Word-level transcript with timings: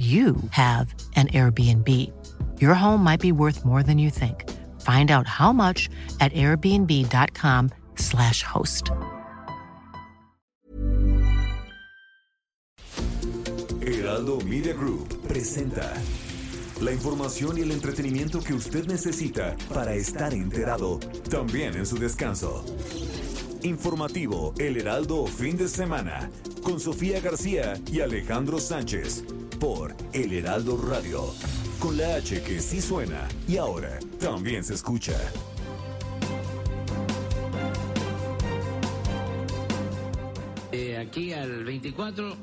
you 0.00 0.36
have 0.52 0.94
an 1.14 1.28
Airbnb. 1.28 1.86
Your 2.58 2.72
home 2.72 3.04
might 3.04 3.20
be 3.20 3.32
worth 3.32 3.66
more 3.66 3.82
than 3.82 3.98
you 3.98 4.08
think. 4.08 4.48
Find 4.80 5.10
out 5.10 5.26
how 5.26 5.52
much 5.52 5.90
at 6.20 6.32
airbnb.com/slash 6.32 8.42
host. 8.42 8.92
Heraldo 13.82 14.38
Media 14.46 14.72
Group 14.72 15.20
presenta 15.28 15.92
la 16.80 16.92
información 16.92 17.58
y 17.58 17.60
el 17.60 17.72
entretenimiento 17.72 18.40
que 18.40 18.54
usted 18.54 18.86
necesita 18.86 19.54
para 19.74 19.92
estar 19.92 20.32
enterado, 20.32 20.98
también 21.28 21.74
en 21.74 21.84
su 21.84 21.98
descanso. 21.98 22.64
Informativo 23.62 24.54
El 24.58 24.78
Heraldo 24.78 25.26
Fin 25.26 25.58
de 25.58 25.68
Semana 25.68 26.30
con 26.62 26.80
Sofía 26.80 27.20
García 27.20 27.78
y 27.92 28.00
Alejandro 28.00 28.58
Sánchez 28.58 29.24
por 29.60 29.94
El 30.14 30.32
Heraldo 30.32 30.78
Radio. 30.78 31.22
Con 31.78 31.98
la 31.98 32.16
H 32.16 32.42
que 32.42 32.60
sí 32.60 32.80
suena 32.80 33.28
y 33.46 33.58
ahora 33.58 33.98
también 34.18 34.64
se 34.64 34.74
escucha. 34.74 35.12
Eh, 40.72 40.96
aquí 40.96 41.34
al 41.34 41.62
24 41.64 42.36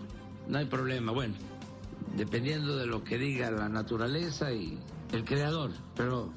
no 0.47 0.57
hay 0.57 0.65
problema. 0.65 1.11
Bueno, 1.11 1.33
dependiendo 2.15 2.77
de 2.77 2.85
lo 2.85 3.03
que 3.03 3.17
diga 3.17 3.49
la 3.49 3.67
naturaleza 3.67 4.51
y 4.51 4.77
el 5.11 5.25
creador, 5.25 5.71
pero 5.95 6.31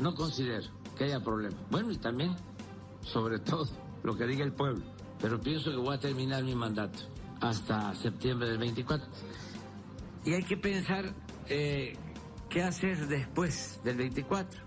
no 0.00 0.14
considero 0.14 0.66
que 0.96 1.04
haya 1.04 1.20
problema. 1.20 1.56
Bueno, 1.70 1.90
y 1.90 1.98
también, 1.98 2.34
sobre 3.04 3.38
todo, 3.38 3.68
lo 4.02 4.16
que 4.16 4.26
diga 4.26 4.44
el 4.44 4.52
pueblo. 4.52 4.82
Pero 5.20 5.40
pienso 5.40 5.70
que 5.70 5.76
voy 5.76 5.94
a 5.94 6.00
terminar 6.00 6.42
mi 6.42 6.54
mandato 6.54 7.00
hasta 7.40 7.94
septiembre 7.94 8.48
del 8.48 8.58
24. 8.58 9.06
Y 10.24 10.34
hay 10.34 10.44
que 10.44 10.56
pensar 10.56 11.12
eh, 11.48 11.96
qué 12.48 12.62
hacer 12.62 13.08
después 13.08 13.80
del 13.82 13.96
24. 13.96 14.60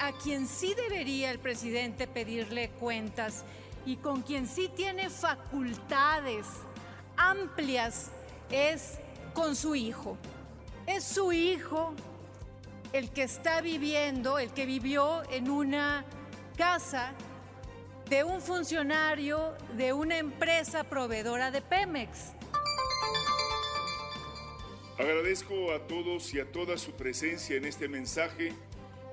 A 0.00 0.12
quien 0.12 0.46
sí 0.46 0.74
debería 0.74 1.30
el 1.30 1.38
presidente 1.38 2.06
pedirle 2.06 2.70
cuentas 2.70 3.44
y 3.84 3.96
con 3.96 4.22
quien 4.22 4.46
sí 4.46 4.70
tiene 4.74 5.10
facultades 5.10 6.46
amplias 7.16 8.10
es 8.50 8.98
con 9.34 9.54
su 9.54 9.74
hijo. 9.74 10.16
Es 10.86 11.04
su 11.04 11.32
hijo 11.32 11.94
el 12.92 13.10
que 13.10 13.22
está 13.22 13.60
viviendo, 13.60 14.38
el 14.38 14.50
que 14.52 14.66
vivió 14.66 15.22
en 15.30 15.50
una 15.50 16.04
casa 16.56 17.12
de 18.08 18.24
un 18.24 18.40
funcionario 18.40 19.54
de 19.76 19.92
una 19.92 20.18
empresa 20.18 20.84
proveedora 20.84 21.50
de 21.50 21.62
Pemex. 21.62 22.32
Agradezco 25.02 25.72
a 25.72 25.80
todos 25.88 26.32
y 26.32 26.38
a 26.38 26.52
toda 26.52 26.78
su 26.78 26.92
presencia 26.92 27.56
en 27.56 27.64
este 27.64 27.88
mensaje 27.88 28.52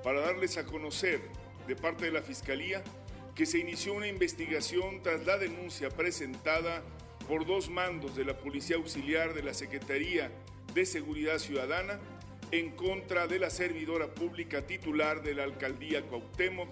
para 0.04 0.20
darles 0.20 0.56
a 0.56 0.64
conocer 0.64 1.20
de 1.66 1.74
parte 1.74 2.04
de 2.04 2.12
la 2.12 2.22
Fiscalía 2.22 2.84
que 3.34 3.44
se 3.44 3.58
inició 3.58 3.94
una 3.94 4.06
investigación 4.06 5.02
tras 5.02 5.26
la 5.26 5.36
denuncia 5.36 5.88
presentada 5.88 6.84
por 7.26 7.44
dos 7.44 7.70
mandos 7.70 8.14
de 8.14 8.24
la 8.24 8.38
Policía 8.38 8.76
Auxiliar 8.76 9.34
de 9.34 9.42
la 9.42 9.52
Secretaría 9.52 10.30
de 10.74 10.86
Seguridad 10.86 11.38
Ciudadana 11.38 11.98
en 12.52 12.70
contra 12.70 13.26
de 13.26 13.40
la 13.40 13.50
servidora 13.50 14.14
pública 14.14 14.64
titular 14.64 15.24
de 15.24 15.34
la 15.34 15.42
Alcaldía 15.42 16.02
Cuauhtémoc 16.02 16.68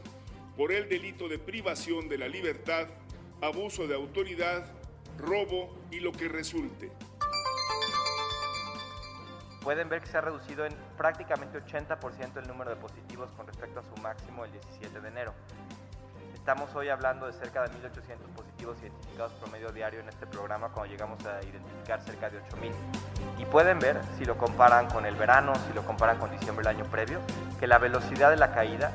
por 0.56 0.70
el 0.70 0.88
delito 0.88 1.26
de 1.26 1.40
privación 1.40 2.08
de 2.08 2.18
la 2.18 2.28
libertad, 2.28 2.86
abuso 3.40 3.88
de 3.88 3.96
autoridad, 3.96 4.72
robo 5.18 5.76
y 5.90 5.98
lo 5.98 6.12
que 6.12 6.28
resulte 6.28 6.92
pueden 9.68 9.90
ver 9.90 10.00
que 10.00 10.06
se 10.06 10.16
ha 10.16 10.22
reducido 10.22 10.64
en 10.64 10.72
prácticamente 10.96 11.62
80% 11.62 12.38
el 12.38 12.48
número 12.48 12.70
de 12.70 12.76
positivos 12.76 13.28
con 13.36 13.46
respecto 13.46 13.80
a 13.80 13.82
su 13.82 14.00
máximo 14.00 14.46
el 14.46 14.52
17 14.52 14.98
de 14.98 15.08
enero. 15.08 15.34
Estamos 16.32 16.74
hoy 16.74 16.88
hablando 16.88 17.26
de 17.26 17.34
cerca 17.34 17.60
de 17.64 17.68
1.800 17.72 18.34
positivos 18.34 18.78
identificados 18.80 19.34
promedio 19.34 19.70
diario 19.70 20.00
en 20.00 20.08
este 20.08 20.26
programa 20.26 20.70
cuando 20.70 20.90
llegamos 20.90 21.22
a 21.26 21.42
identificar 21.42 22.00
cerca 22.00 22.30
de 22.30 22.40
8.000. 22.44 22.72
Y 23.36 23.44
pueden 23.44 23.78
ver, 23.78 24.00
si 24.16 24.24
lo 24.24 24.38
comparan 24.38 24.88
con 24.88 25.04
el 25.04 25.16
verano, 25.16 25.52
si 25.66 25.74
lo 25.74 25.82
comparan 25.82 26.16
con 26.16 26.30
diciembre 26.30 26.66
del 26.66 26.74
año 26.78 26.90
previo, 26.90 27.20
que 27.60 27.66
la 27.66 27.76
velocidad 27.76 28.30
de 28.30 28.36
la 28.36 28.54
caída, 28.54 28.92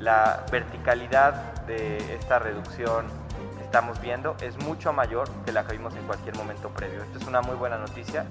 la 0.00 0.44
verticalidad 0.52 1.32
de 1.62 2.14
esta 2.14 2.38
reducción 2.38 3.06
que 3.56 3.64
estamos 3.64 3.98
viendo 4.02 4.36
es 4.42 4.62
mucho 4.62 4.92
mayor 4.92 5.30
que 5.46 5.52
la 5.52 5.64
que 5.64 5.72
vimos 5.72 5.96
en 5.96 6.06
cualquier 6.06 6.36
momento 6.36 6.68
previo. 6.68 7.02
Esto 7.04 7.20
es 7.20 7.26
una 7.26 7.40
muy 7.40 7.56
buena 7.56 7.78
noticia. 7.78 8.26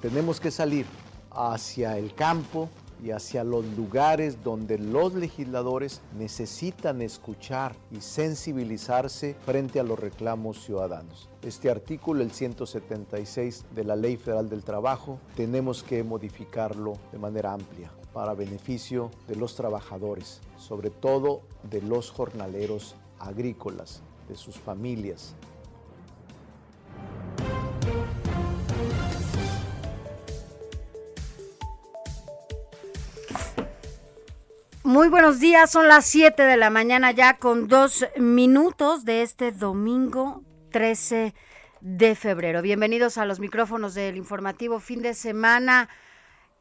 Tenemos 0.00 0.38
que 0.38 0.52
salir 0.52 0.86
hacia 1.32 1.98
el 1.98 2.14
campo 2.14 2.68
y 3.02 3.10
hacia 3.10 3.42
los 3.42 3.64
lugares 3.76 4.44
donde 4.44 4.78
los 4.78 5.14
legisladores 5.14 6.02
necesitan 6.16 7.02
escuchar 7.02 7.74
y 7.90 8.00
sensibilizarse 8.00 9.34
frente 9.44 9.80
a 9.80 9.82
los 9.82 9.98
reclamos 9.98 10.62
ciudadanos. 10.64 11.28
Este 11.42 11.68
artículo, 11.68 12.22
el 12.22 12.30
176 12.30 13.64
de 13.74 13.84
la 13.84 13.96
Ley 13.96 14.16
Federal 14.16 14.48
del 14.48 14.62
Trabajo, 14.62 15.18
tenemos 15.34 15.82
que 15.82 16.04
modificarlo 16.04 16.94
de 17.10 17.18
manera 17.18 17.52
amplia 17.52 17.90
para 18.12 18.34
beneficio 18.34 19.10
de 19.26 19.34
los 19.34 19.56
trabajadores, 19.56 20.40
sobre 20.56 20.90
todo 20.90 21.42
de 21.64 21.82
los 21.82 22.12
jornaleros 22.12 22.94
agrícolas, 23.18 24.02
de 24.28 24.36
sus 24.36 24.56
familias, 24.58 25.34
Muy 34.88 35.08
buenos 35.08 35.38
días, 35.38 35.70
son 35.70 35.86
las 35.86 36.06
7 36.06 36.44
de 36.44 36.56
la 36.56 36.70
mañana 36.70 37.10
ya 37.10 37.36
con 37.36 37.68
dos 37.68 38.06
minutos 38.16 39.04
de 39.04 39.20
este 39.20 39.52
domingo 39.52 40.42
13 40.72 41.34
de 41.82 42.14
febrero. 42.14 42.62
Bienvenidos 42.62 43.18
a 43.18 43.26
los 43.26 43.38
micrófonos 43.38 43.92
del 43.92 44.16
informativo 44.16 44.80
fin 44.80 45.02
de 45.02 45.12
semana. 45.12 45.90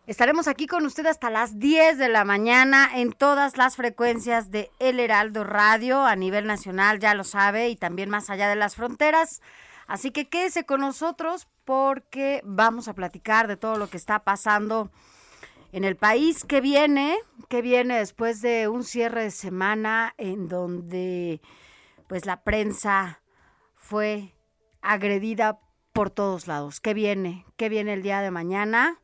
Estaremos 0.07 0.49
aquí 0.49 0.67
con 0.67 0.85
usted 0.85 1.05
hasta 1.05 1.29
las 1.29 1.57
10 1.57 1.97
de 1.97 2.09
la 2.09 2.25
mañana 2.25 2.89
en 2.95 3.13
todas 3.13 3.55
las 3.55 3.77
frecuencias 3.77 4.51
de 4.51 4.71
El 4.79 4.99
Heraldo 4.99 5.45
Radio 5.45 6.03
a 6.03 6.17
nivel 6.17 6.47
nacional, 6.47 6.99
ya 6.99 7.15
lo 7.15 7.23
sabe, 7.23 7.69
y 7.69 7.77
también 7.77 8.09
más 8.09 8.29
allá 8.29 8.49
de 8.49 8.57
las 8.57 8.75
fronteras. 8.75 9.41
Así 9.87 10.11
que 10.11 10.27
quédese 10.27 10.65
con 10.65 10.81
nosotros 10.81 11.47
porque 11.63 12.41
vamos 12.43 12.89
a 12.89 12.93
platicar 12.93 13.47
de 13.47 13.55
todo 13.55 13.77
lo 13.77 13.89
que 13.89 13.95
está 13.95 14.25
pasando 14.25 14.91
en 15.71 15.83
el 15.83 15.95
país 15.95 16.43
que 16.43 16.61
viene, 16.61 17.17
que 17.49 17.61
viene 17.61 17.99
después 17.99 18.41
de 18.41 18.67
un 18.67 18.83
cierre 18.83 19.23
de 19.23 19.31
semana 19.31 20.13
en 20.17 20.47
donde 20.47 21.41
pues 22.07 22.25
la 22.25 22.43
prensa 22.43 23.21
fue 23.75 24.33
agredida 24.81 25.59
por 25.93 26.09
todos 26.09 26.47
lados. 26.47 26.79
¿Qué 26.79 26.93
viene? 26.93 27.45
¿Qué 27.57 27.69
viene 27.69 27.93
el 27.93 28.03
día 28.03 28.21
de 28.21 28.31
mañana? 28.31 28.99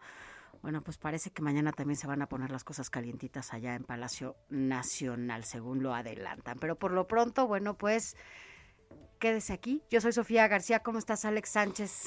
Bueno, 0.61 0.81
pues 0.81 0.97
parece 0.97 1.31
que 1.31 1.41
mañana 1.41 1.73
también 1.73 1.97
se 1.97 2.07
van 2.07 2.21
a 2.21 2.29
poner 2.29 2.49
las 2.49 2.63
cosas 2.63 2.89
calientitas 2.89 3.53
allá 3.53 3.75
en 3.75 3.83
Palacio 3.83 4.37
Nacional, 4.49 5.43
según 5.43 5.83
lo 5.83 5.93
adelantan. 5.93 6.57
Pero 6.59 6.79
por 6.79 6.91
lo 6.91 7.05
pronto, 7.05 7.47
bueno, 7.47 7.77
pues 7.77 8.15
quédese 9.19 9.51
aquí. 9.51 9.83
Yo 9.89 9.99
soy 9.99 10.13
Sofía 10.13 10.47
García. 10.47 10.79
¿Cómo 10.79 10.99
estás, 10.99 11.25
Alex 11.25 11.49
Sánchez? 11.49 12.03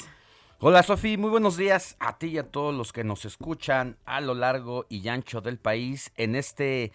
Hola 0.58 0.82
Sofi, 0.82 1.18
muy 1.18 1.28
buenos 1.28 1.58
días 1.58 1.96
a 2.00 2.16
ti 2.16 2.28
y 2.28 2.38
a 2.38 2.50
todos 2.50 2.74
los 2.74 2.94
que 2.94 3.04
nos 3.04 3.26
escuchan 3.26 3.98
a 4.06 4.22
lo 4.22 4.34
largo 4.34 4.86
y 4.88 5.06
ancho 5.08 5.42
del 5.42 5.58
país 5.58 6.12
en 6.16 6.34
este 6.34 6.92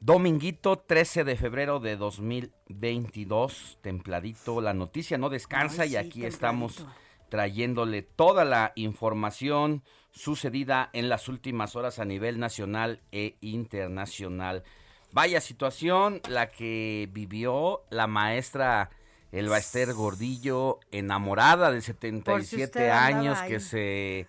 dominguito 0.00 0.78
13 0.78 1.24
de 1.24 1.36
febrero 1.36 1.80
de 1.80 1.98
2022, 1.98 3.76
templadito, 3.82 4.62
la 4.62 4.72
noticia 4.72 5.18
no 5.18 5.28
descansa 5.28 5.84
y 5.84 5.96
aquí 5.96 6.24
estamos 6.24 6.86
trayéndole 7.28 8.00
toda 8.00 8.46
la 8.46 8.72
información 8.74 9.82
sucedida 10.10 10.88
en 10.94 11.10
las 11.10 11.28
últimas 11.28 11.76
horas 11.76 11.98
a 11.98 12.06
nivel 12.06 12.38
nacional 12.38 13.02
e 13.12 13.36
internacional. 13.42 14.64
Vaya 15.12 15.42
situación 15.42 16.22
la 16.26 16.48
que 16.48 17.10
vivió 17.12 17.82
la 17.90 18.06
maestra 18.06 18.88
Elba 19.34 19.58
Ester 19.58 19.92
Gordillo, 19.94 20.78
enamorada 20.92 21.72
de 21.72 21.80
77 21.80 22.64
usted 22.64 22.88
andaba 22.88 23.06
años, 23.06 23.38
que 23.42 23.58
se 23.58 24.28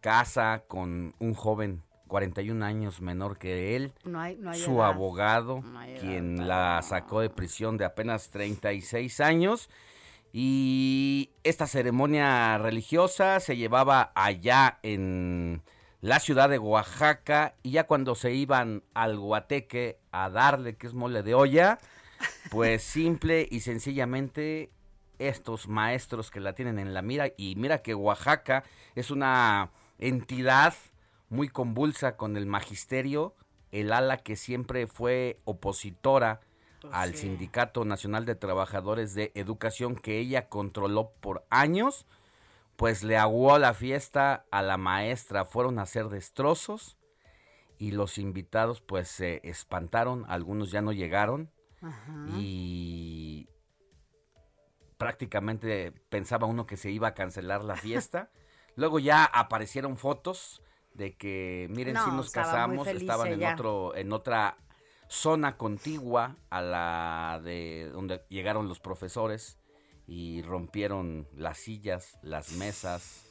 casa 0.00 0.64
con 0.66 1.14
un 1.18 1.34
joven 1.34 1.82
41 2.08 2.64
años 2.64 3.02
menor 3.02 3.36
que 3.36 3.76
él, 3.76 3.92
No 4.04 4.18
hay, 4.18 4.36
no 4.36 4.52
hay 4.52 4.58
su 4.58 4.76
edad. 4.76 4.86
abogado, 4.86 5.60
No 5.60 5.78
hay 5.78 5.92
edad, 5.92 6.00
quien 6.00 6.48
la 6.48 6.80
sacó 6.82 7.20
de 7.20 7.28
prisión 7.28 7.76
de 7.76 7.84
apenas 7.84 8.30
36 8.30 9.20
años. 9.20 9.68
Y 10.32 11.32
esta 11.44 11.66
ceremonia 11.66 12.56
religiosa 12.56 13.38
se 13.40 13.56
llevaba 13.58 14.12
allá 14.14 14.78
en 14.82 15.62
la 16.00 16.20
ciudad 16.20 16.48
de 16.48 16.58
Oaxaca 16.58 17.54
y 17.62 17.72
ya 17.72 17.84
cuando 17.86 18.14
se 18.14 18.32
iban 18.32 18.82
al 18.94 19.18
Guateque 19.18 19.98
a 20.10 20.30
darle, 20.30 20.76
que 20.76 20.86
es 20.86 20.94
mole 20.94 21.22
de 21.22 21.34
olla, 21.34 21.78
pues 22.50 22.82
simple 22.82 23.46
y 23.50 23.60
sencillamente 23.60 24.70
estos 25.18 25.68
maestros 25.68 26.30
que 26.30 26.40
la 26.40 26.54
tienen 26.54 26.78
en 26.78 26.94
la 26.94 27.02
mira 27.02 27.32
y 27.36 27.56
mira 27.56 27.82
que 27.82 27.94
Oaxaca 27.94 28.64
es 28.94 29.10
una 29.10 29.70
entidad 29.98 30.74
muy 31.28 31.48
convulsa 31.48 32.16
con 32.16 32.36
el 32.36 32.46
magisterio, 32.46 33.34
el 33.72 33.92
ala 33.92 34.18
que 34.18 34.36
siempre 34.36 34.86
fue 34.86 35.40
opositora 35.44 36.40
al 36.92 37.14
sí. 37.14 37.22
Sindicato 37.22 37.84
Nacional 37.84 38.26
de 38.26 38.36
Trabajadores 38.36 39.14
de 39.14 39.32
Educación 39.34 39.96
que 39.96 40.18
ella 40.18 40.48
controló 40.48 41.10
por 41.20 41.44
años, 41.50 42.06
pues 42.76 43.02
le 43.02 43.16
aguó 43.16 43.58
la 43.58 43.74
fiesta 43.74 44.44
a 44.50 44.62
la 44.62 44.76
maestra, 44.76 45.44
fueron 45.44 45.78
a 45.78 45.82
hacer 45.82 46.08
destrozos 46.08 46.96
y 47.78 47.90
los 47.92 48.18
invitados 48.18 48.80
pues 48.80 49.08
se 49.08 49.40
espantaron, 49.42 50.24
algunos 50.28 50.70
ya 50.70 50.82
no 50.82 50.92
llegaron 50.92 51.50
Ajá. 51.86 52.26
y 52.38 53.48
prácticamente 54.96 55.92
pensaba 56.08 56.46
uno 56.46 56.66
que 56.66 56.76
se 56.76 56.90
iba 56.90 57.08
a 57.08 57.14
cancelar 57.14 57.64
la 57.64 57.76
fiesta. 57.76 58.30
Luego 58.76 58.98
ya 58.98 59.24
aparecieron 59.24 59.96
fotos 59.96 60.62
de 60.94 61.16
que 61.16 61.68
miren 61.70 61.96
si 61.96 62.10
No, 62.10 62.16
nos 62.16 62.30
casamos, 62.30 62.86
estaban 62.88 63.32
en 63.32 63.44
otro 63.44 63.94
en 63.94 64.12
otra 64.12 64.58
zona 65.08 65.56
contigua 65.56 66.36
a 66.50 66.60
la 66.60 67.40
de 67.42 67.90
donde 67.92 68.24
llegaron 68.28 68.68
los 68.68 68.80
profesores 68.80 69.58
y 70.06 70.42
rompieron 70.42 71.28
las 71.34 71.58
sillas, 71.58 72.18
las 72.22 72.52
mesas, 72.52 73.25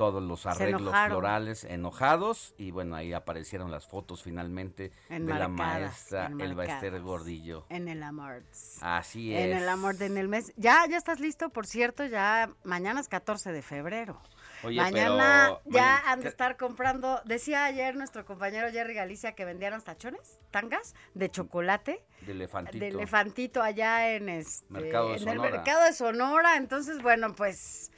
todos 0.00 0.22
los 0.22 0.46
arreglos 0.46 0.80
enojaron. 0.82 1.10
florales 1.10 1.64
enojados 1.64 2.54
y 2.56 2.70
bueno, 2.70 2.96
ahí 2.96 3.12
aparecieron 3.12 3.70
las 3.70 3.86
fotos 3.86 4.22
finalmente 4.22 4.90
de 5.08 5.18
la 5.20 5.44
Enmarcadas, 5.44 5.50
maestra 5.50 6.26
Elba 6.26 6.64
Ester 6.64 6.94
enmarcadas. 6.94 7.02
Gordillo. 7.02 7.66
En 7.68 7.88
el 7.88 8.02
amor. 8.02 8.42
Así 8.80 9.34
es. 9.34 9.44
En 9.44 9.56
el 9.56 9.68
amor 9.68 9.96
de 9.96 10.06
en 10.06 10.16
el 10.16 10.28
mes. 10.28 10.52
Ya, 10.56 10.84
ya 10.88 10.96
estás 10.96 11.20
listo, 11.20 11.50
por 11.50 11.66
cierto, 11.66 12.04
ya 12.06 12.50
mañana 12.64 13.00
es 13.00 13.08
14 13.08 13.52
de 13.52 13.62
febrero. 13.62 14.20
Oye, 14.62 14.76
mañana 14.76 15.58
pero, 15.62 15.62
ya 15.66 15.80
mañana- 15.80 16.02
han 16.12 16.18
de 16.18 16.22
¿qué- 16.24 16.28
estar 16.28 16.56
comprando, 16.56 17.20
decía 17.24 17.64
ayer 17.64 17.96
nuestro 17.96 18.24
compañero 18.26 18.70
Jerry 18.70 18.92
Galicia 18.94 19.32
que 19.32 19.44
vendían 19.44 19.72
los 19.72 19.84
tachones, 19.84 20.38
tangas 20.50 20.94
de 21.14 21.30
chocolate, 21.30 22.04
de 22.22 22.32
elefantito. 22.32 22.78
de 22.78 22.88
elefantito 22.88 23.62
allá 23.62 24.12
en 24.14 24.28
este 24.28 24.66
Mercado 24.70 25.10
de 25.10 25.16
en 25.16 25.28
el 25.28 25.40
mercado 25.40 25.84
de 25.84 25.92
Sonora, 25.94 26.56
entonces 26.56 27.00
bueno, 27.02 27.34
pues 27.34 27.90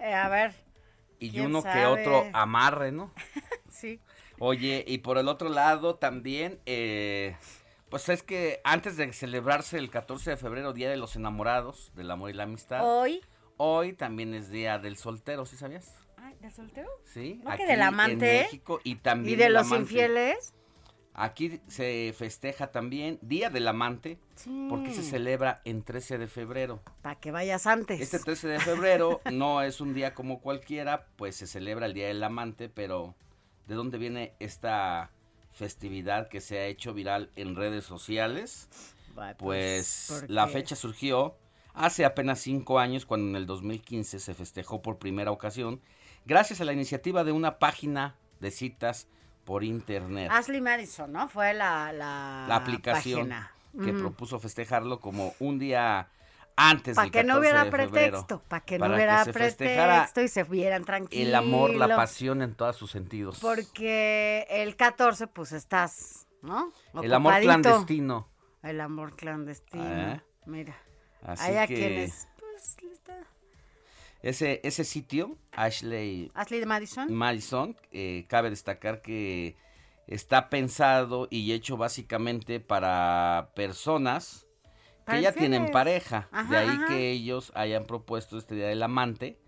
eh, 0.00 0.12
a 0.14 0.28
ver, 0.28 0.54
y 1.18 1.40
uno 1.40 1.62
que 1.62 1.86
otro 1.86 2.24
amarre, 2.32 2.92
¿no? 2.92 3.12
sí. 3.70 4.00
Oye, 4.38 4.84
y 4.86 4.98
por 4.98 5.18
el 5.18 5.28
otro 5.28 5.48
lado 5.48 5.96
también, 5.96 6.60
eh, 6.66 7.36
pues 7.88 8.08
es 8.08 8.22
que 8.22 8.60
antes 8.64 8.96
de 8.96 9.12
celebrarse 9.12 9.78
el 9.78 9.90
14 9.90 10.30
de 10.30 10.36
febrero, 10.36 10.72
Día 10.72 10.90
de 10.90 10.96
los 10.96 11.16
Enamorados, 11.16 11.90
del 11.94 12.10
Amor 12.10 12.30
y 12.30 12.34
la 12.34 12.42
Amistad, 12.42 12.80
Hoy, 12.84 13.22
hoy 13.56 13.94
también 13.94 14.34
es 14.34 14.50
Día 14.50 14.78
del 14.78 14.96
Soltero, 14.96 15.46
¿sí 15.46 15.56
sabías? 15.56 15.94
ay, 16.18 16.34
¿del 16.40 16.52
soltero? 16.52 16.88
Sí. 17.04 17.40
¿No 17.42 17.50
que 17.50 17.54
aquí 17.54 17.64
del 17.64 17.82
amante? 17.82 18.38
En 18.38 18.42
México 18.44 18.80
y 18.84 18.96
también 18.96 19.34
¿Y 19.34 19.36
de 19.42 19.48
los 19.48 19.66
amante. 19.66 19.82
infieles? 19.82 20.52
Aquí 21.18 21.62
se 21.66 22.14
festeja 22.16 22.66
también 22.66 23.18
Día 23.22 23.48
del 23.48 23.66
Amante, 23.68 24.18
Sí. 24.34 24.66
porque 24.68 24.92
se 24.92 25.02
celebra 25.02 25.62
en 25.64 25.82
13 25.82 26.18
de 26.18 26.26
febrero. 26.28 26.82
Para 27.00 27.14
que 27.14 27.30
vayas 27.30 27.66
antes. 27.66 28.00
Este 28.02 28.18
13 28.18 28.48
de 28.48 28.60
febrero 28.60 29.20
no 29.32 29.62
es 29.62 29.80
un 29.80 29.94
día 29.94 30.12
como 30.12 30.40
cualquiera, 30.42 31.06
pues 31.16 31.36
se 31.36 31.46
celebra 31.46 31.86
el 31.86 31.94
Día 31.94 32.08
del 32.08 32.22
Amante, 32.22 32.68
pero 32.68 33.14
¿de 33.66 33.74
dónde 33.74 33.96
viene 33.96 34.34
esta 34.40 35.10
festividad 35.52 36.28
que 36.28 36.42
se 36.42 36.58
ha 36.58 36.66
hecho 36.66 36.92
viral 36.92 37.30
en 37.34 37.56
redes 37.56 37.84
sociales? 37.84 38.68
Pues 39.38 40.08
¿por 40.20 40.30
la 40.30 40.46
fecha 40.48 40.76
surgió 40.76 41.34
hace 41.72 42.04
apenas 42.04 42.40
cinco 42.40 42.78
años, 42.78 43.06
cuando 43.06 43.28
en 43.28 43.36
el 43.36 43.46
2015 43.46 44.18
se 44.18 44.34
festejó 44.34 44.82
por 44.82 44.98
primera 44.98 45.30
ocasión, 45.30 45.80
gracias 46.26 46.60
a 46.60 46.64
la 46.64 46.74
iniciativa 46.74 47.24
de 47.24 47.32
una 47.32 47.58
página 47.58 48.16
de 48.40 48.50
citas 48.50 49.08
por 49.46 49.64
internet. 49.64 50.28
Ashley 50.30 50.60
Madison, 50.60 51.10
¿no? 51.10 51.28
Fue 51.28 51.54
la, 51.54 51.92
la, 51.92 52.44
la 52.48 52.56
aplicación 52.56 53.30
página. 53.30 53.52
que 53.82 53.92
propuso 53.94 54.38
festejarlo 54.38 55.00
como 55.00 55.32
un 55.38 55.58
día 55.58 56.08
antes 56.56 56.96
Para 56.96 57.10
que 57.10 57.22
no 57.22 57.34
14 57.34 57.40
hubiera 57.40 57.70
pretexto, 57.70 58.42
para 58.48 58.64
que 58.64 58.78
no 58.78 58.86
hubiera 58.86 59.24
pretexto 59.24 60.20
y 60.20 60.28
se 60.28 60.42
vieran 60.42 60.84
tranquilos. 60.84 61.28
El 61.28 61.34
amor, 61.34 61.74
la 61.74 61.94
pasión 61.94 62.42
en 62.42 62.54
todos 62.54 62.76
sus 62.76 62.90
sentidos. 62.90 63.38
Porque 63.40 64.46
el 64.50 64.74
14, 64.74 65.28
pues 65.28 65.52
estás, 65.52 66.26
¿no? 66.42 66.72
el 67.02 67.14
amor 67.14 67.40
clandestino. 67.40 68.28
El 68.62 68.80
amor 68.80 69.14
clandestino. 69.14 69.84
Ah, 69.84 70.22
Mira. 70.44 70.76
Así 71.22 71.50
Hay 71.50 71.56
a 71.56 71.66
que 71.66 71.74
quienes. 71.74 72.28
Ese, 74.26 74.60
ese 74.64 74.82
sitio, 74.82 75.38
Ashley 75.52 76.32
Ashley 76.34 76.58
de 76.58 76.66
Madison. 76.66 77.12
Madison, 77.12 77.76
eh, 77.92 78.26
cabe 78.28 78.50
destacar 78.50 79.00
que 79.00 79.56
está 80.08 80.50
pensado 80.50 81.28
y 81.30 81.52
hecho 81.52 81.76
básicamente 81.76 82.58
para 82.58 83.52
personas 83.54 84.48
que 85.06 85.22
ya 85.22 85.30
tienen 85.30 85.70
pareja. 85.70 86.28
de 86.50 86.56
ahí 86.56 86.68
ajá. 86.68 86.86
que 86.88 87.12
ellos 87.12 87.52
hayan 87.54 87.84
propuesto 87.84 88.36
este 88.36 88.56
Día 88.56 88.66
del 88.66 88.82
Amante 88.82 89.38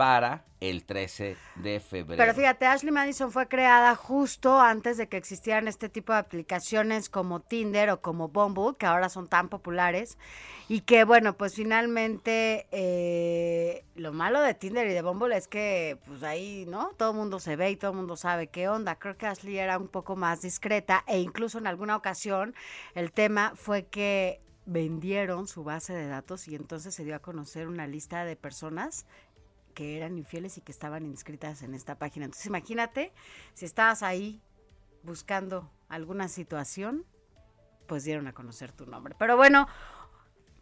para 0.00 0.46
el 0.60 0.86
13 0.86 1.36
de 1.56 1.78
febrero. 1.78 2.16
Pero 2.16 2.32
fíjate, 2.32 2.64
Ashley 2.64 2.90
Madison 2.90 3.30
fue 3.30 3.48
creada 3.48 3.94
justo 3.94 4.58
antes 4.58 4.96
de 4.96 5.10
que 5.10 5.18
existieran 5.18 5.68
este 5.68 5.90
tipo 5.90 6.14
de 6.14 6.20
aplicaciones 6.20 7.10
como 7.10 7.40
Tinder 7.40 7.90
o 7.90 8.00
como 8.00 8.28
Bumble, 8.28 8.78
que 8.78 8.86
ahora 8.86 9.10
son 9.10 9.28
tan 9.28 9.50
populares. 9.50 10.16
Y 10.70 10.80
que, 10.80 11.04
bueno, 11.04 11.36
pues 11.36 11.54
finalmente 11.54 12.66
eh, 12.70 13.84
lo 13.94 14.14
malo 14.14 14.40
de 14.40 14.54
Tinder 14.54 14.86
y 14.86 14.94
de 14.94 15.02
Bumble 15.02 15.36
es 15.36 15.48
que, 15.48 15.98
pues 16.06 16.22
ahí, 16.22 16.64
¿no? 16.66 16.92
Todo 16.96 17.10
el 17.10 17.16
mundo 17.18 17.38
se 17.38 17.56
ve 17.56 17.72
y 17.72 17.76
todo 17.76 17.90
el 17.90 17.98
mundo 17.98 18.16
sabe 18.16 18.46
qué 18.46 18.70
onda. 18.70 18.98
Creo 18.98 19.18
que 19.18 19.26
Ashley 19.26 19.58
era 19.58 19.76
un 19.76 19.88
poco 19.88 20.16
más 20.16 20.40
discreta 20.40 21.04
e 21.06 21.18
incluso 21.18 21.58
en 21.58 21.66
alguna 21.66 21.94
ocasión 21.94 22.54
el 22.94 23.12
tema 23.12 23.52
fue 23.54 23.84
que 23.84 24.40
vendieron 24.66 25.48
su 25.48 25.64
base 25.64 25.92
de 25.92 26.06
datos 26.06 26.46
y 26.46 26.54
entonces 26.54 26.94
se 26.94 27.04
dio 27.04 27.16
a 27.16 27.18
conocer 27.18 27.66
una 27.66 27.88
lista 27.88 28.24
de 28.24 28.36
personas 28.36 29.04
que 29.80 29.96
eran 29.96 30.18
infieles 30.18 30.58
y 30.58 30.60
que 30.60 30.72
estaban 30.72 31.06
inscritas 31.06 31.62
en 31.62 31.72
esta 31.72 31.94
página. 31.98 32.26
Entonces 32.26 32.44
imagínate, 32.44 33.14
si 33.54 33.64
estabas 33.64 34.02
ahí 34.02 34.42
buscando 35.02 35.70
alguna 35.88 36.28
situación, 36.28 37.06
pues 37.86 38.04
dieron 38.04 38.26
a 38.26 38.34
conocer 38.34 38.72
tu 38.72 38.84
nombre. 38.84 39.14
Pero 39.18 39.38
bueno, 39.38 39.68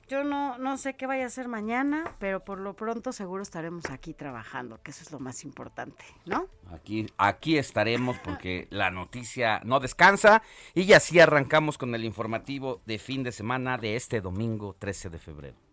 yo 0.09 0.23
no, 0.23 0.57
no 0.59 0.77
sé 0.77 0.95
qué 0.95 1.09
vaya 1.09 1.25
a 1.25 1.27
hacer 1.27 1.49
mañana, 1.49 2.15
pero 2.21 2.45
por 2.45 2.61
lo 2.61 2.77
pronto 2.77 3.11
seguro 3.11 3.43
estaremos 3.43 3.91
aquí 3.91 4.15
trabajando, 4.15 4.81
que 4.85 4.93
eso 4.93 5.03
es 5.03 5.11
lo 5.11 5.19
más 5.19 5.43
importante, 5.43 6.05
¿no? 6.25 6.47
Aquí, 6.71 7.07
aquí 7.17 7.59
estaremos 7.59 8.21
porque 8.21 8.69
la 8.71 8.93
noticia 8.93 9.61
no 9.65 9.81
descansa 9.81 10.43
y 10.75 10.93
así 10.93 11.19
arrancamos 11.19 11.77
con 11.77 11.93
el 11.97 12.05
informativo 12.05 12.83
de 12.87 13.01
fin 13.01 13.25
de 13.25 13.33
semana 13.33 13.79
de 13.79 13.97
este 13.97 14.21
domingo 14.21 14.77
13 14.79 15.11
de 15.11 15.19
febrero. 15.19 15.68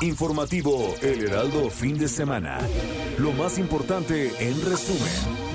Informativo 0.00 0.94
El 1.02 1.24
Heraldo 1.24 1.70
fin 1.70 1.98
de 1.98 2.06
semana. 2.06 2.60
Lo 3.18 3.32
más 3.32 3.58
importante 3.58 4.30
en 4.38 4.64
resumen. 4.64 5.48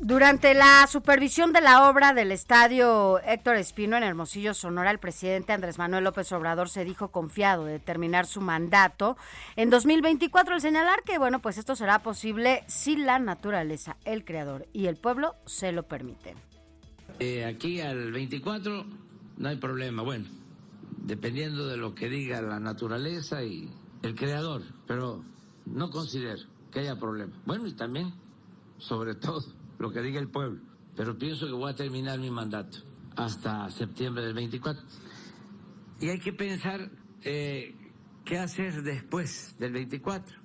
Durante 0.00 0.52
la 0.52 0.86
supervisión 0.86 1.54
de 1.54 1.62
la 1.62 1.88
obra 1.88 2.12
del 2.12 2.30
estadio 2.30 3.20
Héctor 3.20 3.56
Espino 3.56 3.96
en 3.96 4.02
Hermosillo, 4.02 4.52
Sonora, 4.52 4.90
el 4.90 4.98
presidente 4.98 5.54
Andrés 5.54 5.78
Manuel 5.78 6.04
López 6.04 6.30
Obrador 6.32 6.68
se 6.68 6.84
dijo 6.84 7.08
confiado 7.08 7.64
de 7.64 7.78
terminar 7.78 8.26
su 8.26 8.42
mandato 8.42 9.16
en 9.56 9.70
2024 9.70 10.54
al 10.54 10.60
señalar 10.60 11.02
que, 11.04 11.16
bueno, 11.16 11.40
pues 11.40 11.56
esto 11.56 11.74
será 11.74 12.00
posible 12.00 12.64
si 12.66 12.96
la 12.96 13.18
naturaleza, 13.18 13.96
el 14.04 14.26
creador 14.26 14.66
y 14.74 14.88
el 14.88 14.96
pueblo 14.96 15.36
se 15.46 15.72
lo 15.72 15.84
permiten. 15.84 16.47
Eh, 17.20 17.44
aquí 17.44 17.80
al 17.80 18.12
24 18.12 18.86
no 19.38 19.48
hay 19.48 19.56
problema, 19.56 20.02
bueno, 20.02 20.26
dependiendo 21.04 21.66
de 21.66 21.76
lo 21.76 21.94
que 21.94 22.08
diga 22.08 22.40
la 22.40 22.60
naturaleza 22.60 23.42
y 23.42 23.68
el 24.02 24.14
creador, 24.14 24.62
pero 24.86 25.24
no 25.66 25.90
considero 25.90 26.42
que 26.70 26.80
haya 26.80 26.96
problema. 26.96 27.32
Bueno, 27.44 27.66
y 27.66 27.72
también, 27.72 28.12
sobre 28.78 29.14
todo, 29.14 29.44
lo 29.78 29.90
que 29.90 30.00
diga 30.00 30.20
el 30.20 30.28
pueblo. 30.28 30.60
pero 30.96 31.16
pienso 31.16 31.46
que 31.46 31.52
voy 31.52 31.70
a 31.70 31.76
terminar 31.76 32.18
mi 32.18 32.30
mandato 32.30 32.78
hasta 33.16 33.70
septiembre 33.70 34.24
del 34.24 34.34
24. 34.34 34.82
Y 36.00 36.08
hay 36.08 36.20
que 36.20 36.32
pensar 36.32 36.90
eh, 37.22 37.74
qué 38.24 38.38
hacer 38.38 38.82
después 38.82 39.56
del 39.58 39.72
24. 39.72 40.37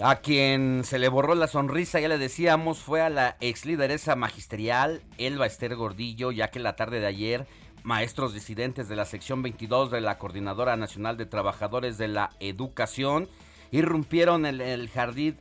A 0.00 0.16
quien 0.16 0.84
se 0.84 0.98
le 0.98 1.08
borró 1.08 1.34
la 1.34 1.46
sonrisa, 1.46 2.00
ya 2.00 2.08
le 2.08 2.16
decíamos, 2.16 2.78
fue 2.78 3.02
a 3.02 3.10
la 3.10 3.36
ex 3.40 3.66
lideresa 3.66 4.16
magisterial, 4.16 5.02
Elba 5.18 5.46
Esther 5.46 5.76
Gordillo, 5.76 6.32
ya 6.32 6.50
que 6.50 6.60
la 6.60 6.76
tarde 6.76 6.98
de 6.98 7.06
ayer, 7.06 7.46
maestros 7.82 8.32
disidentes 8.32 8.88
de 8.88 8.96
la 8.96 9.04
sección 9.04 9.42
22 9.42 9.90
de 9.90 10.00
la 10.00 10.16
Coordinadora 10.18 10.76
Nacional 10.76 11.18
de 11.18 11.26
Trabajadores 11.26 11.98
de 11.98 12.08
la 12.08 12.30
Educación 12.40 13.28
irrumpieron 13.70 14.46
en 14.46 14.60
el 14.60 14.88
jardín 14.88 15.38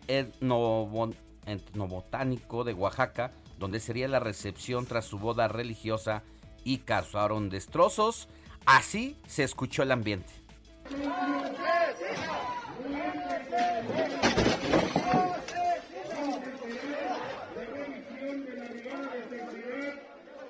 etnobotánico 1.46 2.64
de 2.64 2.74
Oaxaca, 2.74 3.32
donde 3.58 3.80
sería 3.80 4.08
la 4.10 4.20
recepción 4.20 4.86
tras 4.86 5.06
su 5.06 5.18
boda 5.18 5.48
religiosa 5.48 6.24
y 6.64 6.80
causaron 6.80 7.50
destrozos. 7.50 8.28
Así 8.66 9.18
se 9.28 9.44
escuchó 9.44 9.84
el 9.84 9.92
ambiente 9.92 10.34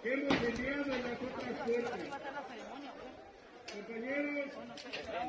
que 0.02 0.14
hemos 0.14 0.34
en 0.42 1.04
las 1.04 1.22
otras 1.22 1.58
fuerzas. 1.64 2.00
Compañeros, 3.72 4.50
compañeros, 4.56 5.22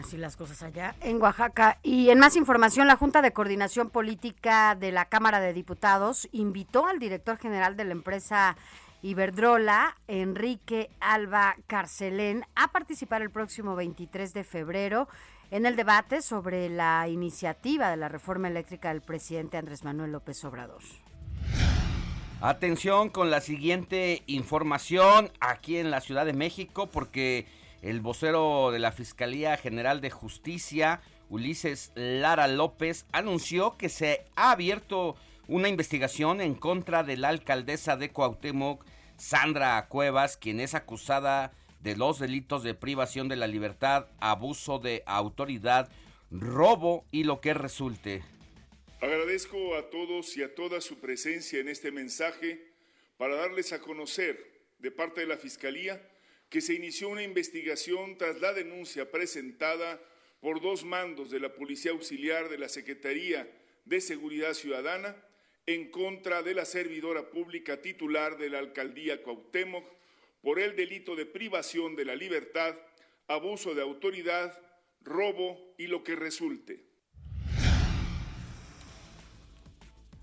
Así 0.00 0.16
las 0.16 0.36
cosas 0.36 0.62
allá 0.62 0.94
en 1.02 1.20
Oaxaca. 1.20 1.78
Y 1.82 2.08
en 2.08 2.18
más 2.18 2.34
información, 2.36 2.86
la 2.86 2.96
Junta 2.96 3.20
de 3.20 3.32
Coordinación 3.32 3.90
Política 3.90 4.74
de 4.74 4.92
la 4.92 5.04
Cámara 5.04 5.40
de 5.40 5.52
Diputados 5.52 6.26
invitó 6.32 6.86
al 6.86 6.98
director 6.98 7.36
general 7.36 7.76
de 7.76 7.84
la 7.84 7.92
empresa 7.92 8.56
Iberdrola, 9.02 9.96
Enrique 10.08 10.90
Alba 11.00 11.56
Carcelén, 11.66 12.44
a 12.54 12.68
participar 12.68 13.22
el 13.22 13.30
próximo 13.30 13.74
23 13.74 14.34
de 14.34 14.44
febrero 14.44 15.08
en 15.50 15.64
el 15.64 15.74
debate 15.74 16.20
sobre 16.20 16.68
la 16.68 17.08
iniciativa 17.08 17.90
de 17.90 17.96
la 17.96 18.08
reforma 18.08 18.48
eléctrica 18.48 18.90
del 18.90 19.00
presidente 19.00 19.56
Andrés 19.56 19.84
Manuel 19.84 20.12
López 20.12 20.44
Obrador. 20.44 20.82
Atención 22.42 23.08
con 23.08 23.30
la 23.30 23.40
siguiente 23.40 24.22
información 24.26 25.30
aquí 25.40 25.78
en 25.78 25.90
la 25.90 26.00
Ciudad 26.00 26.26
de 26.26 26.32
México 26.32 26.86
porque 26.86 27.46
el 27.82 28.00
vocero 28.00 28.70
de 28.70 28.78
la 28.78 28.92
Fiscalía 28.92 29.56
General 29.56 30.00
de 30.00 30.10
Justicia, 30.10 31.00
Ulises 31.30 31.92
Lara 31.94 32.48
López, 32.48 33.06
anunció 33.12 33.76
que 33.76 33.88
se 33.88 34.26
ha 34.36 34.52
abierto 34.52 35.16
una 35.50 35.68
investigación 35.68 36.40
en 36.40 36.54
contra 36.54 37.02
de 37.02 37.16
la 37.16 37.28
alcaldesa 37.28 37.96
de 37.96 38.12
Cuauhtémoc, 38.12 38.86
Sandra 39.18 39.84
Cuevas, 39.88 40.36
quien 40.36 40.60
es 40.60 40.74
acusada 40.74 41.52
de 41.80 41.96
los 41.96 42.20
delitos 42.20 42.62
de 42.62 42.74
privación 42.74 43.28
de 43.28 43.34
la 43.34 43.48
libertad, 43.48 44.06
abuso 44.20 44.78
de 44.78 45.02
autoridad, 45.06 45.90
robo 46.30 47.04
y 47.10 47.24
lo 47.24 47.40
que 47.40 47.52
resulte. 47.52 48.22
Agradezco 49.00 49.74
a 49.74 49.90
todos 49.90 50.36
y 50.36 50.44
a 50.44 50.54
toda 50.54 50.80
su 50.80 51.00
presencia 51.00 51.58
en 51.58 51.68
este 51.68 51.90
mensaje 51.90 52.72
para 53.16 53.34
darles 53.34 53.72
a 53.72 53.80
conocer 53.80 54.38
de 54.78 54.92
parte 54.92 55.22
de 55.22 55.26
la 55.26 55.36
Fiscalía 55.36 56.00
que 56.48 56.60
se 56.60 56.74
inició 56.74 57.08
una 57.08 57.24
investigación 57.24 58.16
tras 58.18 58.40
la 58.40 58.52
denuncia 58.52 59.10
presentada 59.10 60.00
por 60.40 60.60
dos 60.60 60.84
mandos 60.84 61.32
de 61.32 61.40
la 61.40 61.52
Policía 61.54 61.90
Auxiliar 61.90 62.48
de 62.48 62.58
la 62.58 62.68
Secretaría 62.68 63.50
de 63.84 64.00
Seguridad 64.00 64.54
Ciudadana 64.54 65.16
en 65.66 65.90
contra 65.90 66.42
de 66.42 66.54
la 66.54 66.64
servidora 66.64 67.30
pública 67.30 67.80
titular 67.80 68.38
de 68.38 68.50
la 68.50 68.58
Alcaldía 68.58 69.22
Cuauhtémoc 69.22 69.84
por 70.42 70.58
el 70.58 70.74
delito 70.76 71.16
de 71.16 71.26
privación 71.26 71.96
de 71.96 72.04
la 72.04 72.16
libertad, 72.16 72.74
abuso 73.28 73.74
de 73.74 73.82
autoridad, 73.82 74.58
robo 75.02 75.74
y 75.78 75.86
lo 75.86 76.02
que 76.02 76.16
resulte. 76.16 76.90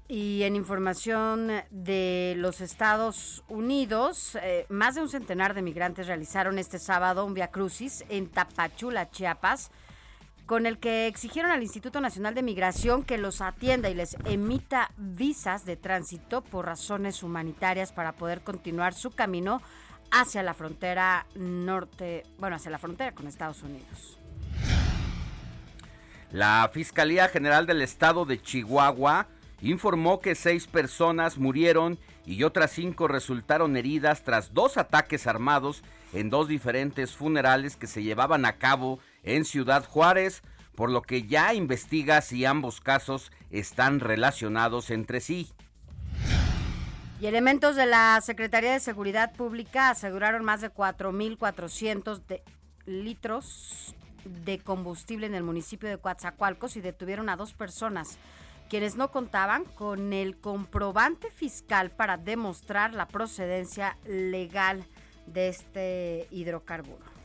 Y 0.09 0.43
en 0.43 0.55
información 0.55 1.51
de 1.69 2.33
los 2.37 2.61
Estados 2.61 3.43
Unidos, 3.49 4.37
eh, 4.41 4.65
más 4.69 4.95
de 4.95 5.01
un 5.01 5.09
centenar 5.09 5.53
de 5.53 5.61
migrantes 5.61 6.07
realizaron 6.07 6.59
este 6.59 6.79
sábado 6.79 7.25
un 7.25 7.33
via 7.33 7.49
crucis 7.49 8.05
en 8.07 8.27
Tapachula, 8.27 9.11
Chiapas, 9.11 9.69
con 10.47 10.65
el 10.65 10.79
que 10.79 11.07
exigieron 11.07 11.51
al 11.51 11.61
Instituto 11.61 11.99
Nacional 11.99 12.33
de 12.33 12.41
Migración 12.41 13.03
que 13.03 13.17
los 13.17 13.41
atienda 13.41 13.89
y 13.89 13.93
les 13.93 14.15
emita 14.25 14.91
visas 14.97 15.65
de 15.65 15.75
tránsito 15.75 16.41
por 16.41 16.65
razones 16.65 17.21
humanitarias 17.21 17.91
para 17.91 18.13
poder 18.13 18.41
continuar 18.41 18.93
su 18.93 19.11
camino 19.11 19.61
hacia 20.09 20.41
la 20.43 20.53
frontera 20.53 21.27
norte, 21.35 22.23
bueno, 22.39 22.55
hacia 22.55 22.71
la 22.71 22.77
frontera 22.79 23.11
con 23.11 23.27
Estados 23.27 23.61
Unidos. 23.61 24.17
La 26.31 26.69
Fiscalía 26.73 27.27
General 27.27 27.65
del 27.67 27.81
Estado 27.81 28.25
de 28.25 28.41
Chihuahua 28.41 29.27
informó 29.61 30.21
que 30.21 30.33
seis 30.33 30.65
personas 30.65 31.37
murieron 31.37 31.99
y 32.25 32.43
otras 32.43 32.71
cinco 32.71 33.09
resultaron 33.09 33.75
heridas 33.75 34.23
tras 34.23 34.53
dos 34.53 34.77
ataques 34.77 35.27
armados 35.27 35.83
en 36.13 36.29
dos 36.29 36.47
diferentes 36.47 37.15
funerales 37.15 37.75
que 37.75 37.87
se 37.87 38.01
llevaban 38.01 38.45
a 38.45 38.53
cabo 38.53 38.99
en 39.27 39.45
Ciudad 39.45 39.85
Juárez, 39.85 40.41
por 40.75 40.89
lo 40.89 41.01
que 41.01 41.23
ya 41.23 41.53
investiga 41.53 42.21
si 42.21 42.45
ambos 42.45 42.81
casos 42.81 43.31
están 43.49 43.99
relacionados 43.99 44.89
entre 44.89 45.19
sí. 45.19 45.51
Y 47.19 47.25
elementos 47.25 47.75
de 47.75 47.87
la 47.87 48.19
Secretaría 48.21 48.73
de 48.73 48.79
Seguridad 48.79 49.33
Pública 49.33 49.89
aseguraron 49.89 50.45
más 50.45 50.61
de 50.61 50.71
4.400 50.71 52.41
litros 52.85 53.95
de 54.23 54.59
combustible 54.59 55.25
en 55.25 55.33
el 55.33 55.43
municipio 55.43 55.89
de 55.89 55.97
Coatzacoalcos 55.97 56.77
y 56.77 56.81
detuvieron 56.81 57.29
a 57.29 57.35
dos 57.35 57.53
personas 57.53 58.17
quienes 58.69 58.95
no 58.95 59.11
contaban 59.11 59.63
con 59.63 60.13
el 60.13 60.37
comprobante 60.37 61.31
fiscal 61.31 61.89
para 61.89 62.17
demostrar 62.17 62.93
la 62.93 63.07
procedencia 63.07 63.97
legal 64.05 64.85
de 65.25 65.47
este 65.49 66.27
hidrocarburo. 66.31 67.16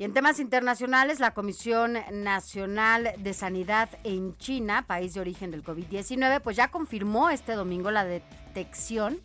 Y 0.00 0.04
en 0.04 0.14
temas 0.14 0.40
internacionales, 0.40 1.20
la 1.20 1.34
Comisión 1.34 1.98
Nacional 2.10 3.12
de 3.18 3.34
Sanidad 3.34 3.90
en 4.02 4.34
China, 4.38 4.86
país 4.86 5.12
de 5.12 5.20
origen 5.20 5.50
del 5.50 5.62
COVID-19, 5.62 6.40
pues 6.40 6.56
ya 6.56 6.68
confirmó 6.68 7.28
este 7.28 7.52
domingo 7.52 7.90
la 7.90 8.06
detección 8.06 9.20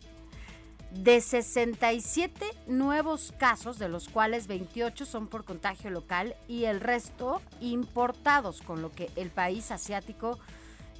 de 0.90 1.22
67 1.22 2.44
nuevos 2.66 3.32
casos, 3.38 3.78
de 3.78 3.88
los 3.88 4.10
cuales 4.10 4.48
28 4.48 5.06
son 5.06 5.28
por 5.28 5.46
contagio 5.46 5.88
local 5.88 6.36
y 6.46 6.64
el 6.64 6.80
resto 6.80 7.40
importados, 7.62 8.60
con 8.60 8.82
lo 8.82 8.92
que 8.92 9.10
el 9.16 9.30
país 9.30 9.70
asiático 9.70 10.38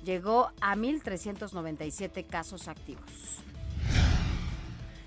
llegó 0.07 0.53
a 0.63 0.75
1.397 0.75 2.27
casos 2.27 2.69
activos. 2.69 3.43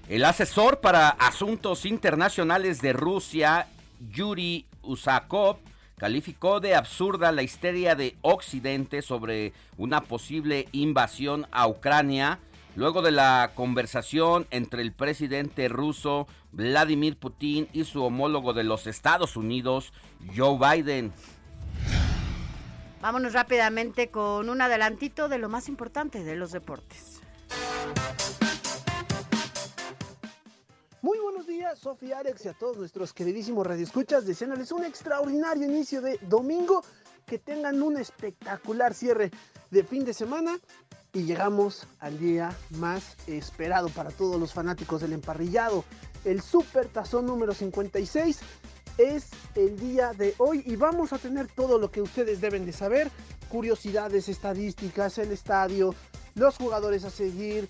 El 0.07 0.25
asesor 0.25 0.79
para 0.79 1.09
asuntos 1.09 1.85
internacionales 1.85 2.83
de 2.83 2.93
Rusia 2.93 3.67
Yuri 3.99 4.65
Usakov 4.81 5.57
calificó 5.97 6.59
de 6.59 6.75
absurda 6.75 7.31
la 7.31 7.43
histeria 7.43 7.95
de 7.95 8.15
Occidente 8.21 9.01
sobre 9.01 9.53
una 9.77 10.01
posible 10.01 10.67
invasión 10.71 11.45
a 11.51 11.67
Ucrania, 11.67 12.39
luego 12.75 13.01
de 13.01 13.11
la 13.11 13.51
conversación 13.53 14.47
entre 14.49 14.81
el 14.81 14.93
presidente 14.93 15.67
ruso 15.67 16.27
Vladimir 16.51 17.17
Putin 17.17 17.67
y 17.73 17.83
su 17.83 18.03
homólogo 18.03 18.53
de 18.53 18.63
los 18.63 18.87
Estados 18.87 19.35
Unidos, 19.35 19.93
Joe 20.35 20.57
Biden. 20.57 21.13
Vámonos 23.01 23.33
rápidamente 23.33 24.09
con 24.09 24.49
un 24.49 24.61
adelantito 24.61 25.29
de 25.29 25.37
lo 25.37 25.49
más 25.49 25.69
importante 25.69 26.23
de 26.23 26.35
los 26.35 26.51
deportes. 26.51 27.21
Muy 31.01 31.17
buenos 31.19 31.47
días, 31.47 31.79
Sofía 31.79 32.19
Alex 32.19 32.43
y 32.43 32.49
a 32.49 32.53
todos 32.53 32.75
nuestros 32.75 33.13
queridísimos 33.13 33.65
radioescuchas, 33.65 34.25
deseándoles 34.25 34.73
un 34.73 34.83
extraordinario 34.83 35.65
inicio 35.65 36.01
de 36.01 36.19
domingo, 36.27 36.83
que 37.25 37.39
tengan 37.39 37.81
un 37.81 37.97
espectacular 37.97 38.93
cierre 38.93 39.31
de 39.71 39.83
fin 39.85 40.03
de 40.03 40.13
semana. 40.13 40.59
Y 41.13 41.23
llegamos 41.23 41.87
al 41.99 42.19
día 42.19 42.53
más 42.71 43.15
esperado 43.27 43.87
para 43.87 44.11
todos 44.11 44.37
los 44.37 44.53
fanáticos 44.53 44.99
del 44.99 45.13
emparrillado, 45.13 45.85
el 46.25 46.41
Super 46.41 46.89
Tazón 46.89 47.25
número 47.25 47.53
56 47.53 48.39
es 48.97 49.29
el 49.55 49.79
día 49.79 50.11
de 50.11 50.35
hoy. 50.37 50.63
Y 50.65 50.75
vamos 50.75 51.13
a 51.13 51.17
tener 51.17 51.47
todo 51.47 51.79
lo 51.79 51.91
que 51.91 52.01
ustedes 52.01 52.41
deben 52.41 52.65
de 52.65 52.73
saber, 52.73 53.09
curiosidades, 53.47 54.27
estadísticas, 54.27 55.17
el 55.17 55.31
estadio, 55.31 55.95
los 56.35 56.57
jugadores 56.57 57.05
a 57.05 57.09
seguir, 57.09 57.69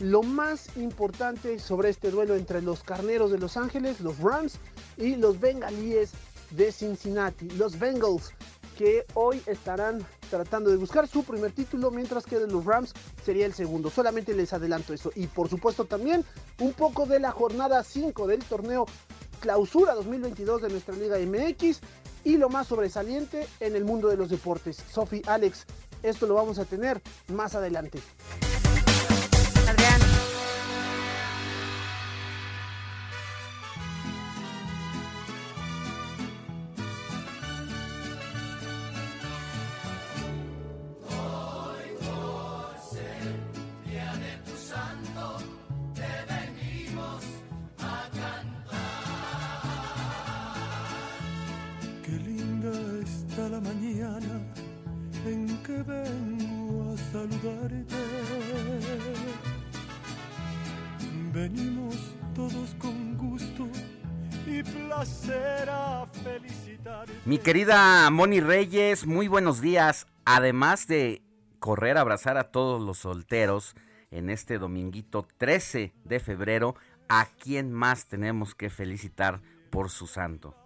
lo 0.00 0.22
más 0.22 0.76
importante 0.76 1.58
sobre 1.58 1.90
este 1.90 2.10
duelo 2.10 2.34
entre 2.34 2.62
los 2.62 2.82
carneros 2.82 3.30
de 3.30 3.38
Los 3.38 3.56
Ángeles, 3.56 4.00
los 4.00 4.18
Rams 4.18 4.58
y 4.96 5.14
los 5.16 5.38
bengalíes 5.38 6.12
de 6.50 6.72
Cincinnati, 6.72 7.48
los 7.50 7.78
Bengals 7.78 8.32
que 8.76 9.04
hoy 9.12 9.42
estarán 9.44 10.04
tratando 10.30 10.70
de 10.70 10.78
buscar 10.78 11.06
su 11.06 11.22
primer 11.22 11.52
título, 11.52 11.90
mientras 11.90 12.24
que 12.24 12.38
de 12.38 12.46
los 12.46 12.64
Rams 12.64 12.94
sería 13.24 13.44
el 13.44 13.52
segundo. 13.52 13.90
Solamente 13.90 14.34
les 14.34 14.54
adelanto 14.54 14.94
eso. 14.94 15.10
Y 15.14 15.26
por 15.26 15.50
supuesto 15.50 15.84
también 15.84 16.24
un 16.60 16.72
poco 16.72 17.04
de 17.04 17.20
la 17.20 17.30
jornada 17.30 17.84
5 17.84 18.26
del 18.26 18.42
torneo 18.42 18.86
clausura 19.40 19.94
2022 19.94 20.62
de 20.62 20.68
nuestra 20.70 20.94
Liga 20.94 21.18
MX 21.18 21.80
y 22.24 22.38
lo 22.38 22.48
más 22.48 22.68
sobresaliente 22.68 23.46
en 23.60 23.76
el 23.76 23.84
mundo 23.84 24.08
de 24.08 24.16
los 24.16 24.30
deportes. 24.30 24.82
Sofi, 24.90 25.20
Alex, 25.26 25.66
esto 26.02 26.26
lo 26.26 26.34
vamos 26.34 26.58
a 26.58 26.64
tener 26.64 27.02
más 27.28 27.54
adelante. 27.54 28.00
Mañana 53.60 54.40
en 55.26 55.62
que 55.62 55.82
vengo 55.82 56.92
a 56.92 56.96
saludarte. 57.12 57.96
Venimos 61.32 61.96
todos 62.34 62.74
con 62.78 63.16
gusto 63.16 63.68
y 64.46 64.62
placer 64.62 65.68
a 65.68 66.06
felicitarte. 66.06 67.12
Mi 67.24 67.38
querida 67.38 68.10
Moni 68.10 68.40
Reyes, 68.40 69.06
muy 69.06 69.28
buenos 69.28 69.60
días. 69.60 70.06
Además 70.24 70.86
de 70.86 71.22
correr 71.58 71.98
a 71.98 72.00
abrazar 72.00 72.36
a 72.36 72.50
todos 72.50 72.82
los 72.82 72.98
solteros 72.98 73.74
en 74.10 74.30
este 74.30 74.58
dominguito 74.58 75.26
13 75.38 75.92
de 76.04 76.20
febrero, 76.20 76.74
¿a 77.08 77.26
quién 77.38 77.72
más 77.72 78.06
tenemos 78.06 78.54
que 78.54 78.70
felicitar 78.70 79.40
por 79.70 79.90
su 79.90 80.06
santo? 80.06 80.59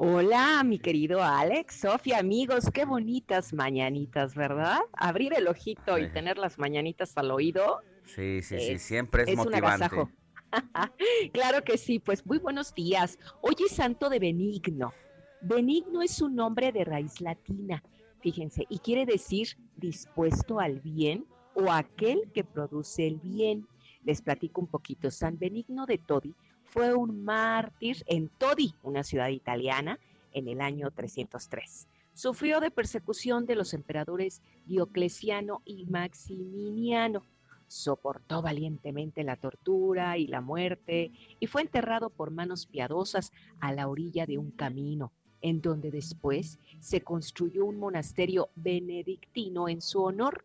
Hola, 0.00 0.62
mi 0.62 0.78
querido 0.78 1.24
Alex, 1.24 1.80
Sofía, 1.80 2.18
amigos, 2.18 2.70
qué 2.72 2.84
bonitas 2.84 3.52
mañanitas, 3.52 4.36
¿verdad? 4.36 4.78
Abrir 4.92 5.32
el 5.36 5.48
ojito 5.48 5.98
y 5.98 6.08
tener 6.12 6.38
las 6.38 6.56
mañanitas 6.56 7.18
al 7.18 7.32
oído. 7.32 7.80
Sí, 8.04 8.40
sí, 8.42 8.60
sí, 8.60 8.72
Es- 8.74 8.82
siempre 8.82 9.24
es, 9.24 9.30
es 9.30 9.38
un 9.38 9.46
motivante. 9.46 9.84
agasajo. 9.86 10.08
claro 11.32 11.64
que 11.64 11.76
sí, 11.76 11.98
pues 11.98 12.24
muy 12.24 12.38
buenos 12.38 12.72
días. 12.72 13.18
Hoy 13.40 13.56
es 13.58 13.72
santo 13.72 14.08
de 14.08 14.20
Benigno. 14.20 14.92
Benigno 15.40 16.00
es 16.00 16.22
un 16.22 16.36
nombre 16.36 16.70
de 16.70 16.84
raíz 16.84 17.20
latina, 17.20 17.82
fíjense, 18.20 18.66
y 18.68 18.78
quiere 18.78 19.04
decir 19.04 19.48
dispuesto 19.76 20.60
al 20.60 20.78
bien 20.78 21.26
o 21.54 21.72
aquel 21.72 22.30
que 22.32 22.44
produce 22.44 23.04
el 23.04 23.16
bien. 23.16 23.66
Les 24.04 24.22
platico 24.22 24.60
un 24.60 24.68
poquito. 24.68 25.10
San 25.10 25.36
Benigno 25.40 25.84
de 25.86 25.98
Todi 25.98 26.36
fue 26.70 26.94
un 26.94 27.24
mártir 27.24 28.04
en 28.06 28.28
Todi, 28.28 28.74
una 28.82 29.02
ciudad 29.02 29.28
italiana, 29.28 29.98
en 30.32 30.48
el 30.48 30.60
año 30.60 30.90
303. 30.90 31.88
Sufrió 32.12 32.60
de 32.60 32.70
persecución 32.70 33.46
de 33.46 33.54
los 33.54 33.72
emperadores 33.74 34.42
Diocleciano 34.66 35.62
y 35.64 35.86
Maximiniano. 35.86 37.22
Soportó 37.68 38.42
valientemente 38.42 39.24
la 39.24 39.36
tortura 39.36 40.18
y 40.18 40.26
la 40.26 40.40
muerte 40.40 41.12
y 41.40 41.46
fue 41.46 41.62
enterrado 41.62 42.10
por 42.10 42.30
manos 42.30 42.66
piadosas 42.66 43.32
a 43.60 43.72
la 43.72 43.88
orilla 43.88 44.26
de 44.26 44.38
un 44.38 44.50
camino, 44.50 45.12
en 45.40 45.60
donde 45.60 45.90
después 45.90 46.58
se 46.80 47.00
construyó 47.00 47.64
un 47.64 47.78
monasterio 47.78 48.50
benedictino 48.56 49.68
en 49.68 49.80
su 49.80 50.02
honor. 50.02 50.44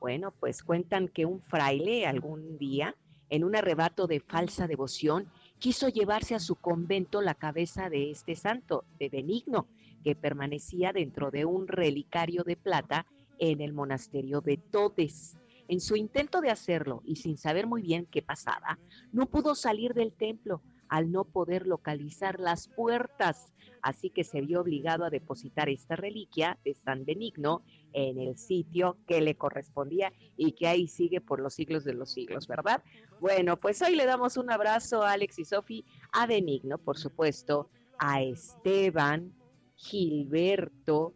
Bueno, 0.00 0.32
pues 0.40 0.62
cuentan 0.62 1.08
que 1.08 1.26
un 1.26 1.40
fraile 1.40 2.06
algún 2.06 2.58
día, 2.58 2.96
en 3.28 3.44
un 3.44 3.56
arrebato 3.56 4.06
de 4.06 4.20
falsa 4.20 4.66
devoción, 4.66 5.28
quiso 5.62 5.88
llevarse 5.88 6.34
a 6.34 6.40
su 6.40 6.56
convento 6.56 7.22
la 7.22 7.36
cabeza 7.36 7.88
de 7.88 8.10
este 8.10 8.34
santo, 8.34 8.84
de 8.98 9.08
Benigno, 9.08 9.68
que 10.02 10.16
permanecía 10.16 10.92
dentro 10.92 11.30
de 11.30 11.44
un 11.44 11.68
relicario 11.68 12.42
de 12.42 12.56
plata 12.56 13.06
en 13.38 13.60
el 13.60 13.72
monasterio 13.72 14.40
de 14.40 14.56
Todes. 14.56 15.36
En 15.68 15.80
su 15.80 15.94
intento 15.94 16.40
de 16.40 16.50
hacerlo 16.50 17.00
y 17.04 17.14
sin 17.14 17.38
saber 17.38 17.68
muy 17.68 17.80
bien 17.80 18.06
qué 18.06 18.22
pasaba, 18.22 18.80
no 19.12 19.26
pudo 19.26 19.54
salir 19.54 19.94
del 19.94 20.12
templo 20.12 20.62
al 20.92 21.10
no 21.10 21.24
poder 21.24 21.66
localizar 21.66 22.38
las 22.38 22.68
puertas, 22.68 23.50
así 23.80 24.10
que 24.10 24.24
se 24.24 24.42
vio 24.42 24.60
obligado 24.60 25.06
a 25.06 25.10
depositar 25.10 25.70
esta 25.70 25.96
reliquia 25.96 26.58
de 26.66 26.74
San 26.74 27.06
Benigno 27.06 27.62
en 27.94 28.20
el 28.20 28.36
sitio 28.36 28.98
que 29.06 29.22
le 29.22 29.34
correspondía 29.34 30.12
y 30.36 30.52
que 30.52 30.68
ahí 30.68 30.86
sigue 30.86 31.22
por 31.22 31.40
los 31.40 31.54
siglos 31.54 31.84
de 31.84 31.94
los 31.94 32.12
siglos, 32.12 32.46
¿verdad? 32.46 32.82
Bueno, 33.20 33.56
pues 33.56 33.80
hoy 33.80 33.96
le 33.96 34.04
damos 34.04 34.36
un 34.36 34.50
abrazo 34.50 35.02
a 35.02 35.12
Alex 35.12 35.38
y 35.38 35.46
Sofi, 35.46 35.82
a 36.12 36.26
Benigno, 36.26 36.76
por 36.76 36.98
supuesto, 36.98 37.70
a 37.98 38.20
Esteban, 38.20 39.32
Gilberto, 39.76 41.14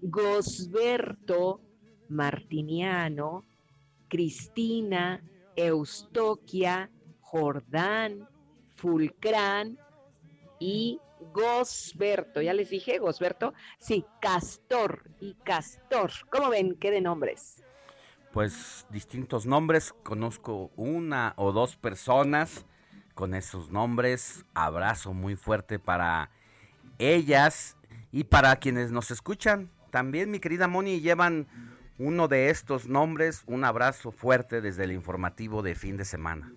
Gosberto, 0.00 1.60
Martiniano, 2.08 3.44
Cristina, 4.08 5.22
Eustoquia, 5.54 6.90
Jordán, 7.20 8.26
Fulcrán 8.78 9.78
y 10.58 11.00
Gosberto. 11.32 12.40
Ya 12.40 12.54
les 12.54 12.70
dije, 12.70 12.98
Gosberto. 12.98 13.52
Sí, 13.78 14.04
Castor 14.20 15.02
y 15.20 15.34
Castor. 15.44 16.10
¿Cómo 16.30 16.48
ven? 16.48 16.76
¿Qué 16.76 16.90
de 16.90 17.00
nombres? 17.00 17.62
Pues 18.32 18.86
distintos 18.90 19.46
nombres, 19.46 19.92
conozco 20.02 20.70
una 20.76 21.34
o 21.36 21.52
dos 21.52 21.76
personas 21.76 22.66
con 23.14 23.34
esos 23.34 23.70
nombres. 23.70 24.44
Abrazo 24.54 25.12
muy 25.12 25.34
fuerte 25.34 25.78
para 25.78 26.30
ellas 26.98 27.76
y 28.12 28.24
para 28.24 28.56
quienes 28.56 28.92
nos 28.92 29.10
escuchan. 29.10 29.70
También, 29.90 30.30
mi 30.30 30.38
querida 30.38 30.68
Moni, 30.68 31.00
llevan 31.00 31.48
uno 31.98 32.28
de 32.28 32.50
estos 32.50 32.86
nombres. 32.86 33.42
Un 33.46 33.64
abrazo 33.64 34.12
fuerte 34.12 34.60
desde 34.60 34.84
el 34.84 34.92
informativo 34.92 35.62
de 35.62 35.74
fin 35.74 35.96
de 35.96 36.04
semana. 36.04 36.52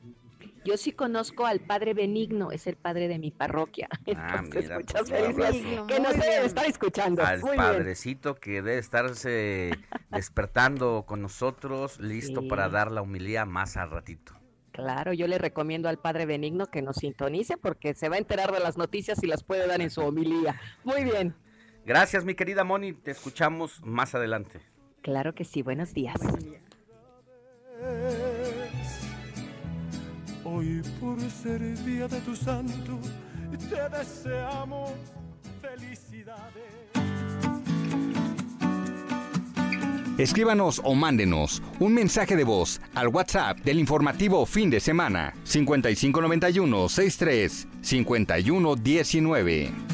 Yo 0.64 0.78
sí 0.78 0.92
conozco 0.92 1.46
al 1.48 1.60
padre 1.60 1.94
Benigno, 1.94 2.52
es 2.52 2.68
el 2.68 2.76
padre 2.76 3.08
de 3.08 3.18
mi 3.18 3.32
parroquia. 3.32 3.90
Ah, 4.16 4.42
Entonces, 4.44 4.64
mira, 4.64 4.78
muchas 4.80 5.10
pues, 5.10 5.22
felicidades. 5.22 5.82
Que 5.88 6.00
nos 6.00 6.14
debe 6.14 6.46
estar 6.46 6.66
escuchando. 6.66 7.24
Al 7.24 7.40
Muy 7.42 7.52
bien. 7.52 7.64
padrecito 7.64 8.36
que 8.36 8.62
debe 8.62 8.78
estarse 8.78 9.72
despertando 10.10 11.06
con 11.08 11.22
nosotros, 11.22 12.00
listo 12.00 12.42
Sí. 12.42 12.48
para 12.48 12.70
dar 12.70 12.92
la 12.92 13.02
humildad 13.02 13.48
más 13.48 13.76
al 13.78 13.90
ratito. 13.90 14.34
Claro, 14.72 15.12
yo 15.14 15.28
le 15.28 15.38
recomiendo 15.38 15.90
al 15.90 15.98
padre 15.98 16.26
Benigno 16.26 16.68
que 16.68 16.82
nos 16.82 16.98
sintonice 16.98 17.58
porque 17.58 17.94
se 17.94 18.08
va 18.08 18.16
a 18.16 18.20
enterar 18.20 18.52
de 18.54 18.60
las 18.60 18.78
noticias 18.78 19.22
y 19.24 19.28
las 19.28 19.44
puede 19.44 19.68
dar 19.68 19.82
en 19.82 19.90
su 19.90 20.02
homilía. 20.02 20.60
Muy 20.84 21.04
bien. 21.04 21.36
Gracias, 21.86 22.24
mi 22.24 22.36
querida 22.36 22.64
Moni. 22.64 22.94
Te 22.94 23.12
escuchamos 23.12 23.82
más 23.84 24.16
adelante. 24.16 24.62
Claro 25.02 25.34
que 25.34 25.44
sí, 25.44 25.62
buenos 25.64 25.94
días. 25.94 26.16
Hoy 30.54 30.82
por 31.00 31.18
ser 31.30 31.62
el 31.62 31.86
día 31.86 32.10
de 32.10 32.20
tu 32.22 32.36
santo, 32.36 33.00
te 33.70 33.98
deseamos 33.98 34.92
felicidades. 35.62 36.64
Escríbanos 40.18 40.82
o 40.84 40.94
mándenos 40.94 41.64
un 41.80 41.94
mensaje 41.94 42.36
de 42.36 42.44
voz 42.44 42.82
al 42.94 43.08
WhatsApp 43.08 43.60
del 43.60 43.80
informativo 43.80 44.46
fin 44.46 44.70
de 44.70 44.82
semana 44.82 45.34
5591 45.46 46.90
63 46.90 47.68
5119. 47.82 49.91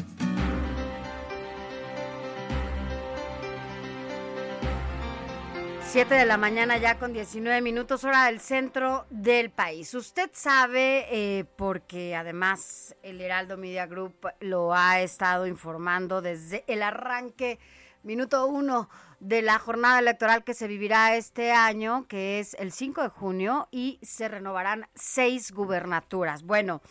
Siete 5.90 6.16
de 6.16 6.26
la 6.26 6.36
mañana 6.36 6.76
ya 6.76 6.98
con 6.98 7.14
19 7.14 7.62
minutos 7.62 8.04
hora 8.04 8.26
del 8.26 8.40
centro 8.40 9.06
del 9.08 9.50
país. 9.50 9.94
Usted 9.94 10.28
sabe, 10.34 11.06
eh, 11.10 11.46
porque 11.56 12.14
además 12.14 12.94
el 13.02 13.22
Heraldo 13.22 13.56
Media 13.56 13.86
Group 13.86 14.28
lo 14.40 14.74
ha 14.74 15.00
estado 15.00 15.46
informando 15.46 16.20
desde 16.20 16.62
el 16.66 16.82
arranque, 16.82 17.58
minuto 18.02 18.46
uno 18.46 18.90
de 19.18 19.40
la 19.40 19.58
jornada 19.58 19.98
electoral 19.98 20.44
que 20.44 20.52
se 20.52 20.68
vivirá 20.68 21.16
este 21.16 21.52
año, 21.52 22.06
que 22.06 22.38
es 22.38 22.52
el 22.58 22.70
5 22.70 23.02
de 23.02 23.08
junio, 23.08 23.68
y 23.70 23.98
se 24.02 24.28
renovarán 24.28 24.88
seis 24.94 25.52
gubernaturas. 25.52 26.42
Bueno, 26.42 26.82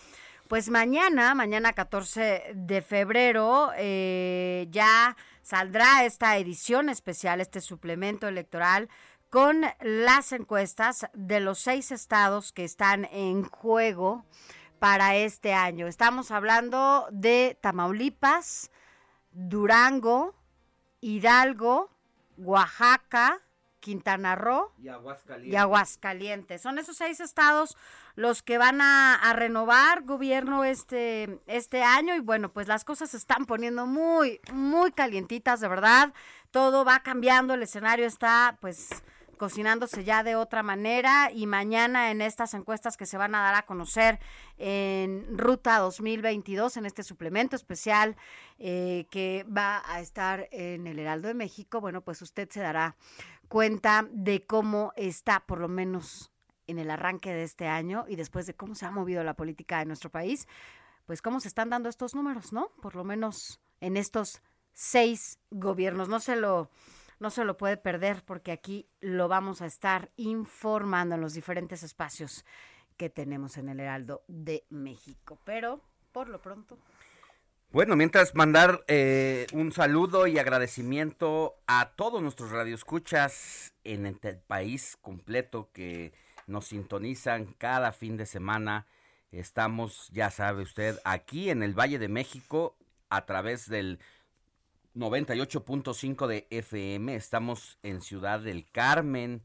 pues 0.47 0.69
mañana, 0.69 1.35
mañana 1.35 1.73
14 1.73 2.51
de 2.55 2.81
febrero, 2.81 3.69
eh, 3.77 4.67
ya 4.71 5.15
saldrá 5.47 6.03
esta 6.03 6.35
edición 6.35 6.89
especial, 6.89 7.39
este 7.39 7.61
suplemento 7.61 8.27
electoral 8.27 8.89
con 9.29 9.61
las 9.79 10.33
encuestas 10.33 11.07
de 11.13 11.39
los 11.39 11.59
seis 11.59 11.93
estados 11.93 12.51
que 12.51 12.65
están 12.65 13.05
en 13.05 13.43
juego 13.45 14.25
para 14.79 15.15
este 15.15 15.53
año. 15.53 15.87
Estamos 15.87 16.31
hablando 16.31 17.07
de 17.11 17.57
Tamaulipas, 17.61 18.71
Durango, 19.31 20.35
Hidalgo, 20.99 21.91
Oaxaca, 22.37 23.39
Quintana 23.79 24.35
Roo 24.35 24.73
y 24.77 24.89
Aguascalientes. 24.89 25.53
y 25.53 25.55
Aguascalientes. 25.55 26.61
Son 26.61 26.77
esos 26.77 26.97
seis 26.97 27.21
estados 27.21 27.77
los 28.17 28.41
que 28.41 28.57
van 28.57 28.81
a, 28.81 29.31
renovar 29.35 30.01
gobierno 30.01 30.63
este, 30.63 31.39
este 31.45 31.83
año 31.83 32.15
y 32.15 32.19
bueno, 32.19 32.51
pues 32.51 32.67
las 32.67 32.83
cosas 32.83 33.11
se 33.11 33.17
están 33.17 33.45
poniendo 33.45 33.85
muy, 33.85 34.41
muy 34.51 34.91
calientitas, 34.91 35.59
de 35.59 35.67
verdad. 35.67 36.11
Todo 36.49 36.83
va 36.83 37.03
cambiando, 37.03 37.53
el 37.53 37.61
escenario 37.61 38.07
está 38.07 38.57
pues 38.59 38.89
cocinándose 39.37 40.03
ya 40.03 40.23
de 40.23 40.35
otra 40.35 40.63
manera 40.63 41.29
y 41.31 41.45
mañana 41.45 42.09
en 42.09 42.21
estas 42.21 42.55
encuestas 42.55 42.97
que 42.97 43.05
se 43.05 43.17
van 43.17 43.35
a 43.35 43.43
dar 43.43 43.53
a 43.53 43.67
conocer 43.67 44.19
en 44.57 45.37
Ruta 45.37 45.77
2022, 45.77 46.77
en 46.77 46.87
este 46.87 47.03
suplemento 47.03 47.55
especial 47.55 48.15
eh, 48.57 49.05
que 49.11 49.45
va 49.55 49.83
a 49.85 50.01
estar 50.01 50.47
en 50.51 50.87
el 50.87 50.97
Heraldo 50.97 51.27
de 51.27 51.35
México, 51.35 51.81
bueno, 51.81 52.01
pues 52.01 52.23
usted 52.23 52.49
se 52.49 52.61
dará 52.61 52.95
cuenta 53.47 54.07
de 54.09 54.43
cómo 54.43 54.91
está, 54.95 55.41
por 55.41 55.59
lo 55.59 55.67
menos 55.67 56.31
en 56.67 56.79
el 56.79 56.91
arranque 56.91 57.33
de 57.33 57.43
este 57.43 57.67
año 57.67 58.05
y 58.07 58.15
después 58.15 58.45
de 58.45 58.53
cómo 58.53 58.75
se 58.75 58.85
ha 58.85 58.91
movido 58.91 59.23
la 59.23 59.35
política 59.35 59.79
de 59.79 59.85
nuestro 59.85 60.09
país, 60.09 60.47
pues 61.05 61.21
cómo 61.21 61.39
se 61.39 61.47
están 61.47 61.69
dando 61.69 61.89
estos 61.89 62.13
números, 62.13 62.53
¿no? 62.53 62.69
Por 62.81 62.95
lo 62.95 63.03
menos 63.03 63.59
en 63.81 63.97
estos 63.97 64.41
seis 64.73 65.39
gobiernos. 65.49 66.09
No 66.09 66.19
se 66.19 66.35
lo 66.35 66.69
no 67.19 67.31
se 67.31 67.45
lo 67.45 67.57
puede 67.57 67.77
perder 67.77 68.23
porque 68.23 68.51
aquí 68.51 68.87
lo 68.99 69.27
vamos 69.27 69.61
a 69.61 69.65
estar 69.65 70.11
informando 70.17 71.15
en 71.15 71.21
los 71.21 71.33
diferentes 71.33 71.81
espacios 71.81 72.45
que 72.95 73.09
tenemos 73.09 73.57
en 73.57 73.69
el 73.69 73.79
Heraldo 73.79 74.23
de 74.27 74.65
México. 74.69 75.39
Pero 75.43 75.81
por 76.11 76.29
lo 76.29 76.41
pronto. 76.41 76.77
Bueno, 77.71 77.95
mientras 77.95 78.33
mandar 78.33 78.83
eh, 78.87 79.45
un 79.51 79.71
saludo 79.71 80.25
y 80.25 80.39
agradecimiento 80.39 81.55
a 81.67 81.93
todos 81.95 82.21
nuestros 82.21 82.51
radioescuchas 82.51 83.73
en 83.83 84.05
el 84.05 84.17
país 84.47 84.97
completo 85.01 85.69
que 85.73 86.13
nos 86.47 86.67
sintonizan 86.67 87.53
cada 87.57 87.91
fin 87.91 88.17
de 88.17 88.25
semana. 88.25 88.87
Estamos, 89.31 90.09
ya 90.13 90.31
sabe 90.31 90.63
usted, 90.63 90.97
aquí 91.03 91.49
en 91.49 91.61
el 91.61 91.77
Valle 91.77 91.99
de 91.99 92.07
México 92.07 92.75
a 93.09 93.25
través 93.25 93.69
del 93.69 93.99
98.5 94.95 96.27
de 96.27 96.47
FM. 96.49 97.13
Estamos 97.15 97.77
en 97.83 98.01
Ciudad 98.01 98.39
del 98.39 98.65
Carmen, 98.71 99.43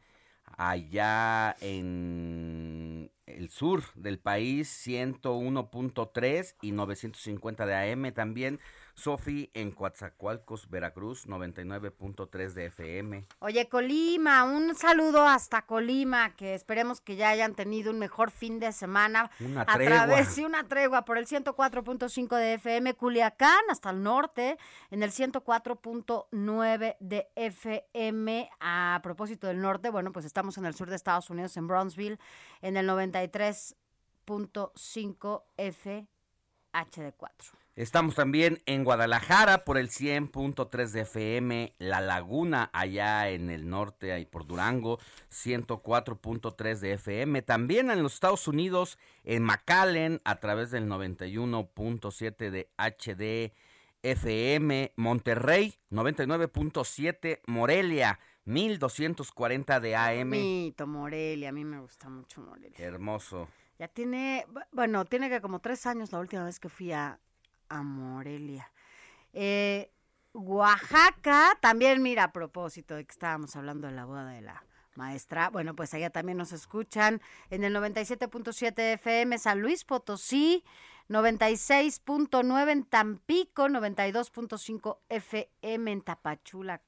allá 0.56 1.56
en 1.60 3.10
el 3.26 3.50
sur 3.50 3.82
del 3.94 4.18
país, 4.18 4.86
101.3 4.86 6.54
y 6.62 6.72
950 6.72 7.66
de 7.66 7.92
AM 7.92 8.12
también. 8.12 8.60
Sofi 8.94 9.50
en 9.54 9.72
Coatzacoalcos, 9.72 10.68
Veracruz, 10.68 11.26
99.3 11.26 12.52
de 12.52 12.66
FM. 12.66 13.26
Oye, 13.40 13.68
Colima, 13.68 14.44
un 14.44 14.74
saludo 14.74 15.26
hasta 15.26 15.62
Colima, 15.62 16.34
que 16.36 16.54
esperemos 16.54 17.00
que 17.00 17.16
ya 17.16 17.30
hayan 17.30 17.54
tenido 17.54 17.90
un 17.90 17.98
mejor 17.98 18.30
fin 18.30 18.60
de 18.60 18.72
semana. 18.72 19.30
Una 19.40 19.62
a 19.62 19.74
tregua. 19.74 20.06
través 20.06 20.36
de 20.36 20.44
una 20.44 20.68
tregua 20.68 21.04
por 21.04 21.18
el 21.18 21.26
104.5 21.26 22.36
de 22.36 22.54
FM, 22.54 22.94
Culiacán 22.94 23.62
hasta 23.70 23.90
el 23.90 24.02
norte, 24.02 24.58
en 24.90 25.02
el 25.02 25.10
104.9 25.10 26.96
de 27.00 27.28
FM. 27.34 28.50
A 28.60 29.00
propósito 29.02 29.46
del 29.46 29.60
norte, 29.60 29.90
bueno, 29.90 30.12
pues 30.12 30.24
estamos 30.24 30.58
en 30.58 30.66
el 30.66 30.74
sur 30.74 30.90
de 30.90 30.96
Estados 30.96 31.30
Unidos, 31.30 31.56
en 31.56 31.66
Brownsville, 31.66 32.18
en 32.60 32.76
el 32.76 32.88
93.5 32.88 35.42
FHD4. 35.56 37.61
Estamos 37.74 38.14
también 38.14 38.60
en 38.66 38.84
Guadalajara 38.84 39.64
por 39.64 39.78
el 39.78 39.88
100.3 39.88 40.90
de 40.90 41.00
FM, 41.00 41.74
La 41.78 42.02
Laguna 42.02 42.68
allá 42.74 43.30
en 43.30 43.48
el 43.48 43.66
norte, 43.70 44.12
ahí 44.12 44.26
por 44.26 44.46
Durango, 44.46 44.98
104.3 45.30 46.78
de 46.80 46.92
FM. 46.92 47.40
También 47.40 47.90
en 47.90 48.02
los 48.02 48.12
Estados 48.14 48.46
Unidos, 48.46 48.98
en 49.24 49.42
McAllen, 49.44 50.20
a 50.24 50.36
través 50.36 50.70
del 50.70 50.86
91.7 50.86 52.50
de 52.50 52.68
HD 52.76 53.54
FM. 54.02 54.92
Monterrey, 54.96 55.78
99.7. 55.90 57.40
Morelia, 57.46 58.18
1240 58.44 59.80
de 59.80 59.96
AM. 59.96 60.28
Mito, 60.30 60.86
Morelia, 60.86 61.48
a 61.48 61.52
mí 61.52 61.64
me 61.64 61.80
gusta 61.80 62.10
mucho 62.10 62.42
Morelia. 62.42 62.76
Hermoso. 62.78 63.48
Ya 63.78 63.88
tiene, 63.88 64.44
bu- 64.52 64.66
bueno, 64.72 65.04
tiene 65.06 65.30
que 65.30 65.40
como 65.40 65.60
tres 65.60 65.86
años 65.86 66.12
la 66.12 66.18
última 66.20 66.44
vez 66.44 66.60
que 66.60 66.68
fui 66.68 66.92
a, 66.92 67.18
a 67.72 67.82
Morelia. 67.82 68.70
Eh, 69.32 69.90
Oaxaca, 70.34 71.58
también, 71.60 72.02
mira, 72.02 72.24
a 72.24 72.32
propósito 72.32 72.94
de 72.94 73.04
que 73.04 73.12
estábamos 73.12 73.54
hablando 73.56 73.86
de 73.86 73.94
la 73.94 74.04
boda 74.04 74.26
de 74.26 74.40
la 74.40 74.64
maestra, 74.94 75.50
bueno, 75.50 75.74
pues 75.74 75.92
allá 75.94 76.10
también 76.10 76.38
nos 76.38 76.52
escuchan 76.52 77.20
en 77.50 77.64
el 77.64 77.74
97.7 77.74 78.94
FM, 78.94 79.38
San 79.38 79.60
Luis 79.60 79.84
Potosí, 79.84 80.64
96.9 81.08 82.70
en 82.70 82.84
Tampico, 82.84 83.68
92.5 83.68 84.98
FM 85.08 85.92
en 85.92 86.00
Tapachula, 86.02 86.80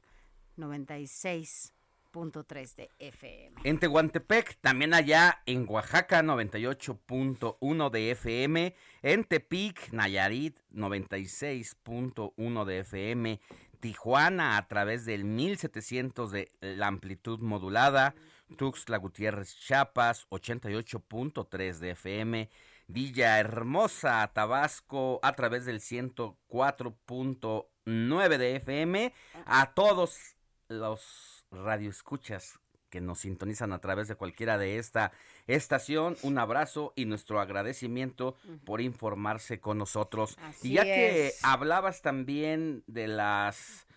96.3 2.14 2.76
de 2.76 2.90
FM. 2.98 3.60
En 3.64 3.78
Tehuantepec, 3.78 4.58
también 4.60 4.92
allá 4.94 5.42
en 5.46 5.66
Oaxaca, 5.68 6.22
98.1 6.22 7.90
de 7.90 8.12
FM. 8.12 8.76
En 9.02 9.24
Tepic, 9.24 9.92
Nayarit, 9.92 10.56
96.1 10.72 12.64
de 12.64 12.78
FM. 12.78 13.40
Tijuana, 13.80 14.56
a 14.56 14.68
través 14.68 15.04
del 15.04 15.24
1700 15.24 16.30
de 16.30 16.52
la 16.60 16.86
amplitud 16.86 17.40
modulada. 17.40 18.14
Tuxtla 18.56 18.98
Gutiérrez, 18.98 19.58
Chiapas, 19.58 20.28
88.3 20.30 21.78
de 21.78 21.90
FM. 21.90 22.48
Villahermosa, 22.86 24.30
Tabasco, 24.32 25.18
a 25.22 25.32
través 25.32 25.64
del 25.64 25.80
104.9 25.80 28.38
de 28.38 28.56
FM. 28.56 29.12
A 29.46 29.72
todos 29.74 30.36
los 30.68 31.33
radioescuchas 31.56 32.58
que 32.94 33.00
nos 33.00 33.18
sintonizan 33.18 33.72
a 33.72 33.80
través 33.80 34.06
de 34.06 34.14
cualquiera 34.14 34.56
de 34.56 34.78
esta 34.78 35.10
estación, 35.48 36.16
un 36.22 36.38
abrazo 36.38 36.92
y 36.94 37.06
nuestro 37.06 37.40
agradecimiento 37.40 38.36
por 38.64 38.80
informarse 38.80 39.58
con 39.58 39.78
nosotros. 39.78 40.38
Así 40.42 40.68
y 40.68 40.74
ya 40.74 40.84
que 40.84 41.32
hablabas 41.42 42.02
también 42.02 42.84
de 42.86 43.08
las 43.08 43.88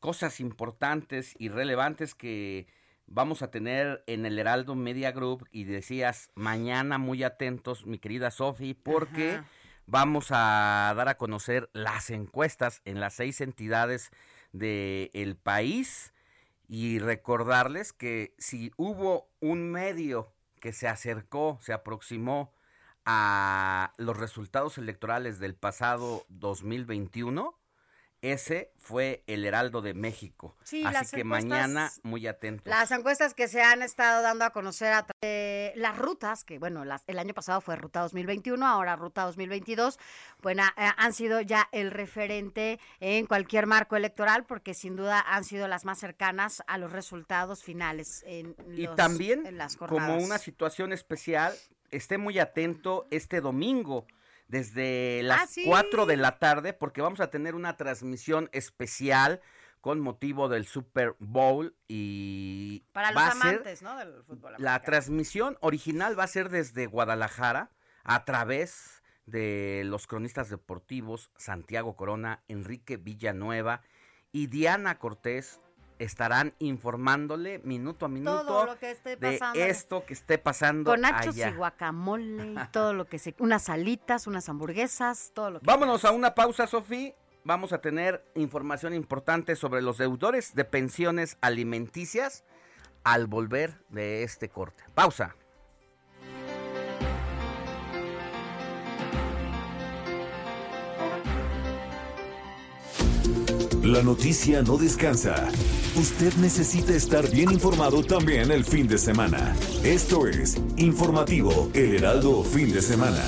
cosas 0.00 0.40
importantes 0.40 1.34
y 1.38 1.50
relevantes 1.50 2.14
que 2.14 2.66
vamos 3.06 3.42
a 3.42 3.50
tener 3.50 4.02
en 4.06 4.24
el 4.24 4.38
Heraldo 4.38 4.74
Media 4.74 5.12
Group 5.12 5.46
y 5.52 5.64
decías 5.64 6.30
mañana 6.34 6.96
muy 6.96 7.24
atentos, 7.24 7.84
mi 7.84 7.98
querida 7.98 8.30
Sofi, 8.30 8.72
porque 8.72 9.32
Ajá. 9.32 9.48
vamos 9.84 10.28
a 10.30 10.94
dar 10.96 11.10
a 11.10 11.18
conocer 11.18 11.68
las 11.74 12.08
encuestas 12.08 12.80
en 12.86 13.00
las 13.00 13.12
seis 13.12 13.42
entidades 13.42 14.10
del 14.52 15.36
país 15.36 16.14
y 16.68 16.98
recordarles 16.98 17.92
que 17.92 18.34
si 18.38 18.72
hubo 18.76 19.30
un 19.40 19.70
medio 19.70 20.32
que 20.60 20.72
se 20.72 20.88
acercó, 20.88 21.58
se 21.62 21.72
aproximó 21.72 22.52
a 23.04 23.92
los 23.98 24.16
resultados 24.16 24.78
electorales 24.78 25.38
del 25.38 25.54
pasado 25.54 26.24
2021, 26.28 27.56
ese 28.32 28.72
fue 28.78 29.22
el 29.26 29.44
Heraldo 29.44 29.82
de 29.82 29.94
México. 29.94 30.54
Sí, 30.62 30.84
Así 30.84 31.16
que 31.16 31.22
encuestas- 31.22 31.44
mañana 31.50 31.90
muy 32.02 32.26
atentos. 32.26 32.66
Las 32.66 32.90
encuestas 32.90 33.34
que 33.34 33.48
se 33.48 33.62
han 33.62 33.82
estado 33.82 34.22
dando 34.22 34.44
a 34.44 34.50
conocer 34.50 34.92
a 34.92 35.02
través 35.06 35.20
de 35.22 35.72
las 35.76 35.98
rutas, 35.98 36.44
que 36.44 36.58
bueno, 36.58 36.84
las- 36.84 37.02
el 37.06 37.18
año 37.18 37.34
pasado 37.34 37.60
fue 37.60 37.76
Ruta 37.76 38.00
2021, 38.00 38.66
ahora 38.66 38.96
Ruta 38.96 39.22
2022, 39.24 39.98
bueno, 40.42 40.62
eh, 40.76 40.88
han 40.96 41.12
sido 41.12 41.40
ya 41.40 41.68
el 41.72 41.90
referente 41.90 42.78
en 43.00 43.26
cualquier 43.26 43.66
marco 43.66 43.96
electoral 43.96 44.44
porque 44.44 44.74
sin 44.74 44.96
duda 44.96 45.20
han 45.20 45.44
sido 45.44 45.66
las 45.68 45.84
más 45.84 45.98
cercanas 45.98 46.62
a 46.66 46.78
los 46.78 46.92
resultados 46.92 47.62
finales 47.64 48.22
en, 48.26 48.54
Y 48.76 48.84
los- 48.86 48.96
también, 48.96 49.46
en 49.46 49.58
las 49.58 49.76
como 49.76 50.16
una 50.18 50.38
situación 50.38 50.92
especial, 50.92 51.54
esté 51.90 52.18
muy 52.18 52.38
atento 52.38 53.06
este 53.10 53.40
domingo 53.40 54.06
desde 54.48 55.22
las 55.22 55.42
Ah, 55.42 55.46
sí. 55.46 55.64
4 55.66 56.06
de 56.06 56.16
la 56.16 56.38
tarde 56.38 56.72
porque 56.72 57.00
vamos 57.00 57.20
a 57.20 57.30
tener 57.30 57.54
una 57.54 57.76
transmisión 57.76 58.48
especial 58.52 59.40
con 59.80 60.00
motivo 60.00 60.48
del 60.48 60.66
Super 60.66 61.14
Bowl 61.18 61.76
y 61.88 62.84
Para 62.92 63.12
los 63.12 63.22
va 63.22 63.30
amantes, 63.32 63.82
¿no? 63.82 63.96
Del 63.96 64.22
fútbol 64.24 64.54
la 64.58 64.82
transmisión 64.82 65.56
original 65.60 66.18
va 66.18 66.24
a 66.24 66.28
ser 66.28 66.48
desde 66.48 66.86
Guadalajara 66.86 67.70
a 68.04 68.24
través 68.24 69.02
de 69.26 69.82
los 69.84 70.06
cronistas 70.06 70.48
deportivos 70.50 71.30
Santiago 71.36 71.96
Corona, 71.96 72.42
Enrique 72.48 72.96
Villanueva 72.96 73.82
y 74.32 74.46
Diana 74.48 74.98
Cortés 74.98 75.60
estarán 75.98 76.54
informándole 76.58 77.58
minuto 77.60 78.06
a 78.06 78.08
minuto 78.08 78.44
Todo 78.44 78.66
lo 78.66 78.78
que 78.78 78.90
esté 78.90 79.16
de 79.16 79.38
esto 79.54 80.04
que 80.04 80.14
esté 80.14 80.38
pasando 80.38 80.90
Con 80.90 81.00
nachos 81.00 81.34
allá. 81.34 81.50
y 81.50 81.54
guacamole 81.54 82.52
y 82.52 82.56
todo 82.72 82.92
lo 82.92 83.06
que 83.06 83.18
se... 83.18 83.34
Unas 83.38 83.64
salitas, 83.64 84.26
unas 84.26 84.48
hamburguesas, 84.48 85.32
todo 85.34 85.50
lo 85.52 85.60
que... 85.60 85.66
Vámonos 85.66 86.04
a 86.04 86.12
una 86.12 86.34
pausa, 86.34 86.66
Sofi. 86.66 87.14
Vamos 87.44 87.72
a 87.72 87.80
tener 87.80 88.24
información 88.34 88.92
importante 88.92 89.54
sobre 89.54 89.80
los 89.80 89.98
deudores 89.98 90.54
de 90.54 90.64
pensiones 90.64 91.38
alimenticias 91.40 92.44
al 93.04 93.28
volver 93.28 93.78
de 93.88 94.24
este 94.24 94.48
corte. 94.48 94.82
Pausa. 94.94 95.36
La 103.86 104.02
noticia 104.02 104.62
no 104.62 104.76
descansa. 104.76 105.48
Usted 105.96 106.34
necesita 106.34 106.92
estar 106.92 107.26
bien 107.30 107.50
informado 107.50 108.02
también 108.02 108.50
el 108.50 108.64
fin 108.64 108.86
de 108.86 108.98
semana. 108.98 109.56
Esto 109.82 110.26
es 110.26 110.58
Informativo 110.76 111.70
El 111.72 111.96
Heraldo 111.96 112.44
Fin 112.44 112.70
de 112.70 112.82
Semana. 112.82 113.22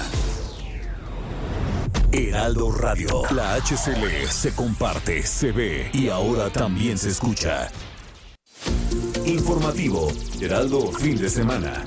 Heraldo 2.12 2.70
Radio. 2.70 3.22
La 3.34 3.54
HCL 3.54 4.28
se 4.28 4.52
comparte, 4.54 5.22
se 5.22 5.50
ve 5.50 5.88
y 5.94 6.10
ahora 6.10 6.50
también 6.50 6.98
se 6.98 7.08
escucha. 7.08 7.70
Informativo 9.24 10.08
Heraldo 10.38 10.92
Fin 10.92 11.16
de 11.16 11.30
Semana. 11.30 11.86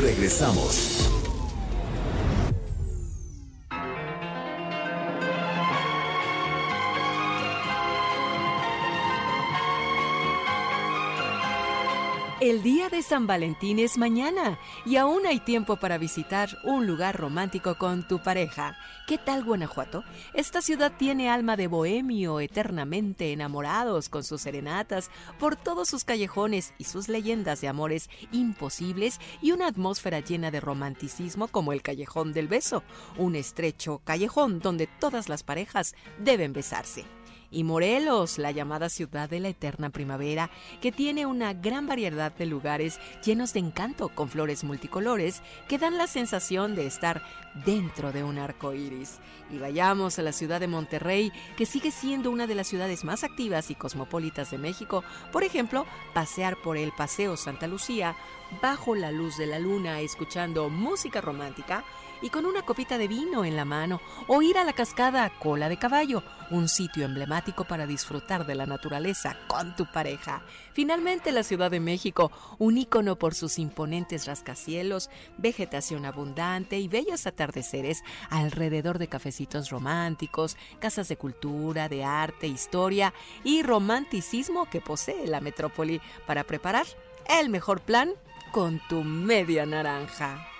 Regresamos. 0.00 1.15
El 12.46 12.62
día 12.62 12.88
de 12.88 13.02
San 13.02 13.26
Valentín 13.26 13.80
es 13.80 13.98
mañana 13.98 14.56
y 14.84 14.98
aún 14.98 15.26
hay 15.26 15.40
tiempo 15.40 15.78
para 15.78 15.98
visitar 15.98 16.48
un 16.62 16.86
lugar 16.86 17.16
romántico 17.16 17.76
con 17.76 18.06
tu 18.06 18.22
pareja. 18.22 18.78
¿Qué 19.08 19.18
tal 19.18 19.42
Guanajuato? 19.42 20.04
Esta 20.32 20.62
ciudad 20.62 20.92
tiene 20.96 21.28
alma 21.28 21.56
de 21.56 21.66
bohemio, 21.66 22.38
eternamente 22.38 23.32
enamorados 23.32 24.08
con 24.08 24.22
sus 24.22 24.42
serenatas 24.42 25.10
por 25.40 25.56
todos 25.56 25.88
sus 25.88 26.04
callejones 26.04 26.72
y 26.78 26.84
sus 26.84 27.08
leyendas 27.08 27.60
de 27.62 27.66
amores 27.66 28.08
imposibles 28.30 29.18
y 29.42 29.50
una 29.50 29.66
atmósfera 29.66 30.20
llena 30.20 30.52
de 30.52 30.60
romanticismo 30.60 31.48
como 31.48 31.72
el 31.72 31.82
Callejón 31.82 32.32
del 32.32 32.46
Beso, 32.46 32.84
un 33.18 33.34
estrecho 33.34 34.02
callejón 34.04 34.60
donde 34.60 34.86
todas 34.86 35.28
las 35.28 35.42
parejas 35.42 35.96
deben 36.20 36.52
besarse 36.52 37.06
y 37.50 37.64
Morelos, 37.64 38.38
la 38.38 38.50
llamada 38.50 38.88
ciudad 38.88 39.28
de 39.28 39.40
la 39.40 39.48
eterna 39.48 39.90
primavera, 39.90 40.50
que 40.80 40.92
tiene 40.92 41.26
una 41.26 41.54
gran 41.54 41.86
variedad 41.86 42.32
de 42.32 42.46
lugares 42.46 43.00
llenos 43.24 43.52
de 43.52 43.60
encanto 43.60 44.08
con 44.08 44.28
flores 44.28 44.64
multicolores 44.64 45.42
que 45.68 45.78
dan 45.78 45.98
la 45.98 46.06
sensación 46.06 46.74
de 46.74 46.86
estar 46.86 47.22
dentro 47.64 48.12
de 48.12 48.24
un 48.24 48.38
arco 48.38 48.74
iris. 48.74 49.18
Y 49.50 49.58
vayamos 49.58 50.18
a 50.18 50.22
la 50.22 50.32
ciudad 50.32 50.60
de 50.60 50.68
Monterrey, 50.68 51.32
que 51.56 51.66
sigue 51.66 51.90
siendo 51.90 52.30
una 52.30 52.46
de 52.46 52.54
las 52.54 52.66
ciudades 52.66 53.04
más 53.04 53.24
activas 53.24 53.70
y 53.70 53.74
cosmopolitas 53.74 54.50
de 54.50 54.58
México. 54.58 55.04
Por 55.32 55.44
ejemplo, 55.44 55.86
pasear 56.14 56.56
por 56.62 56.76
el 56.76 56.92
Paseo 56.92 57.36
Santa 57.36 57.66
Lucía 57.66 58.16
bajo 58.60 58.94
la 58.94 59.12
luz 59.12 59.36
de 59.36 59.46
la 59.46 59.58
luna, 59.58 60.00
escuchando 60.00 60.68
música 60.68 61.20
romántica 61.20 61.84
y 62.22 62.30
con 62.30 62.46
una 62.46 62.62
copita 62.62 62.98
de 62.98 63.08
vino 63.08 63.44
en 63.44 63.56
la 63.56 63.64
mano, 63.64 64.00
o 64.26 64.42
ir 64.42 64.58
a 64.58 64.64
la 64.64 64.72
cascada 64.72 65.30
Cola 65.38 65.68
de 65.68 65.78
Caballo, 65.78 66.22
un 66.50 66.68
sitio 66.68 67.04
emblemático 67.04 67.64
para 67.64 67.86
disfrutar 67.86 68.46
de 68.46 68.54
la 68.54 68.66
naturaleza 68.66 69.36
con 69.48 69.74
tu 69.76 69.86
pareja. 69.86 70.42
Finalmente, 70.72 71.32
la 71.32 71.42
Ciudad 71.42 71.70
de 71.70 71.80
México, 71.80 72.30
un 72.58 72.78
ícono 72.78 73.16
por 73.16 73.34
sus 73.34 73.58
imponentes 73.58 74.26
rascacielos, 74.26 75.10
vegetación 75.38 76.04
abundante 76.04 76.78
y 76.78 76.88
bellos 76.88 77.26
atardeceres 77.26 78.02
alrededor 78.30 78.98
de 78.98 79.08
cafecitos 79.08 79.70
románticos, 79.70 80.56
casas 80.78 81.08
de 81.08 81.16
cultura, 81.16 81.88
de 81.88 82.04
arte, 82.04 82.46
historia 82.46 83.12
y 83.44 83.62
romanticismo 83.62 84.68
que 84.70 84.80
posee 84.80 85.26
la 85.26 85.40
metrópoli 85.40 86.00
para 86.26 86.44
preparar 86.44 86.86
el 87.28 87.48
mejor 87.48 87.80
plan 87.80 88.10
con 88.52 88.80
tu 88.88 89.02
media 89.02 89.66
naranja. 89.66 90.55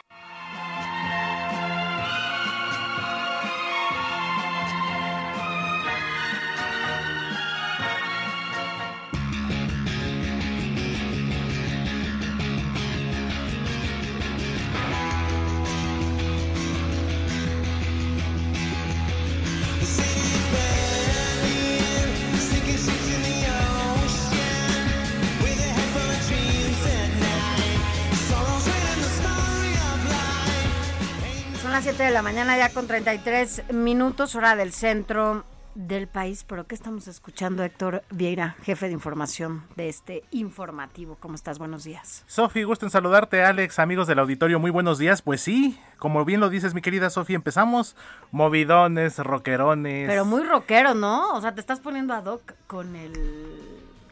7 31.96 32.08
de 32.08 32.14
la 32.14 32.20
mañana 32.20 32.58
ya 32.58 32.68
con 32.74 32.86
33 32.86 33.72
minutos, 33.72 34.34
hora 34.34 34.54
del 34.54 34.74
centro 34.74 35.46
del 35.74 36.08
país. 36.08 36.44
¿Pero 36.46 36.66
qué 36.66 36.74
estamos 36.74 37.08
escuchando, 37.08 37.64
Héctor 37.64 38.02
Vieira, 38.10 38.54
jefe 38.64 38.88
de 38.88 38.92
información 38.92 39.64
de 39.76 39.88
este 39.88 40.22
informativo? 40.30 41.16
¿Cómo 41.18 41.36
estás? 41.36 41.58
Buenos 41.58 41.84
días. 41.84 42.22
Sofi, 42.26 42.64
gusto 42.64 42.84
en 42.84 42.90
saludarte, 42.90 43.42
Alex, 43.42 43.78
amigos 43.78 44.06
del 44.08 44.18
auditorio, 44.18 44.60
muy 44.60 44.70
buenos 44.70 44.98
días. 44.98 45.22
Pues 45.22 45.40
sí, 45.40 45.80
como 45.96 46.26
bien 46.26 46.40
lo 46.40 46.50
dices, 46.50 46.74
mi 46.74 46.82
querida 46.82 47.08
Sofi, 47.08 47.32
empezamos 47.32 47.96
movidones, 48.30 49.16
rockerones. 49.16 50.06
Pero 50.06 50.26
muy 50.26 50.42
rockero, 50.42 50.92
¿no? 50.92 51.32
O 51.32 51.40
sea, 51.40 51.54
te 51.54 51.62
estás 51.62 51.80
poniendo 51.80 52.12
ad 52.12 52.26
hoc 52.26 52.52
con 52.66 52.94
el... 52.94 53.14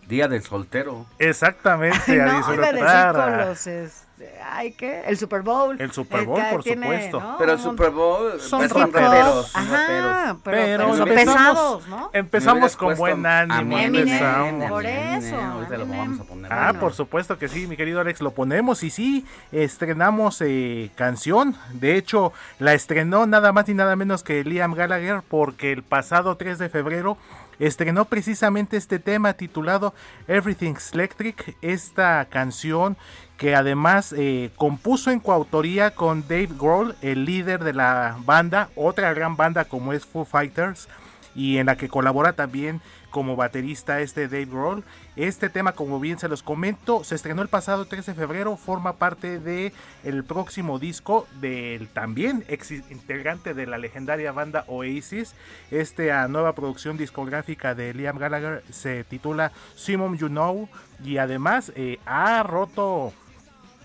Día 0.09 0.27
del 0.27 0.43
soltero. 0.43 1.05
Exactamente, 1.19 2.19
a 2.23 2.25
no, 2.25 2.33
iba 2.33 2.33
a 2.33 2.51
decir 2.51 2.61
disfrutar. 2.61 3.15
con 3.15 3.37
los... 3.47 3.67
este, 3.67 4.05
ay, 4.45 4.73
¿qué? 4.73 5.03
El 5.07 5.19
Super 5.19 5.43
Bowl. 5.43 5.81
El 5.81 5.93
Super 5.93 6.25
Bowl, 6.25 6.41
que 6.43 6.51
por 6.51 6.63
tiene, 6.63 6.87
supuesto. 6.87 7.21
¿no? 7.21 7.37
Pero 7.39 7.53
el 7.53 7.59
Super 7.59 7.91
Bowl 7.91 8.41
Son 8.41 8.59
pues, 8.61 8.73
raperos. 8.73 9.49
son 9.49 9.63
Ajá, 9.63 9.77
raperos. 9.77 10.37
pero, 10.45 10.57
Pero 10.57 10.85
pero 10.85 10.97
son 10.97 11.09
empezamos- 11.09 11.35
pesados, 11.45 11.89
¿no? 11.89 12.11
Empezamos 12.13 12.77
con 12.77 12.95
buen 12.97 13.27
ánimo. 13.27 13.79
Empezamos. 13.79 14.71
Por 14.71 14.87
eso, 14.87 15.37
Ahorita 15.37 15.77
lo 15.77 15.83
Eminem. 15.85 15.99
vamos 15.99 16.21
a 16.21 16.25
poner. 16.25 16.53
Ah, 16.53 16.75
por 16.79 16.93
supuesto 16.95 17.39
que 17.39 17.49
sí, 17.49 17.67
mi 17.67 17.77
querido 17.77 18.01
Alex, 18.01 18.21
lo 18.21 18.33
ponemos 18.33 18.83
y 18.83 18.91
sí, 18.91 19.25
estrenamos 19.53 20.41
eh, 20.41 20.91
canción. 20.95 21.57
De 21.73 21.97
hecho, 21.97 22.33
la 22.59 22.75
estrenó 22.75 23.27
nada 23.27 23.53
más 23.53 23.69
y 23.69 23.75
nada 23.75 23.97
menos 23.97 24.23
que 24.23 24.45
Liam 24.45 24.75
Gallagher 24.75 25.23
porque 25.27 25.73
el 25.73 25.83
pasado 25.83 26.37
3 26.37 26.59
de 26.59 26.69
febrero 26.69 27.17
estrenó 27.59 28.05
precisamente 28.07 28.77
este 28.77 28.99
tema 28.99 29.33
titulado 29.35 29.95
Everything's 30.27 30.93
Electric, 30.93 31.57
esta 31.63 32.25
canción 32.29 32.97
que 33.37 33.55
además 33.55 34.15
eh, 34.17 34.51
compuso 34.57 35.11
en 35.11 35.21
coautoría 35.21 35.93
con 35.93 36.23
Dave 36.23 36.51
Grohl, 36.59 36.95
el 37.03 37.25
líder 37.25 37.65
de 37.65 37.73
la 37.73 38.17
banda, 38.25 38.69
otra 38.77 39.13
gran 39.13 39.37
banda 39.37 39.65
como 39.65 39.93
es 39.93 40.05
Foo 40.05 40.25
Fighters. 40.25 40.89
y 41.37 41.59
en 41.59 41.67
la 41.67 41.77
que 41.77 41.89
colabora 41.89 42.35
también 42.35 42.81
como 43.15 43.37
baterista 43.37 44.01
este 44.01 44.27
Dave 44.27 44.47
Grohl. 44.47 44.83
Este 45.15 45.49
tema, 45.49 45.73
como 45.73 46.01
bien 46.01 46.19
se 46.19 46.29
los 46.29 46.43
comento, 46.43 47.05
se 47.05 47.15
estrenó 47.15 47.43
el 47.43 47.49
pasado 47.49 47.87
13 47.87 48.11
de 48.11 48.17
febrero, 48.17 48.57
forma 48.57 48.95
parte 48.95 49.39
de 49.39 49.73
el 50.03 50.25
próximo 50.25 50.81
disco 50.81 51.29
del 51.41 51.87
también 51.87 52.45
ex 52.49 52.73
integrante 52.73 53.55
de 53.55 53.69
la 53.69 53.79
legendaria 53.79 54.33
banda 54.33 54.65
Oasis. 54.67 55.37
Esta 55.71 56.27
nueva 56.27 56.57
producción 56.57 56.97
discográfica 56.97 57.77
de 57.77 57.95
Liam 57.95 58.19
Gallagher 58.19 58.65
se 58.71 59.05
titula 59.05 59.53
Simon 59.77 60.19
You 60.19 60.27
Know 60.27 60.69
y 61.05 61.19
además 61.19 61.73
eh, 61.77 62.01
ha 62.07 62.43
roto 62.43 63.13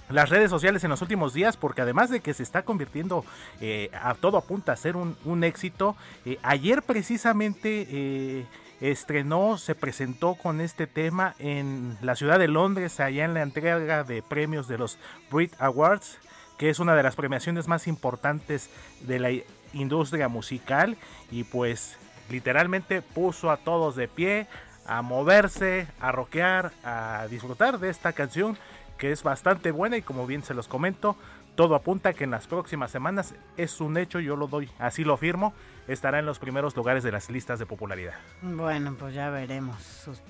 las 0.09 0.29
redes 0.29 0.49
sociales 0.49 0.83
en 0.83 0.89
los 0.89 1.01
últimos 1.01 1.33
días 1.33 1.55
porque 1.55 1.81
además 1.81 2.09
de 2.09 2.19
que 2.19 2.33
se 2.33 2.43
está 2.43 2.63
convirtiendo 2.63 3.23
eh, 3.61 3.89
a 3.93 4.15
todo 4.15 4.37
apunta 4.37 4.73
a 4.73 4.75
ser 4.75 4.95
un, 4.95 5.43
éxito, 5.43 5.95
eh, 6.25 6.37
ayer 6.43 6.81
precisamente 6.81 7.87
eh, 7.89 8.45
estrenó, 8.81 9.57
se 9.57 9.75
presentó 9.75 10.35
con 10.35 10.61
este 10.61 10.87
tema 10.87 11.35
en 11.39 11.97
la 12.01 12.15
ciudad 12.15 12.39
de 12.39 12.47
Londres, 12.47 12.99
allá 12.99 13.25
en 13.25 13.33
la 13.33 13.43
entrega 13.43 14.03
de 14.03 14.21
premios 14.21 14.67
de 14.67 14.77
los 14.77 14.97
Brit 15.31 15.53
Awards, 15.59 16.17
que 16.57 16.69
es 16.69 16.79
una 16.79 16.95
de 16.95 17.03
las 17.03 17.15
premiaciones 17.15 17.67
más 17.67 17.87
importantes 17.87 18.69
de 19.01 19.19
la 19.19 19.29
industria 19.73 20.27
musical 20.27 20.97
y 21.31 21.43
pues 21.43 21.97
literalmente 22.29 23.01
puso 23.01 23.51
a 23.51 23.57
todos 23.57 23.95
de 23.95 24.07
pie 24.07 24.47
a 24.85 25.03
moverse, 25.03 25.87
a 25.99 26.11
rockear, 26.11 26.71
a 26.83 27.27
disfrutar 27.29 27.77
de 27.79 27.89
esta 27.89 28.11
canción 28.13 28.57
que 28.99 29.11
es 29.11 29.23
bastante 29.23 29.71
buena 29.71 29.97
y 29.97 30.03
como 30.03 30.27
bien 30.27 30.43
se 30.43 30.53
los 30.53 30.67
comento, 30.67 31.15
todo 31.55 31.73
apunta 31.73 32.13
que 32.13 32.25
en 32.25 32.31
las 32.31 32.45
próximas 32.45 32.91
semanas 32.91 33.33
es 33.57 33.81
un 33.81 33.97
hecho, 33.97 34.19
yo 34.19 34.35
lo 34.35 34.47
doy, 34.47 34.69
así 34.77 35.03
lo 35.03 35.17
firmo, 35.17 35.53
estará 35.87 36.19
en 36.19 36.25
los 36.25 36.37
primeros 36.37 36.75
lugares 36.75 37.03
de 37.03 37.11
las 37.11 37.29
listas 37.29 37.57
de 37.57 37.65
popularidad. 37.65 38.13
Bueno, 38.41 38.95
pues 38.99 39.15
ya 39.15 39.29
veremos. 39.29 39.77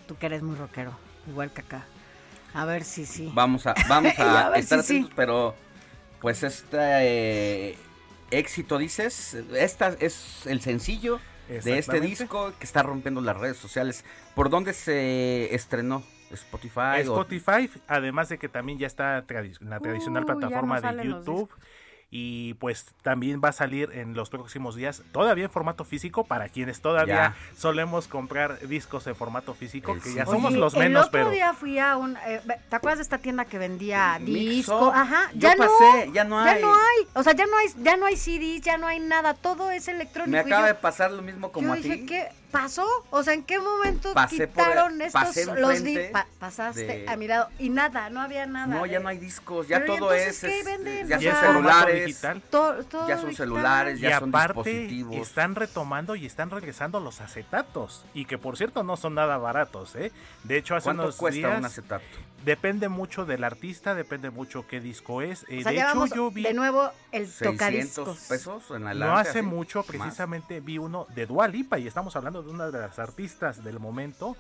Tú 0.08 0.15
que 0.17 0.27
eres 0.27 0.43
muy 0.43 0.55
rockero, 0.55 0.93
igual 1.27 1.51
que 1.51 1.62
acá. 1.62 1.86
A 2.53 2.65
ver 2.65 2.84
si 2.84 3.05
sí. 3.05 3.29
Vamos 3.34 3.67
a, 3.67 3.73
vamos 3.89 4.17
a, 4.17 4.47
A 4.47 4.49
ver 4.51 4.60
estar 4.60 4.84
si 4.84 5.03
sí. 5.03 5.10
pero 5.15 5.55
pues 6.21 6.43
este 6.43 6.77
eh, 6.79 7.77
éxito 8.32 8.77
dices, 8.77 9.36
esta 9.55 9.89
es 9.99 10.45
el 10.45 10.62
sencillo 10.62 11.19
de 11.47 11.79
este 11.79 11.99
disco 11.99 12.53
que 12.60 12.65
está 12.65 12.84
rompiendo 12.84 13.19
las 13.21 13.36
redes 13.36 13.58
sociales. 13.58 14.05
¿Por 14.36 14.49
dónde 14.51 14.73
se 14.73 15.53
estrenó? 15.55 16.03
Spotify. 16.32 17.08
o- 17.08 17.20
Spotify, 17.22 17.70
además 17.88 18.30
de 18.30 18.38
que 18.38 18.50
también 18.50 18.78
ya 18.80 18.88
está 18.88 19.18
en 19.28 19.70
la 19.70 19.80
tradicional 19.80 20.24
Uh, 20.24 20.28
ya 20.28 20.34
plataforma 20.36 20.80
no 20.80 20.94
de 20.96 21.06
YouTube. 21.06 21.50
Y 22.12 22.56
pues 22.56 22.88
también 23.04 23.39
va 23.39 23.50
a 23.50 23.52
salir 23.52 23.92
en 23.94 24.15
los 24.15 24.32
próximos 24.32 24.76
días, 24.76 25.04
todavía 25.12 25.44
en 25.46 25.52
formato 25.52 25.86
físico, 25.86 26.24
para 26.24 26.50
quienes 26.50 26.82
todavía 26.82 27.36
solemos 27.56 28.08
comprar 28.08 28.60
discos 28.68 29.06
en 29.06 29.15
formato 29.15 29.54
físico, 29.54 29.94
que 29.94 30.15
ya 30.15 30.24
Oye, 30.24 30.32
somos 30.32 30.54
los 30.54 30.74
el 30.74 30.80
menos, 30.80 31.02
otro 31.06 31.12
pero... 31.12 31.30
día 31.30 31.54
fui 31.54 31.78
a 31.78 31.98
un... 31.98 32.18
eh, 32.26 32.42
¿Te 32.68 32.76
acuerdas 32.76 32.98
de 32.98 33.04
esta 33.04 33.20
tienda 33.20 33.46
que 33.46 33.60
vendía 33.60 34.18
Mixo. 34.18 34.50
disco? 34.74 34.92
Ajá, 34.92 35.30
Yo 35.36 35.50
ya 35.50 35.56
pasé, 35.56 36.08
no. 36.08 36.13
ya 36.13 36.24
no 36.24 36.44
Ya 36.46 36.52
hay. 36.54 36.62
no 36.63 36.74
hay. 36.74 37.08
O 37.13 37.22
sea, 37.22 37.34
ya 37.34 37.46
no 37.46 37.56
hay, 37.58 37.68
ya 37.84 37.96
no 37.96 38.08
hay 38.08 38.18
CDs, 38.18 38.62
ya 38.62 38.80
no 38.80 38.88
hay 38.88 39.00
nada. 39.00 39.36
Todo 39.36 39.70
es 39.70 39.88
electrónico. 39.88 40.32
Me 40.32 40.38
Y 40.38 40.42
acaba 40.42 40.62
yo- 40.62 40.68
de 40.74 40.76
pasar 40.82 41.12
lo 41.12 41.22
mismo 41.22 41.52
como 41.52 41.68
yo 41.68 41.74
a 41.74 41.76
dije, 41.76 41.96
ti. 41.98 42.06
¿qué 42.08 42.30
pasó? 42.51 42.85
O 43.12 43.23
sea, 43.23 43.33
¿en 43.33 43.43
qué 43.43 43.59
momento 43.59 44.13
Pasé 44.13 44.47
por- 44.47 44.63
quitaron 44.65 45.01
estos 45.01 45.21
pasé 45.21 45.45
los 45.45 45.83
di- 45.83 45.91
enfrente 45.91 46.09
pa- 46.12 46.27
pasaste 46.39 46.85
de- 46.85 47.05
a 47.07 47.15
mi 47.15 47.27
lado 47.27 47.49
y 47.59 47.69
nada, 47.69 48.09
no 48.09 48.21
había 48.21 48.45
nada. 48.45 48.67
No, 48.67 48.85
ya 48.85 48.99
no 48.99 49.07
hay 49.09 49.17
discos, 49.17 49.67
ya 49.67 49.79
Pero, 49.79 49.95
¿y 49.95 49.97
todo 49.99 50.13
entonces 50.13 50.43
es, 50.43 50.49
qué 50.49 50.59
es- 50.59 50.65
venden? 50.65 51.07
ya 51.07 51.17
O 51.17 51.21
son 51.21 51.31
sea, 51.31 51.41
celulares, 51.47 52.05
digital. 52.05 52.41
todo- 52.49 52.83
todo 52.83 53.07
ya 53.07 53.17
son 53.17 53.29
digital. 53.29 53.47
celulares, 53.47 53.99
Y 53.99 54.01
ya 54.01 54.19
son 54.19 54.29
aparte 54.29 54.69
dispositivos. 54.69 55.15
están 55.27 55.55
retomando 55.55 56.15
y 56.15 56.25
están 56.25 56.49
regresando 56.49 56.99
los 56.99 57.21
acetatos 57.21 58.05
y 58.13 58.25
que 58.25 58.38
por 58.38 58.57
cierto 58.57 58.83
no 58.83 58.97
son 58.97 59.15
nada 59.15 59.38
baratos, 59.38 59.95
¿eh? 59.95 60.12
De 60.43 60.57
hecho 60.57 60.75
hace 60.75 60.85
¿Cuánto 60.85 61.03
unos 61.03 61.15
cuesta 61.15 61.38
días 61.38 61.57
un 61.59 61.65
acetato? 61.65 62.05
Depende 62.45 62.89
mucho 62.89 63.25
del 63.25 63.43
artista, 63.43 63.95
depende 63.95 64.30
mucho 64.30 64.65
qué 64.67 64.80
disco 64.80 65.21
es. 65.21 65.45
Eh, 65.49 65.60
O 65.60 65.63
sea, 65.63 65.71
de 65.71 65.80
hecho 65.80 66.06
yo 66.15 66.32
vi 66.32 66.43
de 66.43 66.54
nuevo 66.54 66.89
el 67.12 67.28
600 67.28 67.52
tocadiscos. 67.54 68.19
pesos 68.28 68.71
en 68.71 68.82
no 68.82 68.88
adelante, 68.88 69.19
hace 69.30 69.39
así, 69.39 69.47
mucho 69.47 69.80
más. 69.80 69.88
precisamente 69.88 70.60
vi 70.60 70.78
uno 70.78 71.06
de 71.15 71.25
Dua 71.25 71.47
Lipa 71.47 71.78
y 71.80 71.88
estamos 71.88 72.15
hablando 72.15 72.41
de 72.43 72.49
una 72.52 72.69
de 72.71 72.80
las 72.80 72.99
artistas 72.99 73.63
del 73.63 73.80
momento. 73.80 74.36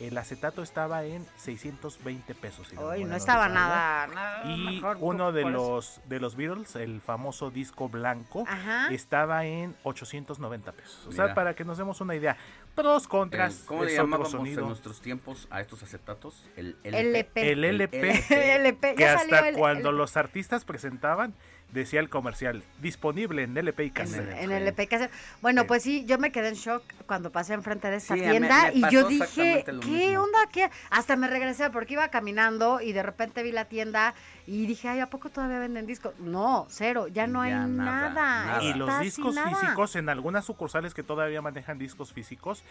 El 0.00 0.18
acetato 0.18 0.60
estaba 0.64 1.04
en 1.04 1.24
620 1.36 2.34
pesos. 2.34 2.66
si 2.66 2.74
Ay, 2.76 2.82
mal 2.82 3.00
no 3.02 3.06
no 3.10 3.16
estaba 3.16 3.48
nada, 3.48 4.08
nada 4.08 4.50
Y 4.52 4.56
mejor 4.74 4.96
uno 5.00 5.30
de 5.30 5.42
los 5.44 6.00
de 6.08 6.18
los 6.18 6.34
Beatles, 6.34 6.74
el 6.74 7.00
famoso 7.00 7.50
disco 7.52 7.88
blanco, 7.88 8.44
Ajá. 8.48 8.88
estaba 8.92 9.44
en 9.44 9.76
890 9.84 10.72
pesos. 10.72 11.06
O 11.06 11.12
sea, 11.12 11.24
Mira. 11.26 11.34
para 11.36 11.54
que 11.54 11.64
nos 11.64 11.78
demos 11.78 12.00
una 12.00 12.16
idea. 12.16 12.36
Pros, 12.74 13.06
contras, 13.06 13.60
El- 13.60 13.66
¿Cómo 13.66 13.84
le 13.84 13.94
llamábamos 13.94 14.34
en 14.34 14.56
nuestros 14.56 15.00
tiempos 15.00 15.46
a 15.50 15.60
estos 15.60 15.82
acetatos? 15.82 16.44
El 16.56 16.76
LP. 16.82 17.52
El 17.52 17.64
LP, 17.64 18.54
LP, 18.56 18.94
que 18.96 19.00
ya 19.02 19.14
hasta 19.14 19.28
salió 19.36 19.50
el- 19.50 19.56
cuando 19.56 19.90
el- 19.90 19.96
los 19.96 20.16
artistas 20.16 20.64
presentaban, 20.64 21.34
decía 21.74 22.00
el 22.00 22.08
comercial, 22.08 22.62
disponible 22.80 23.42
en 23.42 23.56
LP 23.56 23.84
y 23.84 23.90
cassette. 23.90 24.30
En 24.38 24.50
el 24.52 24.62
LP 24.62 24.86
que 24.86 24.96
hace- 24.96 25.10
Bueno, 25.42 25.66
pues 25.66 25.82
sí, 25.82 26.04
yo 26.06 26.16
me 26.18 26.32
quedé 26.32 26.48
en 26.48 26.54
shock 26.54 26.82
cuando 27.06 27.30
pasé 27.30 27.52
enfrente 27.52 27.90
de 27.90 27.96
esta 27.96 28.14
Sí, 28.14 28.20
tienda 28.22 28.70
me 28.72 28.78
y 28.78 28.90
yo 28.90 29.06
dije, 29.08 29.64
¿qué 29.66 29.72
mismo. 30.06 30.22
onda? 30.22 30.38
¿Qué? 30.50 30.70
Hasta 30.90 31.16
me 31.16 31.26
regresé 31.28 31.68
porque 31.70 31.94
iba 31.94 32.08
caminando 32.08 32.80
y 32.80 32.92
de 32.92 33.02
repente 33.02 33.42
vi 33.42 33.52
la 33.52 33.66
tienda 33.66 34.14
y 34.46 34.66
dije, 34.66 34.88
ay, 34.88 35.00
¿a 35.00 35.10
poco 35.10 35.28
todavía 35.30 35.58
venden 35.58 35.86
discos? 35.86 36.14
No, 36.20 36.66
cero, 36.70 37.08
ya 37.08 37.26
no 37.26 37.40
hay 37.42 37.50
Ya 37.50 37.66
nada. 37.66 38.08
nada, 38.10 38.46
nada. 38.46 38.62
Y 38.62 38.74
los 38.74 39.00
discos 39.00 39.36
físicos, 39.38 39.96
en 39.96 40.08
algunas 40.08 40.44
sucursales 40.44 40.94
que 40.94 41.02
todavía 41.02 41.42
manejan 41.42 41.78
discos 41.78 42.12
físicos, 42.12 42.62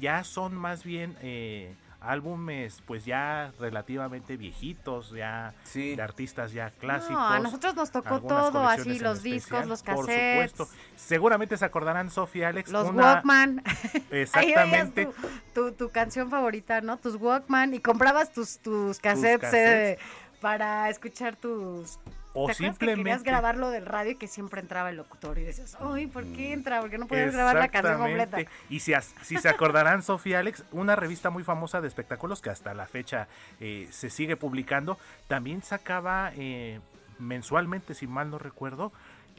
ya 0.00 0.24
son 0.24 0.54
más 0.54 0.84
bien 0.84 1.16
eh, 1.20 1.74
álbumes 2.04 2.82
pues 2.86 3.04
ya 3.04 3.52
relativamente 3.58 4.36
viejitos, 4.36 5.10
ya 5.10 5.54
de 5.74 6.02
artistas 6.02 6.52
ya 6.52 6.70
clásicos. 6.70 7.12
No, 7.14 7.26
a 7.28 7.38
nosotros 7.38 7.74
nos 7.74 7.90
tocó 7.90 8.20
todo, 8.20 8.66
así, 8.68 8.98
los 8.98 9.22
discos, 9.22 9.60
especial, 9.60 9.68
los 9.68 9.82
Por 9.82 10.06
cassettes. 10.06 10.50
supuesto. 10.52 10.76
Seguramente 10.96 11.56
se 11.56 11.64
acordarán, 11.64 12.10
Sofía 12.10 12.48
Alex. 12.48 12.70
Los 12.70 12.88
una- 12.88 13.14
Walkman. 13.14 13.62
Exactamente. 14.10 15.06
tu, 15.06 15.12
tu, 15.54 15.72
tu 15.72 15.90
canción 15.90 16.30
favorita, 16.30 16.80
¿no? 16.80 16.96
Tus 16.98 17.16
Walkman 17.16 17.74
y 17.74 17.80
comprabas 17.80 18.32
tus, 18.32 18.58
tus 18.58 18.98
cassettes, 18.98 19.40
cassettes. 19.40 19.98
eh, 19.98 19.98
para 20.40 20.88
escuchar 20.90 21.36
tus... 21.36 21.98
O 22.34 22.46
¿Te 22.46 22.52
acuerdas 22.52 22.78
que 22.78 22.86
querías 22.86 22.96
simplemente- 22.96 23.30
grabarlo 23.30 23.70
del 23.70 23.84
radio 23.84 24.12
y 24.12 24.14
que 24.14 24.26
siempre 24.26 24.60
entraba 24.60 24.88
el 24.90 24.96
locutor 24.96 25.38
y 25.38 25.42
decías, 25.42 25.76
ay, 25.80 26.06
¿por 26.06 26.24
qué 26.24 26.52
entra? 26.52 26.80
Porque 26.80 26.96
no 26.96 27.06
podías 27.06 27.32
grabar 27.32 27.56
la 27.56 27.68
canción 27.68 27.98
completa. 27.98 28.38
Y 28.70 28.80
si, 28.80 28.92
si 29.22 29.36
se 29.38 29.48
acordarán, 29.48 30.02
Sofía 30.02 30.38
Alex, 30.38 30.64
una 30.72 30.96
revista 30.96 31.28
muy 31.30 31.44
famosa 31.44 31.80
de 31.82 31.88
espectáculos 31.88 32.40
que 32.40 32.48
hasta 32.50 32.72
la 32.72 32.86
fecha 32.86 33.28
eh, 33.60 33.86
se 33.90 34.08
sigue 34.08 34.36
publicando, 34.36 34.98
también 35.28 35.62
sacaba 35.62 36.32
eh, 36.36 36.80
mensualmente, 37.18 37.94
si 37.94 38.06
mal 38.06 38.30
no 38.30 38.38
recuerdo, 38.38 38.92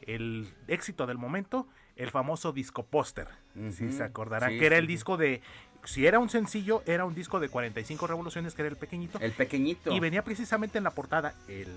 el 0.05 0.53
éxito 0.67 1.07
del 1.07 1.17
momento, 1.17 1.67
el 1.95 2.11
famoso 2.11 2.51
disco 2.51 2.83
póster. 2.83 3.27
Si 3.71 3.91
se 3.91 4.03
acordarán, 4.03 4.51
Sí, 4.51 4.59
que 4.59 4.65
era 4.65 4.75
sí, 4.75 4.79
el 4.81 4.85
sí. 4.87 4.93
disco 4.93 5.17
de. 5.17 5.41
Si 5.85 6.07
era 6.07 6.17
un 6.19 6.29
sencillo, 6.29 6.81
era 6.85 7.05
un 7.05 7.13
disco 7.13 7.39
de 7.39 7.49
45 7.49 8.07
revoluciones, 8.07 8.53
que 8.53 8.61
era 8.61 8.69
el 8.69 8.77
pequeñito. 8.77 9.19
El 9.19 9.31
pequeñito. 9.33 9.91
Y 9.93 9.99
venía 9.99 10.23
precisamente 10.23 10.77
en 10.77 10.83
la 10.85 10.91
portada 10.91 11.33
el 11.47 11.75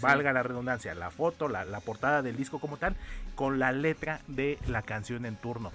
valga 0.00 0.32
la 0.32 0.42
redundancia, 0.42 0.94
la 0.94 1.10
foto, 1.10 1.48
la, 1.48 1.64
la 1.64 1.80
portada 1.80 2.22
del 2.22 2.36
disco 2.36 2.58
como 2.58 2.76
tal, 2.76 2.96
con 3.34 3.58
la 3.58 3.72
letra 3.72 4.20
de 4.28 4.58
la 4.66 4.82
canción 4.82 5.26
en 5.26 5.36
turno. 5.36 5.70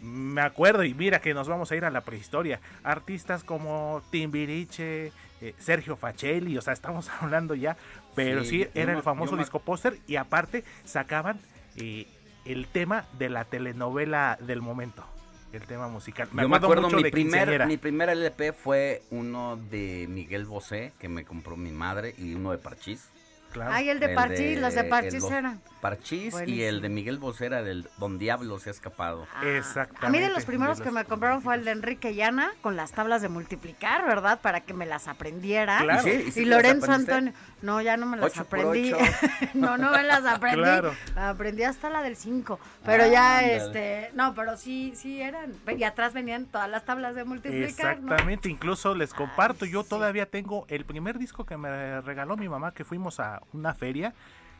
Me 0.00 0.40
acuerdo, 0.42 0.84
y 0.84 0.94
mira 0.94 1.20
que 1.20 1.34
nos 1.34 1.48
vamos 1.48 1.72
a 1.72 1.76
ir 1.76 1.84
a 1.84 1.90
la 1.90 2.02
prehistoria. 2.02 2.60
Artistas 2.84 3.42
como 3.42 4.00
Timbiriche, 4.10 5.12
eh, 5.40 5.54
Sergio 5.58 5.96
Facelli, 5.96 6.56
o 6.56 6.62
sea, 6.62 6.72
estamos 6.72 7.08
hablando 7.20 7.54
ya, 7.54 7.76
pero 8.14 8.44
Sí, 8.44 8.66
era 8.74 8.92
me- 8.92 8.98
el 8.98 9.02
famoso 9.02 9.32
me- 9.32 9.42
disco 9.42 9.58
póster, 9.58 9.98
y 10.06 10.16
aparte 10.16 10.64
sacaban 10.84 11.40
eh, 11.76 12.06
el 12.44 12.66
tema 12.68 13.04
de 13.18 13.28
la 13.28 13.44
telenovela 13.44 14.38
del 14.40 14.62
momento, 14.62 15.04
el 15.52 15.62
tema 15.62 15.88
musical. 15.88 16.28
Yo 16.32 16.48
me 16.48 16.56
acuerdo, 16.56 16.82
mucho 16.84 16.96
mi 16.96 17.02
de 17.02 17.10
primer, 17.10 17.66
mi 17.66 17.76
primer 17.76 18.08
LP 18.08 18.52
fue 18.52 19.02
uno 19.10 19.56
de 19.56 20.06
Miguel 20.08 20.44
Bosé, 20.46 20.92
que 21.00 21.08
me 21.08 21.24
compró 21.24 21.56
mi 21.56 21.72
madre, 21.72 22.14
y 22.18 22.34
uno 22.34 22.52
de 22.52 22.58
Parchís. 22.58 23.10
Claro. 23.52 23.72
Ay, 23.72 23.88
el 23.88 23.98
de 24.00 24.10
Parchís, 24.10 24.60
los 24.60 24.74
de 24.74 24.80
el- 24.80 24.88
Parchís 24.88 25.22
los 25.22 25.32
eran. 25.32 25.60
Parchís 25.80 26.34
y 26.46 26.62
el 26.64 26.80
de 26.82 26.88
Miguel 26.88 27.18
Bosé 27.18 27.46
era 27.46 27.62
del 27.62 27.88
Don 27.98 28.18
Diablo 28.18 28.58
se 28.58 28.68
ha 28.68 28.72
escapado. 28.72 29.26
Exactamente. 29.44 30.06
A 30.06 30.10
mí 30.10 30.18
de 30.18 30.28
los 30.28 30.44
primeros 30.44 30.80
que 30.80 30.90
me 30.90 31.04
compraron 31.04 31.40
fue 31.40 31.54
el 31.54 31.64
de 31.64 31.70
Enrique 31.70 32.14
Llana 32.16 32.50
con 32.62 32.74
las 32.74 32.90
tablas 32.90 33.22
de 33.22 33.28
multiplicar, 33.28 34.04
¿verdad? 34.04 34.40
Para 34.40 34.60
que 34.62 34.74
me 34.74 34.86
las 34.86 35.06
aprendiera. 35.06 35.78
Claro. 35.78 36.06
Y, 36.08 36.10
¿Y 36.10 36.22
sí? 36.22 36.24
¿Y 36.28 36.30
sí 36.32 36.44
Lorenzo? 36.46 36.90
Antonio. 36.90 37.32
No, 37.62 37.80
ya 37.80 37.96
no 37.96 38.06
me 38.06 38.16
las 38.16 38.26
Ocho 38.32 38.44
por 38.44 38.58
aprendí. 38.58 38.92
ocho. 38.92 39.04
no, 39.54 39.78
no 39.78 39.92
me 39.92 40.02
las 40.02 40.24
aprendí. 40.26 40.58
Claro. 40.62 40.94
Aprendí 41.16 41.62
hasta 41.62 41.90
la 41.90 42.02
del 42.02 42.16
5. 42.16 42.58
Pero 42.84 43.04
Ah, 43.04 43.08
ya, 43.08 43.38
ándale. 43.38 43.56
este. 43.56 44.10
No, 44.14 44.34
pero 44.34 44.56
sí, 44.56 44.92
sí 44.96 45.22
eran. 45.22 45.52
Y 45.76 45.84
atrás 45.84 46.12
venían 46.12 46.46
todas 46.46 46.68
las 46.68 46.84
tablas 46.84 47.14
de 47.14 47.22
multiplicar. 47.24 48.00
¿no? 48.00 48.02
Exactamente, 48.12 48.48
incluso 48.48 48.94
les 48.96 49.14
comparto, 49.14 49.64
yo 49.64 49.84
todavía 49.84 50.26
tengo 50.26 50.66
el 50.68 50.84
primer 50.84 51.18
disco 51.18 51.44
que 51.46 51.56
me 51.56 52.00
regaló 52.00 52.36
mi 52.36 52.48
mamá, 52.48 52.72
que 52.72 52.84
fuimos 52.84 53.20
a 53.20 53.37
una 53.52 53.74
feria, 53.74 54.12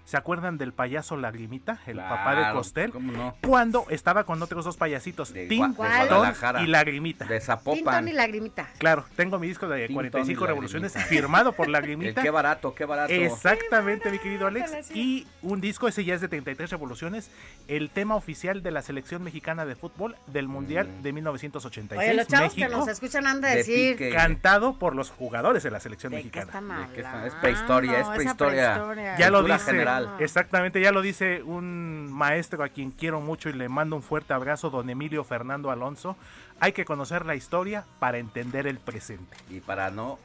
¿Se 0.09 0.16
acuerdan 0.16 0.56
del 0.56 0.72
payaso 0.72 1.18
Lagrimita, 1.18 1.80
el 1.86 1.98
papá 1.98 2.34
de 2.34 2.52
Costel? 2.54 2.92
¿cómo 2.92 3.12
no? 3.12 3.36
Cuando 3.46 3.84
estaba 3.90 4.24
con 4.24 4.40
otros 4.42 4.64
dos 4.64 4.78
payasitos, 4.78 5.34
De 5.34 5.44
y 5.44 6.66
Lagrimita. 6.66 7.26
De 7.26 7.38
Tintón 7.38 7.40
Zapopan. 7.42 8.09
y 8.09 8.12
lagrimita. 8.12 8.70
Claro, 8.78 9.04
tengo 9.16 9.38
mi 9.38 9.48
disco 9.48 9.68
de 9.68 9.86
Tintón 9.86 10.06
y 10.06 10.11
45 10.11 10.40
Lagrimita. 10.40 10.46
revoluciones 10.46 10.94
firmado 11.09 11.52
por 11.52 11.66
El 11.66 11.72
Lagrimita. 11.78 12.22
qué 12.22 12.30
barato, 12.30 12.74
qué 12.74 12.86
barato. 12.86 13.12
Exactamente, 13.12 14.11
mi 14.11 14.18
querido 14.18 14.46
Alex. 14.46 14.90
Y 14.96 15.26
un 15.42 15.61
disco, 15.61 15.88
ese 15.88 16.02
ya 16.06 16.14
es 16.14 16.22
de 16.22 16.28
33 16.28 16.70
revoluciones, 16.70 17.30
el 17.68 17.90
tema 17.90 18.14
oficial 18.16 18.62
de 18.62 18.70
la 18.70 18.80
selección 18.80 19.22
mexicana 19.22 19.66
de 19.66 19.74
fútbol 19.76 20.16
del 20.26 20.48
Mundial 20.48 20.88
de 21.02 21.12
1986. 21.12 21.98
Oye, 22.09 22.16
los 22.16 22.26
chavos 22.28 22.54
que 22.54 22.66
nos 22.66 22.88
escuchan 22.88 23.26
han 23.26 23.42
de 23.42 23.48
De 23.50 23.56
decir... 23.56 24.11
Cantado 24.14 24.78
por 24.78 24.96
los 24.96 25.11
jugadores 25.11 25.62
de 25.62 25.70
la 25.70 25.80
selección 25.80 26.12
¿De 26.12 26.18
qué 26.18 26.24
mexicana. 26.24 26.46
está 26.46 26.61
mal? 26.62 26.92
que 26.94 27.00
es- 27.02 27.06
es 27.26 27.34
prehistoria, 27.34 27.92
es 27.92 27.98
esa 28.06 28.12
prehistoria. 28.14 28.72
prehistoria. 28.72 29.18
Ya 29.18 29.28
lo 29.30 29.42
dice, 29.42 29.59
general. 29.59 29.97
Exactamente, 30.18 30.80
ya 30.80 30.92
lo 30.92 31.03
dice 31.03 31.42
un 31.42 32.12
maestro 32.12 32.62
a 32.64 32.68
quien 32.68 32.90
quiero 32.90 33.20
mucho 33.20 33.49
y 33.49 33.53
le 33.53 33.68
mando 33.68 33.96
un 33.96 34.03
fuerte 34.03 34.32
abrazo, 34.32 34.70
don 34.70 34.88
Emilio 34.90 35.24
Fernando 35.24 35.70
Alonso. 35.70 36.16
Hay 36.61 36.72
que 36.72 36.84
conocer 36.84 37.24
la 37.26 37.34
historia 37.36 37.84
para 38.01 38.18
entender 38.18 38.66
el 38.66 38.78
presente 38.78 39.36
Y 39.49 39.61
para 39.61 39.90
no 39.90 40.18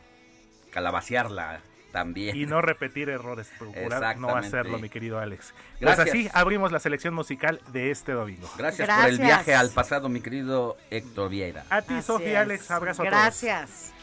calabacearla 0.71 1.61
también. 1.91 2.35
y 2.35 2.47
no 2.47 2.59
repetir 2.61 3.09
errores, 3.09 3.51
procurar 3.59 4.17
no 4.17 4.35
hacerlo, 4.35 4.79
mi 4.79 4.89
querido 4.89 5.19
Alex. 5.19 5.53
Gracias. 5.79 6.07
Pues 6.09 6.09
así 6.09 6.29
abrimos 6.33 6.71
la 6.71 6.79
selección 6.79 7.13
musical 7.13 7.61
de 7.71 7.91
este 7.91 8.13
domingo. 8.13 8.49
Gracias, 8.57 8.87
por 8.89 8.97
el 9.09 9.17
Gracias. 9.17 9.27
viaje 9.27 9.53
al 9.53 9.69
pasado, 9.69 10.09
mi 10.09 10.19
querido 10.21 10.75
Héctor 10.89 11.29
Vieira. 11.29 11.65
A 11.69 11.83
ti, 11.83 12.01
Sofía. 12.01 12.41
Alex, 12.41 12.71
abrazo 12.71 13.03
a 13.03 13.05
todos. 13.05 13.19
Gracias. 13.21 13.93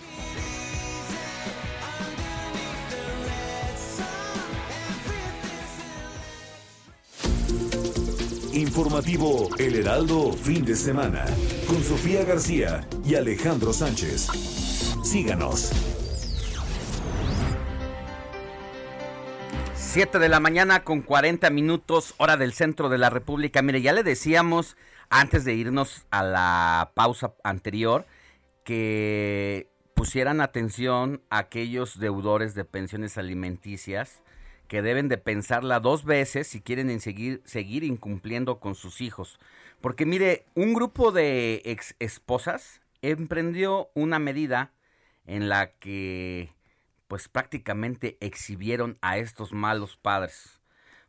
Informativo 8.53 9.49
El 9.59 9.77
Heraldo 9.77 10.33
Fin 10.33 10.65
de 10.65 10.75
Semana 10.75 11.25
con 11.69 11.83
Sofía 11.85 12.25
García 12.25 12.85
y 13.05 13.15
Alejandro 13.15 13.73
Sánchez. 13.73 14.27
Síganos. 15.05 15.71
7 19.75 20.19
de 20.19 20.29
la 20.29 20.41
mañana 20.41 20.83
con 20.83 21.03
40 21.03 21.49
minutos, 21.51 22.15
hora 22.17 22.37
del 22.37 22.53
centro 22.53 22.89
de 22.89 22.99
la 22.99 23.09
República. 23.09 23.63
Mire, 23.63 23.83
ya 23.83 23.93
le 23.93 24.03
decíamos 24.03 24.77
antes 25.11 25.45
de 25.45 25.55
irnos 25.55 26.07
a 26.11 26.25
la 26.25 26.91
pausa 26.95 27.35
anterior 27.45 28.05
que 28.65 29.69
pusieran 29.95 30.41
atención 30.41 31.23
a 31.31 31.39
aquellos 31.39 32.01
deudores 32.01 32.55
de 32.55 32.65
pensiones 32.65 33.17
alimenticias 33.17 34.23
que 34.71 34.83
deben 34.83 35.09
de 35.09 35.19
pensarla 35.19 35.81
dos 35.81 36.05
veces 36.05 36.47
si 36.47 36.61
quieren 36.61 36.91
en 36.91 37.01
seguir, 37.01 37.43
seguir 37.45 37.83
incumpliendo 37.83 38.61
con 38.61 38.77
sus 38.77 39.01
hijos. 39.01 39.41
Porque 39.81 40.07
mire, 40.07 40.47
un 40.55 40.75
grupo 40.75 41.11
de 41.11 41.61
ex 41.65 41.97
esposas 41.99 42.81
emprendió 43.03 43.91
una 43.95 44.21
medida 44.21 44.71
en 45.27 45.49
la 45.49 45.73
que 45.73 46.55
pues 47.09 47.27
prácticamente 47.27 48.17
exhibieron 48.21 48.97
a 49.03 49.19
estos 49.19 49.53
malos 49.53 49.97
padres. 49.97 50.61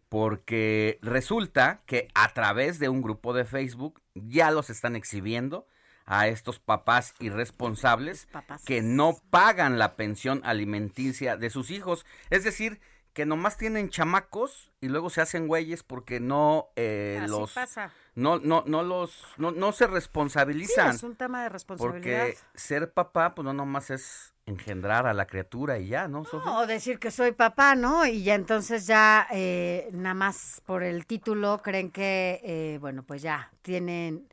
Porque 0.10 0.98
resulta 1.04 1.84
que 1.86 2.08
a 2.16 2.34
través 2.34 2.80
de 2.80 2.90
un 2.90 3.04
grupo 3.04 3.32
de 3.32 3.46
Facebook 3.46 4.02
ya 4.16 4.50
los 4.50 4.72
están 4.72 4.96
exhibiendo 4.96 5.68
a 6.08 6.28
estos 6.28 6.58
papás 6.58 7.14
irresponsables 7.20 8.28
Papás. 8.32 8.66
que 8.66 8.82
no 8.82 9.22
pagan 9.30 9.78
la 9.78 9.96
pensión 9.96 10.42
alimenticia 10.46 11.38
de 11.38 11.52
sus 11.52 11.70
hijos. 11.70 12.08
Es 12.32 12.44
decir, 12.44 12.82
que 13.14 13.26
nomás 13.26 13.58
tienen 13.58 13.90
chamacos 13.90 14.72
y 14.80 14.88
luego 14.88 15.10
se 15.10 15.22
hacen 15.22 15.48
güeyes 15.48 15.84
porque 15.84 16.20
no 16.20 16.70
eh, 16.76 17.20
Así 17.22 17.30
los 17.32 17.54
pasa. 17.54 17.92
no 18.16 18.40
no 18.40 18.64
no 18.66 18.84
los 18.84 19.26
no, 19.38 19.52
no 19.52 19.72
se 19.72 19.86
Sí, 19.86 19.92
responsabilizan 19.92 20.96
es 20.96 21.04
un 21.04 21.16
tema 21.16 21.44
de 21.44 21.50
responsabilidad. 21.50 22.26
porque 22.28 22.38
ser 22.54 22.94
papá 22.94 23.36
pues 23.36 23.44
no 23.46 23.54
nomás 23.54 23.90
es 23.90 24.34
engendrar 24.46 25.06
a 25.08 25.14
la 25.14 25.28
criatura 25.28 25.78
y 25.78 25.88
ya. 25.88 26.08
No, 26.08 26.24
o 26.46 26.66
decir 26.68 27.00
que 27.00 27.12
soy 27.12 27.32
papá, 27.32 27.76
¿no? 27.76 28.06
Y 28.06 28.24
ya 28.24 28.34
entonces 28.36 28.88
ya 28.88 29.28
eh, 29.32 29.90
nada 29.94 30.16
más 30.16 30.62
por 30.66 30.84
el 30.84 31.06
título 31.06 31.62
creen 31.64 31.92
que, 31.92 32.42
eh, 32.44 32.78
bueno, 32.82 33.04
pues 33.04 33.22
ya 33.22 33.52
tienen 33.62 34.28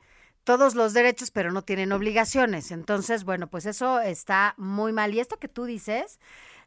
todos 0.45 0.75
los 0.75 0.95
derechos, 0.95 1.31
pero 1.31 1.53
no 1.53 1.63
tienen 1.63 1.93
obligaciones. 1.93 2.71
Entonces, 2.71 3.25
bueno, 3.25 3.49
pues 3.49 3.67
eso 3.67 4.01
está 4.01 4.55
muy 4.57 4.93
mal. 4.93 5.13
Y 5.15 5.21
esto 5.21 5.37
que 5.39 5.47
tú 5.49 5.67
dices, 5.67 6.19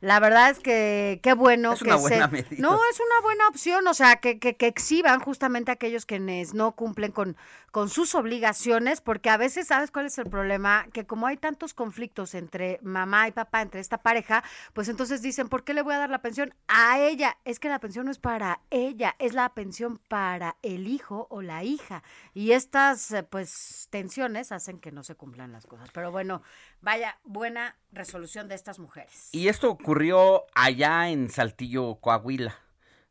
la 0.02 0.20
verdad 0.20 0.50
es 0.50 0.60
que 0.60 1.20
qué 1.24 1.34
bueno 1.34 1.74
Es 1.74 1.80
que 1.80 1.86
una 1.86 1.98
se... 1.98 2.02
buena 2.02 2.28
medida. 2.28 2.58
No, 2.60 2.80
es 2.92 3.00
una 3.00 3.22
buena 3.22 3.48
opción, 3.48 3.88
o 3.88 3.94
sea, 3.94 4.18
que, 4.18 4.40
que, 4.40 4.58
que 4.58 4.68
exhiban 4.68 5.20
justamente 5.20 5.72
a 5.72 5.76
aquellos 5.76 6.06
quienes 6.06 6.54
no 6.54 6.74
cumplen 6.74 7.12
con, 7.12 7.38
con 7.72 7.88
sus 7.88 8.16
obligaciones, 8.16 9.00
porque 9.00 9.30
a 9.30 9.38
veces, 9.38 9.68
¿sabes 9.68 9.92
cuál 9.92 10.08
es 10.08 10.18
el 10.18 10.30
problema? 10.30 10.88
Que 10.92 11.06
como 11.06 11.28
hay 11.28 11.38
tantos 11.38 11.74
conflictos 11.74 12.34
entre 12.36 12.80
mamá 12.82 13.28
y 13.28 13.32
papá, 13.32 13.62
entre 13.62 13.80
esta 13.80 14.00
pareja, 14.00 14.44
pues 14.74 14.90
entonces 14.90 15.22
dicen, 15.22 15.48
¿por 15.50 15.64
qué 15.64 15.74
le 15.74 15.82
voy 15.82 15.94
a 15.94 16.00
dar 16.00 16.10
la 16.10 16.22
pensión 16.22 16.54
a 16.68 17.00
ella? 17.00 17.38
Es 17.46 17.60
que 17.60 17.70
la 17.70 17.80
pensión 17.80 18.06
no 18.06 18.12
es 18.12 18.20
para 18.20 18.60
ella, 18.72 19.16
es 19.20 19.34
la 19.34 19.54
pensión 19.54 20.00
para 20.08 20.58
el 20.64 20.88
hijo 20.88 21.28
o 21.30 21.42
la 21.42 21.64
hija. 21.64 22.04
Y 22.34 22.52
estas, 22.54 23.12
eh, 23.12 23.24
pues, 23.24 23.88
tensiones 23.90 24.52
hacen 24.52 24.80
que 24.80 24.92
no 24.92 25.04
se 25.04 25.16
cumplan 25.16 25.52
las 25.52 25.66
cosas. 25.66 25.90
Pero 25.94 26.12
bueno, 26.12 26.42
vaya, 26.82 27.18
buena 27.24 27.78
resolución 27.92 28.48
de 28.48 28.56
estas 28.56 28.80
mujeres. 28.80 29.30
Y 29.32 29.48
esto 29.48 29.70
ocurrió 29.70 30.44
allá 30.56 31.10
en 31.10 31.30
Saltillo, 31.30 31.96
Coahuila, 31.96 32.56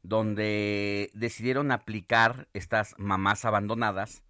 donde 0.02 1.10
decidieron 1.14 1.70
aplicar 1.72 2.48
estas 2.52 2.94
mamás 2.98 3.44
abandonadas 3.44 4.22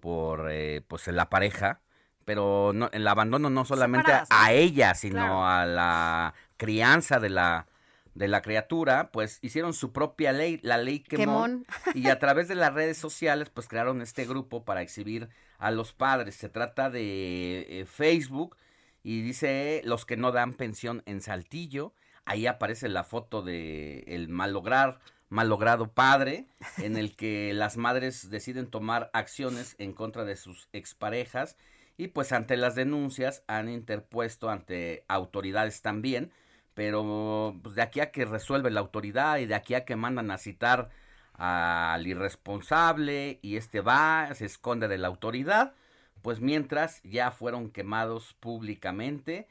por 0.00 0.48
eh, 0.50 0.82
pues 0.86 1.06
la 1.08 1.30
pareja, 1.30 1.80
pero 2.24 2.72
no, 2.74 2.88
el 2.92 3.06
abandono 3.08 3.50
no 3.50 3.64
solamente 3.64 4.12
a 4.28 4.52
ella, 4.52 4.94
sino 4.94 5.14
Claro. 5.16 5.46
a 5.46 5.66
la 5.66 6.34
crianza 6.56 7.18
de 7.18 7.30
la 7.30 7.66
de 8.14 8.28
la 8.28 8.42
criatura, 8.42 9.10
pues 9.10 9.38
hicieron 9.40 9.72
su 9.72 9.90
propia 9.90 10.32
ley, 10.32 10.60
la 10.62 10.76
ley 10.76 11.00
Quemón, 11.00 11.64
Quemón. 11.64 11.96
y 11.96 12.08
a 12.10 12.18
través 12.18 12.46
de 12.46 12.54
las 12.54 12.74
redes 12.74 12.98
sociales 12.98 13.48
pues 13.48 13.68
crearon 13.68 14.02
este 14.02 14.26
grupo 14.26 14.66
para 14.66 14.82
exhibir 14.82 15.30
a 15.56 15.70
los 15.70 15.94
padres. 15.94 16.34
Se 16.34 16.50
trata 16.50 16.90
de 16.90 17.80
eh, 17.80 17.86
Facebook 17.86 18.54
y 19.02 19.22
dice 19.22 19.82
los 19.84 20.04
que 20.06 20.16
no 20.16 20.32
dan 20.32 20.54
pensión 20.54 21.02
en 21.06 21.20
Saltillo. 21.20 21.94
Ahí 22.24 22.46
aparece 22.46 22.88
la 22.88 23.04
foto 23.04 23.42
de 23.42 24.04
el 24.06 24.28
malograr 24.28 25.00
malogrado 25.28 25.92
padre 25.92 26.46
en 26.78 26.96
el 26.96 27.16
que 27.16 27.52
las 27.54 27.76
madres 27.76 28.30
deciden 28.30 28.68
tomar 28.68 29.10
acciones 29.12 29.76
en 29.78 29.92
contra 29.92 30.24
de 30.24 30.36
sus 30.36 30.68
exparejas 30.72 31.56
y 31.96 32.08
pues 32.08 32.32
ante 32.32 32.56
las 32.56 32.74
denuncias 32.74 33.42
han 33.46 33.68
interpuesto 33.68 34.50
ante 34.50 35.04
autoridades 35.08 35.80
también 35.80 36.32
pero 36.74 37.58
pues, 37.62 37.74
de 37.74 37.82
aquí 37.82 38.00
a 38.00 38.10
que 38.10 38.24
resuelve 38.24 38.70
la 38.70 38.80
autoridad 38.80 39.38
y 39.38 39.46
de 39.46 39.54
aquí 39.54 39.74
a 39.74 39.84
que 39.84 39.96
mandan 39.96 40.30
a 40.30 40.38
citar 40.38 40.90
al 41.34 42.06
irresponsable 42.06 43.38
y 43.42 43.56
este 43.56 43.80
va, 43.80 44.34
se 44.34 44.46
esconde 44.46 44.88
de 44.88 44.98
la 44.98 45.08
autoridad, 45.08 45.74
pues 46.22 46.40
mientras 46.40 47.02
ya 47.02 47.30
fueron 47.30 47.70
quemados 47.70 48.34
públicamente 48.40 49.48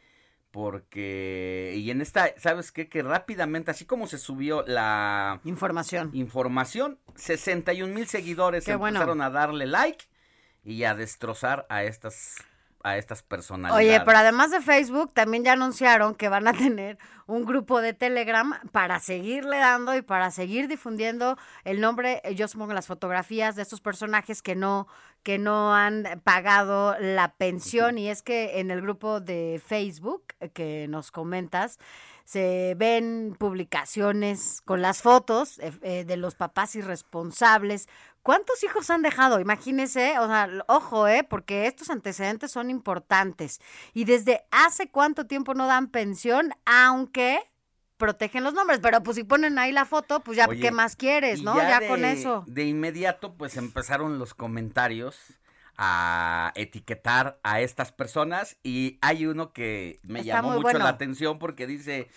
porque 0.51 1.73
y 1.77 1.91
en 1.91 2.01
esta, 2.01 2.33
¿sabes 2.37 2.71
qué? 2.71 2.89
Que 2.89 3.01
rápidamente, 3.03 3.71
así 3.71 3.85
como 3.85 4.07
se 4.07 4.17
subió 4.17 4.63
la 4.67 5.39
Información. 5.45 6.09
información, 6.13 6.99
61 7.15 7.93
mil 7.93 8.07
seguidores 8.07 8.65
Qué 8.65 8.75
bueno. 8.75 8.97
empezaron 8.99 9.21
a 9.21 9.29
darle 9.29 9.65
like 9.65 10.05
y 10.63 10.83
a 10.83 10.93
destrozar 10.93 11.65
a 11.69 11.83
estas 11.83 12.35
a 12.83 12.97
estas 12.97 13.23
personalidades. 13.23 13.87
Oye, 13.87 14.01
pero 14.05 14.17
además 14.17 14.51
de 14.51 14.61
Facebook, 14.61 15.11
también 15.13 15.43
ya 15.43 15.53
anunciaron 15.53 16.15
que 16.15 16.29
van 16.29 16.47
a 16.47 16.53
tener 16.53 16.97
un 17.27 17.45
grupo 17.45 17.81
de 17.81 17.93
Telegram 17.93 18.53
para 18.71 18.99
seguirle 18.99 19.57
dando 19.57 19.95
y 19.95 20.01
para 20.01 20.31
seguir 20.31 20.67
difundiendo 20.67 21.37
el 21.63 21.79
nombre. 21.79 22.21
Yo 22.35 22.47
supongo 22.47 22.73
las 22.73 22.87
fotografías 22.87 23.55
de 23.55 23.61
estos 23.61 23.81
personajes 23.81 24.41
que 24.41 24.55
no 24.55 24.87
que 25.23 25.37
no 25.37 25.75
han 25.75 26.19
pagado 26.23 26.97
la 26.99 27.35
pensión 27.35 27.99
y 27.99 28.09
es 28.09 28.23
que 28.23 28.59
en 28.59 28.71
el 28.71 28.81
grupo 28.81 29.19
de 29.19 29.61
Facebook 29.63 30.23
que 30.53 30.87
nos 30.89 31.11
comentas 31.11 31.77
se 32.31 32.75
ven 32.77 33.35
publicaciones 33.37 34.61
con 34.63 34.81
las 34.81 35.01
fotos 35.01 35.59
eh, 35.59 35.73
eh, 35.81 36.05
de 36.05 36.15
los 36.15 36.35
papás 36.35 36.77
irresponsables. 36.77 37.89
¿Cuántos 38.23 38.63
hijos 38.63 38.89
han 38.89 39.01
dejado? 39.01 39.41
Imagínese, 39.41 40.17
o 40.17 40.27
sea, 40.27 40.49
ojo, 40.67 41.09
¿eh? 41.09 41.25
Porque 41.29 41.67
estos 41.67 41.89
antecedentes 41.89 42.49
son 42.49 42.69
importantes. 42.69 43.59
¿Y 43.93 44.05
desde 44.05 44.45
hace 44.49 44.89
cuánto 44.89 45.27
tiempo 45.27 45.55
no 45.55 45.67
dan 45.67 45.89
pensión? 45.89 46.53
Aunque 46.65 47.41
protegen 47.97 48.45
los 48.45 48.53
nombres, 48.53 48.79
pero 48.81 49.03
pues 49.03 49.15
si 49.17 49.25
ponen 49.25 49.59
ahí 49.59 49.73
la 49.73 49.83
foto, 49.83 50.21
pues 50.21 50.37
ya, 50.37 50.47
Oye, 50.47 50.61
¿qué 50.61 50.71
más 50.71 50.95
quieres, 50.95 51.43
no? 51.43 51.57
Ya, 51.57 51.81
de- 51.81 51.87
con 51.89 52.05
eso. 52.05 52.45
De 52.47 52.63
inmediato, 52.63 53.33
pues 53.33 53.57
empezaron 53.57 54.19
los 54.19 54.33
comentarios 54.33 55.17
a 55.77 56.51
etiquetar 56.55 57.39
a 57.43 57.61
estas 57.61 57.91
personas 57.91 58.57
y 58.63 58.97
hay 59.01 59.25
uno 59.25 59.53
que 59.53 59.99
me 60.03 60.19
Está 60.19 60.35
llamó 60.35 60.49
mucho 60.51 60.61
bueno. 60.61 60.79
la 60.79 60.89
atención 60.89 61.39
porque 61.39 61.67
dice, 61.67 62.09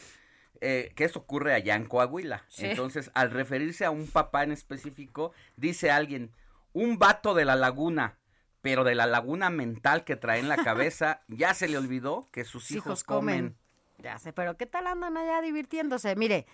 eh, 0.60 0.92
que 0.94 1.04
esto 1.04 1.20
ocurre 1.20 1.54
allá 1.54 1.74
en 1.76 1.86
Coahuila. 1.86 2.44
Sí. 2.48 2.66
Entonces, 2.66 3.10
al 3.14 3.30
referirse 3.30 3.84
a 3.84 3.90
un 3.90 4.06
papá 4.06 4.42
en 4.44 4.52
específico, 4.52 5.32
dice 5.56 5.90
alguien, 5.90 6.32
un 6.72 6.98
vato 6.98 7.34
de 7.34 7.44
la 7.44 7.56
laguna, 7.56 8.16
pero 8.62 8.84
de 8.84 8.94
la 8.94 9.06
laguna 9.06 9.50
mental 9.50 10.04
que 10.04 10.16
trae 10.16 10.40
en 10.40 10.48
la 10.48 10.56
cabeza, 10.56 11.22
ya 11.28 11.54
se 11.54 11.68
le 11.68 11.76
olvidó 11.76 12.28
que 12.32 12.44
sus 12.44 12.70
hijos, 12.70 13.04
comen. 13.04 13.56
Ya 13.98 14.18
sé, 14.18 14.32
pero 14.32 14.56
¿qué 14.56 14.66
tal 14.66 14.86
andan 14.86 15.16
allá 15.16 15.40
divirtiéndose? 15.40 16.16
Mire, 16.16 16.46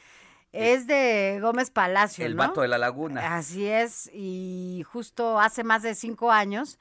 es 0.53 0.86
de 0.86 1.38
Gómez 1.40 1.70
Palacio, 1.70 2.24
El 2.26 2.36
¿no? 2.36 2.42
vato 2.48 2.61
de 2.62 2.68
la 2.68 2.78
laguna. 2.78 3.36
Así 3.36 3.66
es, 3.66 4.11
y 4.12 4.82
justo 4.90 5.38
hace 5.40 5.64
más 5.64 5.82
de 5.82 5.94
cinco 5.94 6.30
años, 6.32 6.78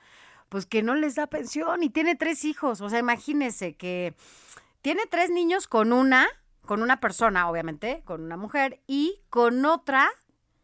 pues 0.50 0.66
que 0.66 0.82
no 0.82 0.96
les 0.96 1.16
da 1.16 1.28
pensión 1.28 1.84
y 1.84 1.90
tiene 1.90 2.16
tres 2.16 2.44
hijos. 2.46 2.82
O 2.82 2.90
sea, 2.90 3.00
imagínese 3.00 3.76
que 3.76 4.16
tiene 4.82 5.04
tres 5.06 5.30
niños 5.30 5.68
con 5.68 5.94
una, 5.94 6.28
con 6.66 6.82
una 6.82 7.00
persona, 7.00 7.50
obviamente, 7.50 8.02
con 8.06 8.22
una 8.24 8.38
mujer, 8.38 8.82
y 8.88 9.22
con 9.30 9.66
otra 9.66 10.10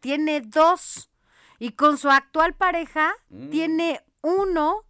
tiene 0.00 0.40
dos. 0.40 1.10
Y 1.58 1.70
con 1.72 1.96
su 1.98 2.10
actual 2.10 2.54
pareja 2.54 3.14
Mm. 3.30 3.50
tiene 3.50 4.00
uno 4.22 4.82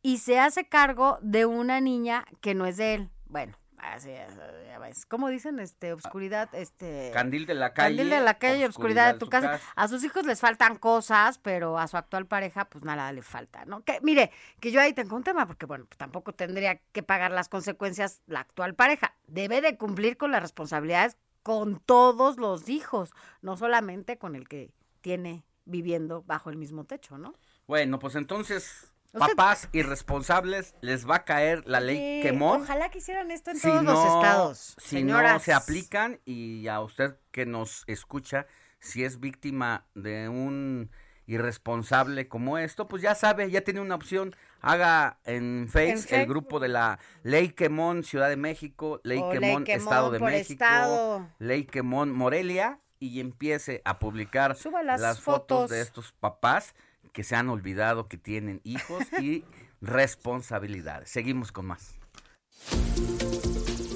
y 0.00 0.18
se 0.18 0.38
hace 0.38 0.68
cargo 0.68 1.18
de 1.20 1.46
una 1.46 1.80
niña 1.80 2.24
que 2.40 2.54
no 2.54 2.64
es 2.66 2.76
de 2.76 2.94
él. 2.94 3.10
Bueno, 3.26 3.56
así 3.92 4.10
es, 4.10 4.34
ya 4.66 4.78
ves. 4.78 5.06
¿Cómo 5.06 5.28
dicen? 5.28 5.58
Este, 5.58 5.92
obscuridad, 5.92 6.48
este... 6.54 7.10
Candil 7.12 7.46
de 7.46 7.54
la 7.54 7.72
calle. 7.72 7.96
Candil 7.96 8.10
de 8.10 8.20
la 8.20 8.38
calle, 8.38 8.66
obscuridad 8.66 9.12
de 9.12 9.18
tu 9.18 9.26
su 9.26 9.30
casa. 9.30 9.60
A 9.76 9.88
sus 9.88 10.02
hijos 10.04 10.24
les 10.26 10.40
faltan 10.40 10.76
cosas, 10.76 11.38
pero 11.38 11.78
a 11.78 11.86
su 11.86 11.96
actual 11.96 12.26
pareja, 12.26 12.64
pues 12.66 12.84
nada 12.84 13.12
le 13.12 13.22
falta, 13.22 13.64
¿no? 13.64 13.82
Que, 13.82 14.00
mire, 14.02 14.30
que 14.60 14.70
yo 14.70 14.80
ahí 14.80 14.92
tengo 14.92 15.16
un 15.16 15.24
tema, 15.24 15.46
porque 15.46 15.66
bueno, 15.66 15.84
pues, 15.86 15.98
tampoco 15.98 16.32
tendría 16.32 16.80
que 16.92 17.02
pagar 17.02 17.30
las 17.30 17.48
consecuencias 17.48 18.22
la 18.26 18.40
actual 18.40 18.74
pareja. 18.74 19.14
Debe 19.26 19.60
de 19.60 19.76
cumplir 19.76 20.16
con 20.16 20.32
las 20.32 20.42
responsabilidades 20.42 21.16
con 21.42 21.78
todos 21.78 22.38
los 22.38 22.68
hijos, 22.68 23.10
no 23.42 23.56
solamente 23.56 24.16
con 24.16 24.34
el 24.34 24.48
que 24.48 24.72
tiene 25.02 25.44
viviendo 25.66 26.22
bajo 26.22 26.50
el 26.50 26.56
mismo 26.56 26.84
techo, 26.84 27.18
¿no? 27.18 27.34
Bueno, 27.66 27.98
pues 27.98 28.14
entonces, 28.14 28.93
papás 29.14 29.68
irresponsables, 29.72 30.74
les 30.80 31.08
va 31.08 31.16
a 31.16 31.24
caer 31.24 31.62
la 31.66 31.80
ley 31.80 32.20
quemón. 32.22 32.62
Ojalá 32.62 32.90
que 32.90 32.98
hicieran 32.98 33.30
esto 33.30 33.50
en 33.50 33.56
si 33.58 33.68
todos 33.68 33.82
no, 33.82 33.92
los 33.92 34.04
estados. 34.04 34.76
Si 34.78 34.96
señoras. 34.96 35.32
no 35.32 35.40
se 35.40 35.52
aplican 35.52 36.20
y 36.24 36.68
a 36.68 36.80
usted 36.80 37.16
que 37.30 37.46
nos 37.46 37.84
escucha, 37.86 38.46
si 38.78 39.04
es 39.04 39.20
víctima 39.20 39.86
de 39.94 40.28
un 40.28 40.90
irresponsable 41.26 42.28
como 42.28 42.58
esto, 42.58 42.86
pues 42.86 43.02
ya 43.02 43.14
sabe, 43.14 43.50
ya 43.50 43.62
tiene 43.62 43.80
una 43.80 43.94
opción. 43.94 44.34
Haga 44.60 45.18
en 45.24 45.68
Face 45.70 46.06
el 46.10 46.26
grupo 46.26 46.60
de 46.60 46.68
la 46.68 46.98
Ley 47.22 47.50
Quemón 47.50 48.02
Ciudad 48.02 48.28
de 48.28 48.36
México, 48.36 49.00
Ley 49.04 49.22
Quemón 49.30 49.64
Estado 49.66 50.10
de 50.10 50.18
México, 50.20 50.64
estado. 50.64 51.28
Ley 51.38 51.64
Quemón 51.64 52.12
Morelia 52.12 52.80
y 52.98 53.20
empiece 53.20 53.82
a 53.84 53.98
publicar 53.98 54.56
Suba 54.56 54.82
las 54.82 55.20
fotos 55.20 55.22
fotos. 55.22 55.70
de 55.70 55.80
estos 55.82 56.12
papás 56.12 56.74
que 57.14 57.22
se 57.24 57.36
han 57.36 57.48
olvidado 57.48 58.08
que 58.08 58.18
tienen 58.18 58.60
hijos 58.64 59.04
y 59.22 59.44
responsabilidades. 59.80 61.08
Seguimos 61.08 61.52
con 61.52 61.64
más. 61.66 61.94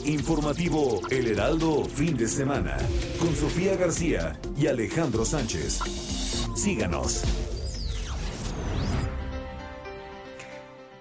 Informativo 0.06 1.00
El 1.10 1.26
Heraldo 1.26 1.84
fin 1.84 2.16
de 2.16 2.28
semana 2.28 2.78
con 3.18 3.34
Sofía 3.34 3.76
García 3.76 4.38
y 4.56 4.68
Alejandro 4.68 5.24
Sánchez. 5.26 5.80
Síganos. 6.56 7.24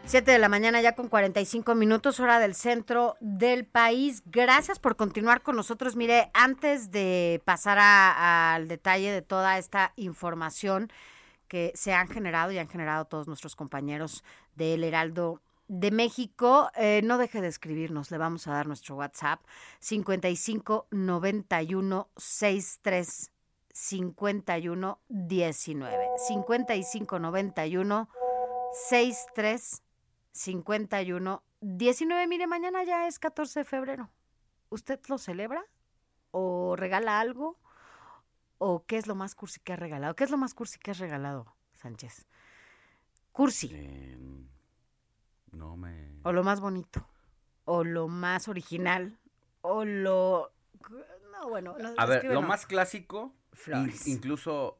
7 0.05 0.31
de 0.31 0.39
la 0.39 0.47
mañana 0.49 0.81
ya 0.81 0.93
con 0.95 1.09
45 1.09 1.75
minutos, 1.75 2.19
hora 2.21 2.39
del 2.39 2.55
centro 2.55 3.15
del 3.19 3.65
país. 3.65 4.23
Gracias 4.25 4.79
por 4.79 4.95
continuar 4.95 5.41
con 5.41 5.55
nosotros. 5.57 5.95
Mire, 5.97 6.31
antes 6.33 6.91
de 6.91 7.41
pasar 7.45 7.77
a- 7.79 8.55
al 8.55 8.69
detalle 8.69 9.11
de 9.11 9.21
toda 9.21 9.57
esta 9.57 9.91
información 9.97 10.89
que 11.47 11.71
se 11.75 11.93
han 11.93 12.07
generado 12.07 12.51
y 12.51 12.57
han 12.57 12.67
generado 12.67 13.05
todos 13.05 13.27
nuestros 13.27 13.55
compañeros 13.55 14.23
del 14.55 14.83
Heraldo 14.83 15.41
de 15.67 15.91
México, 15.91 16.71
eh, 16.75 17.01
no 17.03 17.17
deje 17.17 17.41
de 17.41 17.47
escribirnos. 17.47 18.09
Le 18.11 18.17
vamos 18.17 18.47
a 18.47 18.53
dar 18.53 18.67
nuestro 18.67 18.95
WhatsApp 18.95 19.41
55 19.79 20.87
91 20.91 22.09
63 22.15 23.31
51 23.73 24.99
19. 25.09 26.05
55 26.27 27.19
91 27.19 28.09
63 28.89 29.83
51 30.31 31.43
19. 31.61 32.27
Mire, 32.27 32.47
mañana 32.47 32.83
ya 32.83 33.07
es 33.07 33.19
14 33.19 33.59
de 33.59 33.65
febrero. 33.65 34.09
¿Usted 34.69 34.99
lo 35.07 35.17
celebra? 35.17 35.63
¿O 36.31 36.75
regala 36.75 37.19
algo? 37.19 37.57
¿O 38.59 38.85
qué 38.85 38.97
es 38.97 39.07
lo 39.07 39.15
más 39.15 39.35
cursi 39.35 39.59
que 39.59 39.73
ha 39.73 39.75
regalado? 39.75 40.15
¿Qué 40.15 40.23
es 40.23 40.31
lo 40.31 40.37
más 40.37 40.53
cursi 40.53 40.79
que 40.79 40.91
has 40.91 40.99
regalado, 40.99 41.45
Sánchez? 41.75 42.27
Cursi. 43.31 43.69
No 45.51 45.75
me... 45.77 46.19
O 46.23 46.31
lo 46.31 46.43
más 46.43 46.59
bonito. 46.59 47.07
O 47.65 47.83
lo 47.83 48.07
más 48.07 48.47
original. 48.47 49.17
O 49.61 49.85
lo... 49.85 50.51
No, 51.31 51.49
bueno. 51.49 51.75
no, 51.79 51.93
A 51.97 52.05
ver, 52.05 52.25
lo 52.25 52.41
no. 52.41 52.47
más 52.47 52.65
clásico, 52.65 53.33
Flores. 53.53 54.07
in- 54.07 54.13
incluso 54.15 54.79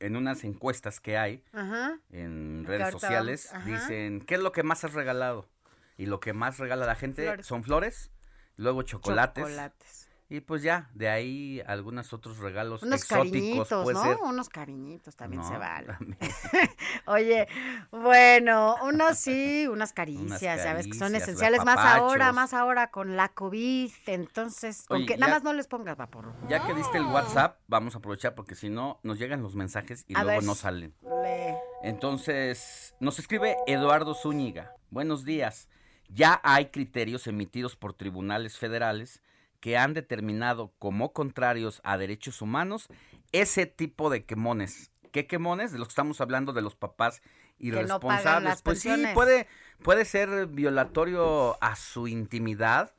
en 0.00 0.16
unas 0.16 0.44
encuestas 0.44 1.00
que 1.00 1.16
hay 1.16 1.44
Ajá. 1.52 1.98
en 2.10 2.64
redes 2.66 2.90
sociales, 2.90 3.52
ajá. 3.54 3.64
dicen, 3.64 4.20
¿qué 4.20 4.34
es 4.34 4.40
lo 4.40 4.52
que 4.52 4.62
más 4.64 4.84
has 4.84 4.92
regalado? 4.94 5.48
Y 5.96 6.06
lo 6.06 6.18
que 6.20 6.32
más 6.32 6.58
regala 6.58 6.86
la 6.86 6.96
gente 6.96 7.22
Flores. 7.24 7.46
son 7.46 7.62
flores, 7.64 8.10
luego 8.56 8.82
chocolates. 8.82 9.44
Chocolates. 9.44 10.01
Y 10.32 10.40
pues 10.40 10.62
ya, 10.62 10.88
de 10.94 11.10
ahí 11.10 11.62
algunos 11.66 12.14
otros 12.14 12.38
regalos 12.38 12.82
Unos 12.82 13.02
exóticos 13.02 13.32
cariñitos, 13.68 13.82
puede 13.82 13.94
¿no? 13.98 14.02
ser. 14.02 14.16
Unos 14.22 14.48
cariñitos 14.48 15.14
también 15.14 15.44
se 15.44 15.58
vale. 15.58 15.88
también. 15.88 16.16
Oye, 17.06 17.46
bueno, 17.90 18.76
unos 18.82 19.18
sí, 19.18 19.66
unas 19.70 19.92
caricias, 19.92 20.40
Unas 20.40 20.40
ya 20.64 20.72
ves 20.72 20.86
que 20.86 20.94
son 20.94 21.00
caricias, 21.12 21.22
esenciales, 21.24 21.62
más 21.66 21.76
ahora, 21.76 22.32
más 22.32 22.54
ahora 22.54 22.90
con 22.90 23.14
la 23.14 23.28
COVID, 23.28 23.90
entonces, 24.06 24.86
con 24.88 25.04
que 25.04 25.14
ya- 25.14 25.16
nada 25.18 25.34
más 25.34 25.42
no 25.42 25.52
les 25.52 25.66
pongas 25.66 25.98
vapor. 25.98 26.32
Ya 26.48 26.64
que 26.64 26.72
diste 26.72 26.96
el 26.96 27.04
WhatsApp, 27.04 27.58
vamos 27.66 27.94
a 27.94 27.98
aprovechar 27.98 28.34
porque 28.34 28.54
si 28.54 28.70
no, 28.70 29.00
nos 29.02 29.18
llegan 29.18 29.42
los 29.42 29.54
mensajes 29.54 30.06
y 30.08 30.14
A 30.16 30.22
luego 30.24 30.38
ver. 30.40 30.44
no 30.46 30.54
salen. 30.54 30.94
Le- 31.02 31.58
Entonces, 31.82 32.94
nos 33.00 33.18
escribe 33.18 33.54
Eduardo 33.66 34.14
Zúñiga. 34.14 34.72
Buenos 34.88 35.26
días. 35.26 35.68
Ya 36.08 36.40
hay 36.42 36.70
criterios 36.70 37.26
emitidos 37.26 37.76
por 37.76 37.92
tribunales 37.92 38.56
federales 38.56 39.22
que 39.62 39.78
han 39.78 39.94
determinado 39.94 40.72
como 40.80 41.12
contrarios 41.12 41.80
a 41.84 41.96
derechos 41.96 42.42
humanos 42.42 42.88
ese 43.30 43.64
tipo 43.64 44.10
de 44.10 44.24
quemones. 44.24 44.90
¿Qué 45.12 45.28
quemones? 45.28 45.70
De 45.70 45.78
los 45.78 45.86
que 45.86 45.92
estamos 45.92 46.20
hablando 46.20 46.52
de 46.52 46.62
los 46.62 46.74
papás 46.74 47.22
no 47.22 47.68
irresponsables. 47.68 48.42
las 48.42 48.62
pues 48.62 48.80
sí, 48.80 48.90
puede, 49.14 49.46
puede 49.84 50.04
ser 50.04 50.48
violatorio 50.48 51.62
a 51.62 51.76
su 51.76 52.08
intimidad, 52.08 52.92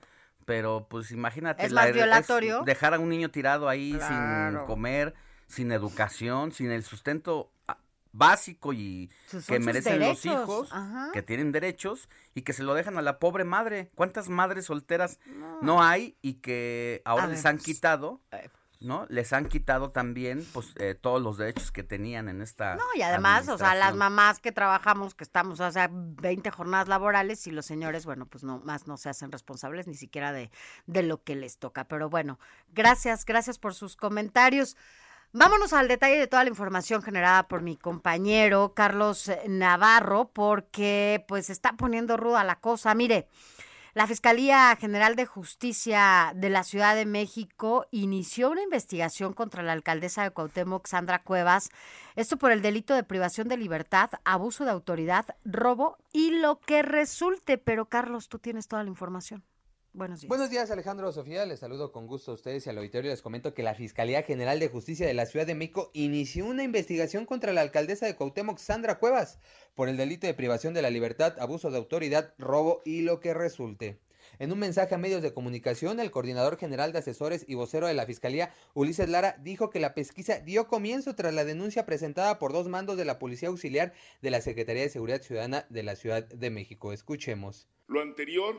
pero 0.46 0.88
pues 0.90 1.12
imagínate. 1.12 1.66
¿Es 1.66 1.74
más 1.74 1.92
violatorio? 1.92 2.64
dejar 2.64 2.94
a 2.94 3.00
un 3.00 3.10
niño 3.10 3.30
tirado 3.30 3.68
ahí 3.68 4.00
sin 4.00 4.58
comer, 4.66 5.16
sin 5.48 5.70
educación, 5.74 6.54
sin 6.54 6.72
el 6.72 6.84
sustento 6.84 7.52
básico 8.14 8.72
y 8.72 9.12
Sus- 9.28 9.46
que 9.48 9.60
merecen 9.60 10.00
los 10.00 10.26
hijos, 10.26 10.70
ajá. 10.72 11.10
que 11.12 11.22
tienen 11.22 11.52
derechos 11.52 12.08
y 12.34 12.44
que 12.44 12.54
se 12.54 12.64
lo 12.64 12.74
dejan 12.76 12.98
a 12.98 13.02
la 13.02 13.20
pobre 13.20 13.44
madre. 13.44 13.90
¿Cuántas 13.96 14.30
madres 14.30 14.66
solteras 14.66 15.20
no, 15.62 15.84
hay 15.84 16.16
y 16.22 16.36
que 16.36 17.02
ahora 17.04 17.26
A 17.26 17.28
les 17.28 17.44
ver, 17.44 17.48
han 17.52 17.58
quitado, 17.58 18.22
¿no? 18.80 19.06
Les 19.10 19.32
han 19.34 19.46
quitado 19.48 19.92
también 19.92 20.46
pues 20.54 20.74
eh, 20.76 20.94
todos 20.94 21.22
los 21.22 21.38
derechos 21.38 21.72
que 21.72 21.84
tenían 21.84 22.28
en 22.28 22.42
esta 22.42 22.76
No, 22.76 22.84
y 22.96 23.02
además, 23.02 23.48
o 23.48 23.58
sea, 23.58 23.76
las 23.76 23.96
mamás 23.96 24.40
que 24.40 24.52
trabajamos, 24.52 25.16
que 25.16 25.24
estamos, 25.24 25.60
o 25.62 25.72
sea, 25.72 25.90
20 25.92 26.52
jornadas 26.52 26.90
laborales 26.90 27.48
y 27.48 27.52
los 27.52 27.66
señores, 27.66 28.06
bueno, 28.06 28.26
pues 28.26 28.44
no, 28.44 28.60
más 28.60 28.86
no 28.88 28.98
se 28.98 29.08
hacen 29.10 29.32
responsables 29.32 29.88
ni 29.88 29.96
siquiera 29.96 30.34
de, 30.34 30.52
de 30.86 31.02
lo 31.04 31.24
que 31.24 31.36
les 31.38 31.58
toca. 31.60 31.86
Pero 31.86 32.10
bueno, 32.10 32.40
gracias, 32.74 33.24
gracias 33.26 33.58
por 33.58 33.74
sus 33.74 33.96
comentarios. 33.96 34.76
Vámonos 35.36 35.74
al 35.74 35.88
detalle 35.88 36.20
de 36.20 36.28
toda 36.28 36.44
la 36.44 36.52
información 36.52 37.02
generada 37.02 37.48
por 37.48 37.64
mi 37.64 37.76
compañero 37.76 38.76
Carlos 38.76 39.30
eh, 39.30 39.42
Navarro, 39.48 40.30
porque 40.32 41.26
pues 41.28 41.50
está 41.50 41.74
poniendo 41.74 42.18
ruda 42.18 42.44
la 42.44 42.58
cosa. 42.60 42.94
Mire, 42.94 43.28
la 43.96 44.06
Fiscalía 44.06 44.76
General 44.80 45.16
de 45.16 45.26
Justicia 45.26 46.34
de 46.36 46.52
la 46.52 46.64
Ciudad 46.64 46.94
de 46.94 47.08
México 47.08 47.88
inició 47.90 48.52
una 48.52 48.62
investigación 48.62 49.34
contra 49.34 49.64
la 49.64 49.72
alcaldesa 49.72 50.22
de 50.22 50.30
Cuauhtémoc, 50.30 50.86
Sandra 50.86 51.24
Cuevas, 51.24 51.72
esto 52.16 52.38
por 52.38 52.52
el 52.52 52.62
delito 52.62 52.94
de 52.94 53.04
privación 53.04 53.48
de 53.48 53.58
libertad, 53.58 54.12
abuso 54.26 54.66
de 54.66 54.72
autoridad, 54.72 55.36
robo 55.46 55.98
y 56.12 56.30
lo 56.30 56.60
que 56.60 56.84
resulte. 56.84 57.58
Pero 57.58 57.86
Carlos, 57.86 58.30
tú 58.30 58.38
tienes 58.38 58.68
toda 58.68 58.84
la 58.84 58.90
información. 58.90 59.44
Buenos 59.96 60.22
días. 60.22 60.30
Buenos 60.30 60.50
días, 60.50 60.72
Alejandro 60.72 61.12
Sofía. 61.12 61.46
Les 61.46 61.60
saludo 61.60 61.92
con 61.92 62.08
gusto 62.08 62.32
a 62.32 62.34
ustedes 62.34 62.66
y 62.66 62.70
al 62.72 62.80
auditorio. 62.80 63.12
Les 63.12 63.22
comento 63.22 63.54
que 63.54 63.62
la 63.62 63.76
Fiscalía 63.76 64.24
General 64.24 64.60
de 64.60 64.68
Justicia 64.68 65.06
de 65.06 65.14
la 65.14 65.28
Ciudad 65.28 65.46
de 65.46 65.54
México 65.54 65.92
inició 65.94 66.48
una 66.48 66.64
investigación 66.64 67.28
contra 67.28 67.54
la 67.54 67.62
alcaldesa 67.62 68.08
de 68.08 68.16
Cuauhtémoc, 68.16 68.58
Sandra 68.58 68.98
Cuevas, 68.98 69.38
por 69.76 69.90
el 69.90 69.98
delito 69.98 70.26
de 70.26 70.34
privación 70.34 70.74
de 70.74 70.82
la 70.82 70.90
libertad, 70.90 71.40
abuso 71.40 71.70
de 71.70 71.78
autoridad, 71.78 72.34
robo 72.40 72.82
y 72.86 73.02
lo 73.04 73.20
que 73.20 73.36
resulte. 73.36 74.00
En 74.40 74.52
un 74.52 74.58
mensaje 74.58 74.96
a 74.96 74.98
medios 74.98 75.22
de 75.22 75.32
comunicación, 75.32 76.00
el 76.00 76.10
coordinador 76.10 76.58
general 76.58 76.92
de 76.92 76.98
asesores 76.98 77.46
y 77.48 77.54
vocero 77.54 77.86
de 77.86 77.94
la 77.94 78.08
Fiscalía, 78.08 78.52
Ulises 78.74 79.10
Lara, 79.10 79.38
dijo 79.44 79.70
que 79.70 79.80
la 79.80 79.94
pesquisa 79.94 80.40
dio 80.40 80.68
comienzo 80.68 81.14
tras 81.14 81.36
la 81.36 81.46
denuncia 81.46 81.86
presentada 81.86 82.40
por 82.40 82.52
dos 82.52 82.68
mandos 82.68 82.98
de 82.98 83.06
la 83.06 83.20
Policía 83.20 83.50
Auxiliar 83.50 83.94
de 84.24 84.32
la 84.32 84.42
Secretaría 84.42 84.82
de 84.82 84.90
Seguridad 84.90 85.22
Ciudadana 85.22 85.68
de 85.70 85.84
la 85.84 85.96
Ciudad 85.96 86.24
de 86.24 86.50
México. 86.50 86.94
Escuchemos. 86.94 87.68
Lo 87.86 88.02
anterior, 88.02 88.56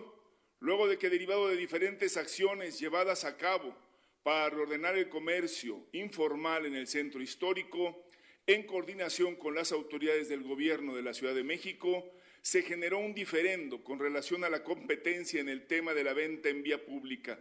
luego 0.65 0.89
de 0.89 0.97
que 0.97 1.11
derivado 1.11 1.47
de 1.49 1.59
diferentes 1.59 2.17
acciones 2.17 2.81
llevadas 2.81 3.27
a 3.27 3.37
cabo 3.37 3.77
para 4.23 4.49
reordenar 4.49 4.97
el 4.97 5.11
comercio 5.11 5.87
informal 5.93 6.65
en 6.65 6.75
el 6.75 6.87
centro 6.87 7.21
histórico, 7.21 8.03
en 8.47 8.63
coordinación 8.63 9.37
con 9.37 9.55
las 9.55 9.73
autoridades 9.73 10.31
del 10.31 10.43
gobierno 10.43 10.97
de 10.97 11.03
la 11.03 11.13
Ciudad 11.13 11.35
de 11.35 11.45
México, 11.45 12.11
se 12.41 12.63
generó 12.63 12.99
un 12.99 13.13
diferendo 13.13 13.85
con 13.85 13.99
relación 13.99 14.43
a 14.43 14.49
la 14.49 14.65
competencia 14.65 15.39
en 15.39 15.51
el 15.51 15.67
tema 15.67 15.93
de 15.93 16.03
la 16.03 16.15
venta 16.15 16.49
en 16.49 16.63
vía 16.63 16.83
pública, 16.83 17.39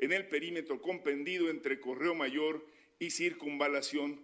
en 0.00 0.12
el 0.12 0.26
perímetro 0.26 0.82
comprendido 0.82 1.50
entre 1.50 1.78
Correo 1.78 2.16
Mayor 2.16 2.66
y 2.98 3.10
Circunvalación, 3.10 4.20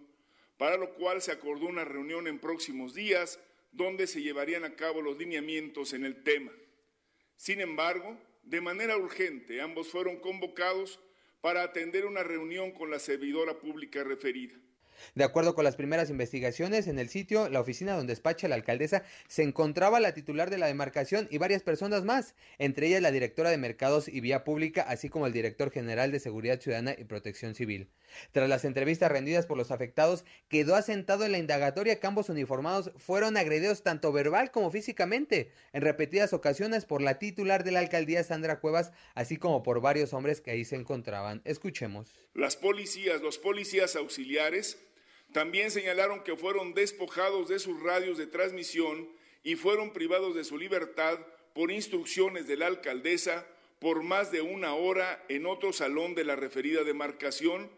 para 0.57 0.75
lo 0.75 0.95
cual 0.95 1.21
se 1.21 1.31
acordó 1.31 1.67
una 1.67 1.85
reunión 1.85 2.27
en 2.27 2.39
próximos 2.39 2.93
días 2.93 3.39
donde 3.71 4.05
se 4.05 4.21
llevarían 4.21 4.65
a 4.65 4.75
cabo 4.75 5.01
los 5.01 5.17
lineamientos 5.17 5.93
en 5.93 6.03
el 6.03 6.23
tema. 6.23 6.51
Sin 7.37 7.61
embargo, 7.61 8.19
de 8.43 8.61
manera 8.61 8.97
urgente, 8.97 9.61
ambos 9.61 9.89
fueron 9.89 10.17
convocados 10.17 10.99
para 11.41 11.63
atender 11.63 12.05
una 12.05 12.23
reunión 12.23 12.71
con 12.71 12.91
la 12.91 12.99
servidora 12.99 13.57
pública 13.57 14.03
referida. 14.03 14.53
De 15.15 15.23
acuerdo 15.23 15.55
con 15.55 15.63
las 15.63 15.75
primeras 15.75 16.09
investigaciones, 16.09 16.87
en 16.87 16.99
el 16.99 17.09
sitio, 17.09 17.49
la 17.49 17.59
oficina 17.59 17.95
donde 17.95 18.11
despacha 18.13 18.47
la 18.47 18.55
alcaldesa, 18.55 19.03
se 19.27 19.43
encontraba 19.43 19.99
la 19.99 20.13
titular 20.13 20.49
de 20.49 20.57
la 20.57 20.67
demarcación 20.67 21.27
y 21.31 21.39
varias 21.39 21.63
personas 21.63 22.03
más, 22.03 22.35
entre 22.57 22.87
ellas 22.87 23.01
la 23.01 23.11
directora 23.11 23.49
de 23.49 23.57
Mercados 23.57 24.07
y 24.07 24.21
Vía 24.21 24.43
Pública, 24.43 24.83
así 24.83 25.09
como 25.09 25.27
el 25.27 25.33
director 25.33 25.71
general 25.71 26.11
de 26.11 26.19
Seguridad 26.19 26.61
Ciudadana 26.61 26.95
y 26.97 27.03
Protección 27.05 27.55
Civil. 27.55 27.89
Tras 28.31 28.49
las 28.49 28.65
entrevistas 28.65 29.11
rendidas 29.11 29.45
por 29.45 29.57
los 29.57 29.71
afectados, 29.71 30.25
quedó 30.49 30.75
asentado 30.75 31.25
en 31.25 31.31
la 31.31 31.37
indagatoria 31.37 31.99
que 31.99 32.07
ambos 32.07 32.29
uniformados 32.29 32.91
fueron 32.97 33.37
agredidos 33.37 33.83
tanto 33.83 34.11
verbal 34.11 34.51
como 34.51 34.71
físicamente, 34.71 35.51
en 35.73 35.81
repetidas 35.81 36.33
ocasiones 36.33 36.85
por 36.85 37.01
la 37.01 37.19
titular 37.19 37.63
de 37.63 37.71
la 37.71 37.79
alcaldía 37.79 38.23
Sandra 38.23 38.59
Cuevas, 38.59 38.91
así 39.15 39.37
como 39.37 39.63
por 39.63 39.81
varios 39.81 40.13
hombres 40.13 40.41
que 40.41 40.51
ahí 40.51 40.65
se 40.65 40.75
encontraban. 40.75 41.41
Escuchemos. 41.45 42.11
Las 42.33 42.55
policías, 42.55 43.21
los 43.21 43.37
policías 43.37 43.95
auxiliares, 43.95 44.77
también 45.31 45.71
señalaron 45.71 46.23
que 46.23 46.37
fueron 46.37 46.73
despojados 46.73 47.49
de 47.49 47.59
sus 47.59 47.81
radios 47.81 48.17
de 48.17 48.27
transmisión 48.27 49.09
y 49.43 49.55
fueron 49.55 49.91
privados 49.91 50.35
de 50.35 50.43
su 50.43 50.57
libertad 50.57 51.19
por 51.53 51.71
instrucciones 51.71 52.47
de 52.47 52.57
la 52.57 52.67
alcaldesa 52.67 53.45
por 53.79 54.01
más 54.03 54.31
de 54.31 54.41
una 54.41 54.75
hora 54.75 55.23
en 55.27 55.45
otro 55.45 55.73
salón 55.73 56.15
de 56.15 56.23
la 56.23 56.35
referida 56.35 56.83
demarcación, 56.83 57.69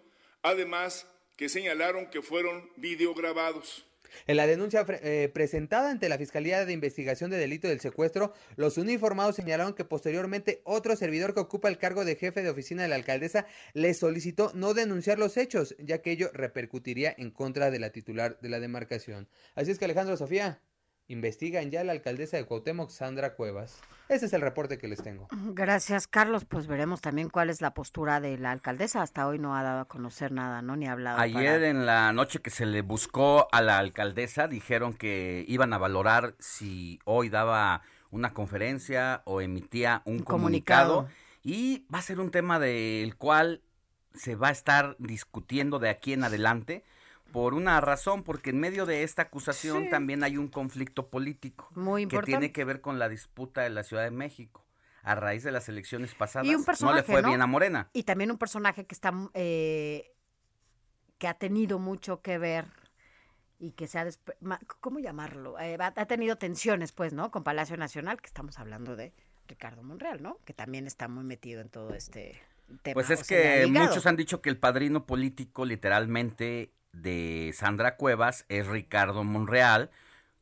además 0.46 1.08
que 1.36 1.50
señalaron 1.50 2.10
que 2.10 2.22
fueron 2.22 2.70
videograbados. 2.78 3.86
En 4.28 4.38
la 4.38 4.48
denuncia 4.48 4.86
eh, 4.88 5.30
presentada 5.34 5.89
ante 5.89 6.08
la 6.08 6.18
Fiscalía 6.18 6.66
de 6.66 6.72
Investigación 6.72 7.32
de 7.32 7.38
Delito 7.38 7.68
del 7.68 7.82
Secuestro, 7.82 8.34
los 8.56 8.78
uniformados 8.78 9.36
señalaron 9.36 9.74
que 9.74 9.84
posteriormente 9.84 10.62
otro 10.64 10.96
servidor 10.96 11.34
que 11.34 11.41
ocupa 11.41 11.68
el 11.68 11.80
cargo 11.80 12.06
de 12.06 12.16
jefe 12.16 12.43
de 12.43 12.50
oficina 12.50 12.84
de 12.84 12.89
la 12.89 12.96
alcaldesa 12.96 13.46
le 13.74 13.93
solicitó 13.93 14.52
no 14.54 14.74
denunciar 14.74 15.20
los 15.20 15.36
hechos, 15.36 15.76
ya 15.80 16.02
que 16.02 16.12
ello 16.12 16.30
repercutiría 16.32 17.14
en 17.18 17.32
contra 17.32 17.72
de 17.72 17.80
la 17.80 17.89
titular 17.89 18.39
de 18.39 18.50
la 18.50 18.60
demarcación. 18.60 19.28
Así 19.56 19.72
es 19.72 19.80
que 19.80 19.86
Alejandro 19.86 20.16
Sofía, 20.16 20.62
investigan 21.08 21.70
ya 21.70 21.84
la 21.84 21.91
alcaldesa 21.91 22.38
de 22.38 22.45
Cuauhtémoc, 22.45 22.89
Sandra 22.89 23.36
Cuevas. 23.36 23.80
Ese 24.10 24.28
es 24.28 24.34
el 24.34 24.41
reporte 24.41 24.78
que 24.78 24.88
les 24.88 25.01
tengo. 25.01 25.28
Gracias, 25.32 26.08
Carlos. 26.08 26.45
Pues 26.45 26.68
veremos 26.68 27.01
también 27.01 27.30
cuál 27.30 27.49
es 27.49 27.62
la 27.62 27.74
postura 27.74 28.20
de 28.20 28.38
la 28.38 28.51
alcaldesa. 28.51 29.01
Hasta 29.01 29.28
hoy 29.28 29.39
no 29.39 29.56
ha 29.56 29.64
dado 29.64 29.82
a 29.82 29.86
conocer 29.86 30.32
nada, 30.32 30.62
¿no? 30.62 30.76
Ni 30.76 30.88
ha 30.88 30.91
hablado. 30.91 31.20
Ayer 31.20 31.64
en 31.64 31.86
la 31.86 32.14
noche 32.14 32.39
que 32.39 32.49
se 32.49 32.66
le 32.66 32.82
buscó 32.82 33.47
a 33.51 33.62
la 33.62 33.80
alcaldesa, 33.80 34.47
dijeron 34.47 34.93
que 34.93 35.43
iban 35.47 35.74
a 35.74 35.78
valorar 35.78 36.36
si 36.39 36.99
hoy 37.06 37.30
daba 37.30 37.82
una 38.12 38.34
conferencia 38.34 39.22
o 39.26 39.41
emitía 39.41 40.01
un, 40.06 40.20
comunicado. 40.20 41.08
Y 41.43 41.86
va 41.93 41.99
a 41.99 42.03
ser 42.03 42.20
un 42.20 42.32
tema 42.32 42.60
del 42.60 43.16
cual 43.16 43.62
se 44.14 44.36
va 44.36 44.49
a 44.49 44.51
estar 44.51 44.95
discutiendo 44.99 45.80
de 45.80 45.89
aquí 45.89 46.14
en 46.14 46.24
adelante 46.24 46.84
por 47.36 47.53
una 47.53 47.81
razón, 47.81 48.23
porque 48.23 48.51
en 48.51 48.61
medio 48.61 48.86
de 48.86 49.03
esta 49.03 49.23
acusación 49.23 49.89
también 49.89 50.23
hay 50.23 50.38
un 50.38 50.47
conflicto 50.47 51.09
político 51.09 51.67
Muy 51.75 52.07
que 52.07 52.21
tiene 52.21 52.53
que 52.53 52.63
ver 52.63 52.79
con 52.79 52.97
la 52.97 53.09
disputa 53.09 53.59
de 53.59 53.69
la 53.71 53.83
Ciudad 53.83 54.03
de 54.03 54.11
México 54.11 54.65
a 55.03 55.15
raíz 55.15 55.43
de 55.43 55.51
las 55.51 55.67
elecciones 55.67 56.15
pasadas. 56.15 56.47
no 56.79 56.93
le 56.93 57.03
fue 57.03 57.21
bien 57.21 57.41
a 57.41 57.45
Morena. 57.45 57.89
Y 57.91 58.03
también 58.03 58.31
un 58.31 58.38
personaje 58.38 58.86
que 58.86 58.95
está 58.95 59.11
eh, 59.33 60.13
que 61.17 61.27
ha 61.27 61.33
tenido 61.33 61.77
mucho 61.77 62.21
que 62.21 62.38
ver 62.38 62.67
y 63.59 63.71
que 63.71 63.88
se 63.88 63.99
ha 63.99 64.07
¿cómo 64.79 64.99
llamarlo? 64.99 65.59
Eh, 65.59 65.77
ha 65.77 66.05
tenido 66.05 66.38
tensiones, 66.38 66.93
pues, 66.93 67.11
¿no? 67.11 67.31
Con 67.31 67.43
Palacio 67.43 67.75
Nacional, 67.75 68.21
que 68.21 68.27
estamos 68.27 68.59
hablando 68.59 68.95
de 68.95 69.11
Ricardo 69.49 69.83
Monreal, 69.83 70.23
¿no? 70.23 70.39
Que 70.45 70.53
también 70.53 70.88
está 70.88 71.09
muy 71.09 71.25
metido 71.25 71.59
en 71.59 71.67
todo 71.67 71.93
este 71.95 72.41
tema. 72.81 72.93
Pues 72.93 73.09
es 73.09 73.27
que 73.27 73.67
muchos 73.67 74.05
han 74.05 74.15
dicho 74.15 74.41
que 74.41 74.49
el 74.49 74.57
padrino 74.57 75.05
político 75.05 75.65
literalmente 75.65 76.71
de 77.02 77.52
Sandra 77.54 77.98
Cuevas 77.98 78.46
es 78.50 78.68
Ricardo 78.68 79.24
Monreal, 79.24 79.91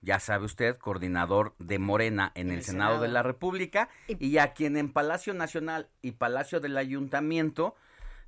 ya 0.01 0.19
sabe 0.19 0.45
usted, 0.45 0.77
coordinador 0.77 1.55
de 1.59 1.79
Morena 1.79 2.31
en, 2.35 2.51
el, 2.51 2.63
Senado, 2.63 3.01
de 3.01 3.07
la 3.07 3.23
República, 3.23 3.89
y, 4.07 4.37
a 4.37 4.53
quien 4.53 4.77
en 4.77 4.91
Palacio 4.91 5.33
Nacional 5.33 5.89
y 6.01 6.11
Palacio 6.11 6.59
del 6.59 6.77
Ayuntamiento 6.77 7.75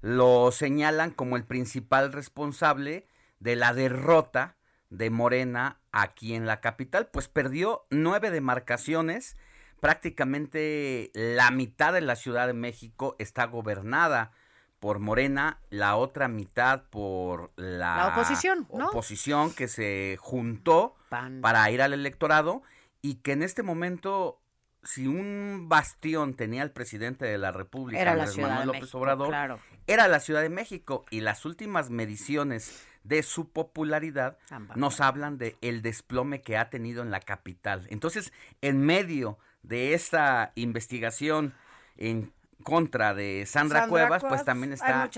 lo 0.02 0.52
señalan 0.52 1.12
como 1.12 1.36
el 1.36 1.44
principal 1.44 2.14
responsable 2.14 3.08
de 3.40 3.56
la 3.56 3.74
derrota 3.74 4.56
de 4.90 5.10
Morena 5.10 5.80
aquí 5.92 6.34
en 6.34 6.46
la 6.46 6.62
capital, 6.62 7.08
pues 7.08 7.28
perdió 7.28 7.86
nueve 7.90 8.32
demarcaciones, 8.32 9.36
prácticamente 9.82 11.12
la 11.14 11.52
mitad 11.52 11.92
de 11.92 12.02
la 12.02 12.16
Ciudad 12.16 12.48
de 12.48 12.54
México 12.54 13.16
está 13.20 13.46
gobernada 13.46 14.32
por 14.80 15.00
Morena, 15.00 15.60
la 15.70 15.96
otra 15.96 16.28
mitad 16.28 16.84
por 16.90 17.52
la, 17.56 18.10
oposición, 18.10 18.68
oposición 18.70 19.54
que 19.54 19.68
se 19.68 20.18
juntó 20.20 20.96
para 21.42 21.70
ir 21.72 21.82
al 21.82 21.94
electorado 21.94 22.62
y 23.02 23.16
que 23.16 23.32
en 23.32 23.44
este 23.44 23.64
momento 23.64 24.42
si 24.84 25.08
un 25.08 25.66
bastión 25.68 26.36
tenía 26.36 26.62
el 26.64 26.72
presidente 26.72 27.26
de 27.26 27.38
la 27.38 27.52
República, 27.52 28.00
era 28.00 28.16
la 28.16 28.28
Ciudad 28.28 28.60
de 28.60 28.66
López 28.68 28.82
México, 28.82 28.98
Obrador, 29.00 29.60
era 29.88 30.08
la 30.08 30.20
Ciudad 30.20 30.42
de 30.42 30.50
México 30.50 31.06
y 31.10 31.22
las 31.22 31.46
últimas 31.46 31.90
mediciones 31.90 32.88
de 33.04 33.24
su 33.24 33.50
popularidad 33.50 34.38
nos 34.76 35.00
hablan 35.02 35.38
de 35.38 35.58
el 35.62 35.82
desplome 35.82 36.42
que 36.42 36.58
ha 36.58 36.70
tenido 36.70 37.04
en 37.04 37.12
la 37.12 37.20
capital. 37.20 37.88
Entonces, 37.90 38.34
en 38.62 38.82
medio 38.82 39.38
de 39.64 39.94
esta 39.94 40.52
investigación 40.56 41.54
en 41.98 42.34
contra 42.64 43.14
de 43.14 43.45
Sandra, 43.45 43.88
Cuevas, 43.88 44.24
pues 44.28 44.43
también 44.43 44.74
está 44.74 45.10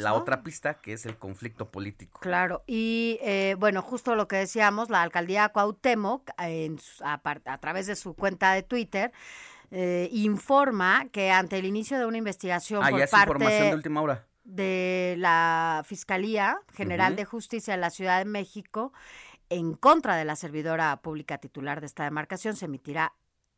la 0.00 0.14
otra 0.14 0.42
pista, 0.42 0.74
que 0.74 0.92
es 0.92 1.06
el 1.06 1.16
conflicto 1.16 1.70
político. 1.70 2.20
Claro, 2.20 2.62
y 2.66 3.18
eh, 3.22 3.56
bueno, 3.58 3.82
justo 3.82 4.14
lo 4.14 4.28
que 4.28 4.36
decíamos, 4.36 4.90
la 4.90 5.02
alcaldía 5.02 5.48
Cuauhtémoc, 5.48 6.30
a, 6.36 7.58
través 7.60 7.86
de 7.86 7.96
su 7.96 8.14
cuenta 8.14 8.52
de 8.52 8.62
Twitter, 8.62 9.12
eh, 9.70 10.08
informa 10.12 11.06
que 11.10 11.30
ante 11.30 11.58
el 11.58 11.64
inicio 11.64 11.98
de 11.98 12.06
una 12.06 12.18
investigación 12.18 12.82
ah, 12.84 12.90
por 12.90 13.08
parte 13.08 13.44
de 13.44 13.74
última 13.74 14.02
hora. 14.02 14.26
de 14.44 15.14
la 15.18 15.82
Fiscalía 15.86 16.58
General 16.74 17.16
de 17.16 17.24
Justicia 17.24 17.74
de 17.74 17.80
la 17.80 17.90
Ciudad 17.90 18.18
de 18.18 18.26
México, 18.26 18.92
en 19.48 19.74
contra 19.74 20.16
de 20.16 20.24
la 20.24 20.36
servidora 20.36 20.98
pública 21.02 21.38
titular 21.38 21.80
de 21.80 21.86
esta 21.86 22.04
demarcación, 22.04 22.54
se 22.54 22.66
emitirá 22.66 23.14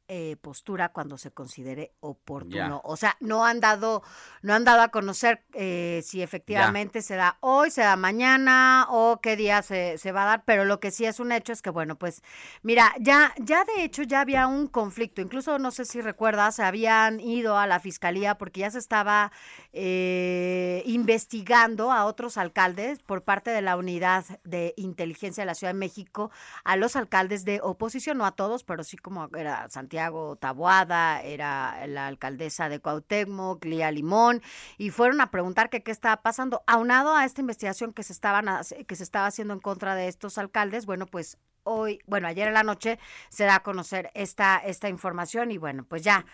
eh, 0.06 0.36
postura 0.42 0.90
cuando 0.90 1.16
se 1.16 1.30
considere 1.30 1.94
oportuno. 2.00 2.82
O 2.84 2.94
sea, 2.94 3.16
no 3.20 3.46
han 3.46 3.60
dado, 3.60 4.02
no 4.42 4.52
han 4.52 4.62
dado 4.62 4.82
a 4.82 4.88
conocer 4.88 5.42
eh, 5.54 6.02
si 6.04 6.20
efectivamente 6.20 7.00
se 7.00 7.16
da 7.16 7.38
hoy, 7.40 7.70
se 7.70 7.80
da 7.80 7.96
mañana 7.96 8.86
o 8.90 9.20
qué 9.22 9.34
día 9.34 9.62
se, 9.62 9.96
se, 9.96 10.12
va 10.12 10.24
a 10.24 10.26
dar, 10.26 10.44
pero 10.44 10.66
lo 10.66 10.78
que 10.78 10.90
sí 10.90 11.06
es 11.06 11.20
un 11.20 11.32
hecho 11.32 11.54
es 11.54 11.62
que, 11.62 11.70
bueno, 11.70 11.96
pues, 11.96 12.22
mira, 12.62 12.92
ya, 13.00 13.32
ya 13.38 13.64
de 13.64 13.82
hecho 13.82 14.02
ya 14.02 14.20
había 14.20 14.46
un 14.46 14.66
conflicto, 14.66 15.22
incluso 15.22 15.58
no 15.58 15.70
sé 15.70 15.86
si 15.86 16.02
recuerdas, 16.02 16.56
se 16.56 16.64
habían 16.64 17.18
ido 17.18 17.56
a 17.56 17.66
la 17.66 17.80
fiscalía 17.80 18.36
porque 18.36 18.60
ya 18.60 18.70
se 18.70 18.80
estaba 18.80 19.32
eh, 19.72 20.82
investigando 20.84 21.92
a 21.92 22.04
otros 22.04 22.36
alcaldes 22.36 22.98
por 22.98 23.22
parte 23.22 23.52
de 23.52 23.62
la 23.62 23.78
unidad 23.78 24.26
de 24.44 24.74
inteligencia 24.76 25.44
de 25.44 25.46
la 25.46 25.54
Ciudad 25.54 25.72
de 25.72 25.78
México, 25.78 26.30
a 26.62 26.76
los 26.76 26.94
alcaldes 26.94 27.46
de 27.46 27.60
oposición, 27.62 28.18
no 28.18 28.26
a 28.26 28.32
todos, 28.32 28.64
pero 28.64 28.84
sí 28.84 28.98
como 28.98 29.34
era 29.34 29.66
Santiago 29.70 29.93
Santiago 29.94 30.34
Taboada, 30.34 31.22
era 31.22 31.86
la 31.86 32.08
alcaldesa 32.08 32.68
de 32.68 32.80
Cuauhtémoc, 32.80 33.64
Lía 33.64 33.92
Limón, 33.92 34.42
y 34.76 34.90
fueron 34.90 35.20
a 35.20 35.30
preguntar 35.30 35.70
que 35.70 35.84
qué 35.84 35.92
estaba 35.92 36.20
pasando. 36.20 36.64
Aunado 36.66 37.14
a 37.14 37.24
esta 37.24 37.40
investigación 37.40 37.92
que 37.92 38.02
se, 38.02 38.12
estaban, 38.12 38.46
que 38.88 38.96
se 38.96 39.04
estaba 39.04 39.26
haciendo 39.26 39.54
en 39.54 39.60
contra 39.60 39.94
de 39.94 40.08
estos 40.08 40.36
alcaldes, 40.36 40.84
bueno, 40.84 41.06
pues 41.06 41.38
hoy, 41.62 42.00
bueno, 42.06 42.26
ayer 42.26 42.48
en 42.48 42.54
la 42.54 42.64
noche 42.64 42.98
se 43.28 43.44
da 43.44 43.56
a 43.56 43.62
conocer 43.62 44.10
esta, 44.14 44.56
esta 44.58 44.88
información 44.88 45.52
y 45.52 45.58
bueno, 45.58 45.84
pues 45.84 46.02
ya 46.02 46.26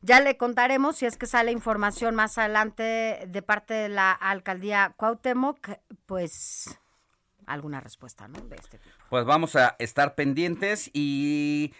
Ya 0.00 0.20
le 0.20 0.36
contaremos 0.36 0.94
si 0.98 1.06
es 1.06 1.16
que 1.16 1.26
sale 1.26 1.50
información 1.50 2.14
más 2.14 2.38
adelante 2.38 3.24
de 3.26 3.42
parte 3.42 3.74
de 3.74 3.88
la 3.88 4.12
alcaldía 4.12 4.94
Cuauhtémoc, 4.96 5.70
pues 6.06 6.78
alguna 7.48 7.80
respuesta, 7.80 8.28
¿no? 8.28 8.40
De 8.42 8.56
este 8.56 8.78
tipo. 8.78 8.94
Pues 9.10 9.24
vamos 9.24 9.56
a 9.56 9.74
estar 9.80 10.14
pendientes 10.14 10.90
y 10.92 11.74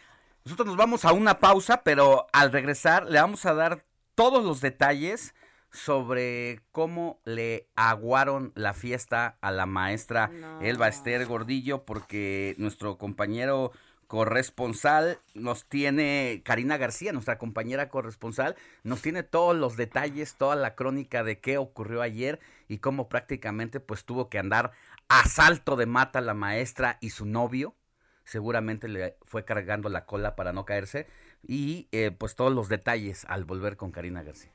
nosotros 0.48 0.68
nos 0.68 0.76
vamos 0.78 1.04
a 1.04 1.12
una 1.12 1.40
pausa, 1.40 1.82
pero 1.82 2.26
al 2.32 2.50
regresar 2.50 3.04
le 3.04 3.20
vamos 3.20 3.44
a 3.44 3.52
dar 3.52 3.84
todos 4.14 4.42
los 4.42 4.62
detalles 4.62 5.34
sobre 5.70 6.62
cómo 6.72 7.20
le 7.26 7.68
aguaron 7.76 8.52
la 8.54 8.72
fiesta 8.72 9.36
a 9.42 9.50
la 9.50 9.66
maestra 9.66 10.30
Elba 10.62 10.88
Esther 10.88 11.26
Gordillo, 11.26 11.84
porque 11.84 12.54
nuestro 12.56 12.96
compañero 12.96 13.72
corresponsal 14.06 15.20
nos 15.34 15.66
tiene, 15.66 16.40
Karina 16.46 16.78
García, 16.78 17.12
nuestra 17.12 17.36
compañera 17.36 17.90
corresponsal, 17.90 18.56
nos 18.84 19.02
tiene 19.02 19.24
todos 19.24 19.54
los 19.54 19.76
detalles, 19.76 20.36
toda 20.36 20.56
la 20.56 20.74
crónica 20.74 21.24
de 21.24 21.40
qué 21.40 21.58
ocurrió 21.58 22.00
ayer 22.00 22.40
y 22.68 22.78
cómo 22.78 23.10
prácticamente 23.10 23.80
pues 23.80 24.06
tuvo 24.06 24.30
que 24.30 24.38
andar 24.38 24.72
a 25.10 25.28
salto 25.28 25.76
de 25.76 25.84
mata 25.84 26.22
la 26.22 26.32
maestra 26.32 26.96
y 27.02 27.10
su 27.10 27.26
novio. 27.26 27.74
Seguramente 28.28 28.88
le 28.88 29.16
fue 29.24 29.46
cargando 29.46 29.88
la 29.88 30.04
cola 30.04 30.36
para 30.36 30.52
no 30.52 30.66
caerse. 30.66 31.06
Y 31.42 31.88
eh, 31.92 32.10
pues 32.10 32.36
todos 32.36 32.52
los 32.52 32.68
detalles 32.68 33.24
al 33.26 33.46
volver 33.46 33.78
con 33.78 33.90
Karina 33.90 34.22
García. 34.22 34.52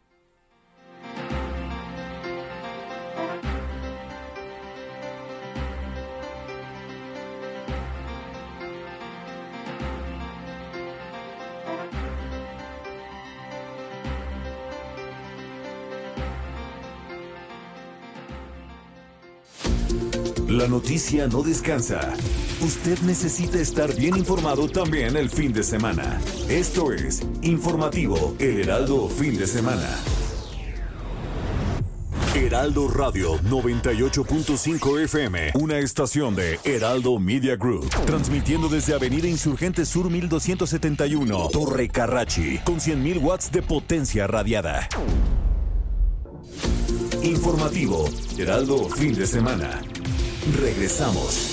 La 20.48 20.68
noticia 20.68 21.26
no 21.26 21.42
descansa. 21.42 22.14
Usted 22.64 22.98
necesita 23.00 23.60
estar 23.60 23.94
bien 23.94 24.16
informado 24.16 24.70
también 24.70 25.18
el 25.18 25.30
fin 25.30 25.52
de 25.52 25.64
semana. 25.64 26.22
Esto 26.48 26.94
es 26.94 27.22
Informativo 27.42 28.38
El 28.40 28.62
Heraldo 28.62 29.10
Fin 29.10 29.38
de 29.38 29.46
Semana. 29.48 29.90
Heraldo 32.34 32.88
Radio 32.88 33.38
98.5 33.42 35.04
FM, 35.04 35.52
una 35.56 35.78
estación 35.80 36.36
de 36.36 36.58
Heraldo 36.64 37.20
Media 37.20 37.58
Group, 37.58 37.90
transmitiendo 38.06 38.70
desde 38.70 38.96
Avenida 38.96 39.28
Insurgente 39.28 39.86
Sur 39.86 40.10
1271, 40.10 41.50
Torre 41.50 41.90
Carrachi, 41.90 42.60
con 42.60 42.80
100.000 42.80 43.22
watts 43.22 43.52
de 43.52 43.62
potencia 43.62 44.26
radiada. 44.26 44.88
Informativo, 47.22 48.06
Heraldo 48.38 48.90
Fin 48.90 49.14
de 49.16 49.28
Semana. 49.28 49.82
Regresamos. 50.62 51.53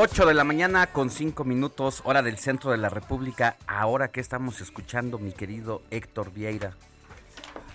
8 0.00 0.26
de 0.26 0.34
la 0.34 0.44
mañana 0.44 0.86
con 0.86 1.10
5 1.10 1.42
minutos, 1.42 2.02
hora 2.04 2.22
del 2.22 2.38
centro 2.38 2.70
de 2.70 2.76
la 2.78 2.88
República. 2.88 3.56
Ahora 3.66 4.08
que 4.12 4.20
estamos 4.20 4.60
escuchando, 4.60 5.18
mi 5.18 5.32
querido 5.32 5.82
Héctor 5.90 6.32
Vieira. 6.32 6.74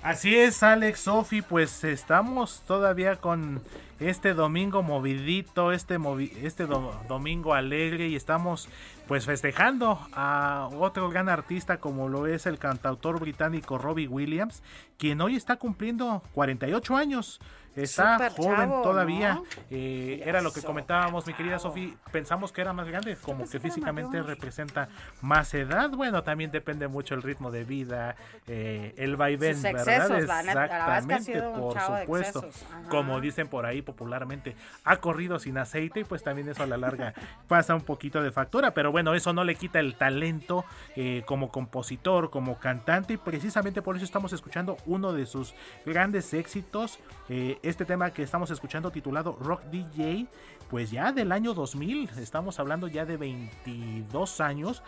Así 0.01 0.33
es, 0.33 0.63
Alex, 0.63 1.01
Sofi, 1.01 1.41
pues 1.41 1.83
estamos 1.83 2.61
todavía 2.65 3.17
con 3.17 3.61
este 3.99 4.33
domingo 4.33 4.83
movidito, 4.83 5.73
este, 5.73 5.97
este 6.41 6.65
do- 6.65 6.97
domingo 7.09 7.53
alegre 7.53 8.07
y 8.07 8.15
estamos 8.15 8.69
pues 9.07 9.25
festejando 9.25 9.99
a 10.13 10.69
otro 10.77 11.09
gran 11.09 11.27
artista 11.27 11.77
como 11.81 12.07
lo 12.07 12.25
es 12.27 12.45
el 12.45 12.57
cantautor 12.57 13.19
británico 13.19 13.77
Robbie 13.77 14.07
Williams, 14.07 14.63
quien 14.97 15.19
hoy 15.19 15.35
está 15.35 15.57
cumpliendo 15.57 16.21
48 16.33 16.95
años. 16.95 17.41
Está 17.75 18.29
joven 18.29 18.69
chavo, 18.69 18.81
todavía. 18.81 19.35
¿no? 19.35 19.43
Eh, 19.69 20.21
era 20.25 20.41
lo 20.41 20.53
que 20.53 20.61
comentábamos, 20.61 21.25
mi 21.25 21.33
querida 21.33 21.59
Sofi. 21.59 21.95
Pensamos 22.11 22.51
que 22.51 22.61
era 22.61 22.73
más 22.73 22.87
grande, 22.87 23.15
como 23.17 23.49
que 23.49 23.59
físicamente 23.59 24.21
representa 24.21 24.89
más 25.21 25.53
edad. 25.53 25.89
Bueno, 25.89 26.23
también 26.23 26.51
depende 26.51 26.87
mucho 26.87 27.15
el 27.15 27.21
ritmo 27.23 27.51
de 27.51 27.63
vida, 27.63 28.15
eh, 28.47 28.93
el 28.97 29.15
vaivén, 29.15 29.55
Sus 29.55 29.63
¿verdad? 29.63 30.11
excesos, 30.11 30.27
la 30.27 30.41
Exactamente, 30.41 31.41
por 31.41 31.79
supuesto. 31.79 32.49
Como 32.89 33.19
dicen 33.19 33.47
por 33.47 33.65
ahí 33.65 33.81
popularmente, 33.81 34.55
ha 34.83 34.97
corrido 34.97 35.39
sin 35.39 35.57
aceite 35.57 36.01
y 36.01 36.03
pues 36.03 36.23
también 36.23 36.47
eso 36.49 36.63
a 36.63 36.67
la 36.67 36.77
larga 36.77 37.13
pasa 37.47 37.75
un 37.75 37.81
poquito 37.81 38.21
de 38.21 38.31
factura. 38.31 38.71
Pero 38.73 38.91
bueno, 38.91 39.13
eso 39.13 39.33
no 39.33 39.43
le 39.43 39.55
quita 39.55 39.79
el 39.79 39.95
talento 39.95 40.65
eh, 40.95 41.23
como 41.25 41.51
compositor, 41.51 42.29
como 42.29 42.59
cantante 42.59 43.13
y 43.13 43.17
precisamente 43.17 43.81
por 43.81 43.95
eso 43.95 44.05
estamos 44.05 44.33
escuchando 44.33 44.77
uno 44.85 45.13
de 45.13 45.25
sus 45.25 45.55
grandes 45.85 46.33
éxitos. 46.33 46.99
eh, 47.29 47.57
este 47.63 47.85
tema 47.85 48.11
que 48.11 48.23
estamos 48.23 48.51
escuchando 48.51 48.91
titulado 48.91 49.37
Rock 49.39 49.63
DJ, 49.71 50.27
pues 50.69 50.91
ya 50.91 51.13
del 51.13 51.31
año 51.31 51.53
2000, 51.53 52.09
estamos 52.19 52.59
hablando 52.59 52.87
ya 52.87 53.05
de 53.05 53.17
22 53.17 54.41
años 54.41 54.83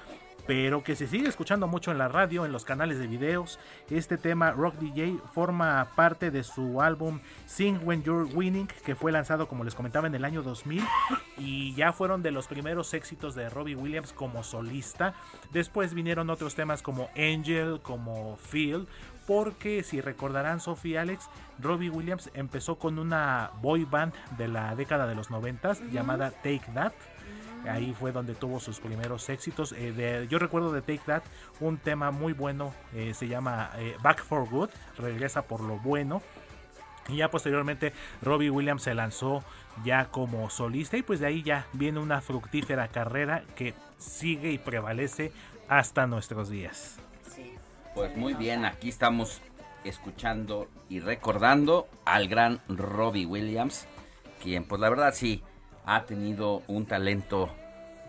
pero 0.47 0.83
que 0.83 0.95
se 0.95 1.07
sigue 1.07 1.27
escuchando 1.27 1.67
mucho 1.67 1.91
en 1.91 1.97
la 1.97 2.07
radio, 2.07 2.45
en 2.45 2.51
los 2.51 2.65
canales 2.65 2.99
de 2.99 3.07
videos. 3.07 3.59
Este 3.89 4.17
tema 4.17 4.51
Rock 4.51 4.75
DJ 4.75 5.17
forma 5.33 5.89
parte 5.95 6.31
de 6.31 6.43
su 6.43 6.81
álbum 6.81 7.19
Sing 7.45 7.79
When 7.83 8.03
You're 8.03 8.33
Winning, 8.33 8.67
que 8.85 8.95
fue 8.95 9.11
lanzado, 9.11 9.47
como 9.47 9.63
les 9.63 9.75
comentaba, 9.75 10.07
en 10.07 10.15
el 10.15 10.25
año 10.25 10.43
2000 10.43 10.83
y 11.37 11.73
ya 11.73 11.93
fueron 11.93 12.21
de 12.21 12.31
los 12.31 12.47
primeros 12.47 12.93
éxitos 12.93 13.35
de 13.35 13.49
Robbie 13.49 13.75
Williams 13.75 14.13
como 14.13 14.43
solista. 14.43 15.15
Después 15.51 15.93
vinieron 15.93 16.29
otros 16.29 16.55
temas 16.55 16.81
como 16.81 17.09
Angel, 17.15 17.79
como 17.81 18.37
Feel, 18.37 18.87
porque 19.27 19.83
si 19.83 20.01
recordarán 20.01 20.59
Sophie 20.59 20.93
y 20.93 20.97
Alex, 20.97 21.29
Robbie 21.59 21.89
Williams 21.89 22.29
empezó 22.33 22.75
con 22.77 22.99
una 22.99 23.51
boy 23.61 23.85
band 23.85 24.13
de 24.37 24.47
la 24.47 24.75
década 24.75 25.07
de 25.07 25.15
los 25.15 25.29
90 25.31 25.73
llamada 25.91 26.31
Take 26.31 26.61
That. 26.73 26.93
Ahí 27.67 27.95
fue 27.99 28.11
donde 28.11 28.35
tuvo 28.35 28.59
sus 28.59 28.79
primeros 28.79 29.27
éxitos. 29.29 29.71
Eh, 29.71 29.91
de- 29.91 30.27
yo 30.27 30.37
recuerdo 30.37 30.71
de 30.71 30.81
Take 30.81 31.01
That 31.07 31.23
un 31.59 31.77
tema 31.77 32.11
muy 32.11 32.33
bueno, 32.33 32.73
eh, 32.93 33.13
se 33.15 33.27
llama 33.27 33.71
eh, 33.77 33.95
Back 34.03 34.23
for 34.23 34.47
Good, 34.47 34.69
regresa 34.99 35.41
por 35.43 35.61
lo 35.61 35.77
bueno. 35.79 36.21
Y 37.07 37.17
ya 37.17 37.29
posteriormente 37.29 37.93
Robbie 38.21 38.49
Williams 38.51 38.83
se 38.83 38.93
lanzó 38.93 39.43
ya 39.83 40.05
como 40.05 40.49
solista 40.49 40.97
y 40.97 41.03
pues 41.03 41.19
de 41.19 41.27
ahí 41.27 41.41
ya 41.43 41.65
viene 41.73 41.99
una 41.99 42.21
fructífera 42.21 42.87
carrera 42.87 43.43
que 43.55 43.73
sigue 43.97 44.51
y 44.51 44.57
prevalece 44.57 45.31
hasta 45.67 46.05
nuestros 46.07 46.49
días. 46.49 46.97
Pues 47.95 48.15
muy 48.15 48.33
bien, 48.33 48.65
aquí 48.65 48.89
estamos 48.89 49.41
escuchando 49.85 50.67
y 50.89 50.99
recordando 50.99 51.87
al 52.05 52.27
gran 52.27 52.59
Robbie 52.67 53.25
Williams, 53.25 53.87
quien 54.43 54.65
pues 54.65 54.81
la 54.81 54.89
verdad 54.89 55.13
sí 55.13 55.43
ha 55.85 56.03
tenido 56.03 56.61
un 56.67 56.85
talento 56.85 57.49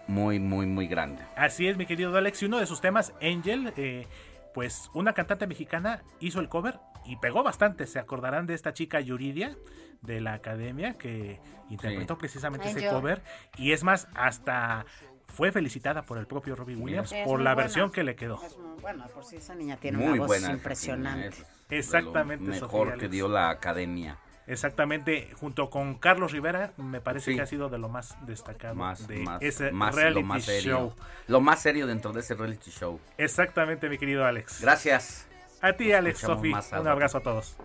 muy, 0.08 0.40
muy, 0.40 0.66
muy 0.66 0.86
grande. 0.88 1.22
Así 1.36 1.68
es, 1.68 1.76
mi 1.76 1.86
querido 1.86 2.14
Alex. 2.16 2.42
Y 2.42 2.46
uno 2.46 2.58
de 2.58 2.66
sus 2.66 2.80
temas, 2.80 3.12
Angel, 3.22 3.72
eh, 3.76 4.06
pues 4.54 4.90
una 4.92 5.12
cantante 5.12 5.46
mexicana 5.46 6.02
hizo 6.20 6.40
el 6.40 6.48
cover 6.48 6.78
y 7.04 7.16
pegó 7.16 7.42
bastante. 7.44 7.86
Se 7.86 7.98
acordarán 8.00 8.46
de 8.46 8.54
esta 8.54 8.72
chica 8.72 9.00
Yuridia 9.00 9.56
de 10.02 10.20
la 10.20 10.32
academia 10.34 10.94
que 10.94 11.40
interpretó 11.70 12.14
Sí. 12.14 12.18
precisamente 12.20 12.70
ese 12.70 12.88
cover. 12.88 13.22
Y 13.56 13.72
es 13.72 13.84
más, 13.84 14.08
hasta 14.14 14.84
fue 15.28 15.52
felicitada 15.52 16.02
por 16.02 16.18
el 16.18 16.26
propio 16.26 16.56
Robbie 16.56 16.76
Williams 16.76 17.12
por 17.24 17.40
la 17.40 17.52
buena. 17.52 17.54
versión 17.54 17.90
que 17.90 18.02
le 18.04 18.16
quedó. 18.16 18.40
Es 18.44 18.56
muy 18.56 18.80
bueno, 18.80 19.06
por 19.08 19.24
si 19.24 19.36
esa 19.36 19.54
niña 19.54 19.76
tiene 19.76 19.98
muy 19.98 20.08
una 20.08 20.18
voz 20.18 20.26
buena. 20.28 20.50
impresionante. 20.52 21.28
es 21.28 21.44
Exactamente, 21.68 22.44
Sofía 22.58 22.60
mejor 22.84 22.98
que 22.98 23.08
dio 23.08 23.28
la 23.28 23.50
academia. 23.50 24.18
Exactamente, 24.48 25.28
junto 25.40 25.70
con 25.70 25.96
Carlos 25.98 26.30
Rivera, 26.30 26.72
me 26.76 27.00
parece 27.00 27.32
Sí. 27.32 27.36
que 27.36 27.42
ha 27.42 27.46
sido 27.46 27.68
de 27.68 27.78
lo 27.78 27.88
más 27.88 28.16
destacado 28.26 28.76
Más, 28.76 29.08
de 29.08 29.18
más, 29.18 29.42
ese 29.42 29.72
más, 29.72 29.92
reality 29.94 30.20
lo 30.20 30.26
más 30.26 30.44
serio. 30.44 30.70
show. 30.78 30.94
Lo 31.26 31.40
más 31.40 31.60
serio 31.60 31.86
dentro 31.88 32.12
de 32.12 32.20
ese 32.20 32.34
reality 32.34 32.70
show. 32.70 33.00
Exactamente, 33.18 33.88
mi 33.88 33.98
querido 33.98 34.24
Alex. 34.24 34.60
Gracias. 34.60 35.26
A 35.60 35.72
ti, 35.72 35.92
Alex, 35.92 36.20
Sofi. 36.20 36.52
Un 36.78 36.86
abrazo 36.86 37.18
a 37.18 37.22
todos. 37.22 37.56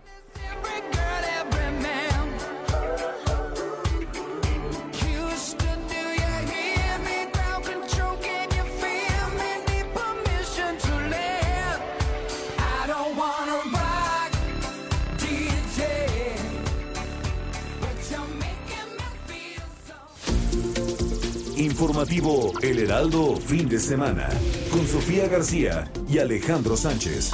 Informativo 21.81 22.53
El 22.61 22.77
Heraldo 22.77 23.37
fin 23.37 23.67
de 23.67 23.79
semana 23.79 24.29
con 24.69 24.85
Sofía 24.85 25.27
García 25.27 25.91
y 26.07 26.19
Alejandro 26.19 26.77
Sánchez. 26.77 27.31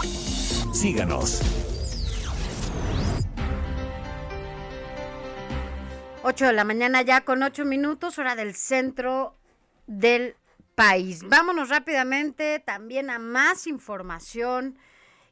Síganos. 0.72 1.42
8 6.24 6.46
de 6.46 6.54
la 6.54 6.64
mañana 6.64 7.02
ya 7.02 7.26
con 7.26 7.44
8 7.44 7.66
minutos, 7.66 8.20
hora 8.20 8.38
del 8.38 8.56
centro 8.56 9.36
del 9.86 10.38
país. 10.76 11.24
Vámonos 11.28 11.68
rápidamente 11.68 12.64
también 12.66 13.10
a 13.10 13.20
más 13.20 13.68
información. 13.68 14.80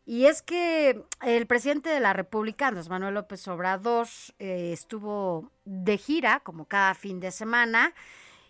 Y 0.05 0.25
es 0.25 0.41
que 0.41 1.05
el 1.21 1.47
presidente 1.47 1.87
de 1.87 2.01
la 2.01 2.11
República, 2.11 2.67
Andrés 2.67 2.89
Manuel 2.89 3.13
López 3.13 3.47
Obrador, 3.47 4.07
eh, 4.39 4.71
estuvo 4.73 5.53
de 5.63 5.97
gira 5.97 6.41
como 6.41 6.65
cada 6.65 6.93
fin 6.95 7.21
de 7.21 7.31
semana. 7.31 7.93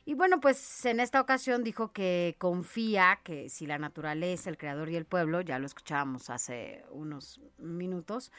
Y 0.05 0.13
bueno, 0.13 0.39
pues 0.39 0.85
en 0.85 0.99
esta 0.99 1.19
ocasión 1.19 1.63
dijo 1.63 1.91
que 1.91 2.35
confía 2.37 3.19
que 3.23 3.49
si 3.49 3.65
la 3.65 3.79
naturaleza, 3.79 4.51
el 4.51 4.57
creador 4.57 4.89
y 4.89 4.95
el 4.95 5.05
pueblo, 5.05 5.41
ya 5.41 5.57
lo 5.57 5.65
escuchábamos 5.65 6.29
hace 6.29 6.83
unos 6.91 7.41
minutos, 7.57 8.31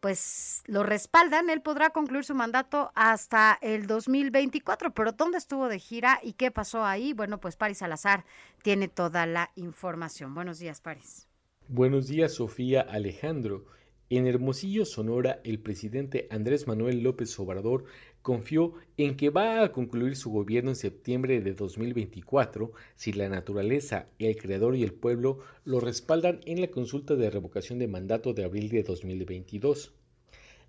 pues 0.00 0.64
lo 0.66 0.82
respaldan, 0.82 1.48
él 1.50 1.62
podrá 1.62 1.90
concluir 1.90 2.24
su 2.24 2.34
mandato 2.34 2.90
hasta 2.96 3.56
el 3.62 3.86
2024. 3.86 4.92
Pero 4.92 5.12
¿dónde 5.12 5.38
estuvo 5.38 5.68
de 5.68 5.78
gira 5.78 6.18
y 6.22 6.32
qué 6.32 6.50
pasó 6.50 6.84
ahí? 6.84 7.12
Bueno, 7.12 7.38
pues 7.40 7.56
Paris 7.56 7.78
Salazar 7.78 8.24
tiene 8.62 8.88
toda 8.88 9.24
la 9.24 9.52
información. 9.54 10.34
Buenos 10.34 10.58
días, 10.58 10.80
Paris. 10.80 11.28
Buenos 11.68 12.08
días, 12.08 12.34
Sofía 12.34 12.82
Alejandro. 12.82 13.64
En 14.10 14.26
Hermosillo, 14.26 14.84
Sonora, 14.84 15.40
el 15.44 15.60
presidente 15.60 16.28
Andrés 16.30 16.66
Manuel 16.66 17.02
López 17.02 17.38
Obrador 17.38 17.84
confió 18.24 18.72
en 18.96 19.18
que 19.18 19.28
va 19.28 19.62
a 19.62 19.70
concluir 19.70 20.16
su 20.16 20.30
gobierno 20.30 20.70
en 20.70 20.76
septiembre 20.76 21.42
de 21.42 21.52
2024 21.52 22.72
si 22.96 23.12
la 23.12 23.28
naturaleza, 23.28 24.08
el 24.18 24.34
creador 24.38 24.76
y 24.76 24.82
el 24.82 24.94
pueblo 24.94 25.40
lo 25.66 25.78
respaldan 25.78 26.40
en 26.46 26.62
la 26.62 26.68
consulta 26.68 27.16
de 27.16 27.28
revocación 27.28 27.78
de 27.78 27.86
mandato 27.86 28.32
de 28.32 28.44
abril 28.44 28.70
de 28.70 28.82
2022. 28.82 29.92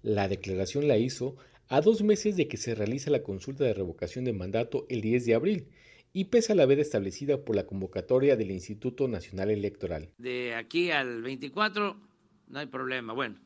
La 0.04 0.28
declaración 0.28 0.90
la 0.90 0.98
hizo 0.98 1.38
a 1.70 1.80
dos 1.80 2.04
meses 2.04 2.36
de 2.36 2.50
que 2.50 2.58
se 2.58 2.76
realiza 2.76 3.10
la 3.10 3.24
consulta 3.24 3.64
de 3.64 3.74
revocación 3.74 4.26
de 4.26 4.34
mandato 4.34 4.86
el 4.90 5.00
10 5.00 5.26
de 5.26 5.36
abril 5.36 5.68
y 6.12 6.26
pese 6.26 6.52
a 6.52 6.56
la 6.56 6.66
veda 6.66 6.82
establecida 6.82 7.46
por 7.46 7.56
la 7.56 7.66
convocatoria 7.66 8.36
del 8.36 8.52
Instituto 8.52 9.08
Nacional 9.08 9.50
Electoral. 9.50 10.10
De 10.18 10.54
aquí 10.56 10.92
al 10.92 11.22
24 11.22 11.96
no 12.50 12.60
hay 12.60 12.66
problema. 12.66 13.14
Bueno, 13.14 13.40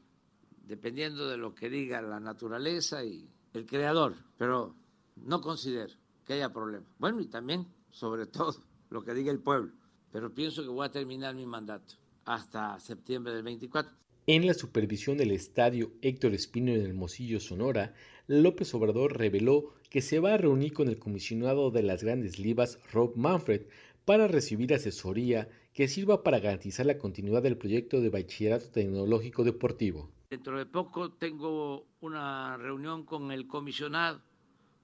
dependiendo 0.63 1.29
de 1.29 1.37
lo 1.37 1.53
que 1.53 1.69
diga 1.69 2.01
la 2.01 2.19
naturaleza 2.19 3.05
y 3.05 3.29
el 3.53 3.65
creador, 3.65 4.15
pero 4.37 4.75
no 5.15 5.41
considero 5.41 5.93
que 6.25 6.33
haya 6.33 6.51
problema. 6.53 6.85
Bueno, 6.99 7.19
y 7.21 7.27
también, 7.27 7.67
sobre 7.89 8.25
todo, 8.25 8.55
lo 8.89 9.03
que 9.03 9.13
diga 9.13 9.31
el 9.31 9.39
pueblo. 9.39 9.71
Pero 10.11 10.33
pienso 10.33 10.63
que 10.63 10.69
voy 10.69 10.85
a 10.85 10.91
terminar 10.91 11.35
mi 11.35 11.45
mandato 11.45 11.95
hasta 12.25 12.79
septiembre 12.79 13.33
del 13.33 13.43
24. 13.43 13.91
En 14.27 14.45
la 14.45 14.53
supervisión 14.53 15.17
del 15.17 15.31
estadio 15.31 15.91
Héctor 16.01 16.33
Espino 16.33 16.71
en 16.71 16.85
Hermosillo, 16.85 17.39
Sonora, 17.39 17.95
López 18.27 18.73
Obrador 18.75 19.17
reveló 19.17 19.73
que 19.89 20.01
se 20.01 20.19
va 20.19 20.35
a 20.35 20.37
reunir 20.37 20.73
con 20.73 20.87
el 20.87 20.99
comisionado 20.99 21.71
de 21.71 21.81
las 21.81 22.03
grandes 22.03 22.37
ligas, 22.37 22.77
Rob 22.91 23.15
Manfred, 23.15 23.63
para 24.05 24.27
recibir 24.27 24.73
asesoría 24.73 25.49
que 25.73 25.87
sirva 25.87 26.23
para 26.23 26.39
garantizar 26.39 26.85
la 26.85 26.97
continuidad 26.99 27.41
del 27.41 27.57
proyecto 27.57 28.01
de 28.01 28.09
bachillerato 28.09 28.69
tecnológico 28.69 29.43
deportivo. 29.43 30.11
Dentro 30.29 30.59
de 30.59 30.67
poco 30.67 31.11
tengo 31.13 31.87
una 32.01 32.55
reunión 32.55 33.03
con 33.03 33.31
el 33.31 33.47
comisionado 33.47 34.21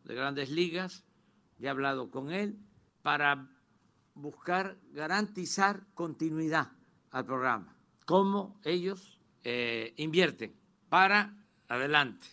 de 0.04 0.16
grandes 0.16 0.50
ligas, 0.50 1.06
ya 1.60 1.68
he 1.68 1.70
hablado 1.70 2.10
con 2.10 2.32
él, 2.32 2.58
para 3.04 3.48
buscar 4.16 4.76
garantizar 4.92 5.86
continuidad 5.94 6.72
al 7.12 7.28
programa, 7.28 7.78
cómo 8.08 8.60
ellos 8.64 9.20
eh, 9.44 9.94
invierten 9.98 10.56
para 10.90 11.38
adelante. 11.68 12.26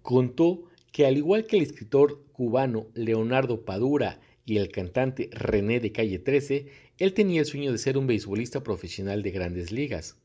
Contó 0.00 0.64
que 0.92 1.04
al 1.04 1.18
igual 1.18 1.46
que 1.46 1.58
el 1.58 1.62
escritor 1.62 2.24
cubano 2.32 2.86
Leonardo 2.94 3.66
Padura 3.66 4.18
y 4.46 4.56
el 4.56 4.70
cantante 4.70 5.28
René 5.30 5.78
de 5.80 5.92
Calle 5.92 6.20
13, 6.20 6.72
él 6.96 7.12
tenía 7.12 7.40
el 7.40 7.46
sueño 7.46 7.70
de 7.70 7.76
ser 7.76 7.98
un 7.98 8.06
beisbolista 8.06 8.62
profesional 8.62 9.22
de 9.22 9.30
grandes 9.30 9.72
ligas. 9.72 10.16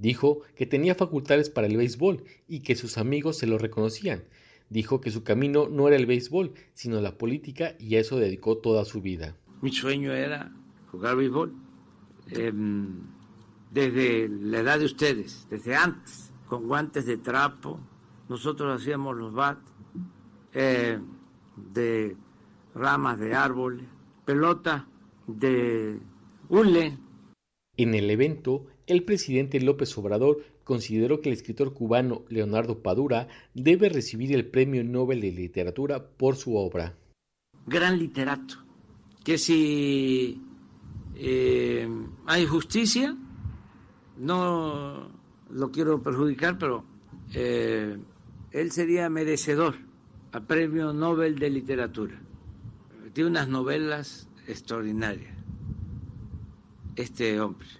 Dijo 0.00 0.40
que 0.56 0.64
tenía 0.64 0.94
facultades 0.94 1.50
para 1.50 1.66
el 1.66 1.76
béisbol 1.76 2.24
y 2.48 2.60
que 2.60 2.74
sus 2.74 2.96
amigos 2.96 3.36
se 3.36 3.46
lo 3.46 3.58
reconocían. 3.58 4.24
Dijo 4.70 5.02
que 5.02 5.10
su 5.10 5.24
camino 5.24 5.68
no 5.68 5.88
era 5.88 5.96
el 5.96 6.06
béisbol, 6.06 6.54
sino 6.72 7.02
la 7.02 7.18
política 7.18 7.74
y 7.78 7.96
a 7.96 8.00
eso 8.00 8.16
dedicó 8.16 8.56
toda 8.56 8.86
su 8.86 9.02
vida. 9.02 9.36
Mi 9.60 9.70
sueño 9.72 10.14
era 10.14 10.52
jugar 10.90 11.16
béisbol 11.16 11.54
eh, 12.30 12.50
desde 13.70 14.28
la 14.30 14.60
edad 14.60 14.78
de 14.78 14.86
ustedes, 14.86 15.46
desde 15.50 15.76
antes, 15.76 16.32
con 16.48 16.66
guantes 16.66 17.04
de 17.04 17.18
trapo. 17.18 17.78
Nosotros 18.30 18.80
hacíamos 18.80 19.18
los 19.18 19.34
bats 19.34 19.70
eh, 20.54 20.98
de 21.56 22.16
ramas 22.74 23.18
de 23.18 23.34
árboles, 23.34 23.84
pelota 24.24 24.88
de 25.26 26.00
hule. 26.48 26.96
En 27.76 27.94
el 27.94 28.10
evento, 28.10 28.64
el 28.90 29.04
presidente 29.04 29.60
López 29.60 29.96
Obrador 29.96 30.44
consideró 30.64 31.20
que 31.20 31.28
el 31.28 31.36
escritor 31.36 31.72
cubano 31.72 32.24
Leonardo 32.28 32.82
Padura 32.82 33.28
debe 33.54 33.88
recibir 33.88 34.34
el 34.34 34.46
Premio 34.46 34.82
Nobel 34.82 35.20
de 35.20 35.30
Literatura 35.30 36.04
por 36.04 36.34
su 36.34 36.56
obra. 36.56 36.96
Gran 37.66 37.98
literato, 37.98 38.56
que 39.22 39.38
si 39.38 40.42
eh, 41.14 41.88
hay 42.26 42.46
justicia, 42.46 43.16
no 44.18 45.08
lo 45.50 45.70
quiero 45.70 46.02
perjudicar, 46.02 46.58
pero 46.58 46.84
eh, 47.32 47.96
él 48.50 48.70
sería 48.72 49.08
merecedor 49.08 49.76
al 50.32 50.46
Premio 50.46 50.92
Nobel 50.92 51.38
de 51.38 51.50
Literatura. 51.50 52.20
Tiene 53.12 53.30
unas 53.30 53.48
novelas 53.48 54.28
extraordinarias, 54.48 55.34
este 56.96 57.40
hombre. 57.40 57.79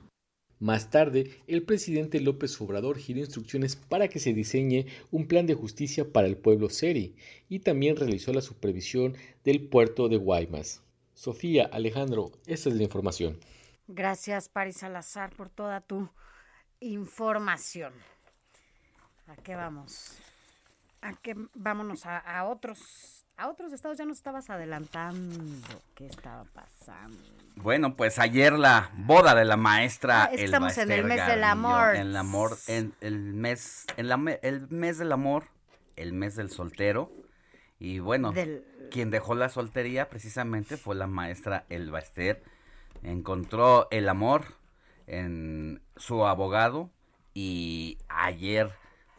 Más 0.61 0.91
tarde, 0.91 1.43
el 1.47 1.63
presidente 1.63 2.21
López 2.21 2.61
Obrador 2.61 2.99
giró 2.99 3.21
instrucciones 3.21 3.77
para 3.77 4.09
que 4.09 4.19
se 4.19 4.35
diseñe 4.35 4.85
un 5.11 5.27
plan 5.27 5.47
de 5.47 5.55
justicia 5.55 6.13
para 6.13 6.29
el 6.29 6.37
pueblo 6.37 6.69
seri 6.69 7.17
y 7.49 7.61
también 7.61 7.97
realizó 7.97 8.35
la 8.35 8.43
supervisión 8.43 9.17
del 9.43 9.67
puerto 9.67 10.11
de 10.11 10.19
Guaymas. 10.19 10.83
Sofía, 11.15 11.65
Alejandro, 11.73 12.33
esta 12.47 12.69
es 12.69 12.75
la 12.75 12.83
información. 12.83 13.39
Gracias, 13.89 14.51
Paris 14.51 14.77
Salazar, 14.77 15.35
por 15.35 15.49
toda 15.49 15.81
tu 15.81 16.11
información. 16.81 17.95
¿A 19.29 19.37
qué 19.37 19.55
vamos? 19.55 20.19
¿A 21.01 21.15
qué? 21.15 21.37
Vámonos 21.55 22.05
a, 22.05 22.19
a 22.19 22.47
otros 22.47 23.20
a 23.41 23.49
otros 23.49 23.73
estados 23.73 23.97
ya 23.97 24.05
nos 24.05 24.19
estabas 24.19 24.51
adelantando 24.51 25.81
qué 25.95 26.07
estaba 26.07 26.45
pasando. 26.45 27.17
Bueno, 27.57 27.97
pues 27.97 28.19
ayer 28.19 28.53
la 28.53 28.91
boda 28.99 29.35
de 29.35 29.47
la 29.47 29.57
maestra 29.57 30.25
ah, 30.25 30.31
Estamos 30.33 30.77
en 30.77 30.93
el 30.93 31.05
mes 31.05 31.27
del 31.27 31.45
amor. 31.45 31.95
En 31.95 32.03
el 32.03 32.17
amor, 32.17 32.59
en 32.67 32.95
el 33.01 33.19
mes, 33.19 33.87
en 33.97 34.09
la, 34.09 34.39
el 34.43 34.69
mes 34.69 34.99
del 34.99 35.13
amor, 35.13 35.45
el 35.97 36.13
mes 36.13 36.37
del 36.37 36.51
soltero. 36.51 37.11
Y 37.79 37.99
bueno, 37.99 38.33
del... 38.33 38.63
quien 38.91 39.11
dejó 39.11 39.35
la 39.35 39.49
soltería 39.49 40.11
precisamente 40.11 40.77
fue 40.77 40.95
la 40.95 41.07
maestra 41.07 41.65
Elba 41.71 41.99
Ester. 41.99 42.43
Encontró 43.03 43.89
el 43.91 44.11
amor 44.11 44.45
en 45.07 45.81
su 45.97 46.27
abogado 46.27 46.91
y 47.33 47.97
ayer 48.09 48.71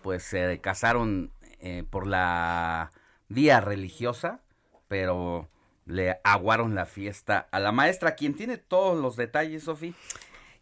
pues 0.03 0.21
se 0.21 0.61
casaron 0.61 1.31
eh, 1.59 1.83
por 1.89 2.05
la 2.05 2.91
vía 3.33 3.61
religiosa, 3.61 4.41
pero 4.87 5.49
le 5.85 6.19
aguaron 6.23 6.75
la 6.75 6.85
fiesta 6.85 7.47
a 7.51 7.59
la 7.59 7.71
maestra, 7.71 8.15
quien 8.15 8.35
tiene 8.35 8.57
todos 8.57 9.01
los 9.01 9.15
detalles, 9.15 9.63
Sofi. 9.63 9.93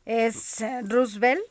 Es 0.05 0.61
uh, 0.61 0.85
Roosevelt, 0.87 1.41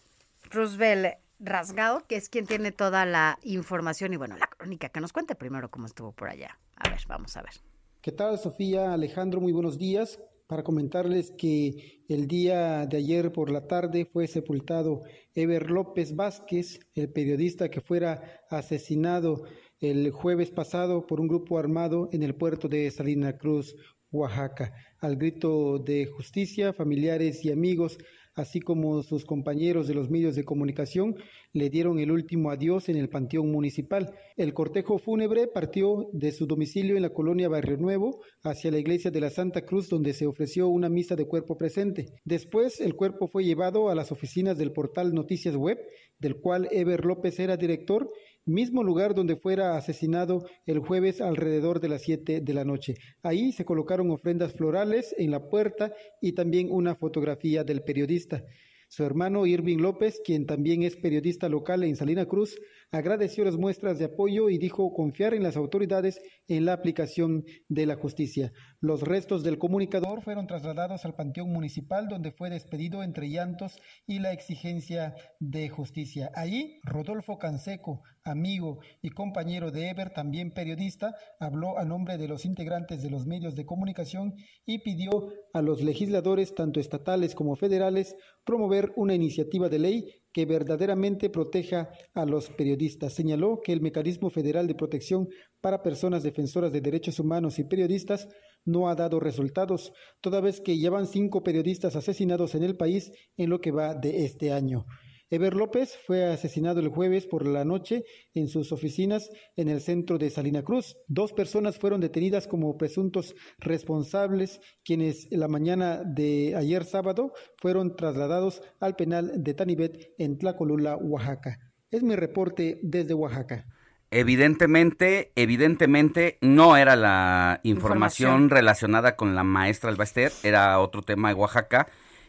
Roosevelt 0.51 1.17
Rasgado, 1.39 2.05
que 2.07 2.17
es 2.17 2.29
quien 2.29 2.47
tiene 2.47 2.73
toda 2.73 3.05
la 3.05 3.39
información 3.43 4.13
y 4.13 4.17
bueno, 4.17 4.37
la 4.37 4.47
crónica, 4.47 4.89
que 4.89 5.01
nos 5.01 5.13
cuente 5.13 5.35
primero 5.35 5.71
cómo 5.71 5.87
estuvo 5.87 6.13
por 6.13 6.29
allá. 6.29 6.59
A 6.77 6.89
ver, 6.89 7.01
vamos 7.07 7.37
a 7.37 7.43
ver. 7.43 7.53
¿Qué 8.01 8.13
tal, 8.13 8.39
Sofía? 8.39 8.93
Alejandro, 8.93 9.41
muy 9.41 9.53
buenos 9.53 9.79
días. 9.79 10.21
para 10.47 10.63
comentarles 10.63 11.31
que 11.33 12.05
el 12.09 12.27
día 12.27 12.87
de 12.87 12.97
ayer 12.97 13.33
por 13.33 13.51
la 13.51 13.67
tarde 13.67 14.07
fue 14.07 14.27
sepultado 14.27 15.03
Ever 15.35 15.71
López 15.71 16.17
Vázquez, 16.17 16.81
el 16.95 17.11
periodista 17.13 17.69
que 17.69 17.83
fuera 17.83 18.41
asesinado 18.49 19.45
el 19.81 20.11
jueves 20.11 20.51
pasado 20.51 21.07
por 21.07 21.21
un 21.21 21.29
grupo 21.29 21.59
armado 21.59 22.09
en 22.13 22.23
el 22.23 22.35
puerto 22.35 22.69
de 22.69 22.91
Salina 22.91 23.39
Cruz, 23.39 23.77
Oaxaca. 24.11 24.73
Al 25.01 25.17
grito 25.17 25.79
de 25.79 26.07
justicia, 26.07 26.73
familiares 26.73 27.45
y 27.45 27.53
amigos 27.53 27.99
así 28.39 28.61
como 28.61 29.03
sus 29.03 29.25
compañeros 29.25 29.89
de 29.89 29.95
los 29.95 30.11
medios 30.11 30.37
de 30.37 30.45
comunicación, 30.45 31.17
le 31.53 31.71
dieron 31.71 31.99
el 31.99 32.11
último 32.11 32.51
adiós 32.51 32.89
en 32.89 32.97
el 32.97 33.09
Panteón 33.09 33.51
Municipal. 33.51 34.15
El 34.37 34.55
cortejo 34.55 34.99
fúnebre 34.99 35.49
partió 35.49 36.09
de 36.13 36.33
su 36.33 36.47
domicilio 36.47 36.97
en 36.97 37.03
la 37.03 37.13
colonia 37.13 37.49
Barrio 37.49 37.77
Nuevo 37.77 38.21
hacia 38.43 38.71
la 38.71 38.79
iglesia 38.79 39.11
de 39.11 39.21
la 39.21 39.31
Santa 39.31 39.63
Cruz, 39.63 39.89
donde 39.89 40.13
se 40.13 40.27
ofreció 40.27 40.69
una 40.69 40.89
misa 40.89 41.17
de 41.17 41.27
cuerpo 41.27 41.59
presente. 41.59 42.07
Después, 42.25 42.81
el 42.81 42.95
cuerpo 42.95 43.27
fue 43.27 43.45
llevado 43.45 43.91
a 43.91 43.95
las 43.95 44.13
oficinas 44.13 44.57
del 44.57 44.73
portal 44.73 45.15
Noticias 45.15 45.57
Web, 45.57 45.79
del 46.19 46.37
cual 46.37 46.69
Eber 46.71 47.05
López 47.05 47.39
era 47.41 47.57
director, 47.57 48.11
mismo 48.49 48.83
lugar 48.83 49.15
donde 49.15 49.37
fuera 49.37 49.77
asesinado 49.77 50.47
el 50.67 50.79
jueves 50.79 51.21
alrededor 51.21 51.81
de 51.81 51.89
las 51.89 52.03
7 52.03 52.41
de 52.41 52.55
la 52.55 52.65
noche. 52.65 52.95
Ahí 53.23 53.53
se 53.53 53.65
colocaron 53.65 54.11
ofrendas 54.11 54.53
florales 54.53 55.15
en 55.19 55.31
la 55.31 55.49
puerta 55.49 55.93
y 56.21 56.33
también 56.33 56.69
una 56.71 56.95
fotografía 56.95 57.65
del 57.65 57.83
periodista. 57.83 58.45
Su 58.89 59.05
hermano 59.05 59.45
Irving 59.45 59.79
López, 59.79 60.21
quien 60.25 60.47
también 60.47 60.83
es 60.83 60.97
periodista 60.97 61.51
local 61.51 61.85
en 61.85 61.95
Salina 61.95 62.25
Cruz, 62.25 62.59
agradeció 62.91 63.45
las 63.45 63.57
muestras 63.57 63.99
de 63.99 64.07
apoyo 64.07 64.49
y 64.49 64.59
dijo 64.59 64.93
confiar 64.93 65.35
en 65.35 65.43
las 65.43 65.57
autoridades 65.57 66.21
en 66.47 66.65
la 66.65 66.73
aplicación 66.73 67.45
de 67.69 67.87
la 67.87 67.97
justicia. 67.97 68.53
Los 68.81 69.03
restos 69.03 69.43
del 69.43 69.59
comunicador 69.59 70.23
fueron 70.23 70.47
trasladados 70.47 71.05
al 71.05 71.15
Panteón 71.15 71.53
Municipal, 71.53 72.09
donde 72.09 72.33
fue 72.33 72.49
despedido 72.51 73.03
entre 73.03 73.29
llantos 73.29 73.79
y 74.07 74.21
la 74.21 74.33
exigencia 74.33 75.15
de 75.39 75.69
justicia. 75.69 76.31
Allí, 76.35 76.81
Rodolfo 76.83 77.39
Canseco, 77.39 78.03
amigo 78.25 78.81
y 79.03 79.11
compañero 79.11 79.71
de 79.71 79.91
Eber, 79.91 80.11
también 80.11 80.53
periodista, 80.53 81.15
habló 81.41 81.79
a 81.79 81.85
nombre 81.85 82.17
de 82.17 82.29
los 82.29 82.45
integrantes 82.45 83.03
de 83.03 83.11
los 83.11 83.27
medios 83.27 83.57
de 83.57 83.67
comunicación 83.67 84.35
y 84.65 84.79
pidió 84.79 85.33
a 85.53 85.63
los 85.63 85.83
legisladores, 85.83 86.55
tanto 86.55 86.81
estatales 86.81 87.35
como 87.35 87.57
federales, 87.57 88.17
promover 88.45 88.93
una 88.97 89.15
iniciativa 89.15 89.69
de 89.69 89.79
ley 89.79 90.15
que 90.39 90.47
verdaderamente 90.47 91.31
proteja 91.31 91.91
a 92.15 92.25
los 92.25 92.49
periodistas. 92.51 93.13
Señaló 93.13 93.59
que 93.61 93.73
el 93.73 93.81
Mecanismo 93.81 94.31
Federal 94.31 94.69
de 94.69 94.77
Protección 94.77 95.27
para 95.61 95.83
Personas 95.83 96.23
Defensoras 96.23 96.73
de 96.73 96.81
Derechos 96.81 97.19
Humanos 97.19 97.59
y 97.59 97.65
Periodistas 97.65 98.29
no 98.65 98.89
ha 98.89 98.95
dado 98.95 99.19
resultados, 99.19 99.93
toda 100.21 100.41
vez 100.41 100.61
que 100.61 100.79
llevan 100.79 101.09
cinco 101.09 101.43
periodistas 101.43 101.97
asesinados 101.97 102.55
en 102.55 102.63
el 102.63 102.77
país 102.77 103.11
en 103.37 103.51
lo 103.51 103.61
que 103.61 103.73
va 103.73 103.97
de 103.97 104.27
este 104.27 104.53
año. 104.53 104.85
Eber 105.31 105.55
López 105.55 105.99
fue 106.07 106.25
asesinado 106.25 106.81
el 106.81 106.89
jueves 106.89 107.27
por 107.27 107.47
la 107.47 107.63
noche 107.63 108.05
en 108.33 108.49
sus 108.49 108.73
oficinas 108.73 109.29
en 109.57 109.69
el 109.69 109.83
centro 109.83 110.17
de 110.17 110.31
Salina 110.31 110.63
Cruz. 110.63 110.97
Dos 111.07 111.35
personas 111.35 111.79
fueron 111.79 112.01
detenidas 112.01 112.47
como 112.47 112.79
presuntos 112.79 113.35
responsables, 113.59 114.59
quienes 114.83 115.29
la 115.31 115.47
mañana 115.47 116.03
de 116.03 116.55
ayer 116.57 116.85
sábado 116.85 117.35
fueron 117.59 117.95
trasladados 117.95 118.63
al 118.81 118.97
penal 118.97 119.33
de 119.37 119.53
Tanibet 119.53 120.15
en 120.17 120.39
Tlacolula, 120.39 120.97
Oaxaca. 120.97 121.59
Es 121.91 122.03
mi 122.03 122.17
reporte 122.17 122.81
desde 122.83 123.13
Oaxaca. 123.13 123.67
Evidentemente, 124.11 125.33
evidentemente 125.37 126.39
no 126.41 126.79
era 126.79 126.97
la 126.97 127.61
información, 127.65 128.31
Información. 128.31 128.51
relacionada 128.51 129.17
con 129.17 129.35
la 129.35 129.43
maestra 129.43 129.91
Albaster, 129.91 130.33
era 130.43 130.81
otro 130.81 131.03
tema 131.03 131.29
de 131.29 131.35
Oaxaca. 131.35 131.87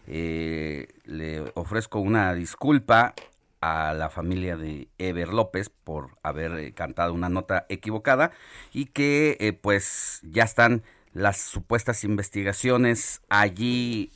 Eh, 0.07 0.87
le 1.05 1.51
ofrezco 1.55 1.99
una 1.99 2.33
disculpa 2.33 3.13
a 3.61 3.93
la 3.93 4.09
familia 4.09 4.57
de 4.57 4.87
Ever 4.97 5.29
López 5.29 5.69
por 5.69 6.11
haber 6.23 6.53
eh, 6.53 6.71
cantado 6.71 7.13
una 7.13 7.29
nota 7.29 7.65
equivocada 7.69 8.31
y 8.73 8.85
que 8.85 9.37
eh, 9.39 9.53
pues 9.53 10.21
ya 10.23 10.43
están 10.43 10.83
las 11.13 11.37
supuestas 11.37 12.03
investigaciones 12.03 13.21
allí 13.29 14.11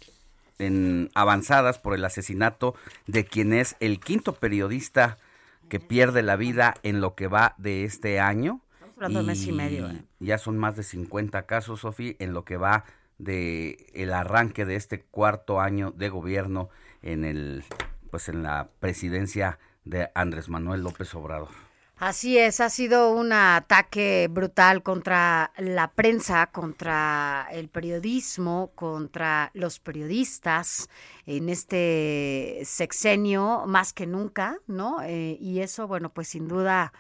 en, 0.60 1.10
avanzadas 1.14 1.80
por 1.80 1.94
el 1.94 2.06
asesinato 2.06 2.76
de 3.08 3.26
quien 3.26 3.54
es 3.54 3.76
el 3.80 4.00
quinto 4.00 4.34
periodista 4.36 5.18
que 5.68 5.80
pierde 5.80 6.22
la 6.22 6.36
vida 6.36 6.76
en 6.84 7.02
lo 7.02 7.16
que 7.16 7.28
va 7.28 7.56
de 7.58 7.84
este 7.84 8.20
año. 8.20 8.62
Estamos 8.74 8.96
hablando 8.98 9.20
de 9.20 9.26
mes 9.26 9.48
y 9.48 9.52
medio, 9.52 9.90
¿eh? 9.90 10.04
Ya 10.20 10.38
son 10.38 10.58
más 10.58 10.76
de 10.76 10.84
50 10.84 11.46
casos, 11.46 11.82
Sofi, 11.82 12.16
en 12.20 12.34
lo 12.34 12.46
que 12.46 12.58
va 12.58 12.86
de 13.18 13.88
el 13.94 14.14
arranque 14.14 14.66
de 14.66 14.76
este 14.76 15.02
cuarto 15.02 15.60
año 15.60 15.92
de 15.92 16.10
gobierno 16.10 16.70
en 17.02 17.26
el 17.26 17.64
pues 18.12 18.30
en 18.30 18.44
la 18.44 18.70
presidencia 18.80 19.58
de 19.86 20.10
Andrés 20.14 20.48
Manuel 20.48 20.82
López 20.82 21.14
Obrador. 21.16 21.50
Así 21.98 22.38
es, 22.38 22.60
ha 22.60 22.70
sido 22.70 23.14
un 23.14 23.32
ataque 23.32 24.28
brutal 24.30 24.84
contra 24.84 25.52
la 25.58 25.90
prensa, 25.92 26.48
contra 26.48 27.48
el 27.52 27.70
periodismo, 27.70 28.72
contra 28.76 29.52
los 29.54 29.80
periodistas 29.80 30.90
en 31.26 31.50
este 31.50 32.62
sexenio 32.66 33.64
más 33.68 33.94
que 33.94 34.06
nunca, 34.06 34.58
¿no? 34.68 35.02
Eh, 35.04 35.38
y 35.40 35.62
eso, 35.62 35.88
bueno, 35.88 36.10
pues 36.10 36.28
sin 36.28 36.48
duda 36.48 36.92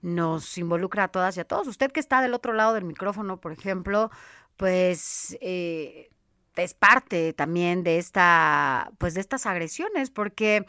nos 0.00 0.56
involucra 0.56 1.04
a 1.04 1.08
todas 1.08 1.36
y 1.36 1.40
a 1.40 1.44
todos. 1.44 1.66
Usted 1.66 1.90
que 1.90 2.00
está 2.00 2.22
del 2.22 2.32
otro 2.32 2.52
lado 2.52 2.74
del 2.74 2.84
micrófono, 2.84 3.38
por 3.38 3.52
ejemplo, 3.52 4.10
pues 4.58 5.38
eh, 5.40 6.10
es 6.56 6.74
parte 6.74 7.32
también 7.32 7.84
de 7.84 7.98
esta, 7.98 8.90
pues 8.98 9.14
de 9.14 9.20
estas 9.22 9.46
agresiones, 9.46 10.10
porque 10.10 10.66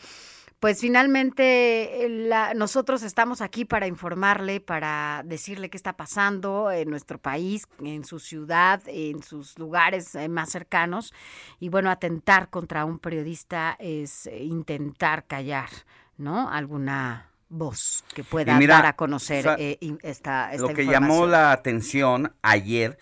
pues 0.59 0.81
finalmente 0.81 2.05
eh, 2.05 2.09
la- 2.09 2.53
nosotros 2.53 3.01
estamos 3.03 3.41
aquí 3.41 3.65
para 3.65 3.87
informarle, 3.87 4.59
para 4.61 5.23
decirle 5.25 5.69
qué 5.69 5.77
está 5.77 5.93
pasando 5.97 6.71
en 6.71 6.89
nuestro 6.89 7.17
país, 7.17 7.67
en 7.83 8.03
su 8.05 8.19
ciudad, 8.19 8.81
en 8.87 9.23
sus 9.23 9.57
lugares 9.57 10.15
eh, 10.15 10.29
más 10.29 10.49
cercanos. 10.51 11.13
Y 11.59 11.69
bueno, 11.69 11.89
atentar 11.89 12.49
contra 12.49 12.85
un 12.85 12.99
periodista 12.99 13.75
es 13.79 14.27
eh, 14.27 14.43
intentar 14.43 15.25
callar, 15.27 15.69
¿no? 16.17 16.49
Alguna 16.51 17.31
voz 17.49 18.03
que 18.13 18.23
pueda 18.23 18.57
mira, 18.59 18.75
dar 18.75 18.85
a 18.87 18.95
conocer 18.97 19.39
o 19.39 19.41
sea, 19.43 19.55
eh, 19.57 19.77
in- 19.81 19.99
esta, 20.03 20.53
esta 20.53 20.67
Lo 20.67 20.73
que 20.73 20.83
información. 20.83 21.03
llamó 21.03 21.25
la 21.25 21.51
atención 21.53 22.33
ayer 22.41 22.97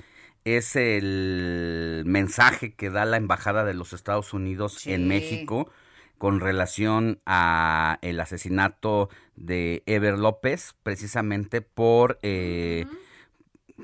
es 0.55 0.75
el 0.75 2.03
mensaje 2.05 2.73
que 2.73 2.89
da 2.89 3.05
la 3.05 3.17
embajada 3.17 3.65
de 3.65 3.73
los 3.73 3.93
Estados 3.93 4.33
Unidos 4.33 4.85
en. 4.93 5.07
México 5.07 5.69
con 6.17 6.39
relación 6.39 7.19
a 7.25 7.99
el 8.01 8.19
asesinato 8.19 9.09
de 9.35 9.83
Ever 9.85 10.17
López, 10.17 10.75
precisamente 10.83 11.61
por 11.61 12.17
eh, 12.21 12.85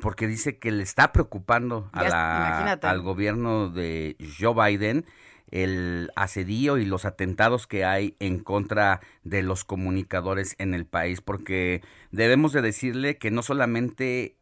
porque 0.01 0.25
dice 0.27 0.57
que 0.57 0.71
le 0.71 0.81
está 0.83 1.11
preocupando 1.11 1.89
a 1.93 2.01
la- 2.09 2.57
al 2.89 3.01
gobierno 3.01 3.69
de 3.69 4.15
Joe 4.39 4.55
Biden 4.71 5.05
el 5.51 6.09
asedio 6.15 6.79
y 6.79 6.85
los 6.85 7.05
atentados 7.05 7.67
que 7.67 7.85
hay 7.85 8.15
en 8.19 8.39
contra 8.39 9.01
de 9.23 9.43
los 9.43 9.63
comunicadores 9.63 10.55
en 10.57 10.73
el 10.73 10.87
país, 10.87 11.21
porque 11.21 11.83
debemos 12.09 12.53
de 12.53 12.63
decirle 12.63 13.19
que 13.19 13.29
no 13.29 13.43
solamente 13.43 14.35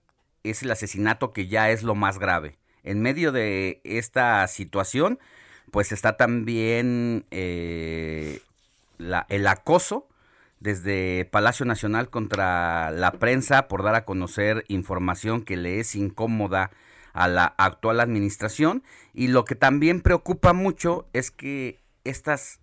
es 0.44 0.64
el 0.64 0.72
asesinato 0.72 1.34
que 1.34 1.48
ya 1.48 1.70
es 1.70 1.84
lo 1.84 1.96
más 1.96 2.20
grave. 2.20 2.58
En 2.84 3.02
medio 3.02 3.32
de 3.32 3.82
esta 3.84 4.48
situación, 4.48 5.20
pues 5.72 5.92
está 5.92 6.18
también 6.18 7.26
eh, 7.32 8.40
la- 8.98 9.26
el 9.30 9.48
acoso 9.48 10.08
desde 10.60 11.26
Palacio 11.26 11.66
Nacional 11.66 12.10
contra 12.10 12.92
la 12.92 13.14
prensa 13.14 13.68
por 13.68 13.84
dar 13.84 13.96
a 13.96 14.06
conocer 14.06 14.64
información 14.68 15.42
que 15.44 15.58
le 15.58 15.80
es 15.80 15.96
incómoda 15.96 16.72
a 17.14 17.28
la 17.28 17.46
actual 17.58 18.00
administración 18.00 18.84
y 19.14 19.28
lo 19.28 19.44
que 19.44 19.56
también 19.56 20.02
preocupa 20.02 20.54
mucho 20.54 21.08
es 21.14 21.32
que 21.32 21.80
estas 22.04 22.60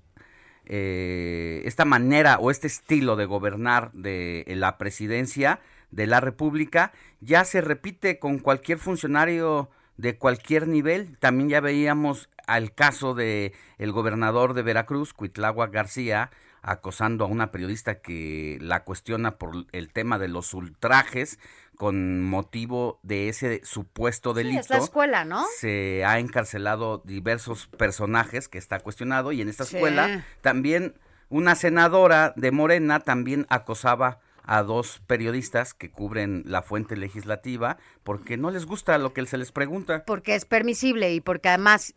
eh, 0.71 1.63
esta 1.65 1.85
manera 1.87 2.39
o 2.39 2.51
este 2.51 2.67
estilo 2.67 3.17
de 3.17 3.25
gobernar 3.25 3.91
de 3.93 4.45
la 4.49 4.77
presidencia 4.77 5.61
de 5.91 6.07
la 6.07 6.21
República 6.21 6.93
ya 7.21 7.45
se 7.45 7.61
repite 7.61 8.19
con 8.19 8.39
cualquier 8.39 8.79
funcionario 8.79 9.71
de 9.97 10.17
cualquier 10.17 10.69
nivel. 10.69 11.17
También 11.19 11.49
ya 11.49 11.61
veíamos 11.61 12.29
al 12.47 12.73
caso 12.73 13.15
de 13.15 13.53
el 13.79 13.93
gobernador 13.93 14.55
de 14.55 14.63
Veracruz, 14.63 15.13
Cuitlagua 15.13 15.67
García, 15.69 16.31
acosando 16.63 17.25
a 17.25 17.29
una 17.29 17.51
periodista 17.51 18.01
que 18.01 18.59
la 18.61 18.85
cuestiona 18.85 19.37
por 19.39 19.67
el 19.73 19.93
tema 19.93 20.19
de 20.19 20.29
los 20.29 20.55
ultrajes 20.55 21.39
con 21.77 22.23
motivo 22.23 22.99
de 23.05 23.29
ese 23.29 23.61
supuesto 23.65 24.33
Sí, 24.33 24.39
delito 24.43 24.61
es 24.61 24.71
la 24.71 24.79
escuela, 24.79 25.25
¿no? 25.25 25.45
se 25.59 26.05
ha 26.05 26.19
encarcelado 26.19 27.03
diversos 27.05 27.69
personajes 27.69 28.49
que 28.49 28.59
está 28.59 28.81
cuestionado 28.81 29.31
y 29.31 29.41
en 29.41 29.49
esta 29.49 29.65
Sí. 29.65 29.77
escuela 29.77 30.25
también 30.41 30.95
una 31.29 31.55
senadora 31.55 32.33
de 32.37 32.51
Morena 32.51 32.99
también 33.01 33.47
acosaba 33.49 34.19
a 34.49 34.63
dos 34.63 35.01
periodistas 35.07 35.75
que 35.75 35.91
cubren 35.91 36.43
la 36.47 36.63
fuente 36.63 36.97
legislativa 36.97 37.77
porque 38.03 38.39
no 38.39 38.51
les 38.51 38.65
gusta 38.65 38.99
lo 38.99 39.13
que 39.13 39.25
se 39.27 39.37
les 39.37 39.53
pregunta. 39.53 40.05
Porque 40.07 40.35
es 40.35 40.47
permisible 40.47 41.13
y 41.15 41.21
porque 41.21 41.51
además 41.51 41.95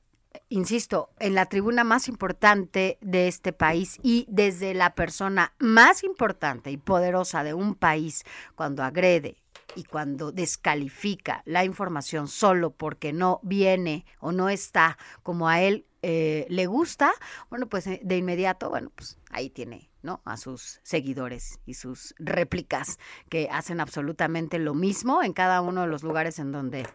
insisto, 0.47 1.09
en 1.19 1.35
la 1.35 1.45
tribuna 1.45 1.83
más 1.83 2.07
importante 2.07 2.97
de 3.01 3.27
este 3.27 3.51
país 3.51 3.99
y 4.01 4.25
desde 4.29 4.73
la 4.73 4.95
persona 4.95 5.53
más 5.59 6.03
importante 6.03 6.71
y 6.71 6.77
poderosa 6.77 7.43
de 7.43 7.53
un 7.53 7.75
país, 7.75 8.23
cuando 8.55 8.83
agrede 8.83 9.37
y 9.75 9.83
cuando 9.83 10.31
descalifica 10.31 11.41
la 11.45 11.65
información 11.65 12.27
solo 12.29 12.71
porque 12.71 13.11
no 13.13 13.39
viene 13.43 14.05
o 14.19 14.31
no 14.31 14.49
está 14.49 14.97
como 15.23 15.49
a 15.49 15.61
él 15.61 15.85
eh, 16.01 16.45
le 16.49 16.65
gusta, 16.65 17.11
bueno, 17.49 17.67
pues 17.67 17.87
eh, 17.87 17.99
de 18.03 18.17
inmediato, 18.17 18.69
bueno, 18.69 18.89
pues 18.95 19.17
ahí 19.31 19.49
tiene 19.49 19.90
¿no? 20.03 20.21
A 20.25 20.37
sus 20.37 20.79
seguidores 20.83 21.59
y 21.65 21.75
sus 21.75 22.15
réplicas 22.19 22.99
que 23.29 23.49
hacen 23.51 23.79
absolutamente 23.79 24.59
lo 24.59 24.73
mismo 24.73 25.23
en 25.23 25.33
cada 25.33 25.61
uno 25.61 25.81
de 25.81 25.87
los 25.87 26.03
lugares 26.03 26.39
en 26.39 26.51
donde 26.51 26.87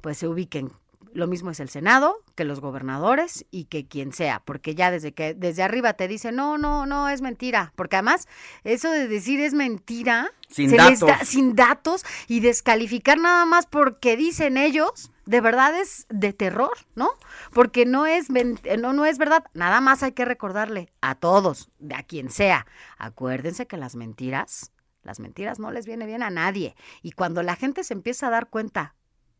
pues 0.00 0.18
se 0.18 0.28
ubiquen 0.28 0.72
lo 1.12 1.26
mismo 1.26 1.50
es 1.50 1.60
el 1.60 1.68
Senado 1.68 2.22
que 2.34 2.44
los 2.44 2.60
gobernadores 2.60 3.44
y 3.50 3.64
que 3.64 3.86
quien 3.86 4.12
sea, 4.12 4.42
porque 4.44 4.74
ya 4.74 4.90
desde 4.90 5.12
que 5.12 5.34
desde 5.34 5.62
arriba 5.62 5.94
te 5.94 6.08
dice 6.08 6.32
no, 6.32 6.58
no, 6.58 6.86
no 6.86 7.08
es 7.08 7.20
mentira, 7.20 7.72
porque 7.76 7.96
además 7.96 8.28
eso 8.64 8.90
de 8.90 9.08
decir 9.08 9.40
es 9.40 9.54
mentira 9.54 10.32
sin 10.48 10.76
datos, 10.76 11.10
sin 11.24 11.54
datos 11.54 12.04
y 12.28 12.40
descalificar 12.40 13.18
nada 13.18 13.44
más 13.44 13.66
porque 13.66 14.16
dicen 14.16 14.56
ellos, 14.56 15.10
de 15.30 15.40
verdad 15.40 15.78
es 15.78 16.06
de 16.08 16.32
terror, 16.32 16.76
¿no? 16.96 17.10
Porque 17.52 17.86
no 17.86 18.04
es 18.06 18.30
no 18.30 18.92
no 18.92 19.06
es 19.06 19.16
verdad, 19.16 19.44
nada 19.54 19.80
más 19.80 20.02
hay 20.02 20.10
que 20.10 20.24
recordarle 20.24 20.92
a 21.00 21.14
todos, 21.14 21.70
de 21.78 21.94
a 21.94 22.02
quien 22.02 22.30
sea, 22.30 22.66
acuérdense 22.98 23.68
que 23.68 23.76
las 23.76 23.94
mentiras 23.94 24.72
las 25.02 25.20
mentiras 25.20 25.58
no 25.58 25.70
les 25.70 25.86
viene 25.86 26.04
bien 26.04 26.22
a 26.22 26.28
nadie. 26.28 26.74
Y 27.00 27.12
cuando 27.12 27.42
la 27.42 27.56
gente 27.56 27.84
se 27.84 27.94
empieza 27.94 28.26
a 28.26 28.30
dar 28.30 28.50
cuenta 28.50 28.96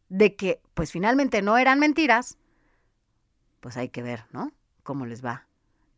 de 0.09 0.35
que 0.37 0.63
pues 0.75 0.93
finalmente 0.93 1.43
no 1.43 1.59
eran 1.59 1.79
mentiras, 1.81 2.39
pues 3.61 3.77
hay 3.77 3.89
que 3.89 4.03
ver, 4.03 4.25
¿no? 4.31 4.53
Cómo 4.85 5.07
les 5.07 5.25
va 5.25 5.49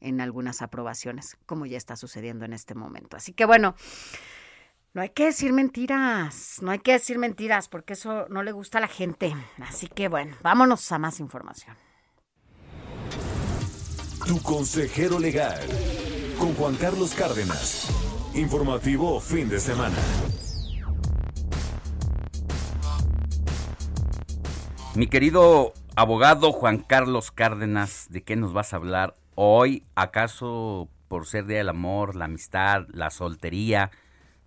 en 0.01 0.21
algunas 0.21 0.63
aprobaciones, 0.63 1.37
como 1.47 1.67
ya 1.67 1.77
está 1.77 1.97
sucediendo 1.97 2.45
en 2.45 2.55
este 2.55 2.75
momento. 2.75 3.17
Así 3.17 3.35
que 3.35 3.45
bueno, 3.45 3.77
no 4.95 5.01
hay 5.01 5.09
que 5.09 5.25
decir 5.25 5.55
mentiras, 5.55 6.59
no 6.61 6.71
hay 6.71 6.79
que 6.79 6.93
decir 6.93 7.19
mentiras 7.19 7.69
porque 7.69 7.95
eso 7.95 8.27
no 8.29 8.43
le 8.43 8.53
gusta 8.53 8.77
a 8.77 8.83
la 8.83 8.89
gente. 8.89 9.35
Así 9.63 9.89
que 9.89 10.09
bueno, 10.09 10.37
vámonos 10.43 10.93
a 10.93 10.99
más 10.99 11.19
información. 11.19 11.77
Tu 14.27 14.41
consejero 14.43 15.19
legal, 15.19 15.59
con 16.39 16.55
Juan 16.55 16.75
Carlos 16.77 17.15
Cárdenas. 17.15 17.89
Informativo 18.35 19.19
fin 19.21 19.49
de 19.49 19.61
semana. 19.61 19.97
Mi 24.95 25.07
querido 25.07 25.73
abogado 25.97 26.53
Juan 26.53 26.79
Carlos 26.79 27.31
Cárdenas, 27.31 28.09
¿de 28.11 28.23
qué 28.23 28.37
nos 28.37 28.53
vas 28.53 28.75
a 28.75 28.77
hablar 28.77 29.17
hoy? 29.35 29.85
¿Acaso 29.95 30.89
por 31.09 31.27
ser 31.27 31.47
Día 31.47 31.59
del 31.59 31.71
Amor, 31.71 32.15
la 32.15 32.27
amistad, 32.27 32.87
la 32.93 33.11
soltería, 33.11 33.91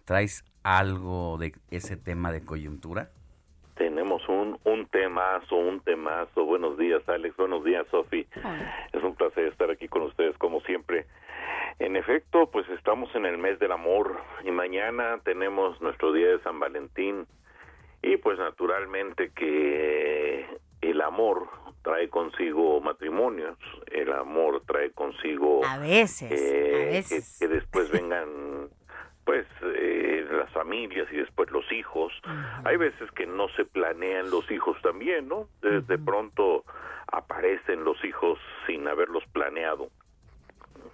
traes 0.05 0.45
algo 0.63 1.37
de 1.37 1.53
ese 1.71 1.97
tema 1.97 2.31
de 2.31 2.45
coyuntura? 2.45 3.09
Tenemos 3.75 4.27
un, 4.29 4.57
un 4.63 4.87
temazo, 4.87 5.55
un 5.55 5.81
temazo. 5.81 6.45
Buenos 6.45 6.77
días, 6.77 7.07
Alex. 7.09 7.35
Buenos 7.35 7.63
días, 7.65 7.85
Sofi. 7.91 8.25
Es 8.93 9.03
un 9.03 9.15
placer 9.15 9.47
estar 9.47 9.69
aquí 9.69 9.87
con 9.89 10.03
ustedes, 10.03 10.37
como 10.37 10.61
siempre. 10.61 11.05
En 11.79 11.97
efecto, 11.97 12.49
pues 12.51 12.69
estamos 12.69 13.13
en 13.15 13.25
el 13.25 13.37
mes 13.37 13.59
del 13.59 13.73
amor 13.73 14.21
y 14.45 14.51
mañana 14.51 15.19
tenemos 15.25 15.81
nuestro 15.81 16.13
día 16.13 16.27
de 16.27 16.39
San 16.39 16.59
Valentín. 16.59 17.27
Y 18.01 18.17
pues 18.17 18.37
naturalmente 18.37 19.31
que 19.31 20.45
el 20.81 21.01
amor 21.01 21.49
trae 21.81 22.09
consigo 22.09 22.79
matrimonios, 22.79 23.57
el 23.91 24.11
amor 24.13 24.63
trae 24.65 24.91
consigo 24.91 25.65
a 25.65 25.77
veces, 25.79 26.31
eh, 26.31 27.03
Que, 27.39 27.47
después 27.47 27.91
vengan 27.91 28.69
pues 29.25 29.45
eh, 29.63 30.25
las 30.31 30.49
familias 30.51 31.07
y 31.11 31.17
después 31.17 31.51
los 31.51 31.69
hijos. 31.71 32.13
Hay 32.63 32.77
veces 32.77 33.11
que 33.11 33.25
no 33.25 33.49
se 33.49 33.65
planean 33.65 34.29
los 34.29 34.49
hijos 34.51 34.79
también, 34.81 35.27
¿no? 35.27 35.47
De, 35.61 35.97
pronto 35.97 36.63
aparecen 37.11 37.83
los 37.83 38.03
hijos 38.05 38.39
sin 38.67 38.87
haberlos 38.87 39.23
planeado 39.33 39.89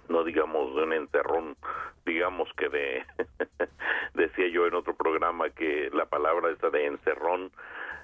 no 0.08 0.24
digamos 0.24 0.74
de 0.74 0.82
un 0.82 0.92
enterrón, 0.92 1.56
digamos 2.04 2.48
que 2.56 2.68
de, 2.68 3.04
decía 4.14 4.48
yo 4.48 4.66
en 4.66 4.74
otro 4.74 4.94
programa 4.94 5.50
que 5.50 5.90
la 5.92 6.06
palabra 6.06 6.50
esta 6.50 6.70
de 6.70 6.86
encerrón 6.86 7.50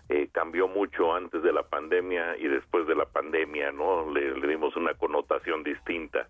eh, 0.09 0.29
cambió 0.33 0.69
mucho 0.69 1.15
antes 1.15 1.43
de 1.43 1.53
la 1.53 1.63
pandemia 1.65 2.37
y 2.39 2.49
después 2.49 2.87
de 2.87 2.95
la 2.95 3.05
pandemia, 3.05 3.73
¿no? 3.73 4.11
Le, 4.11 4.35
dimos 4.47 4.75
una 4.77 4.95
connotación 4.95 5.63
distinta. 5.63 6.29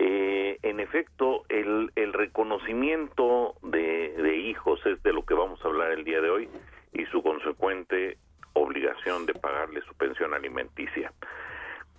Eh, 0.00 0.60
en 0.62 0.78
efecto, 0.78 1.44
el, 1.48 1.90
el 1.96 2.12
reconocimiento 2.12 3.56
de, 3.62 4.12
de 4.12 4.36
hijos 4.36 4.80
es 4.86 5.02
de 5.02 5.12
lo 5.12 5.26
que 5.26 5.34
vamos 5.34 5.60
a 5.64 5.66
hablar 5.66 5.90
el 5.90 6.04
día 6.04 6.20
de 6.20 6.30
hoy 6.30 6.48
y 6.92 7.04
su 7.06 7.20
consecuente 7.20 8.16
obligación 8.52 9.26
de 9.26 9.34
pagarle 9.34 9.82
su 9.82 9.94
pensión 9.94 10.34
alimenticia. 10.34 11.12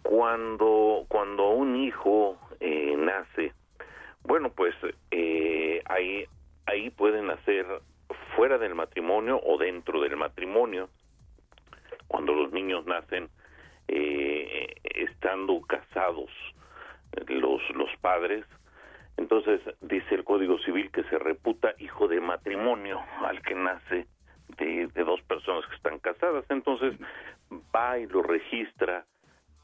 Cuando, 0.02 1.04
cuando 1.10 1.50
un 1.50 1.76
hijo 1.76 2.40
eh, 2.62 2.96
nace, 2.98 3.52
bueno, 4.24 4.50
pues 4.50 4.74
eh, 5.12 5.82
ahí, 5.84 6.24
ahí 6.68 6.92
pueden 6.92 7.28
nacer 7.28 7.66
fuera 8.34 8.58
del 8.58 8.76
matrimonio 8.76 9.42
o 9.44 9.58
dentro 9.58 10.00
del 10.00 10.16
matrimonio. 10.16 10.90
Cuando 12.08 12.34
los 12.34 12.54
niños 12.54 12.86
nacen 12.86 13.28
eh, 13.90 14.74
estando 14.84 15.60
casados 15.64 16.32
los, 17.28 17.62
los 17.76 17.90
padres, 18.02 18.46
entonces 19.18 19.62
dice 19.82 20.16
el 20.16 20.24
Código 20.24 20.58
Civil 20.60 20.92
que 20.92 21.04
se 21.04 21.20
reputa 21.20 21.74
hijo 21.80 22.08
de 22.08 22.22
matrimonio 22.22 23.02
al 23.22 23.42
que 23.42 23.56
nace 23.56 24.08
de, 24.58 24.88
de 24.88 25.04
dos 25.04 25.22
personas 25.24 25.66
que 25.68 25.76
están 25.76 26.00
casadas. 26.00 26.46
Entonces 26.50 26.96
va 27.76 28.00
y 28.00 28.08
lo 28.08 28.24
registra 28.24 29.06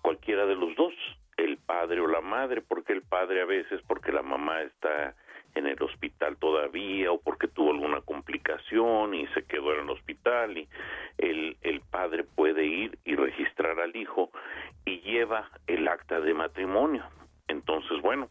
cualquiera 0.02 0.46
de 0.46 0.56
los 0.56 0.76
dos, 0.76 0.93
el 1.38 1.58
padre 1.58 2.02
o 2.02 2.08
la 2.08 2.22
madre, 2.22 2.62
porque 2.62 2.93
el 2.93 3.02
padre 3.02 3.41
a 3.41 3.46
veces, 3.46 3.82
porque 3.88 4.12
la 4.12 4.22
mamá 4.22 4.62
está 4.62 5.16
en 5.56 5.68
el 5.68 5.82
hospital 5.82 6.38
todavía 6.38 7.12
o 7.12 7.20
porque 7.20 7.48
tuvo 7.48 7.72
alguna 7.72 8.02
complicación 8.02 9.14
y 9.14 9.26
se 9.28 9.43
quedó 9.46 9.74
en 9.74 9.86
el 9.86 9.89
hospital 9.89 10.58
y 10.58 10.68
el, 11.18 11.58
el 11.62 11.80
padre 11.80 12.26
puede 12.26 12.66
ir 12.66 13.00
y 13.06 13.16
registrar 13.16 13.80
al 13.80 13.96
hijo 13.96 14.32
y 14.86 15.00
lleva 15.00 15.50
el 15.66 15.88
acta 15.88 16.20
de 16.20 16.34
matrimonio. 16.34 17.06
Entonces, 17.48 18.02
bueno, 18.02 18.30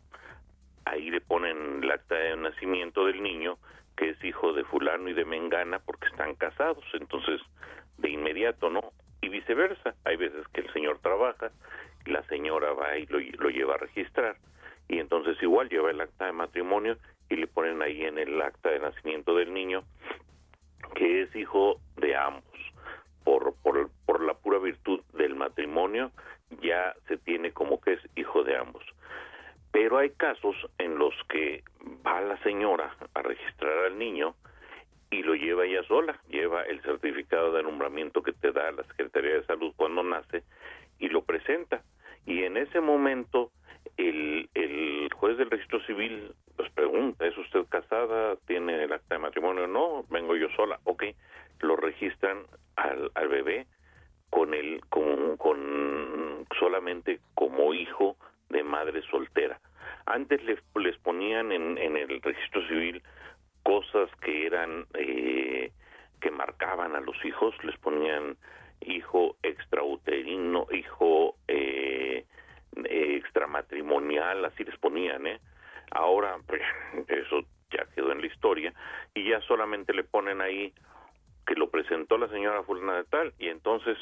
ahí 0.84 1.10
le 1.10 1.20
ponen 1.20 1.82
el 1.82 1.90
acta 1.90 2.14
de 2.14 2.36
nacimiento 2.36 3.06
del 3.06 3.22
niño 3.22 3.58
que 3.96 4.10
es 4.10 4.24
hijo 4.24 4.52
de 4.52 4.64
fulano 4.64 5.08
y 5.08 5.12
de 5.12 5.24
mengana 5.24 5.78
porque 5.78 6.08
están 6.08 6.34
casados. 6.34 6.84
Entonces, 6.94 7.40
de 7.98 8.10
inmediato, 8.10 8.70
¿no? 8.70 8.92
y 9.24 9.28
viceversa. 9.28 9.94
Hay 10.04 10.16
veces 10.16 10.46
que 10.48 10.60
el 10.60 10.72
señor 10.72 10.98
trabaja, 10.98 11.50
y 12.06 12.10
la 12.10 12.22
señora 12.24 12.72
va 12.72 12.96
y 12.98 13.06
lo, 13.06 13.18
lo 13.38 13.48
lleva 13.48 13.74
a 13.74 13.78
registrar 13.78 14.36
y 14.88 14.98
entonces 14.98 15.42
igual 15.42 15.68
lleva 15.68 15.90
el 15.90 16.00
acta 16.00 16.26
de 16.26 16.32
matrimonio 16.32 16.98
y 17.30 17.36
le 17.36 17.46
ponen 17.46 17.80
ahí 17.82 18.02
en 18.02 18.18
el 18.18 18.40
acta 18.42 18.70
de 18.70 18.80
nacimiento 18.80 19.34
del 19.34 19.52
niño 19.52 19.82
que 20.94 21.22
es 21.22 21.34
hijo 21.34 21.80
de 21.96 22.14
ambos. 22.14 22.44
Por, 23.24 23.54
por, 23.62 23.90
por 24.06 24.22
la 24.22 24.34
pura 24.34 24.58
virtud 24.58 25.00
del 25.14 25.34
matrimonio 25.34 26.12
ya 26.62 26.94
se 27.08 27.16
tiene 27.16 27.52
como 27.52 27.80
que 27.80 27.94
es 27.94 28.00
hijo 28.16 28.44
de 28.44 28.56
ambos. 28.56 28.84
Pero 29.72 29.98
hay 29.98 30.10
casos 30.10 30.54
en 30.78 30.98
los 30.98 31.14
que 31.28 31.64
va 32.06 32.20
la 32.20 32.40
señora 32.42 32.96
a 33.14 33.22
registrar 33.22 33.86
al 33.86 33.98
niño 33.98 34.34
y 35.10 35.22
lo 35.22 35.34
lleva 35.34 35.64
ella 35.64 35.82
sola, 35.84 36.20
lleva 36.28 36.62
el 36.62 36.80
certificado 36.82 37.52
de 37.52 37.62
nombramiento 37.62 38.22
que 38.22 38.32
te 38.32 38.52
da 38.52 38.70
la 38.72 38.84
Secretaría 38.84 39.34
de 39.34 39.46
Salud 39.46 39.72
cuando 39.76 40.02
nace 40.02 40.42
y 40.98 41.08
lo 41.08 41.22
presenta. 41.22 41.82
Y 42.26 42.44
en 42.44 42.56
ese 42.56 42.80
momento 42.80 43.50
el, 43.96 44.48
el 44.54 45.08
juez 45.12 45.36
del 45.38 45.50
registro 45.50 45.80
civil 45.86 46.32
pues 46.56 46.70
pregunta, 46.72 47.26
¿es 47.26 47.36
usted 47.36 47.64
casada? 47.68 48.36
¿Tiene 48.46 48.82
el 48.82 48.92
acta 48.92 49.16
de 49.16 49.20
matrimonio? 49.20 49.66
No, 49.66 50.04
vengo 50.08 50.36
yo 50.36 50.48
sola. 50.56 50.78
Ok, 50.84 51.04
lo 51.60 51.76
registran 51.76 52.44
al, 52.76 53.10
al 53.14 53.28
bebé 53.28 53.66
con 54.30 54.54
el 54.54 54.80
con, 54.88 55.36
con 55.36 56.46
solamente 56.58 57.20
como 57.34 57.74
hijo 57.74 58.16
de 58.48 58.62
madre 58.62 59.02
soltera. 59.10 59.60
Antes 60.06 60.42
les, 60.44 60.58
les 60.76 60.96
ponían 60.98 61.52
en, 61.52 61.78
en 61.78 61.96
el 61.96 62.20
registro 62.20 62.66
civil 62.68 63.02
cosas 63.62 64.10
que 64.20 64.46
eran 64.46 64.86
eh, 64.94 65.72
que 66.20 66.30
marcaban 66.30 66.94
a 66.94 67.00
los 67.00 67.22
hijos, 67.24 67.54
les 67.64 67.76
ponían 67.78 68.36
hijo 68.80 69.36
extrauterino, 69.42 70.66
hijo 70.70 71.36
eh, 71.48 72.24
extramatrimonial, 72.84 74.44
así 74.44 74.64
les 74.64 74.76
ponían, 74.78 75.26
¿eh? 75.26 75.40
Ahora, 75.90 76.38
pues, 76.46 76.62
eso 77.08 77.40
ya 77.70 77.86
quedó 77.94 78.12
en 78.12 78.20
la 78.20 78.26
historia, 78.26 78.72
y 79.14 79.28
ya 79.28 79.40
solamente 79.42 79.92
le 79.92 80.04
ponen 80.04 80.40
ahí 80.40 80.72
que 81.46 81.54
lo 81.54 81.70
presentó 81.70 82.16
la 82.16 82.28
señora 82.28 82.62
fulana 82.62 82.96
de 82.96 83.04
tal, 83.04 83.34
y 83.38 83.48
entonces 83.48 83.98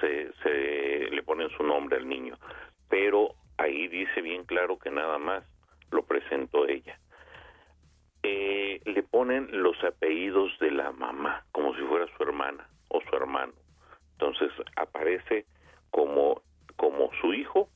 se, 0.00 0.32
se 0.42 1.10
le 1.10 1.22
ponen 1.22 1.48
su 1.50 1.62
nombre 1.62 1.96
al 1.96 2.08
niño. 2.08 2.36
Pero 2.88 3.34
ahí 3.56 3.88
dice 3.88 4.22
bien 4.22 4.44
claro 4.44 4.78
que 4.78 4.90
nada 4.90 5.18
más 5.18 5.44
lo 5.90 6.02
presentó 6.04 6.66
ella. 6.66 6.98
Eh, 8.22 8.80
le 8.84 9.02
ponen 9.02 9.48
los 9.52 9.82
apellidos 9.84 10.50
de 10.58 10.70
la 10.70 10.92
mamá, 10.92 11.44
como 11.52 11.74
si 11.74 11.82
fuera 11.82 12.06
su 12.16 12.22
hermana 12.22 12.68
o 12.88 13.00
su 13.00 13.16
hermano. 13.16 13.52
Entonces 14.12 14.50
aparece 14.76 15.46
como, 15.90 16.42
como 16.76 17.10
su 17.20 17.32
hijo, 17.32 17.68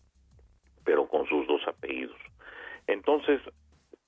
pero 0.84 1.06
con 1.08 1.26
sus 1.28 1.46
dos 1.46 1.62
apellidos. 1.66 2.16
Entonces, 2.86 3.40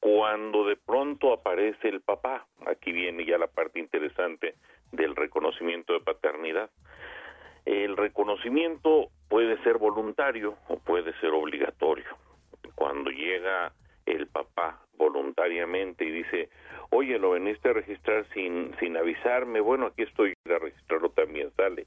cuando 0.01 0.67
de 0.67 0.77
pronto 0.77 1.33
aparece 1.33 1.89
el 1.89 2.01
papá, 2.01 2.47
aquí 2.67 2.93
viene 2.93 3.25
ya 3.25 3.39
la 3.39 3.47
parte 3.47 3.79
interesante 3.79 4.55
del 4.93 5.17
reconocimiento 5.17 5.93
de 5.93 6.01
paternidad. 6.01 6.71
El 7.65 7.97
reconocimiento 7.97 9.09
puede 9.29 9.63
ser 9.63 9.79
voluntario 9.79 10.57
o 10.69 10.79
puede 10.79 11.19
ser 11.21 11.31
obligatorio. 11.31 12.19
Cuando 12.75 13.11
llega 13.11 13.73
el 14.05 14.27
papá 14.27 14.81
voluntariamente 14.99 16.05
y 16.05 16.11
dice, 16.11 16.51
oye, 16.91 17.19
lo 17.19 17.31
veniste 17.31 17.71
a 17.71 17.73
registrar 17.73 18.27
sin, 18.35 18.77
sin 18.79 18.97
avisarme, 18.97 19.61
bueno, 19.61 19.87
aquí 19.87 20.03
estoy 20.03 20.35
a 20.45 20.59
registrarlo 20.59 21.11
también, 21.11 21.51
sale. 21.57 21.87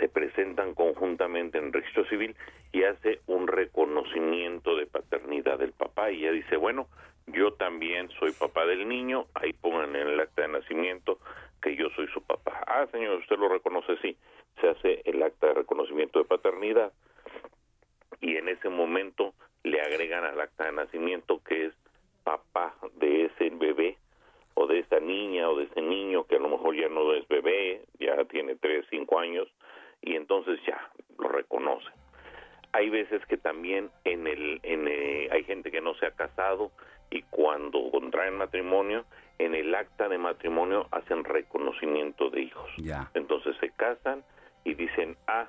Se 0.00 0.08
presentan 0.08 0.74
conjuntamente 0.74 1.58
en 1.58 1.72
registro 1.72 2.04
civil 2.06 2.34
y 2.72 2.82
hace 2.82 3.20
un 3.26 3.46
reconocimiento 3.46 4.76
de 4.76 4.86
paternidad 4.86 5.58
del 5.58 5.72
papá 5.72 6.10
y 6.10 6.22
ya 6.22 6.32
dice, 6.32 6.56
bueno, 6.56 6.88
yo 7.26 7.52
también 7.54 8.08
soy 8.18 8.32
papá 8.32 8.66
del 8.66 8.88
niño, 8.88 9.26
ahí 9.34 9.52
pongan 9.52 9.96
en 9.96 10.08
el 10.08 10.20
acta 10.20 10.42
de 10.42 10.48
nacimiento 10.48 11.18
que 11.62 11.76
yo 11.76 11.88
soy 11.96 12.06
su 12.08 12.20
papá. 12.22 12.62
Ah, 12.66 12.86
señor, 12.92 13.18
usted 13.18 13.38
lo 13.38 13.48
reconoce, 13.48 13.96
sí. 14.02 14.16
Se 14.60 14.68
hace 14.68 15.02
el 15.04 15.22
acta 15.22 15.48
de 15.48 15.54
reconocimiento 15.54 16.18
de 16.18 16.26
paternidad 16.26 16.92
y 18.20 18.36
en 18.36 18.48
ese 18.48 18.68
momento 18.68 19.34
le 19.62 19.80
agregan 19.80 20.24
al 20.24 20.40
acta 20.40 20.66
de 20.66 20.72
nacimiento 20.72 21.42
que 21.44 21.66
es 21.66 21.74
papá 22.22 22.74
de 22.96 23.26
ese 23.26 23.50
bebé 23.50 23.96
o 24.54 24.66
de 24.66 24.80
esa 24.80 25.00
niña 25.00 25.48
o 25.48 25.56
de 25.56 25.64
ese 25.64 25.80
niño 25.80 26.24
que 26.24 26.36
a 26.36 26.40
lo 26.40 26.48
mejor 26.48 26.76
ya 26.76 26.88
no 26.88 27.12
es 27.14 27.26
bebé, 27.28 27.82
ya 27.98 28.22
tiene 28.24 28.56
tres, 28.56 28.84
cinco 28.90 29.18
años 29.18 29.48
y 30.04 30.16
entonces 30.16 30.60
ya 30.66 30.90
lo 31.18 31.28
reconoce. 31.28 31.88
Hay 32.72 32.90
veces 32.90 33.24
que 33.26 33.36
también 33.36 33.90
en 34.04 34.26
el, 34.26 34.60
en 34.62 34.88
eh, 34.88 35.28
hay 35.30 35.44
gente 35.44 35.70
que 35.70 35.80
no 35.80 35.94
se 35.94 36.06
ha 36.06 36.10
casado 36.10 36.72
y 37.10 37.22
cuando 37.22 37.90
contraen 37.90 38.36
matrimonio, 38.36 39.04
en 39.38 39.54
el 39.54 39.74
acta 39.74 40.08
de 40.08 40.18
matrimonio 40.18 40.88
hacen 40.90 41.24
reconocimiento 41.24 42.30
de 42.30 42.42
hijos. 42.42 42.70
Ya. 42.78 43.10
Entonces 43.14 43.56
se 43.60 43.70
casan 43.70 44.24
y 44.64 44.74
dicen, 44.74 45.16
ah, 45.26 45.48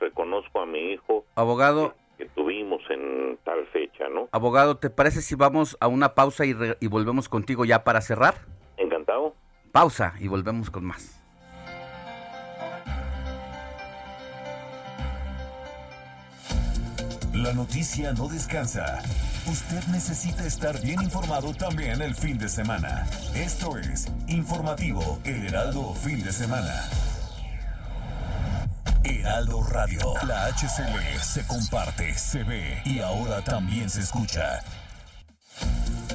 Vez 0.00 0.10
reconozco 0.10 0.60
a 0.60 0.66
mi 0.66 0.92
hijo 0.92 1.24
Abogado, 1.34 1.94
que 2.18 2.26
tuvimos 2.26 2.80
en 2.90 3.38
tal 3.44 3.66
fecha, 3.68 4.08
¿no? 4.08 4.28
abogado, 4.32 4.76
¿te 4.78 4.90
parece 4.90 5.20
si 5.22 5.34
vamos 5.34 5.76
a 5.80 5.86
una 5.88 6.14
pausa 6.14 6.44
y, 6.44 6.52
re- 6.52 6.76
y 6.80 6.86
volvemos 6.86 7.28
contigo 7.28 7.64
ya 7.64 7.84
para 7.84 8.00
cerrar? 8.00 8.34
Encantado. 8.76 9.34
Pausa 9.72 10.14
y 10.20 10.28
volvemos 10.28 10.70
con 10.70 10.84
más. 10.84 11.12
La 17.34 17.52
noticia 17.52 18.12
no 18.12 18.28
descansa. 18.28 19.02
Usted 19.46 19.84
necesita 19.92 20.44
estar 20.46 20.80
bien 20.80 21.02
informado 21.02 21.52
también 21.54 22.00
el 22.02 22.14
fin 22.14 22.38
de 22.38 22.48
semana. 22.48 23.06
Esto 23.34 23.76
es 23.78 24.08
Informativo 24.28 25.18
El 25.24 25.46
Heraldo 25.46 25.94
Fin 25.94 26.22
de 26.24 26.32
Semana. 26.32 26.88
Heraldo 29.06 29.62
Radio. 29.62 30.14
La 30.26 30.46
HCL 30.48 31.20
se 31.22 31.46
comparte, 31.46 32.16
se 32.18 32.42
ve 32.42 32.82
y 32.84 32.98
ahora 32.98 33.40
también 33.42 33.88
se 33.88 34.00
escucha. 34.00 34.62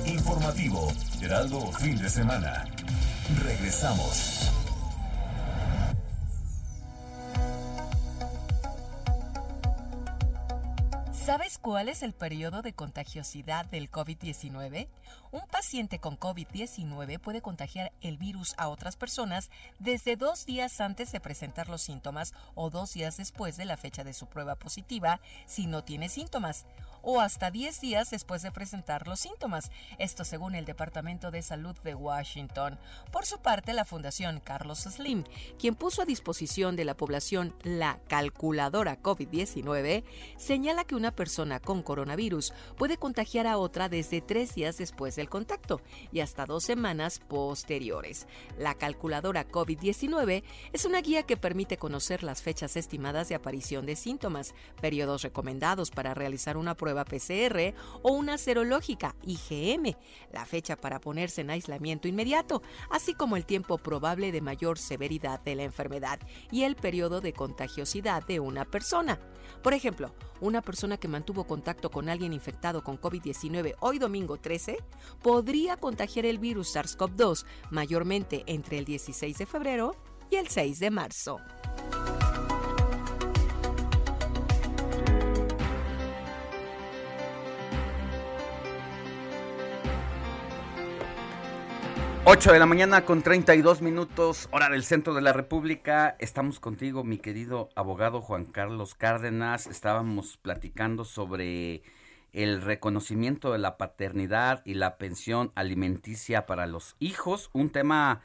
Informativo 0.05 0.91
Heraldo 1.21 1.71
Fin 1.71 1.97
de 1.97 2.09
Semana. 2.09 2.65
Regresamos. 3.43 4.51
¿Sabes 11.25 11.59
cuál 11.59 11.87
es 11.87 12.01
el 12.01 12.13
periodo 12.13 12.63
de 12.63 12.73
contagiosidad 12.73 13.67
del 13.67 13.91
COVID-19? 13.91 14.87
Un 15.31 15.41
paciente 15.51 15.99
con 15.99 16.17
COVID-19 16.17 17.19
puede 17.19 17.43
contagiar 17.43 17.91
el 18.01 18.17
virus 18.17 18.55
a 18.57 18.69
otras 18.69 18.95
personas 18.95 19.51
desde 19.77 20.15
dos 20.15 20.47
días 20.47 20.81
antes 20.81 21.11
de 21.11 21.19
presentar 21.19 21.69
los 21.69 21.83
síntomas 21.83 22.33
o 22.55 22.71
dos 22.71 22.93
días 22.93 23.17
después 23.17 23.55
de 23.55 23.65
la 23.65 23.77
fecha 23.77 24.03
de 24.03 24.13
su 24.13 24.25
prueba 24.25 24.55
positiva 24.55 25.21
si 25.45 25.67
no 25.67 25.83
tiene 25.83 26.09
síntomas 26.09 26.65
o 27.01 27.19
hasta 27.19 27.51
10 27.51 27.81
días 27.81 28.09
después 28.09 28.41
de 28.41 28.51
presentar 28.51 29.07
los 29.07 29.19
síntomas, 29.19 29.71
esto 29.97 30.23
según 30.23 30.55
el 30.55 30.65
Departamento 30.65 31.31
de 31.31 31.41
Salud 31.41 31.75
de 31.83 31.95
Washington. 31.95 32.79
Por 33.11 33.25
su 33.25 33.39
parte, 33.39 33.73
la 33.73 33.85
Fundación 33.85 34.39
Carlos 34.39 34.79
Slim, 34.79 35.23
quien 35.59 35.75
puso 35.75 36.01
a 36.01 36.05
disposición 36.05 36.75
de 36.75 36.85
la 36.85 36.95
población 36.95 37.55
la 37.63 37.99
calculadora 38.07 39.01
COVID-19, 39.01 40.03
señala 40.37 40.83
que 40.83 40.95
una 40.95 41.11
persona 41.11 41.59
con 41.59 41.83
coronavirus 41.83 42.53
puede 42.77 42.97
contagiar 42.97 43.47
a 43.47 43.57
otra 43.57 43.89
desde 43.89 44.21
tres 44.21 44.55
días 44.55 44.77
después 44.77 45.15
del 45.15 45.29
contacto 45.29 45.81
y 46.11 46.19
hasta 46.19 46.45
dos 46.45 46.63
semanas 46.63 47.19
posteriores. 47.19 48.27
La 48.57 48.75
calculadora 48.75 49.47
COVID-19 49.47 50.43
es 50.73 50.85
una 50.85 51.01
guía 51.01 51.23
que 51.23 51.37
permite 51.37 51.77
conocer 51.77 52.23
las 52.23 52.41
fechas 52.41 52.75
estimadas 52.75 53.29
de 53.29 53.35
aparición 53.35 53.85
de 53.85 53.95
síntomas, 53.95 54.53
periodos 54.81 55.23
recomendados 55.23 55.91
para 55.91 56.13
realizar 56.13 56.57
una 56.57 56.75
prueba 56.75 56.90
PCR 57.05 57.73
o 58.01 58.11
una 58.11 58.37
serológica 58.37 59.15
IgM, 59.23 59.95
la 60.31 60.45
fecha 60.45 60.75
para 60.75 60.99
ponerse 60.99 61.41
en 61.41 61.49
aislamiento 61.49 62.07
inmediato, 62.07 62.61
así 62.89 63.13
como 63.13 63.37
el 63.37 63.45
tiempo 63.45 63.77
probable 63.77 64.31
de 64.31 64.41
mayor 64.41 64.77
severidad 64.77 65.39
de 65.41 65.55
la 65.55 65.63
enfermedad 65.63 66.19
y 66.51 66.63
el 66.63 66.75
periodo 66.75 67.21
de 67.21 67.33
contagiosidad 67.33 68.25
de 68.25 68.39
una 68.39 68.65
persona. 68.65 69.19
Por 69.63 69.73
ejemplo, 69.73 70.13
una 70.39 70.61
persona 70.61 70.97
que 70.97 71.07
mantuvo 71.07 71.45
contacto 71.45 71.89
con 71.91 72.09
alguien 72.09 72.33
infectado 72.33 72.83
con 72.83 72.99
COVID-19 72.99 73.75
hoy 73.79 73.99
domingo 73.99 74.37
13 74.37 74.77
podría 75.21 75.77
contagiar 75.77 76.25
el 76.25 76.39
virus 76.39 76.75
SARS-CoV-2 76.75 77.45
mayormente 77.69 78.43
entre 78.47 78.77
el 78.79 78.85
16 78.85 79.37
de 79.37 79.45
febrero 79.45 79.95
y 80.29 80.37
el 80.37 80.47
6 80.47 80.79
de 80.79 80.91
marzo. 80.91 81.39
8 92.23 92.53
de 92.53 92.59
la 92.59 92.67
mañana 92.67 93.03
con 93.03 93.23
32 93.23 93.81
minutos, 93.81 94.47
hora 94.51 94.69
del 94.69 94.83
centro 94.83 95.15
de 95.15 95.23
la 95.23 95.33
República. 95.33 96.15
Estamos 96.19 96.59
contigo, 96.59 97.03
mi 97.03 97.17
querido 97.17 97.69
abogado 97.75 98.21
Juan 98.21 98.45
Carlos 98.45 98.93
Cárdenas. 98.93 99.65
Estábamos 99.65 100.37
platicando 100.37 101.03
sobre 101.03 101.81
el 102.31 102.61
reconocimiento 102.61 103.51
de 103.51 103.57
la 103.57 103.75
paternidad 103.75 104.61
y 104.65 104.75
la 104.75 104.99
pensión 104.99 105.51
alimenticia 105.55 106.45
para 106.45 106.67
los 106.67 106.95
hijos, 106.99 107.49
un 107.53 107.71
tema 107.71 108.21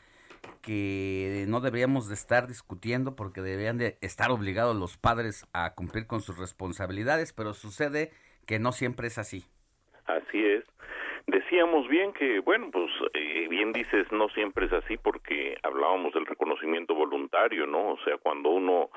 que 0.60 1.46
no 1.48 1.62
deberíamos 1.62 2.06
de 2.08 2.14
estar 2.16 2.48
discutiendo 2.48 3.16
porque 3.16 3.40
deberían 3.40 3.78
de 3.78 3.96
estar 4.02 4.30
obligados 4.30 4.76
los 4.76 4.98
padres 4.98 5.46
a 5.54 5.72
cumplir 5.72 6.06
con 6.06 6.20
sus 6.20 6.36
responsabilidades, 6.36 7.32
pero 7.32 7.54
sucede 7.54 8.12
que 8.44 8.58
no 8.58 8.72
siempre 8.72 9.06
es 9.06 9.16
así. 9.16 9.46
Así 10.04 10.44
es. 10.44 10.65
Decíamos 11.28 11.88
bien 11.88 12.12
que, 12.12 12.38
bueno, 12.38 12.70
pues 12.70 12.88
eh, 13.14 13.48
bien 13.50 13.72
dices, 13.72 14.10
no 14.12 14.28
siempre 14.28 14.66
es 14.66 14.72
así 14.72 14.96
porque 14.96 15.58
hablábamos 15.64 16.14
del 16.14 16.24
reconocimiento 16.24 16.94
voluntario, 16.94 17.66
¿no? 17.66 17.94
O 17.94 17.98
sea, 18.04 18.16
cuando 18.18 18.50
uno 18.50 18.90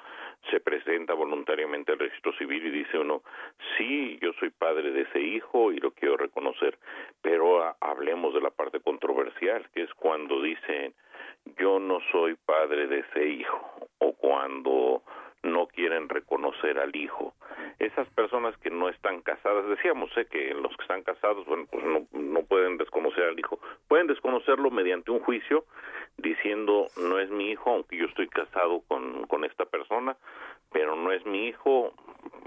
se 0.52 0.60
presenta 0.60 1.16
voluntariamente 1.16 1.92
al 1.92 1.98
registro 1.98 2.32
civil 2.34 2.68
y 2.68 2.70
dice 2.70 3.00
uno, 3.00 3.24
sí, 3.76 4.20
yo 4.22 4.32
soy 4.34 4.52
padre 4.52 4.92
de 4.92 5.02
ese 5.02 5.20
hijo 5.20 5.72
y 5.72 5.78
lo 5.80 5.90
quiero 5.90 6.18
reconocer, 6.18 6.78
pero 7.24 7.76
hablemos 7.82 8.32
de 8.36 8.42
la 8.42 8.52
parte 8.52 8.80
controversial, 8.80 9.68
que 9.74 9.82
es 9.82 9.94
cuando 9.96 10.40
dicen, 10.40 10.94
yo 11.58 11.80
no 11.80 12.00
soy 12.12 12.36
padre 12.46 12.86
de 12.86 13.00
ese 13.00 13.28
hijo, 13.28 13.90
o 13.98 14.14
cuando 14.14 15.02
no 15.44 15.68
quieren 15.68 16.10
reconocer 16.10 16.80
al 16.80 16.96
hijo. 16.96 17.34
Esas 17.80 18.08
personas 18.10 18.58
que 18.58 18.70
no 18.70 18.90
están 18.90 19.22
casadas, 19.22 19.68
decíamos 19.70 20.12
sé 20.14 20.26
que 20.26 20.54
los 20.54 20.76
que 20.76 20.82
están 20.82 21.04
casados, 21.04 21.46
bueno, 21.46 21.66
pues 21.72 21.84
no, 21.84 22.06
no 22.12 22.44
pueden 22.44 22.78
desconocer 22.78 23.24
al 23.24 23.40
hijo. 23.40 23.60
Pueden 23.88 24.08
desconocerlo 24.08 24.70
mediante 24.70 25.12
un 25.12 25.20
juicio 25.20 25.66
diciendo 26.18 26.88
no 26.98 27.20
es 27.20 27.30
mi 27.30 27.52
hijo, 27.52 27.70
aunque 27.70 27.98
yo 27.98 28.06
estoy 28.06 28.28
casado 28.28 28.82
con, 28.88 29.26
con 29.28 29.46
esta 29.46 29.66
persona, 29.66 30.18
pero 30.72 30.96
no 30.96 31.12
es 31.12 31.26
mi 31.26 31.48
hijo 31.48 31.94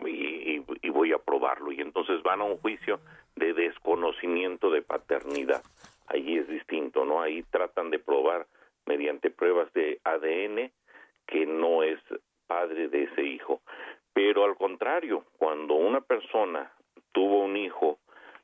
y, 0.07 0.63
y 0.83 0.91
voy 0.91 1.13
a 1.13 1.19
probarlo. 1.19 1.73
Y 1.73 1.81
entonces 1.81 2.23
van 2.23 2.41
a 2.41 2.45
un 2.45 2.59
juicio 2.59 3.01
de 3.37 3.55
desconocimiento 3.55 4.71
de 4.71 4.83
paternidad. 4.83 5.63
Ahí 6.09 6.37
es 6.37 6.47
distinto, 6.49 7.07
¿no? 7.07 7.23
Ahí 7.23 7.43
tratan 7.45 7.91
de 7.91 7.99
probar 7.99 8.47
mediante 8.85 9.31
pruebas 9.31 9.73
de 9.73 10.01
ADN 10.05 10.71
que 11.27 11.47
no 11.47 11.83
es 11.83 11.99
padre 12.53 12.89
de 12.89 13.05
ese 13.05 13.23
hijo. 13.23 13.63
Pero 14.13 14.45
al 14.45 14.57
contrario, 14.57 15.25
cuando 15.39 15.75
una 15.75 16.03
persona 16.03 16.71
tuvo 17.13 17.45
un 17.45 17.57
hijo, 17.57 17.99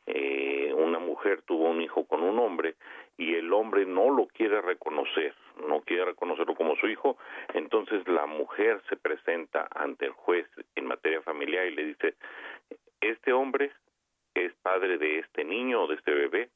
eh, 0.06 0.72
una 0.74 0.98
mujer 0.98 1.42
tuvo 1.42 1.68
un 1.68 1.82
hijo 1.82 2.06
con 2.06 2.22
un 2.22 2.38
hombre 2.38 2.76
y 3.18 3.34
el 3.34 3.52
hombre 3.52 3.84
no 3.84 4.10
lo 4.10 4.26
quiere 4.28 4.62
reconocer, 4.62 5.34
no 5.68 5.82
quiere 5.82 6.06
reconocerlo 6.06 6.54
como 6.54 6.76
su 6.76 6.88
hijo, 6.88 7.18
entonces 7.52 8.08
la 8.08 8.24
mujer 8.24 8.80
se 8.88 8.96
presenta 8.96 9.68
ante 9.74 10.06
el 10.06 10.12
juez 10.12 10.46
en 10.74 10.86
materia 10.86 11.20
familiar 11.20 11.66
y 11.66 11.74
le 11.74 11.84
dice, 11.84 12.14
este 13.02 13.32
hombre 13.32 13.72
es 14.34 14.54
padre 14.62 14.96
de 14.96 15.18
este 15.18 15.44
niño 15.44 15.82
o 15.82 15.86
de 15.86 15.96
este 15.96 16.12
bebé, 16.12 16.48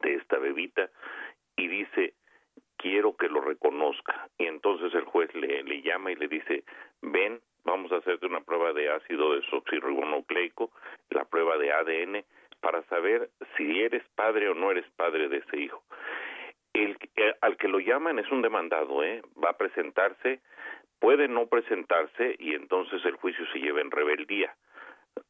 de 0.00 0.14
esta 0.14 0.38
bebita, 0.38 0.90
y 1.56 1.68
dice, 1.68 2.14
quiero 2.84 3.16
que 3.16 3.30
lo 3.30 3.40
reconozca. 3.40 4.28
Y 4.36 4.44
entonces 4.44 4.92
el 4.94 5.04
juez 5.04 5.34
le, 5.34 5.62
le 5.62 5.80
llama 5.80 6.12
y 6.12 6.16
le 6.16 6.28
dice, 6.28 6.64
ven, 7.00 7.40
vamos 7.64 7.90
a 7.92 7.96
hacerte 7.96 8.26
una 8.26 8.42
prueba 8.42 8.74
de 8.74 8.90
ácido 8.90 9.34
desoxirribonucleico, 9.34 10.70
la 11.08 11.24
prueba 11.24 11.56
de 11.56 11.72
ADN, 11.72 12.24
para 12.60 12.82
saber 12.84 13.30
si 13.56 13.80
eres 13.80 14.02
padre 14.14 14.50
o 14.50 14.54
no 14.54 14.70
eres 14.70 14.84
padre 14.96 15.30
de 15.30 15.38
ese 15.38 15.60
hijo. 15.60 15.82
El, 16.74 16.98
eh, 17.16 17.34
al 17.40 17.56
que 17.56 17.68
lo 17.68 17.78
llaman 17.78 18.18
es 18.18 18.30
un 18.30 18.42
demandado, 18.42 19.02
¿eh? 19.02 19.22
va 19.42 19.50
a 19.50 19.56
presentarse, 19.56 20.40
puede 21.00 21.26
no 21.26 21.46
presentarse 21.46 22.36
y 22.38 22.54
entonces 22.54 23.02
el 23.06 23.16
juicio 23.16 23.46
se 23.52 23.60
lleva 23.60 23.80
en 23.80 23.90
rebeldía, 23.90 24.54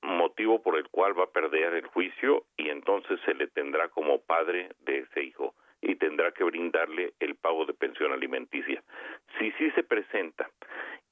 motivo 0.02 0.60
por 0.60 0.76
el 0.76 0.88
cual 0.88 1.16
va 1.16 1.24
a 1.24 1.32
perder 1.32 1.74
el 1.74 1.86
juicio 1.86 2.46
y 2.56 2.70
entonces 2.70 3.20
se 3.24 3.34
le 3.34 3.46
tendrá 3.46 3.90
como 3.90 4.20
padre 4.22 4.70
de 4.80 4.98
ese 4.98 5.22
hijo 5.22 5.54
y 5.84 5.96
tendrá 5.96 6.32
que 6.32 6.44
brindarle 6.44 7.12
el 7.20 7.34
pago 7.34 7.66
de 7.66 7.74
pensión 7.74 8.12
alimenticia. 8.12 8.82
Si 9.38 9.52
sí 9.52 9.70
se 9.72 9.82
presenta 9.82 10.48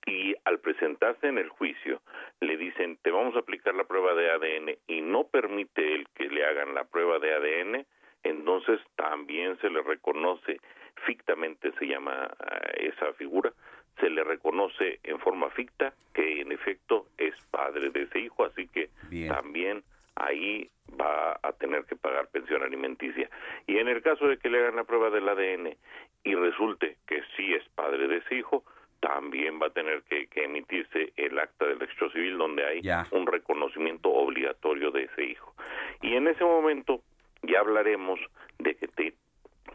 y 0.07 0.35
al 0.45 0.59
presentarse 0.61 1.29
en 1.29 1.39
el 1.39 1.49
juicio 1.49 2.01
le 2.41 2.57
dicen 2.57 2.99
te 3.03 3.11
vamos 3.11 3.37
a 3.37 3.41
aplicar 3.41 3.75
la 3.75 3.85
prueba 3.85 4.15
de 4.15 4.31
ADN 4.31 4.77
y 4.89 5.01
no 5.03 5.25
permite 5.25 5.95
el 5.95 6.09
que 6.15 6.29
le 6.29 6.45
hagan 6.45 6.75
la 6.75 6.85
prueba 6.85 7.19
de 7.19 7.35
ADN, 7.35 7.87
entonces 8.25 8.81
también 8.97 9.59
se 9.61 9.69
le 9.69 9.83
reconoce, 9.83 10.59
fictamente 11.07 11.73
se 11.79 11.87
llama 11.87 12.31
eh, 12.51 12.93
esa 12.95 13.13
figura, 13.13 13.53
se 14.01 14.09
le 14.09 14.25
reconoce 14.25 15.01
en 15.03 15.19
forma 15.19 15.51
ficta 15.51 15.93
que 16.15 16.41
en 16.41 16.51
efecto 16.51 17.07
es 17.19 17.35
padre 17.51 17.91
de 17.91 18.03
ese 18.03 18.21
hijo, 18.21 18.45
así 18.45 18.67
que 18.69 18.89
también 19.29 19.83
ahí 20.17 20.71
va 21.01 21.39
a 21.43 21.53
tener 21.53 21.85
que 21.85 21.97
pagar 21.97 22.29
pensión 22.29 22.63
alimenticia. 22.63 23.31
Y 23.67 23.79
en 23.79 23.89
el 23.89 24.03
caso 24.03 24.29
de 24.29 24.39
que 24.39 24.51
le 24.51 24.61
hagan 24.61 24.77
la 24.77 24.85
prueba 24.85 25.11
del 25.11 25.29
ADN 25.29 25.77
y 26.25 26.35
resulte 26.35 26.97
que 27.07 27.23
sí 27.37 27.55
es 27.55 27.67
padre 27.71 28.09
de 28.09 28.19
ese 28.19 28.37
hijo, 28.37 28.65
también 29.01 29.61
va 29.61 29.67
a 29.67 29.71
tener 29.71 30.03
que, 30.03 30.29
emitirse 30.35 31.13
el 31.17 31.39
acta 31.39 31.67
del 31.67 31.81
registro 31.81 32.11
civil 32.13 32.39
donde 32.39 32.65
hay 32.65 32.83
un 33.11 33.27
reconocimiento 33.27 34.11
obligatorio 34.11 34.93
de 34.93 35.05
ese 35.05 35.25
hijo. 35.25 35.55
Y 36.03 36.15
en 36.15 36.29
ese 36.29 36.45
momento 36.45 37.03
ya 37.43 37.61
hablaremos 37.61 38.21
de 38.59 38.77
que 38.77 39.15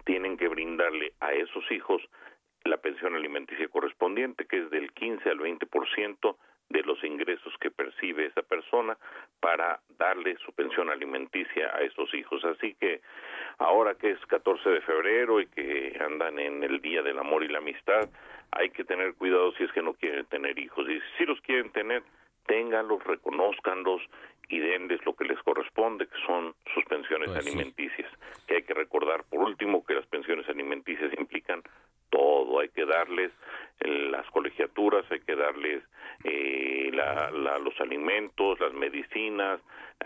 tienen 0.06 0.38
que 0.38 0.48
brindarle 0.48 1.14
a 1.20 1.34
esos 1.34 1.70
hijos 1.72 2.02
la 2.64 2.78
pensión 2.78 3.16
alimenticia 3.16 3.68
correspondiente, 3.68 4.46
que 4.46 4.60
es 4.60 4.70
del 4.70 4.92
15 4.94 5.30
al 5.30 5.40
20% 5.40 6.36
de 6.70 6.84
los 6.84 7.02
ingresos 7.04 7.54
que 7.60 7.72
percibe 7.72 8.26
esa 8.26 8.42
persona 8.42 8.98
para 9.40 9.80
darle 9.98 10.36
su 10.46 10.52
pensión 10.54 10.90
alimenticia 10.90 11.76
a 11.76 11.82
esos 11.82 12.14
hijos. 12.14 12.44
Así 12.46 12.76
que 12.76 13.02
ahora 13.58 13.96
que 13.96 14.12
es 14.12 14.26
14 14.28 14.70
de 14.70 14.82
febrero 14.82 15.40
y 15.40 15.48
que 15.48 15.98
andan 16.00 16.40
en 16.40 16.64
el 16.64 16.82
Día 16.82 17.02
del 17.02 17.20
Amor 17.20 17.44
y 17.44 17.48
la 17.48 17.60
Amistad, 17.60 18.10
hay 18.52 18.70
que 18.70 18.84
tener 18.84 19.14
cuidado 19.16 19.52
si 19.54 19.64
es 19.64 19.72
que 19.72 19.82
no 19.82 19.94
quieren 19.94 20.26
tener 20.26 20.58
hijos. 20.60 20.88
Y 20.90 21.00
si 21.18 21.26
los 21.26 21.40
quieren 21.42 21.72
tener, 21.72 22.04
ténganlos, 22.46 23.04
reconozcanlos 23.04 24.02
y 24.50 24.60
denles 24.60 25.06
lo 25.06 25.14
que 25.16 25.26
les 25.26 25.40
corresponde, 25.44 26.08
que 26.08 26.18
son 26.26 26.56
sus 26.74 26.84
pensiones 26.86 27.30
pues 27.30 27.46
alimenticias. 27.46 28.10
Que 28.48 28.56
hay 28.56 28.64
que 28.64 28.74
recordar, 28.74 29.24
por 29.30 29.42
último, 29.42 29.86
que 29.86 29.94
las 29.94 30.06
pensiones 30.08 30.48
alimenticias 30.48 31.12
implican 31.18 31.62
todo. 32.10 32.60
Hay 32.60 32.70
que 32.70 32.86
darles 32.86 33.32
eh, 33.80 34.10
las 34.12 34.26
colegiaturas, 34.32 35.06
hay 35.12 35.20
que 35.22 35.36
darles 35.36 35.84
eh, 36.24 36.92
los 36.92 37.80
alimentos, 37.82 38.60
las 38.60 38.74
medicinas, 38.74 39.60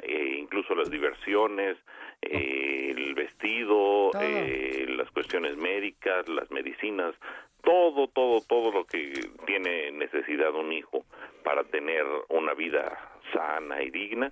eh, 0.03 0.37
incluso 0.39 0.75
las 0.75 0.89
diversiones, 0.89 1.77
el 2.21 3.13
vestido, 3.15 4.11
las 4.13 5.09
cuestiones 5.11 5.57
médicas, 5.57 6.27
las 6.27 6.49
medicinas, 6.51 7.15
todo, 7.63 8.07
todo, 8.07 8.41
todo 8.41 8.71
lo 8.71 8.85
que 8.85 9.13
tiene 9.45 9.91
necesidad 9.91 10.53
un 10.55 10.71
hijo 10.71 11.03
para 11.43 11.63
tener 11.63 12.05
una 12.29 12.53
vida 12.53 12.97
sana 13.33 13.81
y 13.81 13.89
digna 13.89 14.31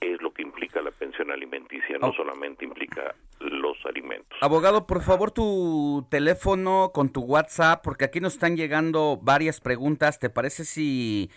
es 0.00 0.20
lo 0.22 0.32
que 0.32 0.42
implica 0.42 0.80
la 0.82 0.90
pensión 0.90 1.30
alimenticia, 1.30 1.98
no 1.98 2.08
oh. 2.08 2.12
solamente 2.12 2.64
implica 2.64 3.14
los 3.40 3.76
alimentos. 3.86 4.38
Abogado, 4.40 4.86
por 4.86 5.02
favor, 5.02 5.30
tu 5.30 6.06
teléfono 6.10 6.90
con 6.92 7.12
tu 7.12 7.22
WhatsApp, 7.22 7.82
porque 7.82 8.04
aquí 8.04 8.20
nos 8.20 8.34
están 8.34 8.56
llegando 8.56 9.18
varias 9.20 9.60
preguntas. 9.60 10.18
¿Te 10.18 10.30
parece 10.30 10.64
si 10.64 11.30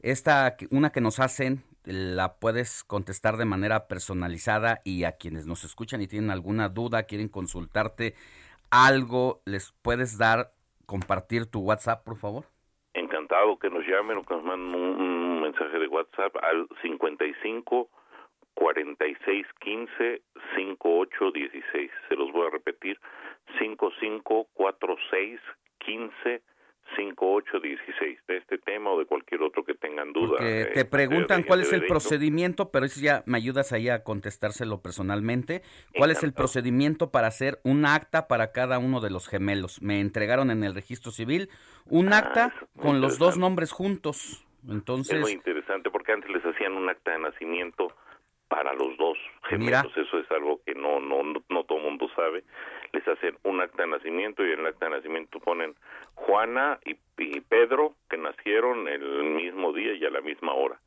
esta, 0.00 0.56
una 0.70 0.90
que 0.90 1.00
nos 1.00 1.20
hacen, 1.20 1.62
la 1.84 2.34
puedes 2.34 2.84
contestar 2.84 3.36
de 3.36 3.46
manera 3.46 3.88
personalizada 3.88 4.80
y 4.84 5.04
a 5.04 5.12
quienes 5.12 5.46
nos 5.46 5.64
escuchan 5.64 6.02
y 6.02 6.06
tienen 6.06 6.30
alguna 6.30 6.68
duda, 6.68 7.04
quieren 7.04 7.28
consultarte 7.28 8.14
algo, 8.70 9.40
les 9.46 9.72
puedes 9.82 10.18
dar, 10.18 10.52
compartir 10.86 11.46
tu 11.46 11.60
WhatsApp, 11.60 12.04
por 12.04 12.16
favor? 12.16 12.44
Encantado 12.92 13.58
que 13.58 13.70
nos 13.70 13.86
llamen 13.86 14.18
o 14.18 14.22
que 14.22 14.34
nos 14.34 14.44
manden 14.44 14.74
un, 14.74 15.00
un 15.00 15.40
mensaje 15.40 15.78
de 15.78 15.88
WhatsApp 15.88 16.36
al 16.42 16.68
55 16.82 17.88
4615 18.58 20.22
5816. 20.56 21.90
Se 22.08 22.16
los 22.16 22.32
voy 22.32 22.48
a 22.48 22.50
repetir. 22.50 22.98
5546 23.58 25.40
15 25.78 26.42
5816 26.96 28.18
de 28.26 28.36
este 28.38 28.58
tema 28.58 28.90
o 28.90 28.98
de 28.98 29.06
cualquier 29.06 29.42
otro 29.42 29.62
que 29.62 29.74
tengan 29.74 30.12
duda. 30.12 30.38
Eh, 30.40 30.70
te 30.74 30.84
preguntan 30.84 31.42
cuál 31.42 31.60
es 31.60 31.72
el 31.72 31.86
procedimiento, 31.86 32.70
pero 32.70 32.86
eso 32.86 33.00
ya 33.00 33.22
me 33.26 33.36
ayudas 33.36 33.72
ahí 33.72 33.88
a 33.90 34.02
contestárselo 34.02 34.80
personalmente. 34.80 35.62
¿Cuál 35.96 36.10
es 36.10 36.22
el 36.22 36.32
procedimiento 36.32 37.10
para 37.10 37.28
hacer 37.28 37.60
un 37.62 37.84
acta 37.84 38.26
para 38.26 38.52
cada 38.52 38.78
uno 38.78 39.00
de 39.00 39.10
los 39.10 39.28
gemelos? 39.28 39.82
Me 39.82 40.00
entregaron 40.00 40.50
en 40.50 40.64
el 40.64 40.74
registro 40.74 41.12
civil 41.12 41.50
un 41.86 42.12
ah, 42.12 42.18
acta 42.18 42.54
con 42.80 43.00
los 43.00 43.18
dos 43.18 43.38
nombres 43.38 43.70
juntos. 43.70 44.46
Entonces, 44.68 45.16
es 45.16 45.20
muy 45.20 45.32
interesante 45.32 45.90
porque 45.90 46.12
antes 46.12 46.30
les 46.30 46.44
hacían 46.44 46.72
un 46.72 46.88
acta 46.88 47.12
de 47.12 47.18
nacimiento 47.20 47.92
para 48.48 48.72
los 48.72 48.96
dos 48.96 49.16
gemelos. 49.48 49.96
Eso 49.96 50.18
es 50.18 50.30
algo 50.30 50.60
que 50.64 50.74
no, 50.74 51.00
no, 51.00 51.22
no, 51.48 51.64
todo 51.64 51.78
el 51.78 51.84
mundo 51.84 52.08
sabe. 52.16 52.44
Les 52.92 53.06
hacen 53.06 53.36
un 53.44 53.60
acta 53.60 53.82
de 53.82 53.90
nacimiento 53.90 54.44
y 54.44 54.52
en 54.52 54.60
el 54.60 54.66
acta 54.66 54.86
de 54.86 54.92
nacimiento 54.92 55.38
ponen 55.40 55.74
Juana 56.14 56.78
y, 56.84 56.96
Pedro 57.48 57.94
que 58.08 58.16
nacieron 58.16 58.86
el 58.88 59.24
mismo 59.24 59.72
día 59.72 59.94
y 59.94 60.04
a 60.04 60.10
la 60.10 60.20
misma 60.20 60.52
hora. 60.52 60.78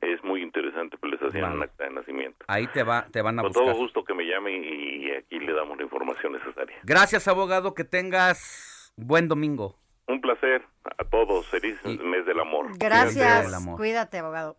Es 0.00 0.22
muy 0.22 0.42
interesante, 0.42 0.96
pues 0.96 1.12
les 1.12 1.22
hacían 1.22 1.52
un 1.52 1.62
acta 1.62 1.84
de 1.84 1.90
nacimiento. 1.90 2.44
Ahí 2.48 2.66
te, 2.68 2.82
va, 2.82 3.06
te 3.10 3.20
van 3.20 3.38
a 3.38 3.42
Con 3.42 3.52
todo 3.52 3.74
gusto 3.74 4.04
que 4.04 4.14
me 4.14 4.24
llame 4.24 4.52
y, 4.56 5.10
aquí 5.10 5.38
le 5.38 5.52
damos 5.52 5.76
la 5.76 5.84
información 5.84 6.32
necesaria. 6.32 6.76
Gracias, 6.84 7.26
abogado. 7.28 7.74
Que 7.74 7.84
tengas 7.84 8.92
buen 8.96 9.28
domingo. 9.28 9.76
Un 10.06 10.20
placer 10.20 10.62
a 10.84 11.04
todos. 11.04 11.46
Feliz 11.48 11.82
mes 11.84 12.26
del 12.26 12.40
amor. 12.40 12.68
Gracias. 12.78 13.66
Cuídate, 13.76 14.18
abogado. 14.18 14.56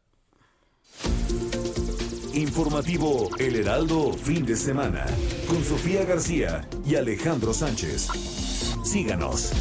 Informativo 2.35 3.29
El 3.39 3.55
Heraldo 3.55 4.11
Fin 4.11 4.45
de 4.45 4.57
Semana 4.57 5.05
con 5.47 5.63
Sofía 5.63 6.03
García 6.03 6.67
y 6.85 6.95
Alejandro 6.95 7.53
Sánchez. 7.53 8.09
Síganos. 8.83 9.53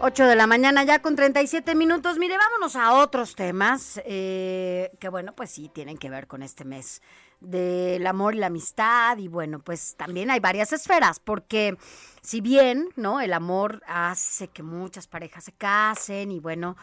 8 0.00 0.26
de 0.26 0.34
la 0.34 0.48
mañana 0.48 0.82
ya 0.82 1.00
con 1.00 1.14
37 1.14 1.76
minutos. 1.76 2.18
Mire, 2.18 2.36
vámonos 2.36 2.74
a 2.74 2.94
otros 2.94 3.36
temas 3.36 4.00
eh, 4.04 4.90
que 4.98 5.08
bueno, 5.08 5.32
pues 5.36 5.50
sí, 5.50 5.70
tienen 5.72 5.96
que 5.96 6.10
ver 6.10 6.26
con 6.26 6.42
este 6.42 6.64
mes 6.64 7.02
del 7.40 8.04
amor 8.04 8.34
y 8.34 8.38
la 8.38 8.46
amistad 8.46 9.16
y 9.18 9.28
bueno, 9.28 9.60
pues 9.60 9.94
también 9.96 10.32
hay 10.32 10.40
varias 10.40 10.72
esferas 10.72 11.20
porque 11.20 11.76
si 12.20 12.40
bien, 12.40 12.88
¿no? 12.96 13.20
El 13.20 13.32
amor 13.32 13.80
hace 13.86 14.48
que 14.48 14.64
muchas 14.64 15.06
parejas 15.06 15.44
se 15.44 15.52
casen 15.52 16.32
y 16.32 16.40
bueno, 16.40 16.76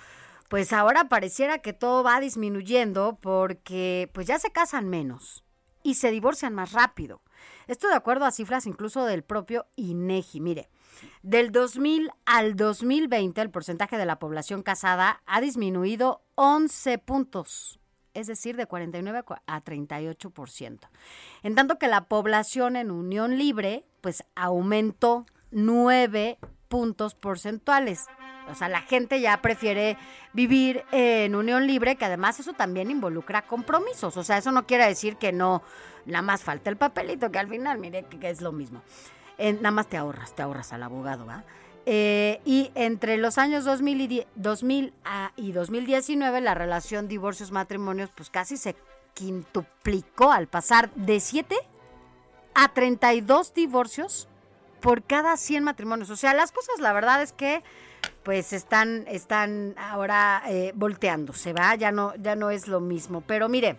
pues 0.52 0.73
ahora 0.73 1.07
pareciera 1.07 1.60
que 1.60 1.72
todo 1.72 2.03
va 2.03 2.19
disminuyendo 2.19 3.18
porque 3.22 4.11
pues 4.14 4.28
ya 4.28 4.38
se 4.38 4.52
casan 4.52 4.90
menos 4.90 5.45
y 5.82 5.94
se 5.94 6.11
divorcian 6.11 6.53
más 6.53 6.73
rápido. 6.73 7.22
Esto 7.68 7.88
de 7.88 7.95
acuerdo 7.95 8.26
a 8.26 8.32
cifras 8.32 8.65
incluso 8.65 9.06
del 9.06 9.23
propio 9.23 9.68
INEGI. 9.78 10.41
Mire, 10.41 10.69
del 11.23 11.53
2000 11.53 12.11
al 12.26 12.57
2020 12.57 13.40
el 13.40 13.49
porcentaje 13.49 13.98
de 13.98 14.06
la 14.06 14.19
población 14.19 14.61
casada 14.61 15.23
ha 15.26 15.40
disminuido 15.40 16.22
11 16.36 16.98
puntos 16.98 17.80
es 18.14 18.28
decir, 18.28 18.57
de 18.57 18.65
49 18.65 19.23
a 19.48 19.64
38%. 19.64 20.80
En 21.44 21.56
tanto 21.56 21.80
que 21.80 21.88
la 21.88 22.10
población 22.10 22.76
en 22.76 22.91
unión 22.91 23.38
libre, 23.38 23.86
pues 24.02 24.26
aumentó 24.36 25.26
9 25.52 26.38
puntos 26.68 27.15
porcentuales. 27.15 28.07
O 28.49 28.55
sea, 28.55 28.69
la 28.69 28.81
gente 28.81 29.22
ya 29.22 29.41
prefiere 29.41 29.97
vivir 30.34 30.84
en 30.91 31.35
unión 31.35 31.68
libre, 31.68 31.95
que 31.95 32.05
además 32.05 32.39
eso 32.39 32.53
también 32.53 32.91
involucra 32.91 33.43
compromisos. 33.43 34.18
O 34.18 34.23
sea, 34.23 34.38
eso 34.38 34.51
no 34.51 34.65
quiere 34.65 34.85
decir 34.85 35.18
que 35.18 35.31
no, 35.31 35.61
nada 36.05 36.22
más 36.22 36.43
falta 36.43 36.69
el 36.69 36.77
papelito, 36.77 37.31
que 37.31 37.39
al 37.39 37.47
final, 37.47 37.77
mire, 37.77 38.03
que, 38.03 38.30
es 38.30 38.41
lo 38.41 38.51
mismo. 38.51 38.81
nada 39.38 39.72
más 39.72 39.88
te 39.88 39.97
ahorras, 39.97 40.35
te 40.35 40.41
ahorras 40.41 40.73
al 40.73 40.84
abogado, 40.84 41.26
¿va? 41.26 41.43
Eh, 41.85 42.41
y 42.45 42.72
entre 42.76 43.18
los 43.18 43.39
años 43.39 43.65
2000 43.65 44.01
y, 44.01 44.27
2000 44.35 44.93
y 45.35 45.51
2019 45.51 46.39
la 46.41 46.53
relación 46.53 47.07
divorcios-matrimonios 47.07 48.11
pues 48.15 48.30
casi 48.30 48.55
se 48.55 48.76
quintuplicó 49.15 50.31
al 50.31 50.47
pasar 50.47 50.93
de 50.93 51.19
7 51.19 51.55
a 52.53 52.68
32 52.72 53.55
divorcios 53.55 54.27
por 54.80 55.03
cada 55.03 55.38
100 55.38 55.63
matrimonios. 55.63 56.09
O 56.09 56.15
sea, 56.15 56.34
las 56.34 56.51
cosas 56.51 56.80
la 56.80 56.93
verdad 56.93 57.22
es 57.22 57.34
que 57.34 57.63
pues 58.23 58.53
están, 58.53 59.06
están 59.07 59.73
ahora 59.77 60.43
eh, 60.48 60.72
volteándose, 60.76 61.53
¿va? 61.53 61.76
Ya 61.76 61.91
no, 61.91 62.14
ya 62.15 62.35
no 62.35 62.52
es 62.52 62.68
lo 62.68 62.80
mismo. 62.80 63.22
Pero 63.22 63.49
mire, 63.49 63.77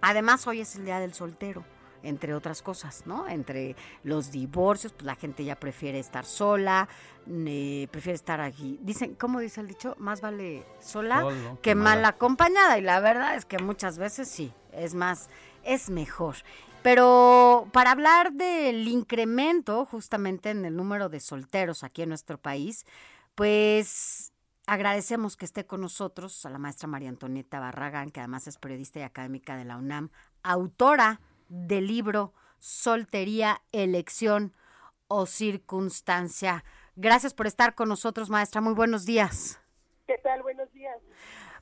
además 0.00 0.46
hoy 0.46 0.60
es 0.60 0.76
el 0.76 0.84
Día 0.84 0.98
del 0.98 1.14
Soltero 1.14 1.64
entre 2.02 2.34
otras 2.34 2.62
cosas, 2.62 3.02
¿no? 3.06 3.28
Entre 3.28 3.76
los 4.04 4.30
divorcios, 4.30 4.92
pues 4.92 5.04
la 5.04 5.14
gente 5.14 5.44
ya 5.44 5.56
prefiere 5.56 5.98
estar 5.98 6.24
sola, 6.24 6.88
prefiere 7.24 8.14
estar 8.14 8.40
aquí. 8.40 8.78
Dicen, 8.82 9.14
¿cómo 9.14 9.40
dice 9.40 9.60
el 9.60 9.68
dicho? 9.68 9.94
Más 9.98 10.20
vale 10.20 10.64
sola 10.80 11.26
que 11.62 11.74
mal 11.74 12.04
acompañada. 12.04 12.78
Y 12.78 12.82
la 12.82 13.00
verdad 13.00 13.34
es 13.34 13.44
que 13.44 13.58
muchas 13.58 13.98
veces 13.98 14.28
sí, 14.28 14.52
es 14.72 14.94
más, 14.94 15.28
es 15.64 15.90
mejor. 15.90 16.36
Pero 16.82 17.68
para 17.72 17.90
hablar 17.90 18.32
del 18.32 18.88
incremento 18.88 19.84
justamente 19.84 20.50
en 20.50 20.64
el 20.64 20.74
número 20.74 21.10
de 21.10 21.20
solteros 21.20 21.84
aquí 21.84 22.02
en 22.02 22.08
nuestro 22.08 22.38
país, 22.38 22.86
pues 23.40 24.34
agradecemos 24.66 25.38
que 25.38 25.46
esté 25.46 25.64
con 25.64 25.80
nosotros 25.80 26.44
a 26.44 26.50
la 26.50 26.58
maestra 26.58 26.88
María 26.88 27.08
Antonieta 27.08 27.58
Barragán, 27.58 28.10
que 28.10 28.20
además 28.20 28.46
es 28.46 28.58
periodista 28.58 28.98
y 28.98 29.02
académica 29.02 29.56
de 29.56 29.64
la 29.64 29.78
UNAM, 29.78 30.10
autora 30.42 31.22
del 31.48 31.86
libro 31.86 32.34
Soltería, 32.58 33.62
Elección 33.72 34.52
o 35.08 35.24
Circunstancia. 35.24 36.64
Gracias 36.96 37.32
por 37.32 37.46
estar 37.46 37.74
con 37.74 37.88
nosotros, 37.88 38.28
maestra. 38.28 38.60
Muy 38.60 38.74
buenos 38.74 39.06
días. 39.06 39.58
¿Qué 40.06 40.18
tal? 40.22 40.42
Buenos 40.42 40.70
días. 40.74 40.98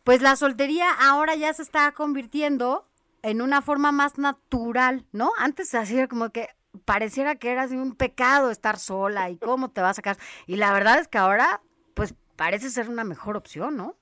Pues 0.03 0.21
la 0.21 0.35
soltería 0.35 0.91
ahora 0.91 1.37
ya 1.37 1.55
se 1.55 1.63
está 1.63 1.93
convirtiendo 1.93 2.89
en 3.23 3.41
una 3.41 3.63
forma 3.63 3.93
más 3.93 4.19
natural, 4.19 5.07
¿no? 5.13 5.31
Antes 5.39 5.73
hacía 5.77 6.09
como 6.09 6.31
que 6.31 6.49
pareciera 6.85 7.37
que 7.37 7.53
era 7.53 7.67
un 7.67 7.95
pecado 7.95 8.51
estar 8.51 8.79
sola 8.79 9.31
y 9.31 9.39
cómo 9.39 9.71
te 9.71 9.81
vas 9.81 9.91
a 9.91 9.95
sacar. 9.95 10.17
Y 10.47 10.57
la 10.57 10.73
verdad 10.73 10.99
es 10.99 11.09
que 11.09 11.19
ahora, 11.19 11.61
pues 11.99 12.15
parece 12.37 12.71
ser 12.71 12.89
una 12.89 13.03
mejor 13.03 13.37
opción, 13.37 13.77
¿no? 13.77 13.97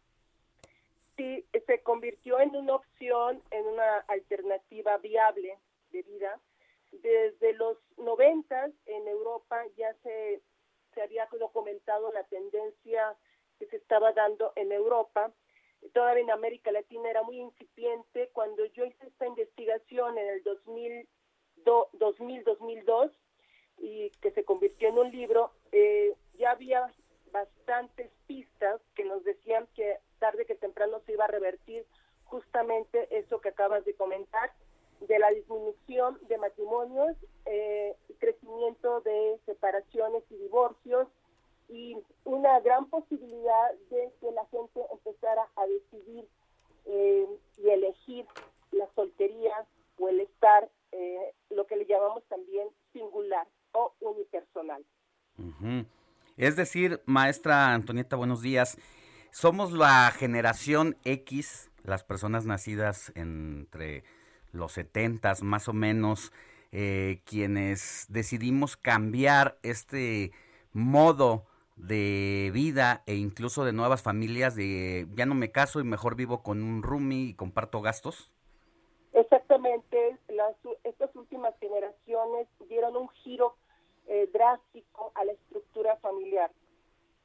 Sí, 1.17 1.47
se 1.67 1.83
convirtió 1.83 2.39
en 2.41 2.55
una 2.55 2.75
opción, 2.75 3.43
en 3.51 3.67
una 3.67 4.01
alternativa 4.09 4.99
viable 4.99 5.59
de 5.93 6.03
vida. 6.03 6.39
Desde 6.93 7.55
los 7.55 7.79
noventas 7.97 8.71
en 8.85 9.09
Europa 9.09 9.65
ya 9.79 9.95
se, 10.03 10.43
se 10.95 11.01
había 11.01 11.27
documentado 11.41 12.13
la 12.13 12.25
tendencia 12.25 13.17
que 13.59 13.65
se 13.69 13.77
estaba 13.77 14.13
dando 14.13 14.53
en 14.57 14.73
Europa. 14.73 15.33
Todavía 15.95 16.23
en 16.23 16.31
América 16.31 16.71
Latina 16.73 17.09
era 17.09 17.23
muy 17.23 17.39
incipiente. 17.41 18.29
Cuando 18.35 18.67
yo 18.67 18.85
hice 18.85 19.07
esta 19.07 19.27
investigación 19.27 20.19
en 20.19 20.29
el 20.29 20.45
2000-2002 21.65 23.11
y 23.79 24.11
que 24.21 24.33
se 24.33 24.45
convirtió 24.45 24.91
en 24.91 24.99
un 24.99 25.11
libro, 25.11 25.53
eh, 25.73 26.15
ya 26.35 26.51
había 26.51 26.93
bastantes 27.33 28.11
pistas 28.27 28.81
que 28.95 29.05
nos 29.05 29.25
decían 29.25 29.67
que 29.75 29.99
tarde 30.19 30.47
que 30.47 30.55
temprano 30.55 31.01
se 31.07 31.13
iba 31.13 31.25
a 31.25 31.29
revertir 31.29 31.85
justamente 32.25 33.09
eso 33.17 33.41
que 33.41 33.51
acabas 33.51 33.85
de 33.85 33.95
comentar, 33.95 34.53
de 35.01 35.19
la 35.19 35.31
disminución 35.31 36.19
de 36.29 36.39
matrimonios, 36.39 37.17
eh, 37.45 37.95
crecimiento 38.19 39.01
de 39.03 39.39
separaciones 39.47 40.25
y 40.31 40.37
divorcios 40.37 41.09
y 41.69 41.97
una 42.25 42.61
gran 42.61 42.89
posibilidad 42.89 43.73
de 43.91 44.13
que 44.21 44.31
la 44.33 44.47
gente 44.47 44.81
empezara 44.93 45.49
a 45.57 45.67
decidir 45.67 46.27
eh, 46.87 47.27
y 47.59 47.69
elegir 47.69 48.27
la 48.73 48.89
soltería 48.95 49.67
o 49.99 50.09
el 50.09 50.21
estar, 50.21 50.69
eh, 50.93 51.35
lo 51.51 51.67
que 51.67 51.77
le 51.77 51.87
llamamos 51.87 52.25
también 52.25 52.69
singular 52.93 53.47
o 53.73 53.93
unipersonal. 54.01 54.85
Es 56.37 56.55
decir, 56.55 57.01
maestra 57.07 57.73
Antonieta, 57.73 58.15
buenos 58.15 58.43
días. 58.43 58.77
Somos 59.31 59.73
la 59.73 60.11
generación 60.11 60.99
X, 61.05 61.71
las 61.83 62.05
personas 62.05 62.45
nacidas 62.45 63.11
entre 63.15 64.05
los 64.53 64.73
setentas 64.73 65.43
más 65.43 65.67
o 65.67 65.73
menos, 65.73 66.35
eh, 66.73 67.23
quienes 67.25 68.05
decidimos 68.11 68.77
cambiar 68.77 69.57
este 69.63 70.33
modo 70.75 71.47
de 71.77 72.51
vida 72.53 73.03
e 73.07 73.15
incluso 73.15 73.65
de 73.65 73.73
nuevas 73.73 74.03
familias 74.03 74.55
de 74.55 75.07
ya 75.15 75.25
no 75.25 75.35
me 75.35 75.53
caso 75.53 75.81
y 75.81 75.85
mejor 75.85 76.17
vivo 76.17 76.43
con 76.43 76.63
un 76.63 76.83
roomie 76.83 77.31
y 77.31 77.35
comparto 77.35 77.81
gastos? 77.81 78.31
Exactamente, 79.15 80.19
las, 80.29 80.55
estas 80.85 81.17
últimas 81.17 81.55
generaciones 81.61 82.47
dieron 82.69 82.95
un 82.95 83.09
giro 83.09 83.57
eh, 84.07 84.29
drástico 84.33 85.13
a 85.15 85.25
la 85.25 85.33
estructura 85.33 85.97
familiar. 85.97 86.51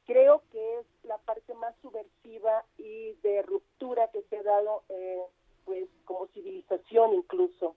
Creo 0.06 0.42
que 0.50 0.78
es 0.78 0.86
la 1.04 1.18
parte 1.18 1.54
más 1.54 1.74
subversiva 1.80 2.64
y 2.76 3.12
de 3.22 3.42
ruptura 3.42 4.08
que 4.08 4.22
se 4.22 4.38
ha 4.38 4.42
dado 4.42 4.82
eh, 4.88 5.22
pues 5.64 5.88
como 6.04 6.26
civilización 6.28 7.14
incluso. 7.14 7.76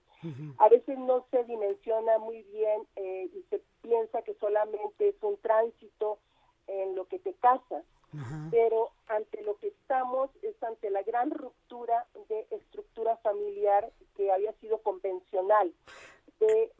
A 0.57 0.69
veces 0.69 0.97
no 0.97 1.23
se 1.29 1.43
dimensiona 1.43 2.17
muy 2.17 2.41
bien 2.43 2.81
eh, 2.95 3.29
y 3.31 3.43
se 3.51 3.61
piensa 3.83 4.23
que 4.23 4.33
solamente 4.35 5.09
es 5.09 5.15
un 5.21 5.37
tránsito 5.37 6.17
en 6.65 6.95
lo 6.95 7.05
que 7.05 7.19
te 7.19 7.33
casas, 7.35 7.85
pero 8.49 8.91
ante 9.07 9.43
lo 9.43 9.57
que 9.57 9.67
estamos 9.67 10.31
es 10.41 10.55
ante 10.63 10.89
la 10.89 11.03
gran 11.03 11.29
ruptura 11.29 12.07
de 12.27 12.47
estructura 12.49 13.17
familiar 13.17 13.91
que 14.15 14.31
había 14.31 14.53
sido 14.53 14.79
convencional, 14.79 15.71
de, 16.39 16.71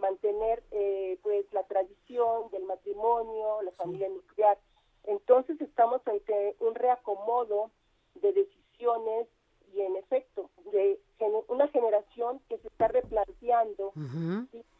mantener 0.00 0.62
eh, 0.70 1.18
pues 1.22 1.46
la 1.52 1.62
tradición 1.64 2.50
del 2.50 2.64
matrimonio, 2.64 3.62
la 3.62 3.72
familia 3.72 4.08
nuclear. 4.08 4.58
Entonces 5.04 5.60
estamos 5.60 6.00
ante 6.06 6.56
un 6.60 6.74
reacomodo 6.74 7.70
de 8.14 8.32
decisiones 8.32 9.28
y 9.72 9.80
en 9.80 9.96
efecto 9.96 10.50
de 10.72 11.00
una 11.48 11.68
generación 11.68 12.40
que 12.48 12.58
se 12.58 12.68
está 12.68 12.88
replanteando 12.88 13.92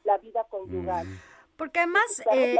la 0.04 0.18
vida 0.18 0.44
conyugal. 0.44 1.06
Mm. 1.06 1.20
Porque 1.56 1.80
además... 1.80 2.22
Eh, 2.32 2.58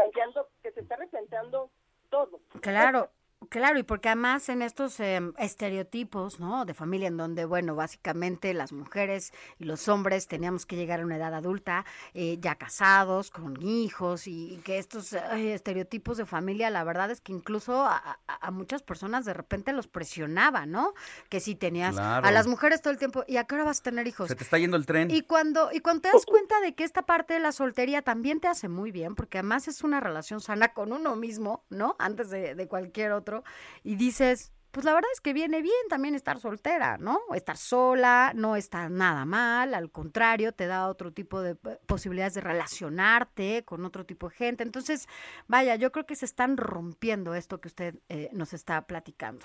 que 0.62 0.72
se 0.72 0.80
está 0.80 0.96
replanteando 0.96 1.70
todo. 2.10 2.40
Claro, 2.60 3.10
Claro, 3.48 3.78
y 3.78 3.82
porque 3.82 4.10
además 4.10 4.48
en 4.50 4.60
estos 4.60 5.00
em, 5.00 5.32
estereotipos, 5.38 6.38
¿no? 6.40 6.66
De 6.66 6.74
familia 6.74 7.08
en 7.08 7.16
donde, 7.16 7.46
bueno, 7.46 7.74
básicamente 7.74 8.52
las 8.52 8.70
mujeres 8.70 9.32
y 9.58 9.64
los 9.64 9.88
hombres 9.88 10.28
teníamos 10.28 10.66
que 10.66 10.76
llegar 10.76 11.00
a 11.00 11.04
una 11.04 11.16
edad 11.16 11.32
adulta, 11.34 11.86
eh, 12.12 12.36
ya 12.38 12.56
casados, 12.56 13.30
con 13.30 13.60
hijos, 13.62 14.26
y, 14.26 14.60
que 14.62 14.78
estos 14.78 15.14
estereotipos 15.14 16.18
de 16.18 16.26
familia, 16.26 16.68
la 16.68 16.84
verdad 16.84 17.10
es 17.10 17.22
que 17.22 17.32
incluso 17.32 17.82
a, 17.82 18.18
muchas 18.52 18.82
personas 18.82 19.24
de 19.24 19.32
repente 19.32 19.72
los 19.72 19.88
presionaba, 19.88 20.66
¿no? 20.66 20.92
Que 21.30 21.40
si 21.40 21.54
tenías 21.54 21.96
a 21.96 22.30
las 22.30 22.46
mujeres 22.46 22.82
todo 22.82 22.92
el 22.92 22.98
tiempo, 22.98 23.24
¿y 23.26 23.38
a 23.38 23.44
qué 23.44 23.54
hora 23.54 23.64
vas 23.64 23.80
a 23.80 23.82
tener 23.84 24.06
hijos? 24.06 24.28
Se 24.28 24.36
te 24.36 24.44
está 24.44 24.58
yendo 24.58 24.76
el 24.76 24.84
tren. 24.84 25.10
Y 25.10 25.22
cuando, 25.22 25.70
y 25.72 25.80
cuando 25.80 26.02
te 26.02 26.08
das 26.12 26.26
cuenta 26.26 26.60
de 26.60 26.74
que 26.74 26.84
esta 26.84 27.02
parte 27.02 27.34
de 27.34 27.40
la 27.40 27.52
soltería 27.52 28.02
también 28.02 28.38
te 28.38 28.48
hace 28.48 28.68
muy 28.68 28.92
bien, 28.92 29.14
porque 29.14 29.38
además 29.38 29.66
es 29.66 29.82
una 29.82 29.98
relación 29.98 30.40
sana 30.40 30.74
con 30.74 30.92
uno 30.92 31.16
mismo, 31.16 31.64
¿no? 31.70 31.96
Antes 31.98 32.28
de, 32.28 32.54
de 32.54 32.68
cualquier 32.68 33.12
otro 33.12 33.29
otro, 33.34 33.44
y 33.82 33.96
dices, 33.96 34.52
pues 34.70 34.84
la 34.84 34.94
verdad 34.94 35.10
es 35.12 35.20
que 35.20 35.32
viene 35.32 35.62
bien 35.62 35.88
también 35.88 36.14
estar 36.14 36.38
soltera, 36.38 36.96
¿no? 36.98 37.18
Estar 37.34 37.56
sola, 37.56 38.32
no 38.34 38.56
está 38.56 38.88
nada 38.88 39.24
mal, 39.24 39.74
al 39.74 39.90
contrario, 39.90 40.52
te 40.52 40.66
da 40.66 40.88
otro 40.88 41.12
tipo 41.12 41.40
de 41.40 41.52
eh, 41.52 41.78
posibilidades 41.86 42.34
de 42.34 42.40
relacionarte 42.40 43.64
con 43.64 43.84
otro 43.84 44.04
tipo 44.04 44.28
de 44.28 44.36
gente. 44.36 44.62
Entonces, 44.62 45.08
vaya, 45.48 45.74
yo 45.76 45.90
creo 45.90 46.06
que 46.06 46.14
se 46.14 46.24
están 46.24 46.56
rompiendo 46.56 47.34
esto 47.34 47.60
que 47.60 47.68
usted 47.68 47.94
eh, 48.08 48.30
nos 48.32 48.52
está 48.52 48.82
platicando. 48.86 49.44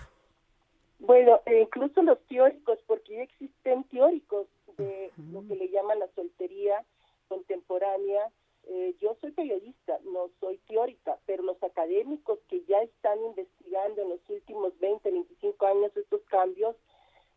Bueno, 1.00 1.42
e 1.46 1.62
incluso 1.62 2.02
los 2.04 2.20
teóricos, 2.28 2.80
porque 2.88 3.16
ya 3.16 3.24
existen 3.24 3.84
teóricos 3.86 4.48
de 4.78 5.12
lo 5.32 5.46
que 5.48 5.56
le 5.56 5.70
llaman 5.70 6.00
la 6.00 6.08
soltería 6.16 6.84
contemporánea. 7.28 8.30
Eh, 8.68 8.96
yo 9.00 9.16
soy 9.22 9.32
periodista, 9.32 10.00
no 10.06 10.30
soy 10.40 10.58
teórica, 10.68 11.20
pero 11.26 11.44
los 11.44 11.62
académicos 11.62 12.40
que 12.48 12.64
ya 12.66 12.82
están 12.82 13.24
investigando 13.24 14.02
en 14.02 14.10
los 14.10 14.30
últimos 14.30 14.78
20, 14.80 15.12
25 15.12 15.66
años 15.66 15.96
estos 15.96 16.22
cambios, 16.24 16.76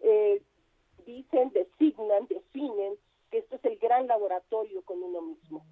eh, 0.01 0.43
dicen, 1.05 1.51
designan, 1.53 2.27
definen 2.29 2.97
que 3.31 3.39
esto 3.39 3.57
es 3.57 3.65
el 3.67 3.79
gran 3.79 4.07
laboratorio 4.07 4.83
con 4.83 5.03
uno 5.03 5.21
mismo, 5.21 5.67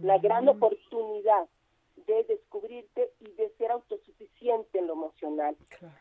la 0.00 0.18
gran 0.18 0.48
oportunidad 0.48 1.48
de 2.06 2.24
descubrirte 2.24 3.12
y 3.20 3.30
de 3.32 3.50
ser 3.58 3.70
autosuficiente 3.70 4.78
en 4.78 4.88
lo 4.88 4.94
emocional, 4.94 5.56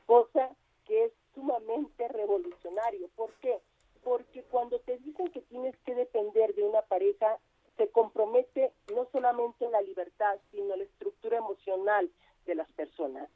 cosa 0.05 0.49
que 0.85 1.05
es 1.05 1.11
sumamente 1.33 2.07
revolucionario. 2.07 3.09
¿Por 3.15 3.33
qué? 3.35 3.59
Porque 4.03 4.43
cuando 4.43 4.79
te 4.79 4.97
dicen 4.97 5.29
que 5.29 5.41
tienes 5.41 5.75
que 5.85 5.95
depender 5.95 6.53
de 6.55 6.63
una 6.63 6.81
pareja, 6.83 7.39
se 7.77 7.89
compromete 7.89 8.73
no 8.93 9.07
solamente 9.11 9.69
la 9.69 9.81
libertad, 9.81 10.35
sino 10.51 10.75
la 10.75 10.83
estructura 10.83 11.37
emocional 11.37 12.09
de 12.45 12.55
las 12.55 12.71
personas. 12.73 13.29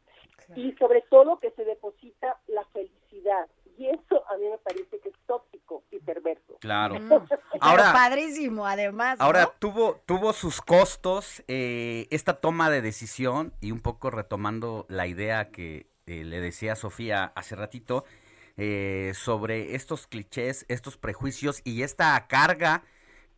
Y 0.55 0.71
sobre 0.73 1.01
todo 1.09 1.39
que 1.39 1.51
se 1.51 1.63
deposita 1.63 2.39
la 2.47 2.63
felicidad. 2.65 3.47
Y 3.77 3.87
eso 3.87 4.23
a 4.29 4.37
mí 4.37 4.45
me 4.49 4.57
parece 4.57 4.99
que 4.99 5.09
es 5.09 5.15
tóxico 5.25 5.83
y 5.91 5.99
perverso. 5.99 6.57
Claro. 6.59 6.95
Ahora, 7.61 7.93
padrísimo, 7.93 8.65
además. 8.65 9.17
Ahora, 9.19 9.53
tuvo, 9.59 10.01
tuvo 10.05 10.33
sus 10.33 10.61
costos 10.61 11.43
eh, 11.47 12.07
esta 12.09 12.41
toma 12.41 12.69
de 12.69 12.81
decisión 12.81 13.53
y 13.61 13.71
un 13.71 13.79
poco 13.79 14.09
retomando 14.09 14.85
la 14.89 15.07
idea 15.07 15.51
que 15.51 15.87
eh, 16.07 16.23
le 16.23 16.41
decía 16.41 16.75
Sofía 16.75 17.31
hace 17.35 17.55
ratito 17.55 18.03
eh, 18.57 19.13
sobre 19.15 19.75
estos 19.75 20.07
clichés, 20.07 20.65
estos 20.67 20.97
prejuicios 20.97 21.61
y 21.63 21.83
esta 21.83 22.27
carga 22.27 22.83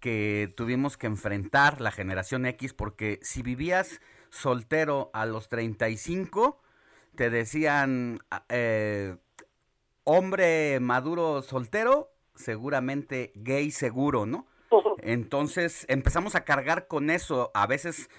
que 0.02 0.54
tuvimos 0.58 0.98
que 0.98 1.08
enfrentar 1.08 1.80
la 1.80 1.92
generación 1.92 2.46
X, 2.46 2.74
porque 2.74 3.20
si 3.22 3.42
vivías 3.42 4.02
soltero 4.30 5.10
a 5.14 5.26
los 5.26 5.48
35, 5.48 6.60
te 7.16 7.30
decían 7.30 8.20
eh, 8.50 9.16
hombre 10.04 10.80
maduro 10.82 11.42
soltero, 11.42 12.12
seguramente 12.36 13.32
gay 13.36 13.72
seguro, 13.72 14.26
¿no? 14.26 14.48
Entonces 15.00 15.86
empezamos 15.90 16.36
a 16.36 16.44
cargar 16.44 16.88
con 16.88 17.10
eso, 17.10 17.52
a 17.54 17.68
veces 17.68 18.10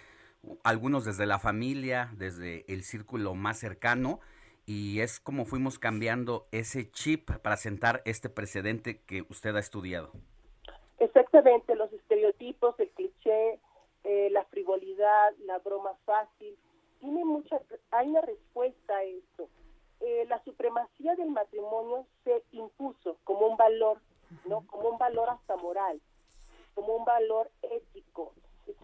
algunos 0.64 1.04
desde 1.04 1.26
la 1.26 1.38
familia, 1.38 2.10
desde 2.16 2.64
el 2.72 2.84
círculo 2.84 3.34
más 3.34 3.58
cercano, 3.58 4.20
y 4.64 5.00
es 5.00 5.20
como 5.20 5.44
fuimos 5.44 5.78
cambiando 5.78 6.48
ese 6.52 6.90
chip 6.90 7.30
para 7.30 7.56
sentar 7.56 8.02
este 8.04 8.28
precedente 8.28 9.02
que 9.02 9.24
usted 9.28 9.54
ha 9.56 9.60
estudiado. 9.60 10.12
Exactamente, 11.02 11.74
los 11.74 11.92
estereotipos, 11.92 12.78
el 12.78 12.88
cliché, 12.90 13.58
eh, 14.04 14.30
la 14.30 14.44
frivolidad, 14.44 15.34
la 15.46 15.58
broma 15.58 15.94
fácil, 16.04 16.56
tiene 17.00 17.24
mucha, 17.24 17.60
hay 17.90 18.06
una 18.06 18.20
respuesta 18.20 18.98
a 18.98 19.02
esto. 19.02 19.48
Eh, 19.98 20.26
la 20.28 20.40
supremacía 20.44 21.16
del 21.16 21.30
matrimonio 21.30 22.06
se 22.22 22.44
impuso 22.52 23.16
como 23.24 23.48
un 23.48 23.56
valor, 23.56 23.98
no, 24.44 24.64
como 24.68 24.90
un 24.90 24.98
valor 24.98 25.28
hasta 25.28 25.56
moral, 25.56 26.00
como 26.76 26.94
un 26.94 27.04
valor 27.04 27.50
ético. 27.62 28.32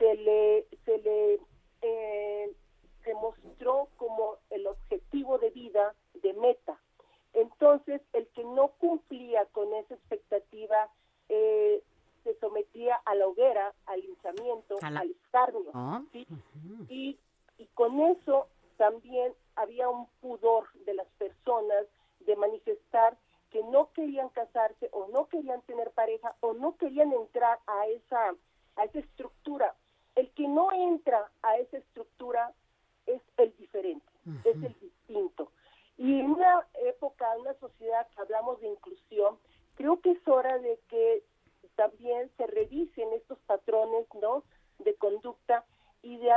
Se 0.01 0.17
le, 0.17 0.67
se 0.85 0.99
le 0.99 1.39
eh, 1.83 2.53
se 3.05 3.15
mostró 3.15 3.91
como 3.97 4.39
el 4.51 4.67
objetivo 4.67 5.39
de 5.39 5.51
vida 5.51 5.95
de 6.15 6.33
meta. 6.33 6.81
Entonces, 7.33 8.03
el 8.13 8.27
que 8.35 8.43
no 8.43 8.73
cumplía 8.79 9.47
con 9.53 9.73
esa 9.73 9.95
expectativa 9.95 10.91
eh, 11.29 11.81
se 12.29 12.39
sometía 12.41 12.97
a 13.07 13.15
la 13.15 13.27
hoguera, 13.27 13.75
al 13.87 14.01
linchamiento, 14.01 14.77
al 14.83 15.11
escarnio. 15.11 15.71
Ah. 15.73 16.03
y, 16.89 17.19
y 17.57 17.67
con 17.75 18.01
eso 18.01 18.49
también 18.77 19.33
había 19.57 19.89
un 19.89 20.07
pudor 20.21 20.69
de 20.85 20.95
las 20.95 21.07
personas 21.19 21.87
de 22.21 22.37
manifestar 22.37 23.17
que 23.51 23.63
no 23.65 23.91
querían 23.93 24.29
casarse 24.29 24.91
o 24.93 25.09
no 25.09 25.27
querían 25.29 25.63
tener 25.63 25.91
pareja 25.93 26.35
o 26.41 26.53
no 26.53 26.77
querían 26.77 27.13
entrar 27.13 27.59
a 27.67 27.87
esa, 27.87 28.35
a 28.77 28.85
esa 28.85 28.99
estructura. 28.99 29.75
El 30.15 30.31
que 30.33 30.47
no 30.47 30.71
entra 30.73 31.31
a 31.43 31.57
esa 31.57 31.79
estructura 31.79 32.53
es 33.07 33.23
el 33.39 33.57
diferente, 33.57 34.07
es 34.45 34.55
el 34.57 34.79
distinto. 34.81 35.51
Y 35.97 36.21
en 36.21 36.33
una 36.33 36.67
época, 36.85 37.35
en 37.35 37.41
una 37.41 37.55
sociedad 37.55 38.07
que 38.09 38.21
hablamos 38.21 38.61
de 38.61 38.69
inclusión, 38.69 39.39
creo 39.77 40.01
que 40.01 40.11
es 40.11 40.29
hora 40.29 40.59
de 40.59 40.79
que 40.89 41.23
también 41.79 42.29
se 42.37 42.45
revisen 42.49 43.13
estos 43.13 43.39
patrones 43.47 44.05
¿no? 44.21 44.43
de 44.81 44.97
conducta 44.97 45.65
y 46.03 46.19
de, 46.19 46.33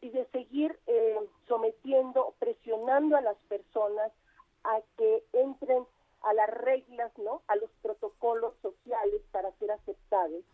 y 0.00 0.10
de 0.10 0.24
seguir 0.26 0.78
eh, 0.86 1.18
sometiendo, 1.48 2.34
presionando 2.38 3.16
a 3.16 3.20
las 3.20 3.36
personas 3.48 4.12
a 4.62 4.80
que 4.96 5.24
entren 5.32 5.84
a 6.22 6.32
las 6.32 6.48
reglas, 6.48 7.10
¿no? 7.18 7.42
a 7.48 7.56
los 7.56 7.70
protocolos 7.82 8.54
sociales 8.62 9.20
para 9.32 9.50
ser 9.58 9.72
aceptados. 9.72 10.44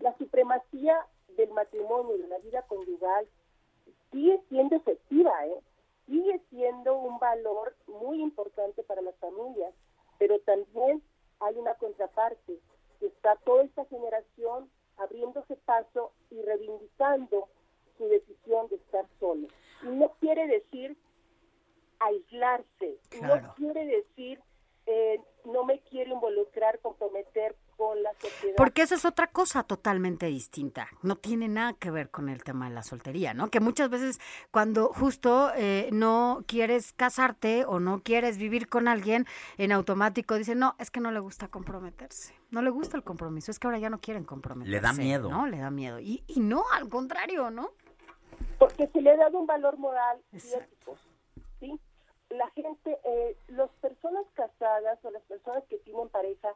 La 0.00 0.14
supremacía 0.18 1.06
del 1.38 1.50
matrimonio 1.52 2.16
y 2.16 2.22
de 2.22 2.28
la 2.28 2.38
vida 2.38 2.62
conyugal 2.68 3.26
sigue 4.12 4.42
siendo 4.50 4.76
efectiva, 4.76 5.46
¿eh? 5.46 5.60
sigue 6.04 6.38
siendo 6.50 6.98
un 6.98 7.18
valor 7.18 7.74
muy 7.86 8.20
importante 8.20 8.82
para 8.82 9.00
las 9.00 9.16
familias, 9.16 9.72
pero 10.18 10.38
también 10.40 11.02
hay 11.40 11.56
una 11.56 11.74
contraparte, 11.76 12.60
que 12.98 13.06
está 13.06 13.36
toda 13.44 13.64
esta 13.64 13.84
generación 13.86 14.70
abriéndose 14.96 15.56
paso 15.56 16.12
y 16.30 16.40
reivindicando 16.42 17.48
su 17.98 18.08
decisión 18.08 18.68
de 18.68 18.76
estar 18.76 19.06
solo. 19.20 19.48
Y 19.82 19.88
no 19.88 20.12
quiere 20.20 20.46
decir 20.46 20.96
aislarse, 21.98 22.98
no 23.22 23.54
quiere 23.54 23.86
decir 23.86 24.40
eh, 24.86 25.20
no 25.44 25.64
me 25.64 25.80
quiero 25.80 26.14
involucrar, 26.14 26.78
comprometer 26.80 27.56
con 27.76 28.00
la 28.04 28.12
sociedad. 28.20 28.54
Porque 28.56 28.82
esa 28.82 28.94
es 28.94 29.04
otra 29.04 29.26
cosa 29.26 29.64
totalmente 29.64 30.26
distinta. 30.26 30.88
No 31.02 31.16
tiene 31.16 31.48
nada 31.48 31.72
que 31.72 31.90
ver 31.90 32.08
con 32.08 32.28
el 32.28 32.44
tema 32.44 32.68
de 32.68 32.74
la 32.74 32.84
soltería, 32.84 33.34
¿no? 33.34 33.50
Que 33.50 33.58
muchas 33.58 33.90
veces 33.90 34.20
cuando 34.52 34.92
justo 34.92 35.50
eh, 35.56 35.88
no 35.92 36.44
quieres 36.46 36.92
casarte 36.92 37.64
o 37.64 37.80
no 37.80 38.00
quieres 38.02 38.38
vivir 38.38 38.68
con 38.68 38.86
alguien, 38.86 39.26
en 39.58 39.72
automático 39.72 40.36
dicen, 40.36 40.60
no, 40.60 40.76
es 40.78 40.92
que 40.92 41.00
no 41.00 41.10
le 41.10 41.18
gusta 41.18 41.48
comprometerse. 41.48 42.35
No 42.56 42.62
le 42.62 42.70
gusta 42.70 42.96
el 42.96 43.04
compromiso, 43.04 43.50
es 43.50 43.58
que 43.58 43.66
ahora 43.66 43.78
ya 43.78 43.90
no 43.90 44.00
quieren 44.00 44.24
comprometerse. 44.24 44.70
Le 44.70 44.80
da 44.80 44.94
miedo. 44.94 45.28
No, 45.28 45.46
le 45.46 45.58
da 45.58 45.70
miedo. 45.70 46.00
Y, 46.00 46.24
y 46.26 46.40
no, 46.40 46.64
al 46.72 46.88
contrario, 46.88 47.50
¿no? 47.50 47.68
Porque 48.58 48.86
se 48.86 49.02
le 49.02 49.10
ha 49.10 49.16
dado 49.18 49.38
un 49.38 49.46
valor 49.46 49.76
moral 49.76 50.22
y 50.32 50.38
ético, 50.38 50.96
¿sí? 51.60 51.78
La 52.30 52.48
gente, 52.52 52.98
eh, 53.04 53.36
las 53.48 53.68
personas 53.82 54.24
casadas 54.32 54.98
o 55.02 55.10
las 55.10 55.22
personas 55.24 55.64
que 55.64 55.76
tienen 55.80 56.08
pareja, 56.08 56.48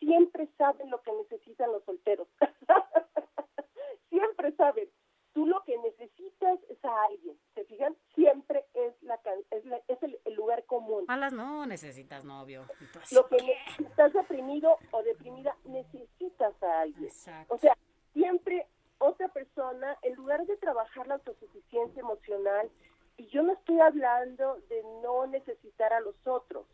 siempre 0.00 0.48
saben 0.58 0.90
lo 0.90 1.00
que 1.02 1.12
necesitan 1.12 1.70
los 1.70 1.84
solteros. 1.84 2.26
siempre 4.10 4.50
saben. 4.56 4.88
Tú 5.36 5.44
lo 5.44 5.62
que 5.64 5.76
necesitas 5.76 6.58
es 6.70 6.82
a 6.82 7.04
alguien. 7.04 7.36
¿Se 7.54 7.62
fijan? 7.66 7.94
Siempre 8.14 8.64
es 8.72 8.94
la 9.02 9.20
es, 9.50 9.66
la, 9.66 9.76
es 9.86 10.02
el, 10.02 10.18
el, 10.24 10.32
lugar 10.32 10.64
común. 10.64 11.04
Malas 11.06 11.34
no 11.34 11.66
necesitas 11.66 12.24
novio. 12.24 12.64
Lo 13.12 13.28
que 13.28 13.36
estás 13.80 14.14
deprimido 14.14 14.78
o 14.92 15.02
deprimida 15.02 15.54
necesitas 15.66 16.54
a 16.62 16.80
alguien. 16.80 17.04
Exacto. 17.04 17.54
O 17.54 17.58
sea, 17.58 17.76
siempre 18.14 18.66
otra 18.96 19.28
persona, 19.28 19.98
en 20.00 20.14
lugar 20.14 20.46
de 20.46 20.56
trabajar 20.56 21.06
la 21.06 21.16
autosuficiencia 21.16 22.00
emocional, 22.00 22.70
y 23.18 23.26
yo 23.26 23.42
no 23.42 23.52
estoy 23.52 23.78
hablando 23.80 24.56
de 24.70 24.82
no 25.02 25.26
necesitar 25.26 25.92
a 25.92 26.00
los 26.00 26.16
otros. 26.26 26.64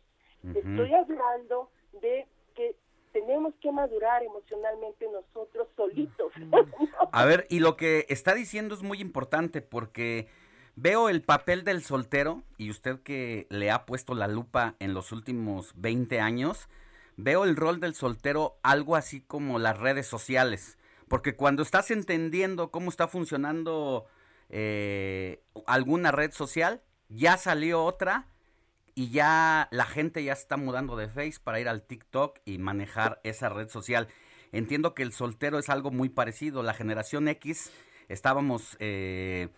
Uh 0.41 0.47
-huh. 0.47 0.57
Estoy 0.57 0.93
hablando 0.93 1.69
de 1.99 2.29
que 2.55 2.77
tenemos 3.13 3.53
que 3.61 3.71
madurar 3.71 4.23
emocionalmente 4.23 5.05
nosotros 5.07 5.67
solitos. 5.77 6.33
A 7.11 7.25
ver, 7.25 7.45
y 7.49 7.59
lo 7.59 7.77
que 7.77 8.05
está 8.09 8.33
diciendo 8.33 8.75
es 8.75 8.81
muy 8.81 8.99
importante 8.99 9.61
porque 9.61 10.27
veo 10.75 11.07
el 11.07 11.21
papel 11.21 11.63
del 11.63 11.83
soltero 11.83 12.41
y 12.57 12.71
usted 12.71 12.99
que 13.01 13.45
le 13.49 13.71
ha 13.71 13.85
puesto 13.85 14.15
la 14.15 14.27
lupa 14.27 14.75
en 14.79 14.93
los 14.93 15.11
últimos 15.11 15.73
20 15.75 16.19
años, 16.19 16.67
veo 17.15 17.45
el 17.45 17.55
rol 17.55 17.79
del 17.79 17.93
soltero 17.93 18.57
algo 18.63 18.95
así 18.95 19.21
como 19.21 19.59
las 19.59 19.77
redes 19.77 20.07
sociales, 20.07 20.79
porque 21.07 21.35
cuando 21.35 21.61
estás 21.61 21.91
entendiendo 21.91 22.71
cómo 22.71 22.89
está 22.89 23.07
funcionando 23.07 24.07
eh, 24.49 25.43
alguna 25.67 26.11
red 26.11 26.31
social, 26.31 26.81
ya 27.09 27.37
salió 27.37 27.83
otra 27.83 28.27
y 28.95 29.09
ya 29.09 29.67
la 29.71 29.85
gente 29.85 30.23
ya 30.23 30.33
está 30.33 30.57
mudando 30.57 30.95
de 30.95 31.07
Face 31.07 31.35
para 31.43 31.59
ir 31.59 31.67
al 31.67 31.83
TikTok 31.83 32.39
y 32.45 32.57
manejar 32.57 33.19
esa 33.23 33.49
red 33.49 33.69
social. 33.69 34.07
Entiendo 34.51 34.93
que 34.93 35.03
el 35.03 35.13
soltero 35.13 35.57
es 35.57 35.69
algo 35.69 35.89
muy 35.89 36.09
parecido. 36.09 36.61
La 36.61 36.73
generación 36.73 37.27
X 37.27 37.71
estábamos 38.07 38.77
eh, 38.79 39.49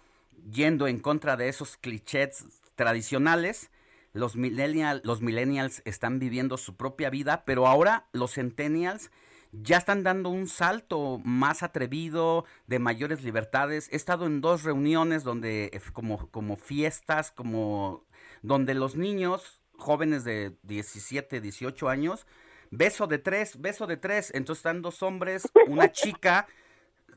yendo 0.50 0.88
en 0.88 1.00
contra 1.00 1.36
de 1.36 1.50
esos 1.50 1.76
clichés 1.78 2.46
tradicionales. 2.76 3.72
Los, 4.14 4.38
millennial, 4.38 5.02
los 5.04 5.22
millennials 5.22 5.82
están 5.84 6.20
viviendo 6.20 6.58
su 6.58 6.78
propia 6.78 7.10
vida, 7.10 7.44
pero 7.46 7.68
ahora 7.68 8.08
los 8.14 8.36
centennials 8.36 9.12
ya 9.52 9.78
están 9.78 10.04
dando 10.04 10.30
un 10.30 10.48
salto 10.48 11.20
más 11.24 11.64
atrevido, 11.64 12.46
de 12.68 12.80
mayores 12.80 13.24
libertades. 13.24 13.90
He 13.92 13.96
estado 13.96 14.26
en 14.26 14.40
dos 14.40 14.64
reuniones 14.64 15.24
donde, 15.24 15.66
eh, 15.74 15.82
como, 15.92 16.30
como 16.32 16.56
fiestas, 16.56 17.32
como 17.32 18.06
donde 18.46 18.76
los 18.76 18.96
niños 18.96 19.62
jóvenes 19.78 20.24
de 20.24 20.56
17, 20.64 21.42
18 21.42 21.90
años, 21.90 22.28
beso 22.70 23.08
de 23.08 23.18
tres, 23.18 23.60
beso 23.60 23.88
de 23.88 23.98
tres. 23.98 24.32
Entonces 24.34 24.60
están 24.60 24.82
dos 24.82 25.02
hombres, 25.04 25.50
una 25.68 25.92
chica, 25.92 26.48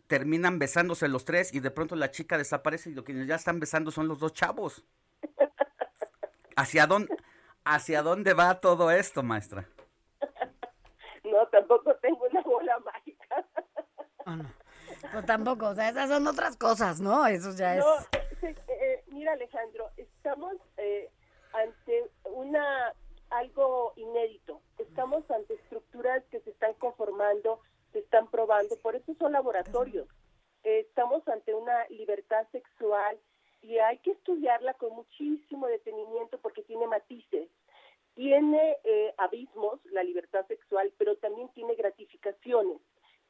terminan 0.07 0.59
besándose 0.59 1.09
los 1.09 1.25
tres 1.25 1.55
y 1.55 1.61
de 1.61 1.71
pronto 1.71 1.97
la 1.97 2.11
chica 2.11 2.39
desaparece 2.39 2.91
y 2.91 2.95
lo 2.95 3.05
que 3.05 3.27
ya 3.27 3.35
están 3.35 3.61
besando 3.61 3.91
son 3.91 4.09
los 4.09 4.19
dos 4.19 4.33
chavos. 4.33 4.85
¿Hacia 6.57 6.87
dónde, 6.87 7.15
hacia 7.65 8.03
dónde 8.03 8.35
va 8.35 8.61
todo 8.61 8.91
esto, 8.91 9.23
maestra? 9.23 9.69
No, 11.25 11.47
tampoco 11.49 11.95
tengo 11.97 12.25
una 12.31 12.41
bola 12.41 12.79
mágica. 12.81 13.47
Oh, 14.27 14.37
no. 14.37 14.51
Pues 15.13 15.27
tampoco, 15.27 15.69
o 15.69 15.75
sea, 15.75 15.91
esas 15.91 16.09
son 16.09 16.27
otras 16.27 16.57
cosas, 16.57 17.01
¿no? 17.01 17.27
Eso 17.27 17.55
ya 17.55 17.77
es... 17.77 17.85
No, 17.85 17.95
eh, 18.43 19.05
mira 19.09 19.33
Alejandro, 19.33 19.91
estamos 19.97 20.57
eh, 20.77 21.11
ante 21.53 22.11
una 22.25 22.95
algo 23.31 23.93
inédito. 23.97 24.63
Estamos 24.79 25.31
ante 25.31 25.55
estructuras 25.55 26.25
que 26.31 26.41
se 26.41 26.51
están 26.51 26.75
conformando, 26.75 27.61
se 27.93 28.01
están 28.01 28.29
probando, 28.31 28.77
por 28.77 28.97
eso 28.97 29.15
son 29.19 29.33
laboratorios. 29.33 30.09
Estamos 30.63 31.27
ante 31.29 31.55
una 31.55 31.87
libertad 31.89 32.47
sexual 32.53 33.19
y 33.63 33.79
hay 33.79 33.99
que 33.99 34.13
estudiarla 34.13 34.75
con 34.75 34.95
muchísimo 34.95 35.67
detenimiento 35.67 36.39
porque 36.39 36.63
tiene 36.63 36.87
matices. 36.87 37.49
Tiene 38.15 38.77
eh, 38.83 39.15
abismos, 39.17 39.79
la 39.93 40.03
libertad 40.03 40.45
sexual, 40.49 40.93
pero 40.99 41.17
también 41.17 41.49
tiene 41.51 41.77
gratificaciones. 41.77 42.81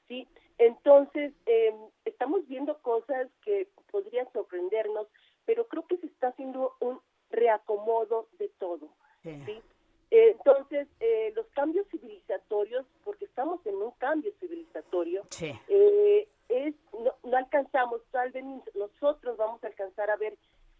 ¿sí? 0.06 0.26
Entonces, 0.56 1.34
eh, 1.46 1.74
estamos 2.06 2.46
viendo 2.48 2.80
cosas 2.80 3.28
que 3.42 3.68
podrían 3.90 4.30
sorprendernos, 4.32 5.06
pero 5.44 5.68
creo 5.68 5.86
que 5.86 5.98
se 5.98 6.06
está 6.06 6.28
haciendo 6.28 6.74
un 6.80 7.00
reacomodo 7.30 8.28
de 8.38 8.48
todo. 8.58 8.88
¿sí? 9.22 9.62
Entonces, 10.10 10.88
eh, 11.00 11.32
los 11.36 11.46
cambios 11.48 11.86
civilizatorios, 11.88 12.86
porque 13.04 13.26
estamos 13.26 13.64
en 13.66 13.76
un 13.76 13.90
cambio 13.92 14.32
civilizatorio, 14.40 15.24
eh, 15.68 16.28
es 16.48 16.74
no, 16.92 17.12
no 17.24 17.36
alcanzamos, 17.36 18.00
tal 18.10 18.32
vez 18.32 18.44
nosotros 18.74 19.36
vamos 19.36 19.62
a 19.62 19.66
alcanzar 19.66 20.10
a 20.10 20.16
ver 20.16 20.36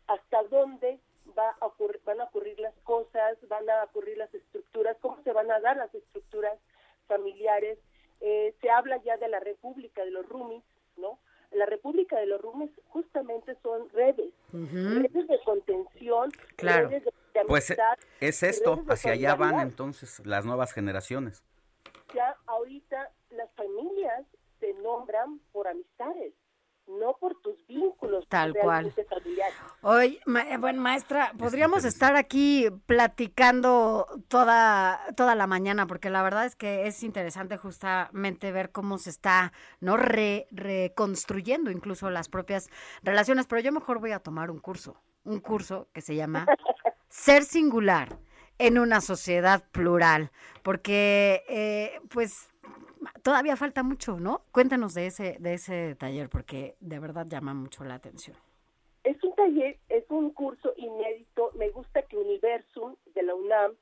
hasta 0.06 0.42
dónde 0.44 0.98
va 1.36 1.56
a 1.60 1.66
ocurrir, 1.66 2.00
van 2.04 2.20
a 2.20 2.24
ocurrir 2.24 2.58
las 2.58 2.74
cosas, 2.84 3.36
van 3.48 3.68
a 3.68 3.84
ocurrir 3.84 4.16
las 4.16 4.32
estructuras, 4.34 4.96
cómo 5.00 5.22
se 5.22 5.32
van 5.32 5.50
a 5.50 5.60
dar 5.60 5.76
las 5.76 5.94
estructuras 5.94 6.58
familiares. 7.06 7.78
Eh, 8.20 8.54
se 8.60 8.70
habla 8.70 8.96
ya 9.04 9.16
de 9.18 9.28
la 9.28 9.40
República 9.40 10.04
de 10.04 10.10
los 10.10 10.26
Rumis, 10.26 10.64
¿no? 10.96 11.18
La 11.52 11.66
República 11.66 12.16
de 12.18 12.26
los 12.26 12.40
Rumis 12.40 12.70
justamente 12.88 13.56
son 13.62 13.88
redes, 13.90 14.32
redes 14.52 15.26
de 15.28 15.40
contención, 15.44 16.30
Claro. 16.56 16.88
redes 16.88 17.04
de, 17.04 17.12
de 17.34 17.44
Pues 17.46 17.70
eh, 17.70 17.74
amistad, 17.80 17.98
es 18.20 18.42
esto, 18.42 18.84
hacia 18.88 19.12
allá 19.12 19.34
van 19.34 19.60
entonces 19.60 20.24
las 20.26 20.44
nuevas 20.44 20.72
generaciones. 20.72 21.42
Ya 22.14 22.36
ahorita 22.46 23.10
las 23.30 23.50
familias 23.52 24.24
se 24.60 24.72
nombran 24.74 25.40
por 25.52 25.68
amistades, 25.68 26.32
no 26.88 27.14
por 27.20 27.40
tus 27.40 27.66
vínculos 27.66 28.26
Tal 28.28 28.54
cual. 28.54 28.92
Hoy, 29.82 30.20
ma- 30.26 30.48
eh, 30.50 30.56
bueno, 30.56 30.80
maestra, 30.80 31.32
podríamos 31.38 31.84
estar 31.84 32.16
aquí 32.16 32.68
platicando 32.86 34.06
toda, 34.28 35.00
toda 35.16 35.34
la 35.34 35.46
mañana, 35.46 35.86
porque 35.86 36.10
la 36.10 36.22
verdad 36.22 36.46
es 36.46 36.56
que 36.56 36.86
es 36.86 37.02
interesante 37.02 37.56
justamente 37.56 38.50
ver 38.52 38.70
cómo 38.70 38.98
se 38.98 39.10
está 39.10 39.52
no 39.80 39.96
Re- 39.96 40.46
reconstruyendo 40.50 41.70
incluso 41.70 42.10
las 42.10 42.28
propias 42.28 42.70
relaciones, 43.02 43.46
pero 43.46 43.60
yo 43.60 43.72
mejor 43.72 43.98
voy 44.00 44.12
a 44.12 44.18
tomar 44.20 44.50
un 44.50 44.58
curso, 44.58 44.96
un 45.24 45.40
curso 45.40 45.88
que 45.92 46.00
se 46.00 46.14
llama 46.16 46.46
Ser 47.08 47.44
Singular 47.44 48.18
en 48.58 48.78
una 48.78 49.00
sociedad 49.00 49.62
plural, 49.70 50.30
porque 50.62 51.44
eh, 51.48 52.00
pues 52.10 52.48
todavía 53.22 53.56
falta 53.56 53.82
mucho, 53.82 54.18
¿no? 54.18 54.42
Cuéntanos 54.52 54.94
de 54.94 55.06
ese, 55.06 55.36
de 55.40 55.54
ese 55.54 55.94
taller, 55.94 56.28
porque 56.28 56.76
de 56.80 56.98
verdad 56.98 57.26
llama 57.28 57.54
mucho 57.54 57.84
la 57.84 57.94
atención. 57.94 58.36
Es 59.04 59.22
un 59.24 59.34
taller, 59.34 59.78
es 59.88 60.04
un 60.10 60.30
curso 60.30 60.72
inédito. 60.76 61.50
Me 61.54 61.70
gusta 61.70 62.02
que 62.02 62.16
Universum 62.16 62.96
de 63.14 63.22
la 63.22 63.34
UNAM 63.34 63.74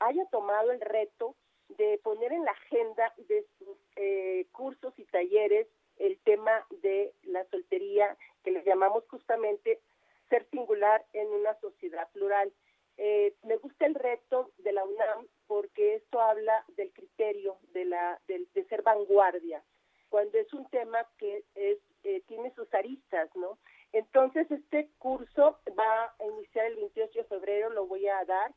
haya 0.00 0.26
tomado 0.26 0.72
el 0.72 0.80
reto 0.80 1.34
de 1.68 1.98
poner 2.02 2.32
en 2.32 2.44
la 2.44 2.50
agenda 2.50 3.14
de 3.28 3.46
sus 3.58 3.76
eh, 3.96 4.46
cursos 4.52 4.92
y 4.98 5.04
talleres 5.04 5.66
el 5.98 6.18
tema 6.24 6.66
de 6.82 7.12
la 7.24 7.44
soltería, 7.50 8.16
que 8.42 8.50
le 8.50 8.64
llamamos 8.64 9.04
justamente 9.08 9.80
ser 10.28 10.46
singular 10.50 11.04
en 11.12 11.28
una 11.28 11.54
sociedad 11.60 12.08
plural. 12.12 12.52
Eh, 12.96 13.34
me 13.42 13.56
gusta 13.56 13.86
el 13.86 13.94
reto 13.94 14.50
de 14.58 14.72
la 14.72 14.84
UNAM 14.84 15.26
porque 15.46 15.96
esto 15.96 16.20
habla 16.20 16.64
del 16.76 16.92
criterio 16.92 17.56
de, 17.72 17.84
la, 17.86 18.20
del- 18.28 18.48
de 18.54 18.64
ser 18.66 18.82
vanguardia, 18.82 19.62
cuando 20.10 20.38
es 20.38 20.52
un 20.54 20.64
tema 20.70 21.06
que 21.18 21.44
es, 21.54 21.78
eh, 22.04 22.22
tiene 22.26 22.52
sus 22.54 22.72
aristas, 22.72 23.28
¿no? 23.34 23.58
Entonces, 23.92 24.50
este 24.50 24.88
curso 24.98 25.58
va 25.78 26.04
a 26.18 26.24
iniciar 26.26 26.66
el 26.66 26.76
28 26.76 27.18
de 27.20 27.24
febrero, 27.24 27.70
lo 27.70 27.86
voy 27.86 28.06
a 28.08 28.24
dar. 28.24 28.52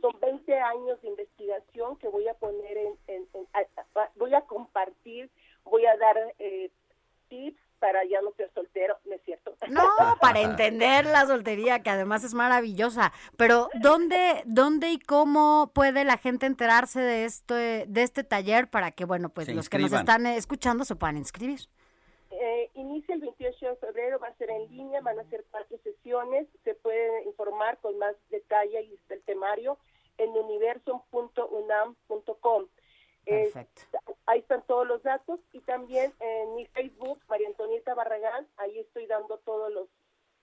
Son 0.00 0.18
20 0.20 0.54
años 0.58 1.00
de 1.02 1.08
investigación 1.08 1.96
que 1.98 2.08
voy 2.08 2.26
a 2.28 2.34
poner 2.34 2.76
en, 2.78 2.94
en- 3.06 3.28
en- 3.34 3.46
a- 3.52 3.66
a- 4.00 4.10
voy 4.16 4.34
a 4.34 4.42
compartir, 4.42 5.30
voy 5.64 5.84
a 5.86 5.96
dar 5.98 6.34
eh, 6.38 6.70
tips 7.28 7.60
para 7.78 8.04
ya 8.04 8.20
no 8.22 8.32
ser 8.32 8.50
soltero, 8.54 8.98
¿no 9.04 9.14
es 9.14 9.22
cierto? 9.22 9.54
No, 9.68 9.88
para 10.20 10.40
entender 10.40 11.06
la 11.06 11.26
soltería, 11.26 11.82
que 11.82 11.90
además 11.90 12.24
es 12.24 12.34
maravillosa. 12.34 13.12
Pero 13.36 13.68
¿dónde, 13.80 14.42
dónde 14.46 14.90
y 14.90 14.98
cómo 14.98 15.70
puede 15.74 16.04
la 16.04 16.16
gente 16.16 16.46
enterarse 16.46 17.00
de 17.00 17.24
este, 17.24 17.84
de 17.86 18.02
este 18.02 18.24
taller 18.24 18.68
para 18.68 18.92
que, 18.92 19.04
bueno, 19.04 19.28
pues 19.28 19.46
Se 19.46 19.54
los 19.54 19.68
que 19.68 19.78
nos 19.78 19.92
están 19.92 20.26
escuchando 20.26 20.84
se 20.84 20.96
puedan 20.96 21.16
inscribir? 21.16 21.60
Eh, 22.30 22.70
inicia 22.74 23.14
el 23.14 23.20
28 23.20 23.66
de 23.66 23.76
febrero, 23.76 24.18
va 24.18 24.28
a 24.28 24.36
ser 24.36 24.50
en 24.50 24.68
línea, 24.70 25.00
van 25.00 25.18
a 25.18 25.24
ser 25.24 25.44
cuatro 25.50 25.78
sesiones, 25.82 26.46
se 26.64 26.74
puede 26.74 27.24
informar 27.24 27.78
con 27.78 27.98
más 27.98 28.14
detalle 28.30 28.82
y 28.82 28.98
el 29.08 29.22
temario 29.22 29.78
en 30.18 30.32
Eh, 33.28 33.52
ahí 34.26 34.40
están 34.40 34.62
todos 34.66 34.86
los 34.86 35.02
datos 35.02 35.38
y 35.52 35.60
también 35.60 36.12
en 36.18 36.54
mi 36.54 36.66
Facebook, 36.66 37.20
María 37.28 37.48
Antonieta 37.48 37.94
Barragán, 37.94 38.46
ahí 38.56 38.78
estoy 38.78 39.06
dando 39.06 39.38
todos 39.38 39.72
los... 39.72 39.88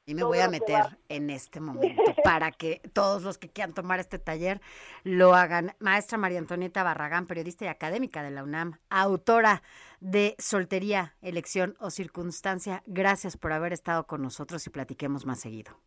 Y 0.07 0.14
me 0.14 0.24
voy 0.24 0.38
a 0.38 0.48
meter 0.48 0.99
en 1.10 1.32
este 1.32 1.60
momento 1.62 2.03
para 2.24 2.52
que 2.52 2.80
todos 2.94 3.24
los 3.24 3.40
que 3.40 3.49
quieran 3.49 3.74
tomar 3.74 3.99
este 3.99 4.20
taller 4.20 4.62
lo 5.03 5.34
hagan. 5.34 5.76
Maestra 5.80 6.20
María 6.20 6.38
Antonieta 6.38 6.84
Barragán, 6.84 7.26
periodista 7.26 7.66
y 7.66 7.70
académica 7.70 8.22
de 8.22 8.30
la 8.30 8.44
UNAM, 8.44 8.80
autora 8.90 9.64
de 9.99 10.36
Soltería, 10.38 11.16
Elección 11.22 11.76
o 11.80 11.90
Circunstancia. 11.90 12.84
Gracias 12.86 13.36
por 13.36 13.52
haber 13.52 13.74
estado 13.74 14.06
con 14.06 14.22
nosotros 14.22 14.68
y 14.68 14.70
platiquemos 14.70 15.26
más 15.26 15.40
seguido. 15.40 15.80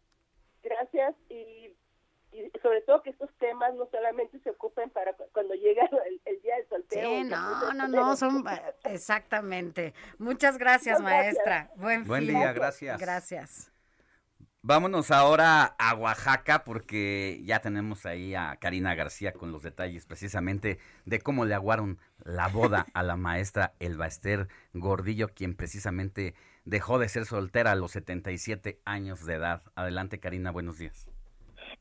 Sobre 2.62 2.80
todo 2.82 3.02
que 3.02 3.10
estos 3.10 3.30
temas 3.38 3.74
no 3.74 3.86
solamente 3.90 4.38
se 4.40 4.50
ocupen 4.50 4.90
para 4.90 5.12
cu- 5.14 5.24
cuando 5.32 5.54
llega 5.54 5.82
el, 6.06 6.20
el 6.24 6.42
día 6.42 6.56
del 6.56 6.68
soltero. 6.68 7.08
Sí, 7.08 7.24
no, 7.24 7.72
no, 7.72 7.88
no, 7.88 8.16
son 8.16 8.44
eh, 8.50 8.62
exactamente. 8.84 9.94
Muchas 10.18 10.58
gracias, 10.58 11.00
Muchas 11.00 11.12
gracias. 11.12 11.34
maestra. 11.46 11.70
Buen, 11.76 12.04
Buen 12.04 12.26
fin. 12.26 12.36
día, 12.36 12.52
gracias. 12.52 13.00
Gracias. 13.00 13.72
Vámonos 14.60 15.12
ahora 15.12 15.76
a 15.78 15.94
Oaxaca 15.94 16.64
porque 16.64 17.40
ya 17.44 17.60
tenemos 17.60 18.04
ahí 18.06 18.34
a 18.34 18.56
Karina 18.56 18.94
García 18.96 19.32
con 19.32 19.52
los 19.52 19.62
detalles 19.62 20.04
precisamente 20.04 20.78
de 21.04 21.20
cómo 21.20 21.44
le 21.44 21.54
aguaron 21.54 21.98
la 22.24 22.48
boda 22.48 22.86
a 22.92 23.04
la 23.04 23.16
maestra 23.16 23.74
Elba 23.78 24.08
Ester 24.08 24.48
Gordillo, 24.74 25.28
quien 25.28 25.54
precisamente 25.54 26.34
dejó 26.64 26.98
de 26.98 27.08
ser 27.08 27.24
soltera 27.24 27.70
a 27.70 27.76
los 27.76 27.92
77 27.92 28.80
años 28.84 29.24
de 29.24 29.34
edad. 29.34 29.62
Adelante 29.76 30.18
Karina, 30.18 30.50
buenos 30.50 30.76
días. 30.78 31.08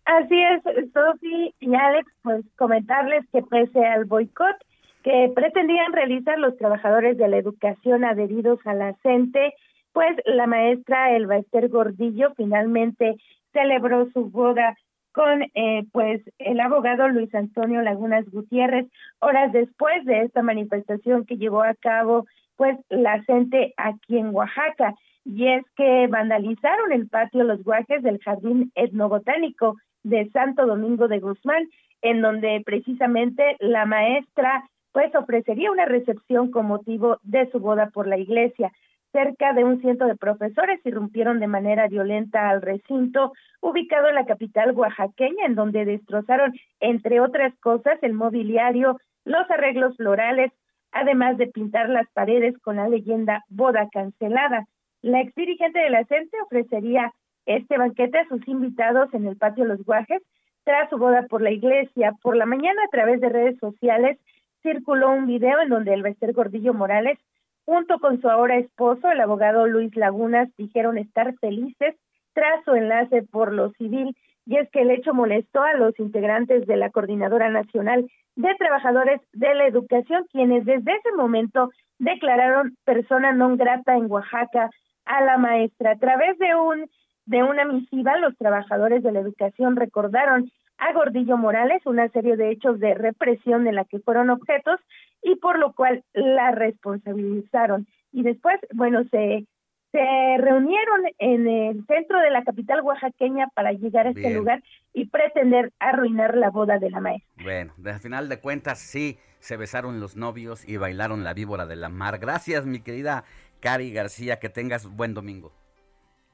Así 0.08 0.42
es, 0.42 0.64
Sofi 0.94 1.54
y 1.60 1.76
Alex, 1.76 2.10
pues 2.24 2.46
comentarles 2.56 3.26
que 3.34 3.42
pese 3.44 3.86
al 3.86 4.06
boicot 4.06 4.56
que 5.04 5.30
pretendían 5.36 5.92
realizar 5.92 6.40
los 6.40 6.56
trabajadores 6.56 7.18
de 7.18 7.28
la 7.28 7.36
educación 7.36 8.06
adheridos 8.06 8.58
a 8.66 8.74
la 8.74 8.94
CENTE, 9.04 9.54
pues 9.92 10.16
la 10.24 10.48
maestra 10.48 11.14
Elba 11.14 11.36
Ester 11.36 11.68
Gordillo 11.68 12.34
finalmente 12.38 13.18
celebró 13.52 14.10
su 14.12 14.30
boda 14.30 14.78
con 15.12 15.44
eh, 15.56 15.84
pues 15.92 16.22
el 16.38 16.62
abogado 16.62 17.10
Luis 17.10 17.36
Antonio 17.36 17.82
Lagunas 17.82 18.24
Gutiérrez. 18.32 18.88
Horas 19.20 19.52
después 19.52 20.06
de 20.06 20.22
esta 20.22 20.42
manifestación 20.42 21.26
que 21.26 21.36
llevó 21.36 21.64
a 21.64 21.76
cabo 21.76 22.26
pues 22.56 22.78
la 22.90 23.22
gente 23.24 23.74
aquí 23.76 24.18
en 24.18 24.34
Oaxaca 24.34 24.96
y 25.26 25.48
es 25.50 25.66
que 25.76 26.08
vandalizaron 26.08 26.94
el 26.94 27.10
patio 27.10 27.44
Los 27.44 27.62
Guajes 27.66 28.02
del 28.04 28.20
Jardín 28.20 28.72
Etnobotánico 28.76 29.76
de 30.10 30.30
Santo 30.32 30.66
Domingo 30.66 31.08
de 31.08 31.20
Guzmán 31.20 31.68
en 32.02 32.22
donde 32.22 32.62
precisamente 32.66 33.58
la 33.60 33.86
maestra 33.86 34.64
pues 34.92 35.14
ofrecería 35.16 35.72
una 35.72 35.86
recepción 35.86 36.52
con 36.52 36.66
motivo 36.68 37.20
de 37.24 37.50
su 37.52 37.60
boda 37.60 37.90
por 37.92 38.08
la 38.08 38.18
iglesia 38.18 38.72
cerca 39.12 39.54
de 39.54 39.64
un 39.64 39.82
ciento 39.82 40.06
de 40.06 40.16
profesores 40.16 40.80
irrumpieron 40.86 41.40
de 41.40 41.48
manera 41.48 41.88
violenta 41.88 42.50
al 42.50 42.62
recinto 42.62 43.34
ubicado 43.62 44.10
en 44.10 44.16
la 44.16 44.26
capital 44.26 44.72
oaxaqueña, 44.72 45.46
en 45.46 45.56
donde 45.56 45.86
destrozaron, 45.86 46.54
entre 46.80 47.20
otras 47.20 47.58
cosas, 47.60 47.98
el 48.04 48.14
mobiliario, 48.14 49.00
los 49.26 49.50
arreglos 49.50 49.96
florales, 49.98 50.52
además 50.92 51.38
de 51.38 51.48
pintar 51.48 51.90
las 51.90 52.08
paredes 52.12 52.58
con 52.60 52.76
la 52.76 52.90
leyenda 52.90 53.44
boda 53.50 53.88
cancelada. 53.92 54.66
La 55.02 55.22
ex 55.22 55.34
dirigente 55.36 55.80
de 55.80 55.90
la 55.90 56.06
CENTE 56.06 56.38
ofrecería 56.42 57.12
este 57.48 57.78
banquete 57.78 58.20
a 58.20 58.28
sus 58.28 58.48
invitados 58.48 59.12
en 59.14 59.26
el 59.26 59.38
patio 59.38 59.66
Los 59.66 59.84
Guajes 59.84 60.22
tras 60.64 60.90
su 60.90 60.98
boda 60.98 61.24
por 61.24 61.42
la 61.42 61.52
iglesia. 61.52 62.14
Por 62.22 62.36
la 62.36 62.46
mañana, 62.46 62.82
a 62.84 62.90
través 62.90 63.20
de 63.22 63.30
redes 63.30 63.58
sociales, 63.60 64.20
circuló 64.62 65.12
un 65.12 65.26
video 65.26 65.60
en 65.62 65.70
donde 65.70 65.94
el 65.94 66.04
Bester 66.04 66.34
Gordillo 66.34 66.74
Morales 66.74 67.18
junto 67.66 68.00
con 68.00 68.22
su 68.22 68.30
ahora 68.30 68.58
esposo, 68.58 69.12
el 69.12 69.20
abogado 69.20 69.68
Luis 69.68 69.96
Lagunas, 69.96 70.50
dijeron 70.58 70.98
estar 70.98 71.36
felices 71.40 71.96
tras 72.34 72.64
su 72.64 72.74
enlace 72.76 73.24
por 73.24 73.52
lo 73.52 73.72
civil, 73.72 74.16
y 74.46 74.58
es 74.58 74.70
que 74.72 74.82
el 74.82 74.92
hecho 74.92 75.14
molestó 75.14 75.62
a 75.64 75.74
los 75.74 76.00
integrantes 76.00 76.66
de 76.66 76.78
la 76.78 76.92
Coordinadora 76.92 77.50
Nacional 77.50 78.10
de 78.38 78.56
Trabajadores 78.56 79.20
de 79.34 79.54
la 79.54 79.68
Educación, 79.68 80.26
quienes 80.32 80.64
desde 80.64 80.94
ese 80.94 81.12
momento 81.18 81.72
declararon 82.00 82.78
persona 82.86 83.34
non 83.34 83.58
grata 83.58 83.98
en 83.98 84.08
Oaxaca 84.08 84.70
a 85.04 85.22
la 85.26 85.38
maestra. 85.38 85.92
A 85.92 86.00
través 86.00 86.38
de 86.40 86.56
un 86.56 86.88
de 87.28 87.44
una 87.44 87.66
misiva, 87.66 88.18
los 88.18 88.36
trabajadores 88.38 89.04
de 89.04 89.12
la 89.12 89.20
educación 89.20 89.76
recordaron 89.76 90.52
a 90.78 90.94
Gordillo 90.94 91.38
Morales 91.38 91.86
una 91.86 92.08
serie 92.10 92.38
de 92.38 92.52
hechos 92.52 92.80
de 92.80 92.94
represión 92.94 93.64
de 93.64 93.74
la 93.74 93.86
que 93.86 94.00
fueron 94.00 94.30
objetos 94.30 94.80
y 95.22 95.36
por 95.36 95.60
lo 95.60 95.74
cual 95.74 96.04
la 96.14 96.52
responsabilizaron. 96.52 97.88
Y 98.14 98.24
después, 98.24 98.60
bueno, 98.74 99.04
se, 99.12 99.46
se 99.92 100.38
reunieron 100.38 101.02
en 101.18 101.48
el 101.48 101.86
centro 101.86 102.20
de 102.22 102.32
la 102.32 102.44
capital 102.44 102.82
oaxaqueña 102.82 103.48
para 103.54 103.74
llegar 103.74 104.08
a 104.08 104.12
este 104.12 104.34
lugar 104.34 104.64
y 104.94 105.08
pretender 105.08 105.74
arruinar 105.80 106.38
la 106.38 106.50
boda 106.50 106.80
de 106.80 106.90
la 106.90 107.02
maestra. 107.02 107.44
Bueno, 107.44 107.74
al 107.86 108.00
final 108.00 108.30
de 108.30 108.40
cuentas 108.40 108.80
sí, 108.80 109.18
se 109.40 109.58
besaron 109.58 110.00
los 110.00 110.16
novios 110.16 110.68
y 110.68 110.78
bailaron 110.78 111.26
la 111.26 111.34
víbora 111.34 111.66
de 111.66 111.76
la 111.76 111.90
mar. 111.90 112.20
Gracias, 112.20 112.66
mi 112.66 112.80
querida 112.80 113.26
Cari 113.60 113.92
García, 113.92 114.40
que 114.40 114.48
tengas 114.48 114.88
buen 114.88 115.14
domingo. 115.14 115.52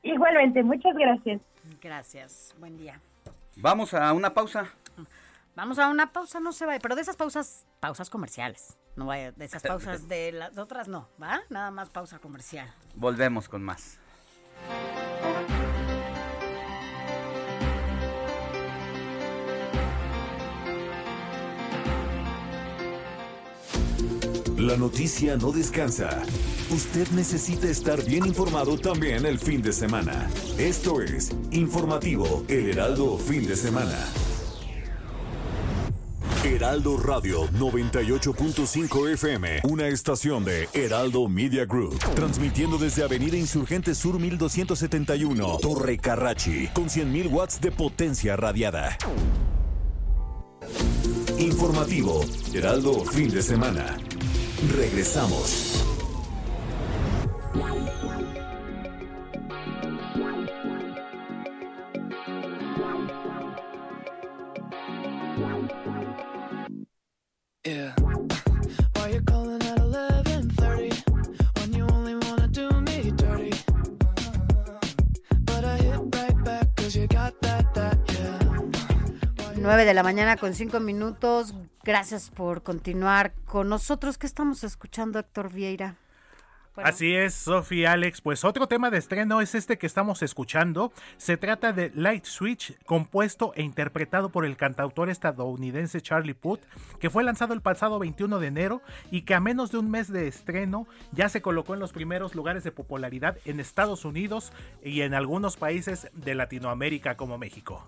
Igualmente, 0.03 0.61
muchas 0.63 0.95
gracias. 0.95 1.41
Gracias, 1.81 2.53
buen 2.59 2.77
día. 2.77 2.99
Vamos 3.55 3.93
a 3.93 4.11
una 4.13 4.33
pausa. 4.33 4.69
Vamos 5.55 5.79
a 5.79 5.89
una 5.89 6.11
pausa, 6.11 6.39
no 6.39 6.51
se 6.51 6.65
va, 6.65 6.77
pero 6.81 6.95
de 6.95 7.01
esas 7.01 7.15
pausas, 7.15 7.65
pausas 7.79 8.09
comerciales. 8.09 8.77
No 8.95 9.05
vaya, 9.05 9.31
de 9.31 9.45
esas 9.45 9.63
pausas 9.63 10.07
de 10.09 10.31
las 10.31 10.57
otras 10.57 10.87
no, 10.87 11.07
¿va? 11.21 11.41
Nada 11.49 11.71
más 11.71 11.89
pausa 11.89 12.19
comercial. 12.19 12.71
Volvemos 12.95 13.47
con 13.47 13.63
más. 13.63 13.99
La 24.63 24.77
noticia 24.77 25.35
no 25.35 25.51
descansa. 25.51 26.21
Usted 26.71 27.09
necesita 27.09 27.67
estar 27.67 28.01
bien 28.05 28.25
informado 28.25 28.77
también 28.77 29.25
el 29.25 29.37
fin 29.37 29.61
de 29.61 29.73
semana. 29.73 30.29
Esto 30.57 31.01
es 31.01 31.35
Informativo 31.51 32.45
El 32.47 32.69
Heraldo 32.69 33.17
Fin 33.17 33.45
de 33.45 33.57
Semana. 33.57 33.97
Heraldo 36.45 36.95
Radio 36.95 37.45
98.5 37.49 39.11
FM, 39.11 39.63
una 39.65 39.87
estación 39.87 40.45
de 40.45 40.69
Heraldo 40.73 41.27
Media 41.27 41.65
Group, 41.65 41.99
transmitiendo 42.15 42.77
desde 42.77 43.03
Avenida 43.03 43.35
Insurgente 43.35 43.93
Sur 43.93 44.17
1271, 44.17 45.57
Torre 45.61 45.97
Carrachi, 45.97 46.67
con 46.67 46.85
100.000 46.85 47.29
watts 47.29 47.59
de 47.59 47.71
potencia 47.71 48.37
radiada. 48.37 48.97
Informativo, 51.37 52.21
Heraldo 52.53 53.03
Fin 53.03 53.29
de 53.29 53.41
Semana. 53.41 53.97
Regresamos. 54.71 55.83
9 79.63 79.85
de 79.85 79.93
la 79.93 80.03
mañana 80.03 80.35
con 80.35 80.53
5 80.53 80.81
minutos. 80.81 81.55
Gracias 81.85 82.29
por 82.29 82.63
continuar 82.63 83.31
con 83.45 83.69
nosotros. 83.69 84.17
¿Qué 84.17 84.27
estamos 84.27 84.65
escuchando, 84.65 85.19
Héctor 85.19 85.53
Vieira? 85.53 85.95
Así 86.75 87.15
es, 87.15 87.33
Sofía 87.33 87.93
Alex. 87.93 88.19
Pues 88.19 88.43
otro 88.43 88.67
tema 88.67 88.89
de 88.89 88.97
estreno 88.97 89.39
es 89.39 89.55
este 89.55 89.77
que 89.77 89.87
estamos 89.87 90.21
escuchando. 90.21 90.91
Se 91.15 91.37
trata 91.37 91.71
de 91.71 91.93
Light 91.95 92.25
Switch, 92.25 92.77
compuesto 92.83 93.53
e 93.55 93.61
interpretado 93.61 94.33
por 94.33 94.43
el 94.43 94.57
cantautor 94.57 95.09
estadounidense 95.09 96.01
Charlie 96.01 96.33
Puth, 96.33 96.59
que 96.99 97.09
fue 97.09 97.23
lanzado 97.23 97.53
el 97.53 97.61
pasado 97.61 97.99
21 97.99 98.39
de 98.39 98.47
enero 98.47 98.81
y 99.11 99.21
que 99.21 99.33
a 99.33 99.39
menos 99.39 99.71
de 99.71 99.77
un 99.77 99.89
mes 99.89 100.11
de 100.11 100.27
estreno 100.27 100.87
ya 101.13 101.29
se 101.29 101.41
colocó 101.41 101.73
en 101.73 101.79
los 101.79 101.93
primeros 101.93 102.35
lugares 102.35 102.65
de 102.65 102.73
popularidad 102.73 103.37
en 103.45 103.61
Estados 103.61 104.03
Unidos 104.03 104.51
y 104.83 105.03
en 105.03 105.13
algunos 105.13 105.55
países 105.55 106.09
de 106.11 106.35
Latinoamérica 106.35 107.15
como 107.15 107.37
México. 107.37 107.87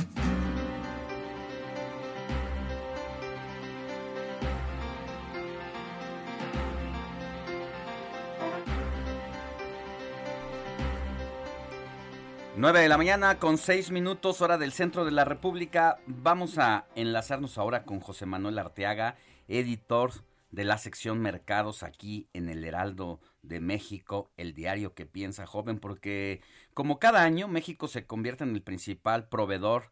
Nueve 12.61 12.81
de 12.81 12.89
la 12.89 12.97
mañana 12.99 13.39
con 13.39 13.57
seis 13.57 13.89
minutos 13.89 14.39
hora 14.39 14.59
del 14.59 14.71
centro 14.71 15.03
de 15.03 15.09
la 15.09 15.25
República. 15.25 15.97
Vamos 16.05 16.59
a 16.59 16.85
enlazarnos 16.93 17.57
ahora 17.57 17.85
con 17.85 17.99
José 18.01 18.27
Manuel 18.27 18.59
Arteaga, 18.59 19.15
editor 19.47 20.11
de 20.51 20.63
la 20.63 20.77
sección 20.77 21.19
Mercados 21.21 21.81
aquí 21.81 22.27
en 22.33 22.49
el 22.49 22.63
Heraldo 22.63 23.19
de 23.41 23.61
México, 23.61 24.29
el 24.37 24.53
diario 24.53 24.93
que 24.93 25.07
piensa 25.07 25.47
joven, 25.47 25.79
porque 25.79 26.41
como 26.75 26.99
cada 26.99 27.23
año 27.23 27.47
México 27.47 27.87
se 27.87 28.05
convierte 28.05 28.43
en 28.43 28.53
el 28.53 28.61
principal 28.61 29.27
proveedor 29.27 29.89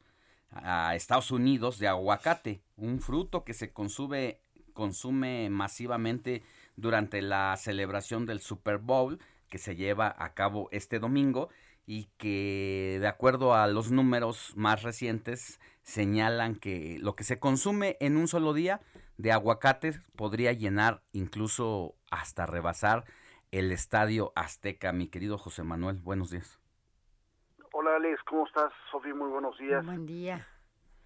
a 0.52 0.94
Estados 0.96 1.32
Unidos 1.32 1.80
de 1.80 1.88
aguacate, 1.88 2.62
un 2.78 3.00
fruto 3.02 3.44
que 3.44 3.56
se 3.56 3.74
consume, 3.74 4.42
consume 4.74 5.50
masivamente 5.50 6.44
durante 6.76 7.24
la 7.24 7.58
celebración 7.58 8.28
del 8.28 8.42
Super 8.42 8.78
Bowl 8.78 9.18
que 9.50 9.58
se 9.58 9.76
lleva 9.76 10.16
a 10.20 10.36
cabo 10.36 10.70
este 10.72 11.00
domingo 11.00 11.50
y 11.92 12.06
que 12.20 13.00
de 13.00 13.08
acuerdo 13.08 13.56
a 13.56 13.66
los 13.66 13.92
números 13.92 14.54
más 14.56 14.84
recientes 14.84 15.60
señalan 15.82 16.54
que 16.54 17.00
lo 17.02 17.16
que 17.16 17.24
se 17.24 17.40
consume 17.40 17.98
en 18.00 18.16
un 18.16 18.28
solo 18.28 18.54
día 18.54 18.80
de 19.18 19.32
aguacates 19.32 20.00
podría 20.16 20.54
llenar 20.54 21.02
incluso 21.14 21.96
hasta 22.12 22.46
rebasar 22.46 23.06
el 23.50 23.72
estadio 23.72 24.32
Azteca. 24.36 24.94
Mi 24.94 25.10
querido 25.10 25.40
José 25.40 25.64
Manuel, 25.64 26.00
buenos 26.04 26.30
días. 26.30 26.60
Hola 27.74 27.96
Alex, 27.96 28.22
¿cómo 28.22 28.46
estás? 28.46 28.72
Sofía, 28.92 29.16
muy 29.16 29.32
buenos 29.32 29.58
días. 29.58 29.84
Buen 29.84 30.06
día. 30.06 30.46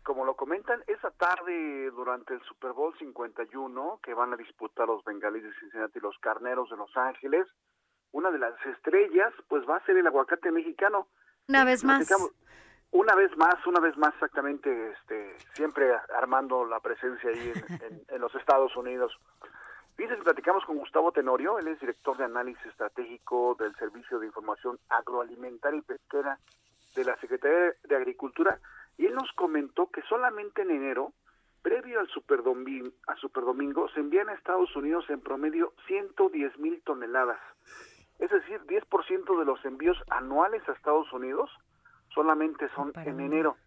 Como 0.04 0.26
lo 0.26 0.36
comentan, 0.36 0.84
esa 0.88 1.12
tarde 1.12 1.92
durante 1.92 2.34
el 2.34 2.42
Super 2.42 2.74
Bowl 2.74 2.94
51 3.00 4.02
que 4.04 4.14
van 4.14 4.34
a 4.34 4.36
disputar 4.36 4.88
los 4.88 5.02
bengalíes 5.06 5.46
de 5.46 5.54
Cincinnati 5.62 6.00
y 6.00 6.02
los 6.02 6.18
carneros 6.18 6.70
de 6.70 6.76
Los 6.76 6.92
Ángeles, 6.98 7.48
una 8.14 8.32
de 8.32 8.40
las 8.40 8.54
estrellas, 8.66 9.34
pues 9.50 9.68
va 9.70 9.76
a 9.78 9.86
ser 9.86 9.98
el 9.98 10.08
aguacate 10.08 10.50
mexicano. 10.52 11.08
Una 11.50 11.66
vez 11.66 11.84
más. 11.84 12.08
Una 12.92 13.16
vez 13.16 13.36
más, 13.38 13.56
una 13.68 13.80
vez 13.80 13.98
más 13.98 14.14
exactamente, 14.14 14.92
este, 14.92 15.36
siempre 15.54 15.92
armando 16.16 16.64
la 16.64 16.80
presencia 16.80 17.30
ahí 17.30 17.52
en, 17.54 17.74
en- 17.84 18.02
en 18.08 18.22
los 18.22 18.34
Estados 18.36 18.76
Unidos. 18.78 19.12
Fíjense 19.96 20.18
que 20.18 20.24
platicamos 20.24 20.64
con 20.66 20.78
Gustavo 20.78 21.12
Tenorio, 21.12 21.60
él 21.60 21.68
es 21.68 21.80
director 21.80 22.16
de 22.18 22.24
análisis 22.26 22.66
estratégico 22.66 23.56
del 23.60 23.76
Servicio 23.76 24.20
de 24.20 24.26
Información 24.28 24.80
Agroalimentaria 24.90 25.80
y 25.80 25.82
Pesquera 25.84 26.40
de 26.96 27.04
la 27.06 27.16
Secretaría 27.18 27.74
de 27.84 27.96
Agricultura, 27.96 28.60
y 28.98 29.08
él 29.08 29.16
nos 29.16 29.32
comentó 29.34 29.90
que 29.92 30.02
solamente 30.04 30.62
en 30.62 30.72
enero, 30.72 31.14
previo 31.64 32.00
al 32.00 32.08
Superdomingo, 32.10 32.92
a 33.08 33.16
Superdomingo, 33.16 33.88
se 33.90 34.00
envían 34.02 34.30
a 34.30 34.34
Estados 34.34 34.76
Unidos 34.76 35.06
en 35.10 35.20
promedio 35.22 35.74
110 35.88 36.58
mil 36.60 36.82
toneladas. 36.84 37.40
Es 38.20 38.30
decir, 38.30 38.62
10% 38.62 39.40
de 39.40 39.46
los 39.46 39.64
envíos 39.66 39.98
anuales 40.10 40.68
a 40.68 40.74
Estados 40.74 41.12
Unidos 41.14 41.50
solamente 42.14 42.70
son 42.76 42.92
en 42.96 43.20
enero. 43.20 43.58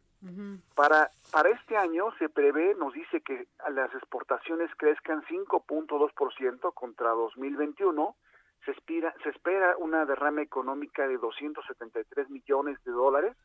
Para, 0.74 1.10
para 1.30 1.50
este 1.50 1.76
año 1.76 2.06
se 2.18 2.28
prevé, 2.28 2.74
nos 2.74 2.92
dice 2.94 3.20
que 3.20 3.46
las 3.70 3.94
exportaciones 3.94 4.70
crezcan 4.76 5.22
5.2% 5.24 6.74
contra 6.74 7.10
2021. 7.10 8.16
Se, 8.64 8.72
espera, 8.72 9.14
se 9.22 9.28
espera 9.28 9.76
una 9.78 10.04
derrama 10.04 10.42
económica 10.42 11.06
de 11.06 11.18
273 11.18 12.30
millones 12.30 12.82
de 12.84 12.90
dólares. 12.90 13.36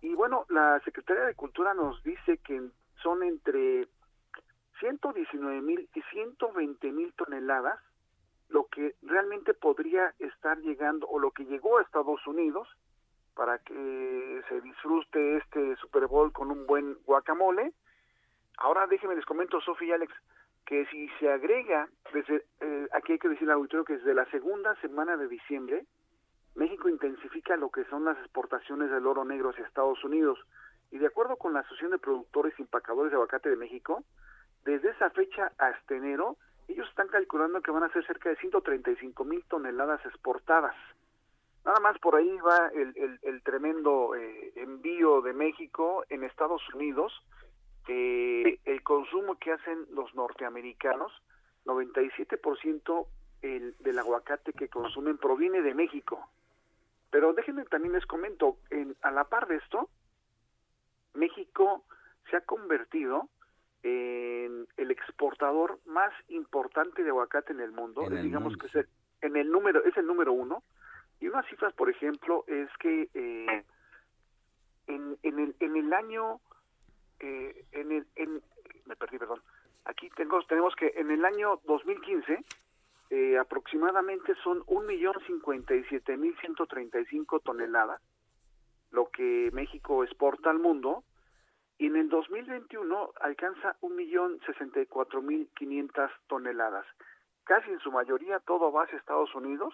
Y 0.00 0.14
bueno, 0.14 0.46
la 0.48 0.80
Secretaría 0.84 1.24
de 1.24 1.34
Cultura 1.34 1.74
nos 1.74 2.02
dice 2.04 2.38
que 2.38 2.70
son 3.02 3.22
entre 3.22 3.88
119 4.80 5.60
mil 5.60 5.90
y 5.94 6.02
120 6.02 6.92
mil 6.92 7.12
toneladas 7.14 7.80
lo 8.48 8.66
que 8.66 8.94
realmente 9.02 9.54
podría 9.54 10.14
estar 10.18 10.58
llegando 10.58 11.06
o 11.06 11.18
lo 11.18 11.30
que 11.30 11.44
llegó 11.44 11.78
a 11.78 11.82
Estados 11.82 12.26
Unidos 12.26 12.68
para 13.34 13.58
que 13.58 14.42
se 14.48 14.60
disfrute 14.62 15.36
este 15.36 15.76
Super 15.76 16.06
Bowl 16.06 16.32
con 16.32 16.50
un 16.50 16.66
buen 16.66 16.94
guacamole. 17.04 17.72
Ahora 18.56 18.86
déjenme 18.86 19.14
les 19.14 19.24
comento, 19.24 19.60
Sofía 19.60 19.88
y 19.88 19.92
Alex, 19.92 20.12
que 20.66 20.86
si 20.86 21.08
se 21.20 21.30
agrega, 21.30 21.88
desde, 22.12 22.44
eh, 22.60 22.88
aquí 22.92 23.12
hay 23.12 23.18
que 23.18 23.28
decir 23.28 23.48
al 23.48 23.56
auditorio 23.56 23.84
que 23.84 23.98
desde 23.98 24.12
la 24.12 24.28
segunda 24.30 24.74
semana 24.80 25.16
de 25.16 25.28
diciembre, 25.28 25.86
México 26.56 26.88
intensifica 26.88 27.56
lo 27.56 27.70
que 27.70 27.84
son 27.84 28.04
las 28.04 28.18
exportaciones 28.18 28.90
del 28.90 29.06
oro 29.06 29.24
negro 29.24 29.50
hacia 29.50 29.64
Estados 29.64 30.02
Unidos. 30.02 30.38
Y 30.90 30.98
de 30.98 31.06
acuerdo 31.06 31.36
con 31.36 31.52
la 31.52 31.60
Asociación 31.60 31.92
de 31.92 31.98
Productores 31.98 32.52
y 32.58 32.62
Empacadores 32.62 33.12
de 33.12 33.16
Aguacate 33.16 33.50
de 33.50 33.56
México, 33.56 34.02
desde 34.64 34.90
esa 34.90 35.10
fecha 35.10 35.52
hasta 35.58 35.94
enero, 35.94 36.36
ellos 36.68 36.88
están 36.88 37.08
calculando 37.08 37.60
que 37.62 37.70
van 37.70 37.82
a 37.84 37.92
ser 37.92 38.04
cerca 38.06 38.28
de 38.28 38.36
135 38.36 39.24
mil 39.24 39.42
toneladas 39.44 40.04
exportadas. 40.06 40.74
Nada 41.64 41.80
más 41.80 41.98
por 41.98 42.14
ahí 42.16 42.36
va 42.38 42.68
el, 42.74 42.96
el- 42.96 43.18
el 43.22 43.42
tremendo 43.42 44.14
eh, 44.14 44.52
envío 44.56 45.20
de 45.22 45.32
México 45.32 46.04
en 46.08 46.24
Estados 46.24 46.62
Unidos. 46.74 47.12
eh, 47.90 48.58
el 48.66 48.82
consumo 48.82 49.38
que 49.38 49.50
hacen 49.52 49.86
los 49.92 50.14
norteamericanos, 50.14 51.10
97% 51.64 53.06
el, 53.40 53.74
del 53.78 53.98
aguacate 53.98 54.52
que 54.52 54.68
consumen 54.68 55.16
proviene 55.16 55.62
de 55.62 55.72
México. 55.74 56.28
Pero 57.10 57.32
déjenme 57.32 57.64
también 57.64 57.94
les 57.94 58.04
comento, 58.04 58.58
en, 58.70 58.94
a 59.00 59.10
la 59.10 59.24
par 59.24 59.46
de 59.48 59.56
esto, 59.56 59.88
México 61.14 61.84
se 62.30 62.36
ha 62.36 62.40
convertido 62.42 63.28
en 63.82 64.66
el 64.76 64.90
exportador 64.90 65.78
más 65.86 66.12
importante 66.28 67.02
de 67.02 67.10
aguacate 67.10 67.52
en 67.52 67.60
el 67.60 67.72
mundo. 67.72 68.02
En 68.02 68.16
el 68.16 68.24
digamos 68.24 68.52
mundo, 68.52 68.58
que 68.58 68.66
es 68.66 68.74
el, 68.74 68.88
en 69.22 69.36
el 69.36 69.50
número 69.50 69.84
es 69.84 69.96
el 69.96 70.06
número 70.06 70.32
uno. 70.32 70.62
Y 71.20 71.28
unas 71.28 71.46
cifras, 71.46 71.72
por 71.74 71.90
ejemplo, 71.90 72.44
es 72.46 72.68
que 72.78 73.08
eh, 73.14 73.64
en, 74.86 75.18
en, 75.22 75.38
el, 75.38 75.56
en 75.60 75.76
el 75.76 75.92
año, 75.92 76.40
eh, 77.20 77.64
en 77.72 77.92
el, 77.92 78.06
en, 78.16 78.42
me 78.86 78.96
perdí, 78.96 79.18
perdón. 79.18 79.42
Aquí 79.84 80.10
tengo, 80.10 80.42
tenemos 80.42 80.74
que 80.76 80.92
en 80.96 81.10
el 81.10 81.24
año 81.24 81.60
2015 81.64 82.44
eh, 83.10 83.38
aproximadamente 83.38 84.34
son 84.44 84.60
1.057.135 84.66 87.42
toneladas, 87.42 88.02
lo 88.90 89.10
que 89.10 89.48
México 89.52 90.04
exporta 90.04 90.50
al 90.50 90.58
mundo, 90.58 91.04
y 91.78 91.86
en 91.86 91.96
el 91.96 92.08
2021 92.08 93.12
alcanza 93.20 93.76
1.064.500 93.80 96.10
toneladas. 96.26 96.86
Casi 97.44 97.70
en 97.70 97.78
su 97.78 97.92
mayoría 97.92 98.40
todo 98.40 98.72
va 98.72 98.82
hacia 98.82 98.98
Estados 98.98 99.32
Unidos, 99.34 99.72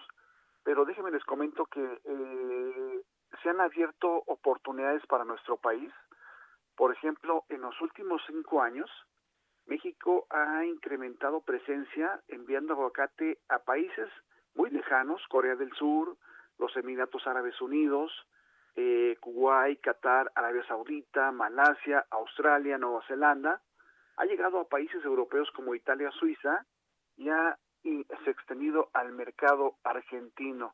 pero 0.63 0.85
déjenme 0.85 1.11
les 1.11 1.25
comento 1.25 1.65
que 1.65 1.99
eh, 2.03 3.01
se 3.41 3.49
han 3.49 3.59
abierto 3.59 4.23
oportunidades 4.27 5.05
para 5.07 5.25
nuestro 5.25 5.57
país. 5.57 5.91
Por 6.75 6.93
ejemplo, 6.93 7.43
en 7.49 7.61
los 7.61 7.81
últimos 7.81 8.21
cinco 8.27 8.61
años, 8.61 8.87
México 9.65 10.27
ha 10.29 10.63
incrementado 10.63 11.41
presencia 11.41 12.21
enviando 12.27 12.73
aguacate 12.73 13.39
a 13.49 13.57
países 13.59 14.09
muy 14.53 14.69
lejanos, 14.69 15.25
Corea 15.27 15.55
del 15.55 15.73
Sur, 15.73 16.15
los 16.59 16.77
Emiratos 16.77 17.25
Árabes 17.27 17.59
Unidos, 17.61 18.11
eh, 18.75 19.17
Kuwait, 19.19 19.79
Qatar, 19.81 20.31
Arabia 20.35 20.65
Saudita, 20.67 21.31
Malasia, 21.31 22.05
Australia, 22.09 22.77
Nueva 22.77 23.01
Zelanda. 23.07 23.61
Ha 24.17 24.25
llegado 24.25 24.59
a 24.59 24.69
países 24.69 25.03
europeos 25.03 25.49
como 25.51 25.75
Italia, 25.75 26.11
Suiza 26.11 26.65
y 27.17 27.29
ha 27.29 27.57
se 27.83 28.29
ha 28.29 28.33
extendido 28.33 28.89
al 28.93 29.11
mercado 29.11 29.75
argentino. 29.83 30.73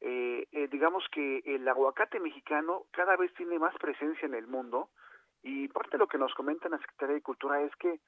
Eh, 0.00 0.46
eh, 0.52 0.68
digamos 0.68 1.04
que 1.12 1.42
el 1.44 1.66
aguacate 1.68 2.20
mexicano 2.20 2.86
cada 2.90 3.16
vez 3.16 3.32
tiene 3.34 3.58
más 3.58 3.74
presencia 3.78 4.26
en 4.26 4.34
el 4.34 4.46
mundo 4.46 4.90
y 5.42 5.68
parte 5.68 5.92
de 5.92 5.98
lo 5.98 6.08
que 6.08 6.18
nos 6.18 6.34
comenta 6.34 6.68
la 6.68 6.78
Secretaría 6.78 7.16
de 7.16 7.22
Cultura 7.22 7.60
es 7.62 7.74
que 7.76 8.00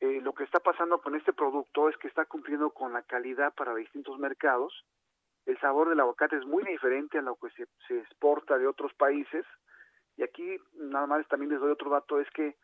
eh, 0.00 0.20
lo 0.22 0.32
que 0.32 0.44
está 0.44 0.60
pasando 0.60 1.00
con 1.00 1.16
este 1.16 1.32
producto 1.32 1.88
es 1.88 1.96
que 1.98 2.08
está 2.08 2.24
cumpliendo 2.26 2.70
con 2.70 2.92
la 2.92 3.02
calidad 3.02 3.52
para 3.54 3.74
distintos 3.74 4.18
mercados. 4.18 4.84
El 5.48 5.58
sabor 5.60 5.88
del 5.88 5.98
aguacate 5.98 6.36
es 6.36 6.44
muy 6.44 6.62
diferente 6.62 7.16
a 7.16 7.22
lo 7.22 7.36
que 7.36 7.48
se, 7.52 7.66
se 7.88 7.98
exporta 8.00 8.58
de 8.58 8.66
otros 8.66 8.92
países. 8.92 9.46
Y 10.18 10.22
aquí 10.22 10.58
nada 10.74 11.06
más 11.06 11.26
también 11.28 11.50
les 11.50 11.58
doy 11.58 11.70
otro 11.70 11.88
dato, 11.88 12.20
es 12.20 12.30
que 12.32 12.54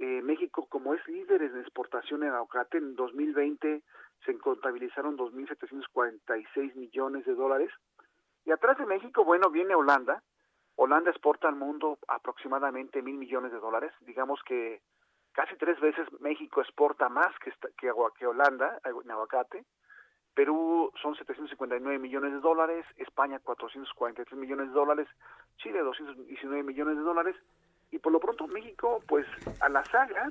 eh, 0.00 0.20
México, 0.20 0.66
como 0.68 0.94
es 0.94 1.06
líder 1.06 1.42
en 1.42 1.60
exportación 1.60 2.24
en 2.24 2.30
aguacate, 2.30 2.78
en 2.78 2.96
2020 2.96 3.82
se 4.24 4.38
contabilizaron 4.38 5.16
2.746 5.16 6.74
millones 6.74 7.24
de 7.24 7.34
dólares. 7.36 7.70
Y 8.44 8.50
atrás 8.50 8.78
de 8.78 8.86
México, 8.86 9.24
bueno, 9.24 9.48
viene 9.50 9.76
Holanda. 9.76 10.20
Holanda 10.74 11.12
exporta 11.12 11.46
al 11.46 11.54
mundo 11.54 12.00
aproximadamente 12.08 13.00
mil 13.00 13.16
millones 13.16 13.52
de 13.52 13.60
dólares. 13.60 13.92
Digamos 14.00 14.40
que 14.44 14.82
casi 15.34 15.54
tres 15.54 15.78
veces 15.78 16.08
México 16.18 16.60
exporta 16.60 17.08
más 17.08 17.32
que, 17.38 17.52
que, 17.78 17.92
que 18.18 18.26
Holanda 18.26 18.80
en 18.84 19.10
aguacate. 19.12 19.64
Perú 20.34 20.92
son 21.00 21.14
759 21.14 21.98
millones 21.98 22.32
de 22.32 22.40
dólares, 22.40 22.84
España 22.96 23.38
443 23.38 24.38
millones 24.38 24.68
de 24.68 24.74
dólares, 24.74 25.08
Chile 25.58 25.80
219 25.80 26.62
millones 26.62 26.96
de 26.96 27.02
dólares 27.02 27.36
y 27.90 27.98
por 27.98 28.12
lo 28.12 28.20
pronto 28.20 28.46
México 28.48 29.00
pues 29.06 29.26
a 29.60 29.68
la 29.68 29.84
saga, 29.84 30.30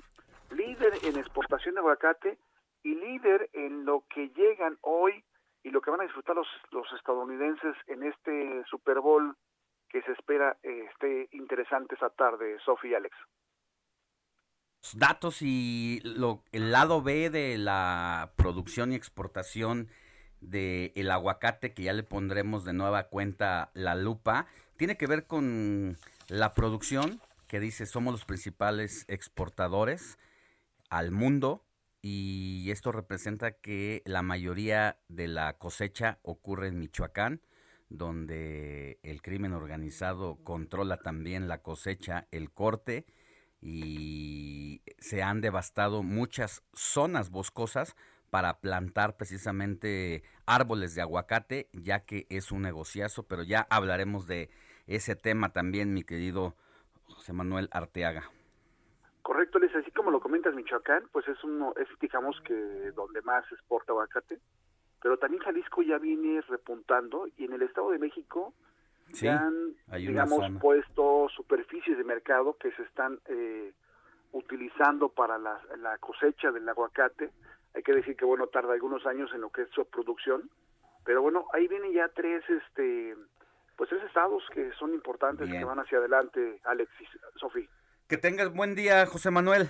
líder 0.51 0.93
en 1.03 1.17
exportación 1.17 1.75
de 1.75 1.79
aguacate 1.79 2.37
y 2.83 2.95
líder 2.95 3.49
en 3.53 3.85
lo 3.85 4.03
que 4.09 4.29
llegan 4.29 4.77
hoy 4.81 5.23
y 5.63 5.69
lo 5.69 5.81
que 5.81 5.91
van 5.91 6.01
a 6.01 6.03
disfrutar 6.03 6.35
los, 6.35 6.47
los 6.71 6.91
estadounidenses 6.93 7.75
en 7.87 8.03
este 8.03 8.63
Super 8.65 8.99
Bowl 8.99 9.35
que 9.89 10.01
se 10.01 10.11
espera 10.11 10.57
eh, 10.63 10.89
esté 10.91 11.29
interesante 11.31 11.95
esa 11.95 12.09
tarde, 12.09 12.59
Sofía 12.65 12.91
y 12.91 12.95
Alex. 12.95 13.15
Datos 14.91 15.41
y 15.41 16.01
lo, 16.03 16.43
el 16.51 16.71
lado 16.71 17.01
B 17.01 17.29
de 17.29 17.57
la 17.57 18.33
producción 18.35 18.91
y 18.91 18.95
exportación 18.95 19.87
del 20.41 20.91
el 20.95 21.09
aguacate, 21.09 21.73
que 21.73 21.83
ya 21.83 21.93
le 21.93 22.03
pondremos 22.03 22.65
de 22.65 22.73
nueva 22.73 23.07
cuenta 23.07 23.71
la 23.73 23.95
lupa, 23.95 24.45
tiene 24.77 24.97
que 24.97 25.07
ver 25.07 25.25
con 25.25 25.97
la 26.27 26.53
producción, 26.53 27.21
que 27.47 27.59
dice 27.59 27.85
somos 27.85 28.13
los 28.13 28.25
principales 28.25 29.05
exportadores 29.07 30.17
al 30.89 31.11
mundo 31.11 31.63
y 32.01 32.69
esto 32.69 32.91
representa 32.91 33.53
que 33.53 34.01
la 34.05 34.21
mayoría 34.21 34.97
de 35.07 35.29
la 35.29 35.53
cosecha 35.57 36.19
ocurre 36.23 36.67
en 36.67 36.79
Michoacán, 36.79 37.41
donde 37.87 38.99
el 39.03 39.21
crimen 39.21 39.53
organizado 39.53 40.43
controla 40.43 40.97
también 40.97 41.47
la 41.47 41.61
cosecha, 41.61 42.27
el 42.31 42.51
corte 42.51 43.05
y 43.65 44.81
se 44.97 45.23
han 45.23 45.39
devastado 45.39 46.03
muchas 46.03 46.63
zonas 46.73 47.29
boscosas 47.29 47.95
para 48.29 48.59
plantar 48.59 49.15
precisamente 49.15 50.23
árboles 50.45 50.95
de 50.95 51.01
aguacate, 51.01 51.69
ya 51.71 52.03
que 52.03 52.27
es 52.29 52.51
un 52.51 52.63
negociazo, 52.63 53.23
pero 53.23 53.43
ya 53.43 53.65
hablaremos 53.69 54.27
de 54.27 54.49
ese 54.85 55.15
tema 55.15 55.53
también, 55.53 55.93
mi 55.93 56.03
querido 56.03 56.55
José 57.05 57.31
Manuel 57.31 57.69
Arteaga. 57.71 58.29
Correcto, 59.21 59.59
Les, 59.59 59.73
así 59.75 59.91
como 59.91 60.11
lo 60.11 60.19
comentas, 60.19 60.53
Michoacán, 60.53 61.07
pues 61.13 61.25
es 61.29 61.41
uno, 61.45 61.73
es 61.77 61.87
digamos 62.01 62.35
que 62.41 62.53
donde 62.91 63.21
más 63.21 63.49
exporta 63.49 63.93
aguacate. 63.93 64.39
pero 65.01 65.17
también 65.17 65.41
Jalisco 65.41 65.83
ya 65.83 65.99
viene 65.99 66.41
repuntando 66.41 67.27
y 67.37 67.45
en 67.45 67.53
el 67.53 67.61
Estado 67.61 67.91
de 67.91 67.99
México 67.99 68.53
Sí, 69.13 69.27
han, 69.27 69.75
hay 69.89 70.07
digamos, 70.07 70.39
zona. 70.39 70.59
puesto 70.59 71.27
superficies 71.35 71.97
de 71.97 72.03
mercado 72.03 72.57
que 72.57 72.71
se 72.71 72.81
están 72.83 73.19
eh, 73.27 73.71
utilizando 74.31 75.09
para 75.09 75.37
la, 75.37 75.61
la 75.77 75.97
cosecha 75.99 76.51
del 76.51 76.67
aguacate. 76.67 77.31
Hay 77.75 77.83
que 77.83 77.93
decir 77.93 78.15
que, 78.15 78.25
bueno, 78.25 78.47
tarda 78.47 78.73
algunos 78.73 79.05
años 79.05 79.31
en 79.33 79.41
lo 79.41 79.49
que 79.51 79.63
es 79.63 79.69
su 79.71 79.85
producción, 79.85 80.49
pero 81.05 81.21
bueno, 81.21 81.45
ahí 81.53 81.67
vienen 81.67 81.93
ya 81.93 82.07
tres, 82.09 82.43
este, 82.49 83.15
pues 83.75 83.89
tres 83.89 84.03
estados 84.03 84.43
que 84.53 84.71
son 84.73 84.93
importantes, 84.93 85.47
Bien. 85.47 85.59
que 85.61 85.65
van 85.65 85.79
hacia 85.79 85.97
adelante, 85.99 86.59
Alex 86.65 86.91
y 86.99 87.05
Sofi. 87.39 87.67
Que 88.07 88.17
tengas 88.17 88.53
buen 88.53 88.75
día, 88.75 89.05
José 89.05 89.31
Manuel. 89.31 89.69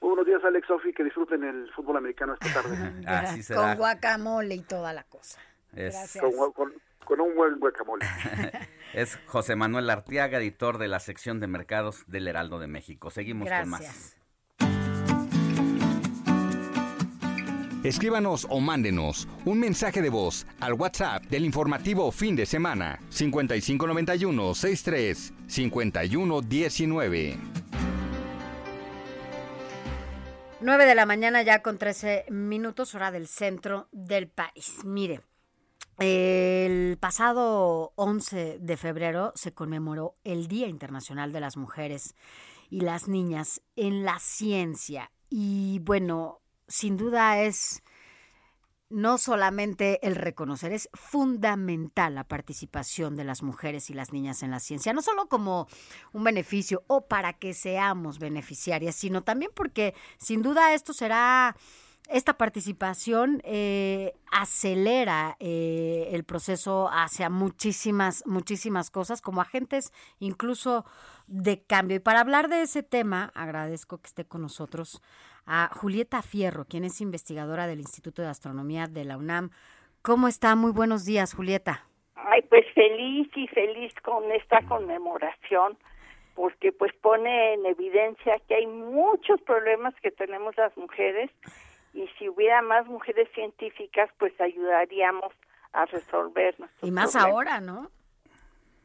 Muy 0.00 0.10
buenos 0.10 0.26
días, 0.26 0.44
Alex, 0.44 0.66
Sofi, 0.68 0.92
que 0.92 1.02
disfruten 1.02 1.42
el 1.42 1.72
fútbol 1.72 1.96
americano 1.96 2.34
esta 2.40 2.62
tarde. 2.62 2.76
Así 3.06 3.52
Con 3.52 3.76
guacamole 3.76 4.54
y 4.54 4.62
toda 4.62 4.92
la 4.92 5.02
cosa. 5.04 5.40
Es, 5.74 5.94
Gracias. 5.94 6.24
Con, 6.24 6.52
con- 6.52 6.74
con 7.08 7.22
un 7.22 7.34
buen 7.34 7.58
guacamole. 7.58 8.04
es 8.92 9.18
José 9.24 9.56
Manuel 9.56 9.88
Artiaga, 9.88 10.38
editor 10.38 10.76
de 10.76 10.88
la 10.88 11.00
sección 11.00 11.40
de 11.40 11.46
mercados 11.46 12.04
del 12.06 12.28
Heraldo 12.28 12.58
de 12.58 12.66
México. 12.66 13.10
Seguimos 13.10 13.48
con 13.48 13.68
más. 13.70 13.80
Gracias. 13.80 14.14
Escríbanos 17.82 18.46
o 18.50 18.60
mándenos 18.60 19.26
un 19.46 19.60
mensaje 19.60 20.02
de 20.02 20.10
voz 20.10 20.46
al 20.60 20.74
WhatsApp 20.74 21.24
del 21.24 21.46
informativo 21.46 22.12
fin 22.12 22.36
de 22.36 22.44
semana 22.44 22.98
5591 23.08 24.54
63 24.54 25.32
51 25.46 26.40
19. 26.42 27.38
9 30.60 30.86
de 30.86 30.94
la 30.94 31.06
mañana 31.06 31.40
ya 31.42 31.62
con 31.62 31.78
13 31.78 32.26
minutos, 32.30 32.94
hora 32.94 33.10
del 33.12 33.28
centro 33.28 33.88
del 33.92 34.28
país. 34.28 34.84
Mire, 34.84 35.20
el 35.98 36.96
pasado 36.98 37.92
11 37.96 38.58
de 38.60 38.76
febrero 38.76 39.32
se 39.34 39.52
conmemoró 39.52 40.16
el 40.24 40.46
Día 40.46 40.68
Internacional 40.68 41.32
de 41.32 41.40
las 41.40 41.56
Mujeres 41.56 42.14
y 42.70 42.80
las 42.80 43.08
Niñas 43.08 43.62
en 43.76 44.04
la 44.04 44.18
Ciencia. 44.18 45.10
Y 45.28 45.80
bueno, 45.80 46.40
sin 46.68 46.96
duda 46.96 47.40
es 47.42 47.82
no 48.90 49.18
solamente 49.18 49.98
el 50.06 50.16
reconocer, 50.16 50.72
es 50.72 50.88
fundamental 50.94 52.14
la 52.14 52.24
participación 52.24 53.16
de 53.16 53.24
las 53.24 53.42
mujeres 53.42 53.90
y 53.90 53.94
las 53.94 54.12
niñas 54.12 54.42
en 54.42 54.50
la 54.50 54.60
ciencia, 54.60 54.92
no 54.92 55.02
solo 55.02 55.28
como 55.28 55.68
un 56.12 56.24
beneficio 56.24 56.84
o 56.86 57.06
para 57.06 57.34
que 57.34 57.52
seamos 57.52 58.18
beneficiarias, 58.18 58.94
sino 58.94 59.22
también 59.22 59.50
porque 59.54 59.94
sin 60.16 60.42
duda 60.42 60.72
esto 60.72 60.94
será, 60.94 61.54
esta 62.08 62.38
participación 62.38 63.42
eh, 63.44 64.14
acelera 64.32 65.36
eh, 65.40 66.08
el 66.12 66.24
proceso 66.24 66.88
hacia 66.90 67.28
muchísimas, 67.28 68.26
muchísimas 68.26 68.90
cosas 68.90 69.20
como 69.20 69.40
agentes 69.40 69.92
incluso 70.18 70.84
de 71.26 71.62
cambio. 71.62 71.96
Y 71.96 72.00
para 72.00 72.20
hablar 72.20 72.48
de 72.48 72.62
ese 72.62 72.82
tema, 72.82 73.30
agradezco 73.34 73.98
que 73.98 74.06
esté 74.06 74.24
con 74.24 74.40
nosotros 74.42 75.02
a 75.46 75.70
Julieta 75.74 76.22
Fierro, 76.22 76.64
quien 76.64 76.84
es 76.84 77.00
investigadora 77.00 77.66
del 77.66 77.80
Instituto 77.80 78.22
de 78.22 78.28
Astronomía 78.28 78.86
de 78.86 79.04
la 79.04 79.16
UNAM. 79.16 79.50
¿Cómo 80.02 80.28
está? 80.28 80.56
Muy 80.56 80.72
buenos 80.72 81.04
días, 81.04 81.34
Julieta. 81.34 81.84
Ay, 82.14 82.42
pues 82.48 82.64
feliz 82.74 83.28
y 83.36 83.46
feliz 83.48 83.92
con 84.02 84.30
esta 84.32 84.62
conmemoración, 84.62 85.76
porque 86.34 86.72
pues 86.72 86.92
pone 87.02 87.54
en 87.54 87.66
evidencia 87.66 88.40
que 88.46 88.54
hay 88.54 88.66
muchos 88.66 89.40
problemas 89.42 89.94
que 90.02 90.10
tenemos 90.10 90.56
las 90.56 90.76
mujeres 90.76 91.30
y 91.92 92.06
si 92.18 92.28
hubiera 92.28 92.62
más 92.62 92.86
mujeres 92.86 93.28
científicas, 93.34 94.10
pues 94.18 94.38
ayudaríamos 94.40 95.32
a 95.72 95.84
resolver 95.86 96.58
nuestros 96.58 96.88
Y 96.88 96.90
más 96.90 97.12
problemas. 97.12 97.32
ahora, 97.32 97.60
¿no? 97.60 97.90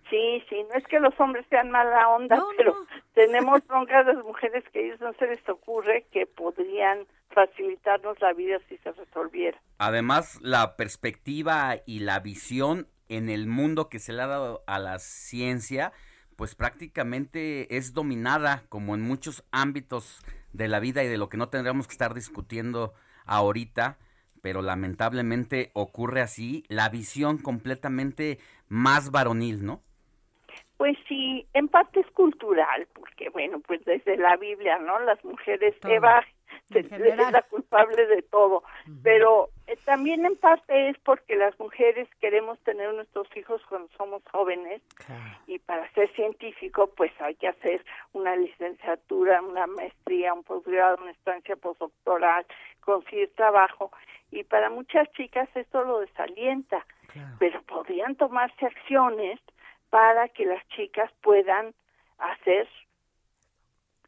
Sí, 0.10 0.44
sí, 0.50 0.64
no 0.70 0.78
es 0.78 0.86
que 0.86 1.00
los 1.00 1.18
hombres 1.20 1.46
sean 1.50 1.72
mala 1.72 2.10
onda, 2.10 2.40
pero 2.58 2.76
tenemos 3.16 3.66
broncas 3.68 4.06
de 4.06 4.14
las 4.14 4.24
mujeres 4.24 4.64
que 4.72 4.80
a 4.80 4.82
ellos 4.84 5.00
no 5.02 5.14
se 5.14 5.28
les 5.28 5.48
ocurre 5.50 6.06
que 6.12 6.26
podrían 6.28 7.08
facilitarnos 7.30 8.20
la 8.20 8.34
vida 8.34 8.60
si 8.70 8.78
se 8.78 8.92
resolviera. 8.92 9.60
Además, 9.80 10.40
la 10.42 10.76
perspectiva 10.76 11.78
y 11.86 12.00
la 12.00 12.20
visión 12.20 12.88
en 13.10 13.30
el 13.30 13.48
mundo 13.48 13.90
que 13.90 14.00
se 14.00 14.14
le 14.14 14.22
ha 14.22 14.28
dado 14.28 14.64
a 14.68 14.78
la 14.78 15.00
ciencia, 15.00 15.94
pues 16.36 16.54
prácticamente 16.54 17.76
es 17.76 17.94
dominada, 17.94 18.64
como 18.70 18.94
en 18.96 19.02
muchos 19.02 19.44
ámbitos 19.52 20.22
de 20.54 20.68
la 20.68 20.80
vida 20.80 21.04
y 21.04 21.08
de 21.08 21.18
lo 21.18 21.30
que 21.30 21.38
no 21.38 21.50
tendríamos 21.50 21.88
que 21.88 21.94
estar 21.94 22.14
discutiendo 22.14 22.94
ahorita, 23.26 23.98
pero 24.42 24.62
lamentablemente 24.62 25.72
ocurre 25.74 26.22
así, 26.22 26.64
la 26.68 26.90
visión 26.90 27.38
completamente 27.38 28.40
más 28.68 29.12
varonil, 29.12 29.66
¿no? 29.66 29.82
Pues 30.78 30.98
sí, 31.08 31.48
en 31.54 31.70
parte 31.70 32.02
es 32.02 32.12
cultural, 32.12 32.88
porque 32.94 33.30
bueno, 33.30 33.60
pues 33.62 33.84
desde 33.86 34.18
la 34.18 34.36
Biblia, 34.38 34.78
¿no? 34.80 35.00
Las 35.00 35.24
mujeres, 35.24 35.80
Todo. 35.80 35.92
Es 36.74 37.32
la 37.32 37.42
culpable 37.44 38.06
de 38.08 38.22
todo, 38.24 38.64
pero 39.04 39.50
eh, 39.68 39.78
también 39.86 40.26
en 40.26 40.36
parte 40.36 40.90
es 40.90 40.98
porque 41.00 41.36
las 41.36 41.58
mujeres 41.60 42.08
queremos 42.20 42.60
tener 42.60 42.94
nuestros 42.94 43.28
hijos 43.38 43.62
cuando 43.70 43.90
somos 43.98 44.24
jóvenes. 44.32 44.82
Y 45.48 45.60
para 45.60 45.92
ser 45.94 46.12
científico 46.16 46.88
pues 46.96 47.12
hay 47.20 47.36
que 47.36 47.48
hacer 47.48 47.84
una 48.14 48.36
licenciatura, 48.36 49.42
una 49.42 49.68
maestría, 49.68 50.34
un 50.34 50.44
posgrado, 50.44 50.98
una 51.02 51.12
estancia 51.12 51.56
postdoctoral, 51.56 52.46
conseguir 52.82 53.32
trabajo. 53.36 53.92
Y 54.32 54.44
para 54.44 54.70
muchas 54.70 55.12
chicas 55.12 55.48
esto 55.56 55.84
lo 55.84 56.00
desalienta, 56.00 56.86
pero 57.40 57.62
podrían 57.64 58.16
tomarse 58.16 58.66
acciones 58.66 59.40
para 59.90 60.28
que 60.30 60.46
las 60.46 60.68
chicas 60.70 61.12
puedan 61.22 61.76
hacer 62.18 62.68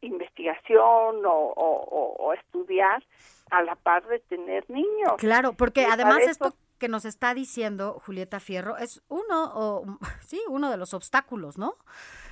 investigación 0.06 1.24
o, 1.26 1.52
o- 1.56 2.32
estudiar 2.34 3.02
a 3.50 3.62
la 3.62 3.76
par 3.76 4.06
de 4.06 4.18
tener 4.20 4.68
niños. 4.68 5.14
Claro, 5.18 5.52
porque 5.52 5.82
Y 5.82 5.84
además 5.84 6.22
esto 6.22 6.54
que 6.78 6.88
nos 6.88 7.04
está 7.04 7.32
diciendo 7.32 7.98
Julieta 8.04 8.40
Fierro 8.40 8.76
es 8.76 9.02
uno 9.08 9.52
o 9.54 9.84
sí, 10.20 10.40
uno 10.48 10.70
de 10.70 10.76
los 10.76 10.92
obstáculos, 10.94 11.56
¿no? 11.58 11.74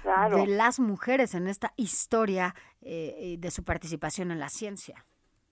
Claro. 0.03 0.37
De 0.37 0.47
las 0.47 0.81
mujeres 0.81 1.35
en 1.35 1.47
esta 1.47 1.73
historia 1.77 2.55
eh, 2.83 3.37
de 3.39 3.51
su 3.51 3.65
participación 3.65 4.31
en 4.31 4.41
la 4.41 4.49
ciencia. 4.49 5.05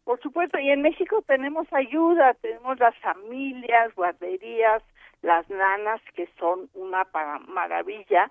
Por 0.04 0.20
supuesto, 0.20 0.58
y 0.58 0.68
en 0.70 0.82
México 0.82 1.22
tenemos 1.26 1.66
ayuda, 1.72 2.34
tenemos 2.34 2.78
las 2.80 2.96
familias, 2.98 3.94
guarderías, 3.94 4.82
las 5.22 5.48
nanas, 5.48 6.00
que 6.14 6.28
son 6.38 6.68
una 6.74 7.06
maravilla. 7.46 8.30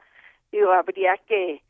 Digo, 0.52 0.74
habría 0.74 1.16
que, 1.28 1.64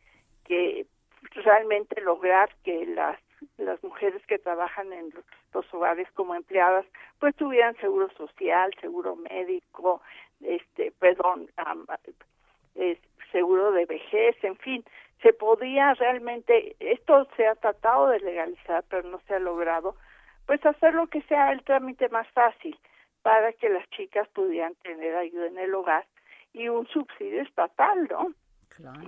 que 0.43 0.87
realmente 1.35 2.01
lograr 2.01 2.49
que 2.63 2.85
las, 2.85 3.19
las 3.57 3.81
mujeres 3.83 4.25
que 4.27 4.39
trabajan 4.39 4.91
en 4.93 5.13
los 5.53 5.73
hogares 5.73 6.09
como 6.13 6.35
empleadas, 6.35 6.85
pues 7.19 7.35
tuvieran 7.35 7.75
seguro 7.77 8.09
social, 8.11 8.71
seguro 8.79 9.15
médico, 9.15 10.01
este, 10.41 10.91
perdón, 10.99 11.49
eh, 12.75 12.99
seguro 13.31 13.71
de 13.71 13.85
vejez, 13.85 14.35
en 14.43 14.57
fin, 14.57 14.83
se 15.21 15.33
podía 15.33 15.93
realmente, 15.93 16.75
esto 16.79 17.27
se 17.35 17.47
ha 17.47 17.55
tratado 17.55 18.07
de 18.07 18.19
legalizar, 18.19 18.83
pero 18.89 19.07
no 19.07 19.19
se 19.27 19.35
ha 19.35 19.39
logrado, 19.39 19.95
pues 20.45 20.65
hacer 20.65 20.93
lo 20.93 21.07
que 21.07 21.21
sea 21.23 21.51
el 21.51 21.63
trámite 21.63 22.09
más 22.09 22.27
fácil 22.29 22.77
para 23.21 23.53
que 23.53 23.69
las 23.69 23.87
chicas 23.91 24.27
pudieran 24.29 24.75
tener 24.75 25.15
ayuda 25.15 25.47
en 25.47 25.59
el 25.59 25.73
hogar 25.75 26.05
y 26.53 26.67
un 26.69 26.87
subsidio 26.87 27.41
estatal, 27.41 28.07
¿no? 28.09 28.33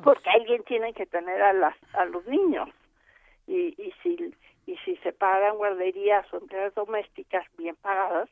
Porque 0.03 0.29
alguien 0.29 0.63
tiene 0.63 0.93
que 0.93 1.05
tener 1.05 1.41
a 1.41 1.53
las 1.53 1.75
a 1.93 2.05
los 2.05 2.25
niños 2.27 2.69
y, 3.47 3.75
y 3.81 3.93
si 4.01 4.33
y 4.65 4.77
si 4.77 4.95
se 4.97 5.11
pagan 5.11 5.57
guarderías 5.57 6.31
o 6.33 6.37
empleadas 6.37 6.73
domésticas 6.73 7.45
bien 7.57 7.75
pagadas, 7.75 8.29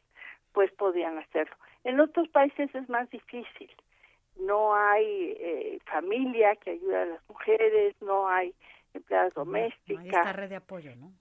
pues 0.54 0.72
podían 0.72 1.18
hacerlo. 1.18 1.56
En 1.84 2.00
otros 2.00 2.28
países 2.30 2.74
es 2.74 2.90
más 2.90 3.10
difícil. 3.10 3.70
No 4.38 4.74
hay 4.74 5.36
eh, 5.40 5.80
familia 5.86 6.56
que 6.56 6.72
ayude 6.72 6.98
a 6.98 7.06
las 7.06 7.30
mujeres, 7.30 7.96
no 8.02 8.30
hay 8.30 8.54
empleadas 8.94 9.34
domésticas 9.34 10.06
está 10.06 10.34
red 10.34 10.50
de 10.50 10.56
apoyo, 10.56 10.96
¿no? 10.96 11.12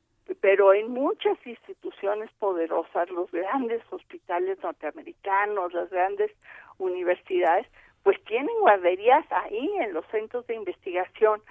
pero 0.41 0.73
en 0.73 0.91
muchas 0.91 1.39
instituciones 1.45 2.31
poderosas, 2.39 3.11
los 3.11 3.31
grandes 3.31 3.83
hospitales 3.91 4.59
norteamericanos, 4.63 5.73
las 5.73 5.91
grandes 5.91 6.31
universidades, 6.79 7.67
pues 8.03 8.23
tienen 8.25 8.55
guarderías 8.61 9.25
ahí 9.31 9.71
en 9.81 9.93
los 9.93 10.07
centros 10.07 10.47
de 10.47 10.55
investigación 10.55 11.43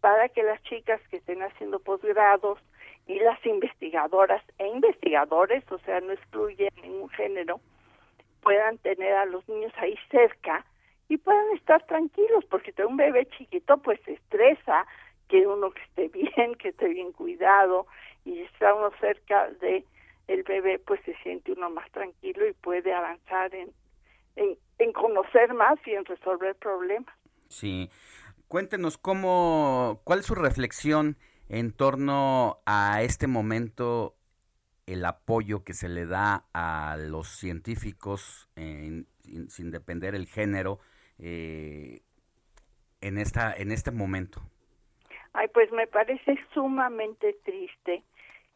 para 0.00 0.28
que 0.28 0.42
las 0.42 0.62
chicas 0.62 1.00
que 1.10 1.16
estén 1.16 1.42
haciendo 1.42 1.80
posgrados 1.80 2.58
y 3.06 3.18
las 3.20 3.44
investigadoras 3.44 4.42
e 4.58 4.68
investigadores, 4.68 5.64
o 5.70 5.78
sea, 5.80 6.00
no 6.00 6.12
excluye 6.12 6.70
ningún 6.82 7.08
género, 7.10 7.60
puedan 8.42 8.78
tener 8.78 9.14
a 9.14 9.24
los 9.24 9.46
niños 9.48 9.72
ahí 9.78 9.98
cerca 10.10 10.64
y 11.08 11.16
puedan 11.16 11.50
estar 11.56 11.84
tranquilos, 11.86 12.44
porque 12.50 12.72
un 12.84 12.96
bebé 12.96 13.26
chiquito 13.26 13.78
pues 13.78 13.98
se 14.04 14.12
estresa, 14.12 14.86
quiere 15.26 15.48
uno 15.48 15.70
que 15.70 15.82
esté 15.82 16.08
bien, 16.08 16.54
que 16.56 16.68
esté 16.68 16.88
bien 16.88 17.12
cuidado 17.12 17.86
y 18.24 18.40
está 18.42 18.74
uno 18.74 18.90
cerca 19.00 19.48
de 19.60 19.84
el 20.28 20.42
bebé 20.42 20.78
pues 20.78 21.00
se 21.04 21.14
siente 21.22 21.52
uno 21.52 21.70
más 21.70 21.90
tranquilo 21.90 22.46
y 22.46 22.52
puede 22.52 22.92
avanzar 22.92 23.54
en, 23.54 23.72
en, 24.38 24.58
en 24.78 24.92
conocer 24.92 25.52
más 25.54 25.78
y 25.86 25.92
en 25.92 26.04
resolver 26.04 26.54
problemas. 26.56 27.14
Sí. 27.48 27.90
Cuéntenos 28.48 28.96
cómo, 28.96 30.00
cuál 30.04 30.20
es 30.20 30.26
su 30.26 30.34
reflexión 30.34 31.16
en 31.48 31.72
torno 31.72 32.58
a 32.64 33.02
este 33.02 33.26
momento, 33.26 34.14
el 34.86 35.04
apoyo 35.04 35.64
que 35.64 35.74
se 35.74 35.88
le 35.88 36.06
da 36.06 36.44
a 36.54 36.96
los 36.98 37.28
científicos 37.28 38.48
en- 38.56 39.06
sin, 39.22 39.50
sin 39.50 39.70
depender 39.70 40.14
el 40.14 40.26
género 40.26 40.78
eh, 41.18 42.00
en 43.00 43.18
esta 43.18 43.52
en 43.52 43.70
este 43.72 43.90
momento. 43.90 44.40
Ay, 45.34 45.48
pues 45.52 45.70
me 45.72 45.86
parece 45.86 46.38
sumamente 46.54 47.36
triste 47.44 48.02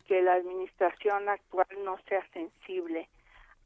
que 0.06 0.22
la 0.22 0.34
administración 0.34 1.28
actual 1.28 1.66
no 1.84 1.98
sea 2.08 2.26
sensible 2.32 3.08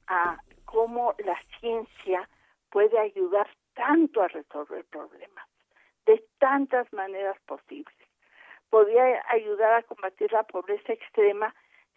a 0.09 0.39
cómo 0.65 1.15
la 1.19 1.39
ciencia 1.61 2.29
puede 2.71 2.99
ayudar 2.99 3.49
tanto 3.75 4.23
a 4.23 4.29
resolver 4.29 4.85
problemas 4.87 5.47
de 6.07 6.25
tantas 6.39 6.93
maneras 6.93 7.37
posibles. 7.47 7.95
Podría 8.71 9.23
ayudar 9.29 9.75
a 9.75 9.83
combatir 9.83 10.33
la 10.33 10.45
pobreza 10.45 10.93
extrema 10.93 11.55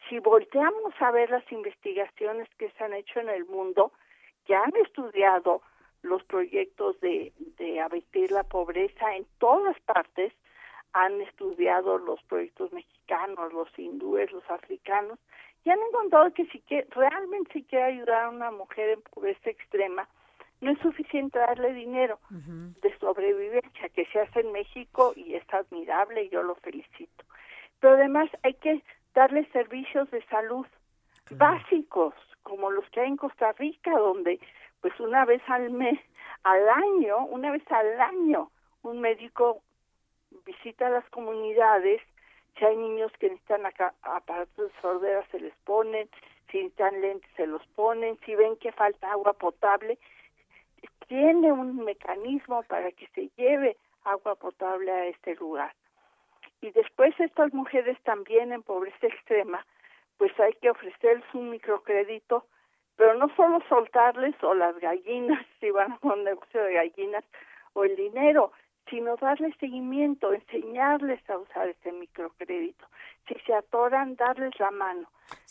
si 0.07 0.19
volteamos 0.19 0.93
a 0.99 1.11
ver 1.11 1.29
las 1.29 1.49
investigaciones 1.51 2.47
que 2.57 2.69
se 2.71 2.83
han 2.83 2.93
hecho 2.93 3.19
en 3.19 3.29
el 3.29 3.45
mundo, 3.45 3.91
que 4.45 4.55
han 4.55 4.75
estudiado 4.77 5.61
los 6.01 6.23
proyectos 6.23 6.99
de, 7.01 7.33
de 7.57 7.81
abatir 7.81 8.31
la 8.31 8.43
pobreza 8.43 9.15
en 9.15 9.25
todas 9.37 9.79
partes, 9.81 10.33
han 10.93 11.21
estudiado 11.21 11.97
los 11.97 12.21
proyectos 12.23 12.71
mexicanos, 12.71 13.53
los 13.53 13.67
hindúes, 13.77 14.31
los 14.31 14.49
africanos, 14.49 15.19
y 15.63 15.69
han 15.69 15.79
encontrado 15.79 16.33
que 16.33 16.45
si 16.47 16.59
que 16.61 16.87
realmente 16.91 17.53
si 17.53 17.63
quiere 17.63 17.85
ayudar 17.85 18.23
a 18.23 18.29
una 18.29 18.51
mujer 18.51 18.89
en 18.89 19.01
pobreza 19.01 19.49
extrema, 19.49 20.07
no 20.61 20.71
es 20.71 20.79
suficiente 20.79 21.39
darle 21.39 21.73
dinero 21.73 22.19
de 22.29 22.97
sobrevivencia 22.99 23.89
que 23.89 24.05
se 24.07 24.19
hace 24.19 24.41
en 24.41 24.51
México 24.51 25.13
y 25.15 25.35
es 25.35 25.43
admirable 25.53 26.23
y 26.23 26.29
yo 26.29 26.43
lo 26.43 26.55
felicito. 26.55 27.23
Pero 27.79 27.93
además 27.93 28.29
hay 28.43 28.55
que 28.55 28.83
darle 29.13 29.45
servicios 29.51 30.09
de 30.11 30.21
salud 30.25 30.65
básicos 31.31 32.13
como 32.43 32.71
los 32.71 32.89
que 32.89 33.01
hay 33.01 33.07
en 33.07 33.17
Costa 33.17 33.53
Rica 33.53 33.91
donde 33.91 34.39
pues 34.81 34.97
una 34.99 35.25
vez 35.25 35.41
al 35.47 35.69
mes, 35.69 35.99
al 36.43 36.67
año, 36.69 37.25
una 37.27 37.51
vez 37.51 37.63
al 37.71 37.99
año 38.01 38.51
un 38.81 39.01
médico 39.01 39.61
visita 40.45 40.89
las 40.89 41.07
comunidades, 41.09 42.01
si 42.59 42.65
hay 42.65 42.75
niños 42.75 43.11
que 43.19 43.29
necesitan 43.29 43.65
aparatos 43.65 44.57
de 44.57 44.81
sordera 44.81 45.25
se 45.31 45.39
les 45.39 45.55
ponen, 45.63 46.09
si 46.51 46.57
necesitan 46.57 47.01
lentes 47.01 47.31
se 47.37 47.47
los 47.47 47.65
ponen, 47.67 48.19
si 48.25 48.35
ven 48.35 48.57
que 48.57 48.73
falta 48.73 49.11
agua 49.11 49.33
potable, 49.33 49.97
tiene 51.07 51.51
un 51.51 51.77
mecanismo 51.85 52.63
para 52.63 52.91
que 52.91 53.07
se 53.07 53.29
lleve 53.37 53.77
agua 54.03 54.35
potable 54.35 54.91
a 54.91 55.05
este 55.07 55.35
lugar. 55.35 55.73
Y 56.61 56.71
después 56.71 57.17
estas 57.19 57.53
mujeres 57.53 57.97
también 58.03 58.51
en 58.51 58.61
pobreza 58.61 59.07
extrema, 59.07 59.65
pues 60.17 60.37
hay 60.39 60.53
que 60.61 60.69
ofrecerles 60.69 61.25
un 61.33 61.49
microcrédito, 61.49 62.45
pero 62.97 63.13
no 63.13 63.33
solo 63.35 63.61
soltarles 63.69 64.35
o 64.43 64.53
las 64.53 64.77
gallinas, 64.79 65.45
si 65.59 65.71
van 65.71 65.93
a 65.93 65.99
un 66.01 66.25
negocio 66.25 66.61
de 66.61 66.73
gallinas, 66.73 67.23
o 67.73 67.85
el 67.85 67.95
dinero, 67.95 68.51
sino 68.89 69.15
darles 69.17 69.55
seguimiento, 69.59 70.33
enseñarles 70.33 71.21
a 71.29 71.37
usar 71.37 71.69
ese 71.69 71.91
microcrédito. 71.91 72.85
Si 73.27 73.35
se 73.45 73.53
atoran, 73.53 74.15
darles 74.15 74.57
la 74.59 74.71
mano. 74.71 75.07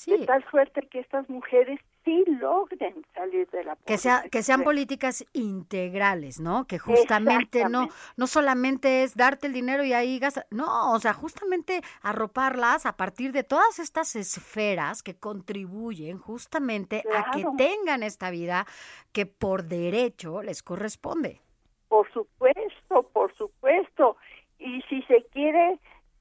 De 0.07 0.27
tal 0.27 0.45
suerte 0.51 0.83
que 0.89 0.99
estas 0.99 1.29
mujeres 1.29 1.79
sí 2.05 2.25
logren 2.27 3.05
salir 3.15 3.49
de 3.51 3.65
la 3.65 3.77
pobreza. 3.77 3.85
Que, 3.87 3.99
sea, 3.99 4.23
que 4.31 4.43
sean 4.43 4.65
políticas 4.65 5.25
integrales, 5.33 6.41
¿no? 6.41 6.67
Que 6.67 6.79
justamente 6.79 7.69
no, 7.69 7.89
no 8.17 8.27
solamente 8.27 9.05
es 9.05 9.15
darte 9.15 9.47
el 9.47 9.53
dinero 9.53 9.85
y 9.85 9.93
ahí 9.93 10.19
gastar, 10.19 10.47
no, 10.51 10.93
o 10.93 10.99
sea, 10.99 11.13
justamente 11.13 11.83
arroparlas 12.03 12.87
a 12.87 12.97
partir 12.97 13.33
de 13.33 13.45
todas 13.45 13.79
estas 13.79 14.17
esferas 14.17 15.03
que 15.03 15.15
contribuyen 15.15 16.19
justamente 16.19 17.05
a 17.15 17.31
que 17.31 17.45
tengan 17.57 18.03
esta 18.03 18.31
vida 18.31 18.67
que 19.13 19.27
por 19.27 19.65
derecho 19.65 20.43
les 20.43 20.63
corresponde. 20.63 21.41
Por 21.89 22.11
supuesto, 22.13 23.03
por 23.13 23.35
supuesto. 23.35 24.17
Y 24.59 24.83
si 24.83 25.03
se 25.03 25.25
quiere 25.33 25.79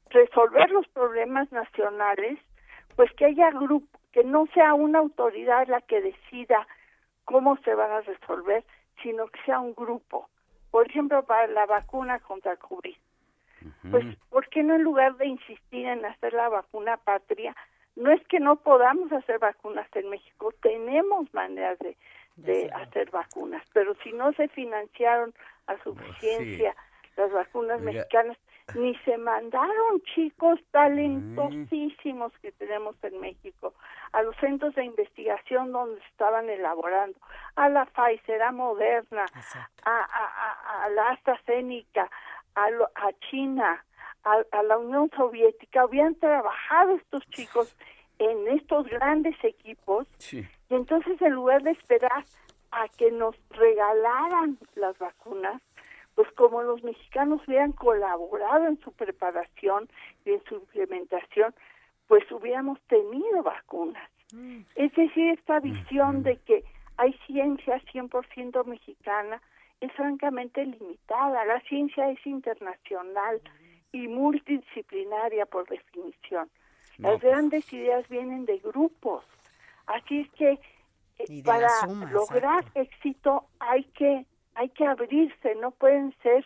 resolver 0.10 0.70
los 0.72 0.88
problemas 0.90 1.52
nacionales, 1.52 2.40
pues 2.96 3.12
que 3.14 3.26
haya 3.26 3.52
grupo, 3.52 4.00
que 4.12 4.24
no 4.24 4.48
sea 4.54 4.74
una 4.74 5.00
autoridad 5.00 5.68
la 5.68 5.82
que 5.82 6.02
decida 6.02 6.68
cómo 7.26 7.58
se 7.58 7.76
van 7.76 7.92
a 7.92 8.02
resolver, 8.02 8.64
sino 9.04 9.28
que 9.28 9.40
sea 9.44 9.60
un 9.60 9.74
grupo. 9.74 10.30
Por 10.72 10.90
ejemplo, 10.90 11.24
para 11.24 11.48
la 11.48 11.66
vacuna 11.66 12.20
contra 12.20 12.54
el 12.54 12.58
COVID. 12.58 12.96
Pues, 13.92 14.06
¿por 14.30 14.48
qué 14.50 14.64
no 14.64 14.76
en 14.76 14.84
lugar 14.84 15.18
de 15.18 15.28
insistir 15.28 15.88
en 15.88 16.06
hacer 16.06 16.34
la 16.34 16.48
vacuna 16.48 16.98
patria? 16.98 17.56
No 17.96 18.12
es 18.12 18.26
que 18.28 18.40
no 18.40 18.58
podamos 18.58 19.12
hacer 19.12 19.40
vacunas 19.40 19.88
en 19.96 20.10
México, 20.10 20.54
tenemos 20.62 21.34
maneras 21.34 21.80
de, 21.80 21.98
de 22.36 22.70
hacer 22.72 23.10
vacunas, 23.10 23.64
pero 23.74 23.96
si 24.04 24.14
no 24.14 24.32
se 24.34 24.48
financiaron 24.50 25.34
a 25.68 25.78
suficiencia 25.84 26.76
las 27.16 27.32
vacunas 27.32 27.82
mexicanas, 27.82 28.38
ni 28.76 28.96
se 29.00 29.18
mandaron 29.18 30.02
chicos 30.14 30.60
talentosísimos 30.72 32.32
que 32.42 32.52
tenemos 32.54 32.96
en 33.04 33.20
México 33.20 33.74
a 34.12 34.22
los 34.22 34.36
centros 34.38 34.76
de 34.76 34.86
investigación 34.86 35.72
donde 35.72 36.00
estaban 36.12 36.50
elaborando, 36.50 37.18
a 37.56 37.70
la 37.70 37.86
Pfizer, 37.86 38.42
a 38.42 38.52
Moderna, 38.52 39.26
a, 39.84 40.00
a, 40.00 40.04
a- 40.04 40.84
a 40.86 40.90
la 40.90 41.10
AstraZeneca, 41.12 42.10
a, 42.56 42.70
lo- 42.72 42.90
a 42.96 43.12
China, 43.30 43.84
a, 44.24 44.36
a 44.52 44.64
la 44.64 44.78
Unión 44.78 45.10
Soviética, 45.16 45.82
habían 45.82 46.16
trabajado 46.16 46.96
estos 46.96 47.26
chicos 47.30 47.76
en 48.20 48.48
estos 48.48 48.88
grandes 48.88 49.36
equipos 49.44 50.08
y 50.70 50.74
entonces 50.76 51.22
en 51.22 51.32
lugar 51.34 51.62
de 51.64 51.72
esperar 51.72 52.24
a 52.72 52.88
que 52.90 53.12
nos 53.12 53.36
regalaran 53.50 54.58
las 54.76 54.98
vacunas, 54.98 55.62
pues 56.16 56.32
como 56.32 56.64
los 56.64 56.84
mexicanos 56.84 57.42
hubieran 57.48 57.74
colaborado 57.74 58.68
en 58.68 58.80
su 58.82 58.92
preparación 58.92 59.88
y 60.26 60.32
en 60.32 60.44
su 60.46 60.56
implementación, 60.56 61.54
pues 62.08 62.30
hubiéramos 62.32 62.80
tenido 62.88 63.44
vacunas. 63.44 64.10
Es 64.76 64.94
decir, 64.94 65.30
esta 65.32 65.60
visión 65.60 66.24
de 66.24 66.38
que 66.38 66.64
hay 66.98 67.14
ciencia 67.26 67.82
100% 67.94 68.66
mexicana 68.66 69.42
es 69.80 69.92
francamente 69.94 70.66
limitada. 70.66 71.46
La 71.46 71.62
ciencia 71.62 72.10
es 72.10 72.26
internacional 72.26 73.40
y 73.92 74.08
multidisciplinaria 74.08 75.46
por 75.46 75.68
definición. 75.68 76.50
No, 76.98 77.12
Las 77.12 77.22
grandes 77.22 77.72
ideas 77.72 78.08
vienen 78.10 78.46
de 78.46 78.58
grupos. 78.58 79.24
Así 79.86 80.22
es 80.22 80.30
que 80.32 80.60
Y 81.28 81.42
la 81.42 81.54
para 81.54 81.70
suma, 81.82 82.12
lograr 82.12 82.66
éxito 82.76 83.48
hay 83.60 83.84
que 83.86 84.26
hay 84.56 84.70
que 84.70 84.86
abrirse, 84.86 85.56
no 85.56 85.72
pueden 85.72 86.16
ser 86.24 86.46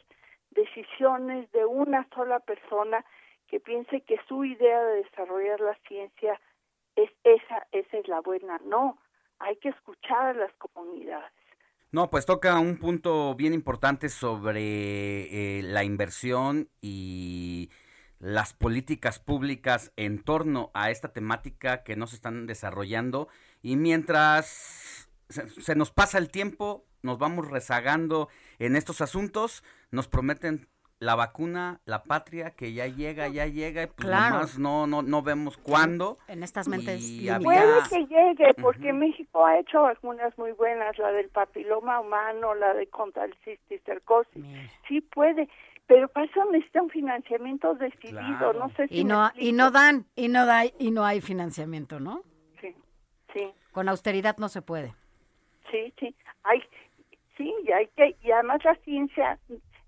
decisiones 0.51 1.49
de 1.53 1.65
una 1.65 2.07
sola 2.13 2.39
persona 2.39 3.05
que 3.47 3.59
piense 3.59 4.01
que 4.01 4.17
su 4.27 4.43
idea 4.43 4.83
de 4.83 5.03
desarrollar 5.03 5.59
la 5.61 5.77
ciencia 5.87 6.39
es 6.95 7.09
esa, 7.23 7.67
esa 7.71 7.97
es 7.97 8.07
la 8.07 8.19
buena. 8.21 8.59
No, 8.65 8.97
hay 9.39 9.55
que 9.57 9.69
escuchar 9.69 10.27
a 10.27 10.33
las 10.33 10.53
comunidades. 10.53 11.31
No, 11.91 12.09
pues 12.09 12.25
toca 12.25 12.59
un 12.59 12.77
punto 12.77 13.35
bien 13.35 13.53
importante 13.53 14.07
sobre 14.09 15.59
eh, 15.59 15.61
la 15.63 15.83
inversión 15.83 16.69
y 16.81 17.69
las 18.19 18.53
políticas 18.53 19.19
públicas 19.19 19.91
en 19.97 20.23
torno 20.23 20.71
a 20.73 20.91
esta 20.91 21.11
temática 21.11 21.83
que 21.83 21.95
no 21.95 22.07
se 22.07 22.15
están 22.15 22.45
desarrollando 22.45 23.27
y 23.61 23.75
mientras 23.75 25.09
se, 25.29 25.47
se 25.49 25.75
nos 25.75 25.91
pasa 25.91 26.17
el 26.17 26.29
tiempo, 26.29 26.85
nos 27.03 27.17
vamos 27.17 27.49
rezagando 27.49 28.29
en 28.59 28.75
estos 28.75 29.01
asuntos, 29.01 29.63
nos 29.91 30.07
prometen 30.07 30.67
la 30.99 31.15
vacuna, 31.15 31.81
la 31.85 32.03
patria, 32.03 32.51
que 32.51 32.73
ya 32.73 32.85
llega, 32.85 33.27
ya 33.27 33.47
llega, 33.47 33.81
y 33.81 33.87
pues 33.87 34.07
Claro. 34.07 34.35
nomás 34.35 34.59
no, 34.59 34.85
no, 34.85 35.01
no 35.01 35.23
vemos 35.23 35.57
cuándo. 35.57 36.19
En 36.27 36.43
estas 36.43 36.67
mentes 36.67 37.01
Y. 37.01 37.27
Puede 37.43 37.65
que 37.89 38.05
llegue, 38.05 38.53
porque 38.61 38.93
México 38.93 39.43
ha 39.43 39.57
hecho 39.57 39.81
vacunas 39.81 40.37
muy 40.37 40.51
buenas, 40.51 40.95
la 40.99 41.11
del 41.11 41.29
papiloma 41.29 41.99
humano, 41.99 42.53
la 42.53 42.75
de 42.75 42.85
contra 42.87 43.25
el 43.25 43.33
cisticercosis. 43.43 44.45
Sí 44.87 45.01
puede, 45.01 45.49
pero 45.87 46.07
para 46.07 46.27
eso 46.27 46.45
necesita 46.51 46.83
un 46.83 46.91
financiamiento 46.91 47.73
decidido. 47.73 48.53
No 48.53 48.69
sé 48.75 48.87
si 48.87 48.99
y 48.99 49.03
no 49.03 49.31
y 49.35 49.53
no 49.53 49.71
dan 49.71 50.05
y 50.15 50.27
no 50.27 50.45
da 50.45 50.65
y 50.65 50.91
no 50.91 51.03
hay 51.03 51.19
financiamiento, 51.19 51.99
¿no? 51.99 52.21
Sí. 53.33 53.51
Con 53.71 53.87
austeridad 53.89 54.37
no 54.37 54.49
se 54.49 54.61
puede. 54.61 54.93
Sí, 55.71 55.93
sí, 55.99 56.15
hay, 56.43 56.61
sí, 57.37 57.53
y 57.63 57.71
hay 57.71 57.87
que, 57.95 58.15
y 58.21 58.31
además 58.31 58.63
la 58.65 58.75
ciencia 58.77 59.39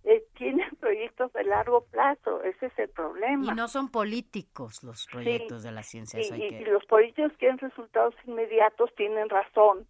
eh, 0.05 0.23
tienen 0.37 0.69
proyectos 0.79 1.31
de 1.33 1.43
largo 1.43 1.81
plazo, 1.85 2.41
ese 2.43 2.67
es 2.67 2.79
el 2.79 2.89
problema. 2.89 3.51
Y 3.51 3.55
no 3.55 3.67
son 3.67 3.89
políticos 3.89 4.83
los 4.83 5.07
proyectos 5.11 5.61
Sí, 5.61 5.67
de 5.67 5.73
la 5.73 5.83
ciencia. 5.83 6.19
Y, 6.19 6.23
eso 6.23 6.33
hay 6.35 6.43
y- 6.43 6.49
que- 6.49 6.61
y 6.61 6.65
los 6.65 6.85
políticos 6.85 7.31
quieren 7.37 7.57
resultados 7.57 8.15
inmediatos 8.25 8.93
tienen 8.95 9.27
razón, 9.29 9.85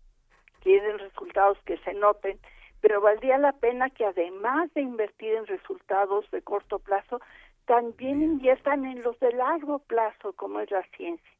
quieren 0.62 0.98
resultados 1.00 1.58
que 1.66 1.78
se 1.80 1.94
noten, 1.94 2.40
pero 2.82 3.00
valdría 3.02 3.38
la 3.38 3.54
pena 3.54 3.90
que 3.92 4.06
además 4.06 4.74
de 4.74 4.82
invertir 4.82 5.34
en 5.36 5.46
resultados 5.46 6.30
de 6.32 6.42
corto 6.42 6.80
plazo, 6.80 7.22
también 7.66 8.22
inviertan 8.22 8.84
en 8.86 9.04
los 9.04 9.18
de 9.20 9.32
largo 9.32 9.80
plazo, 9.80 10.34
como 10.34 10.60
es 10.60 10.70
la 10.72 10.84
ciencia. 10.98 11.32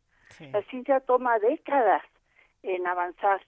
La 0.52 0.62
ciencia 0.64 1.00
toma 1.02 1.40
décadas 1.40 2.02
en 2.64 2.86
avanzar, 2.88 3.42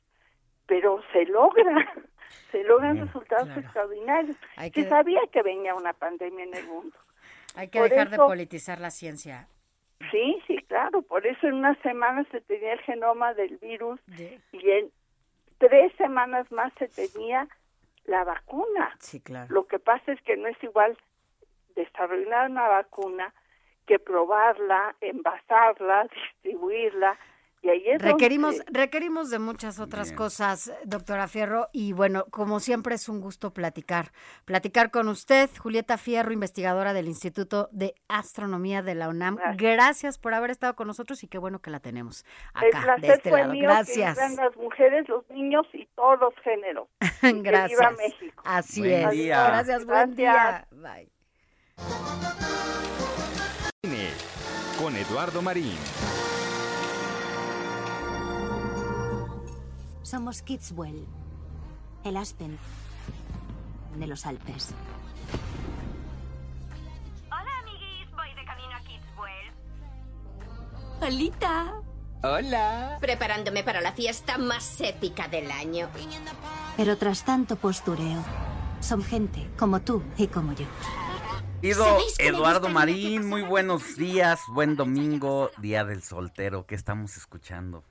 pero 0.65 1.01
se 1.13 1.25
logra, 1.25 1.63
se 2.51 2.63
logran 2.63 2.99
resultados 3.05 3.49
extraordinarios. 3.57 4.37
Hay 4.57 4.69
Se 4.71 4.83
que- 4.83 4.89
sabía 4.89 5.21
que 5.31 5.41
venía 5.41 5.75
una 5.75 5.93
pandemia 5.93 6.43
en 6.45 6.53
el 6.55 6.67
mundo. 6.67 6.97
Hay 7.55 7.69
que 7.69 7.79
Por 7.79 7.89
dejar 7.89 8.09
de 8.09 8.17
politizar 8.17 8.79
la 8.81 8.89
ciencia. 8.91 9.47
Sí, 10.11 10.41
sí, 10.45 10.57
claro. 10.67 11.01
Por 11.01 11.25
eso 11.25 11.47
en 11.47 11.53
una 11.53 11.73
semana 11.81 12.25
se 12.31 12.41
tenía 12.41 12.73
el 12.73 12.81
genoma 12.81 13.33
del 13.33 13.57
virus 13.57 13.99
y 14.51 14.69
en 14.69 14.91
tres 15.57 15.93
semanas 15.95 16.51
más 16.51 16.73
se 16.77 16.89
tenía 16.89 17.47
la 18.03 18.25
vacuna. 18.25 18.93
Sí, 18.99 19.21
claro. 19.21 19.47
Lo 19.53 19.65
que 19.67 19.79
pasa 19.79 20.11
es 20.11 20.21
que 20.23 20.35
no 20.35 20.47
es 20.49 20.61
igual 20.63 20.97
desarrollar 21.75 22.49
una 22.49 22.67
vacuna 22.67 23.33
que 23.85 23.99
probarla, 23.99 24.95
envasarla, 25.01 26.07
distribuirla. 26.43 27.17
Y 27.61 27.69
ahí 27.69 27.83
es 27.87 27.99
Requerimos, 27.99 28.57
donde- 28.57 28.79
requerimos 28.79 29.31
de 29.31 29.39
muchas 29.39 29.79
otras 29.79 30.11
cosas, 30.11 30.71
doctora 30.83 31.27
Fierro, 31.27 31.67
y 31.73 31.93
bueno, 31.93 32.25
como 32.29 32.59
siempre 32.59 32.93
es 32.93 33.09
un 33.09 33.21
gusto 33.21 33.55
platicar. 33.55 34.11
Platicar 34.45 34.91
con 34.91 35.07
usted, 35.07 35.49
Julieta 35.57 35.97
Fierro, 35.97 36.31
investigadora 36.31 36.93
del 36.93 37.07
Instituto 37.07 37.67
de 37.71 37.95
Astronomía 38.07 38.83
de 38.83 38.93
la 38.93 39.09
UNAM. 39.09 39.39
Gracias, 39.57 40.19
por 40.19 40.35
haber 40.35 40.51
estado 40.51 40.75
con 40.75 40.85
nosotros 40.85 41.23
y 41.23 41.27
qué 41.27 41.39
bueno 41.39 41.57
que 41.57 41.71
la 41.71 41.79
tenemos 41.79 42.23
el 42.61 42.67
acá, 42.67 42.81
placer 42.83 43.01
de 43.01 43.13
este 43.15 43.29
fue 43.31 43.39
lado. 43.39 43.53
mío 43.53 43.63
Gracias. 43.63 44.15
que 44.15 44.35
las 44.43 44.55
mujeres, 44.57 45.09
los 45.09 45.27
niños 45.31 45.65
y 45.73 45.87
todos 45.95 46.19
los 46.19 46.35
géneros. 46.43 46.87
Que 47.21 47.41
Gracias. 47.41 47.79
viva 47.79 47.91
México. 47.97 48.43
Así 48.45 48.81
Buen 48.81 48.93
es. 49.05 49.09
día. 49.11 49.47
Gracias, 49.47 49.85
buen 49.87 50.15
día. 50.15 50.67
Bye. 50.69 51.09
Cine, 53.85 54.09
con 54.79 54.95
Eduardo 54.95 55.43
Marín. 55.43 55.77
Somos 60.01 60.41
Kidswell, 60.41 61.05
el 62.03 62.17
Aspen 62.17 62.57
de 63.95 64.07
los 64.07 64.25
Alpes. 64.25 64.73
Hola, 67.27 67.51
amiguis. 67.61 68.09
Voy 68.15 68.33
de 68.35 68.45
camino 68.45 68.75
a 68.75 68.79
Kidswell. 68.79 69.53
¡Alita! 71.01 71.73
Hola. 72.23 72.97
Preparándome 72.99 73.63
para 73.63 73.81
la 73.81 73.91
fiesta 73.91 74.39
más 74.39 74.81
épica 74.81 75.27
del 75.27 75.51
año. 75.51 75.89
Pero 76.75 76.97
tras 76.97 77.23
tanto 77.23 77.55
postureo, 77.55 78.23
son 78.79 79.03
gente 79.03 79.47
como 79.59 79.81
tú 79.81 80.01
y 80.17 80.25
como 80.25 80.53
yo. 80.53 80.65
Querido 81.65 81.83
¿Sabéis 81.83 82.17
que 82.19 82.31
me 82.31 82.37
Eduardo 82.37 82.69
Marín, 82.69 83.27
muy 83.27 83.41
buenos 83.41 83.97
días, 83.97 84.39
buen 84.53 84.75
domingo, 84.75 85.49
día 85.57 85.83
del 85.83 86.03
soltero, 86.03 86.67
¿qué 86.67 86.75
estamos 86.75 87.17
escuchando? 87.17 87.83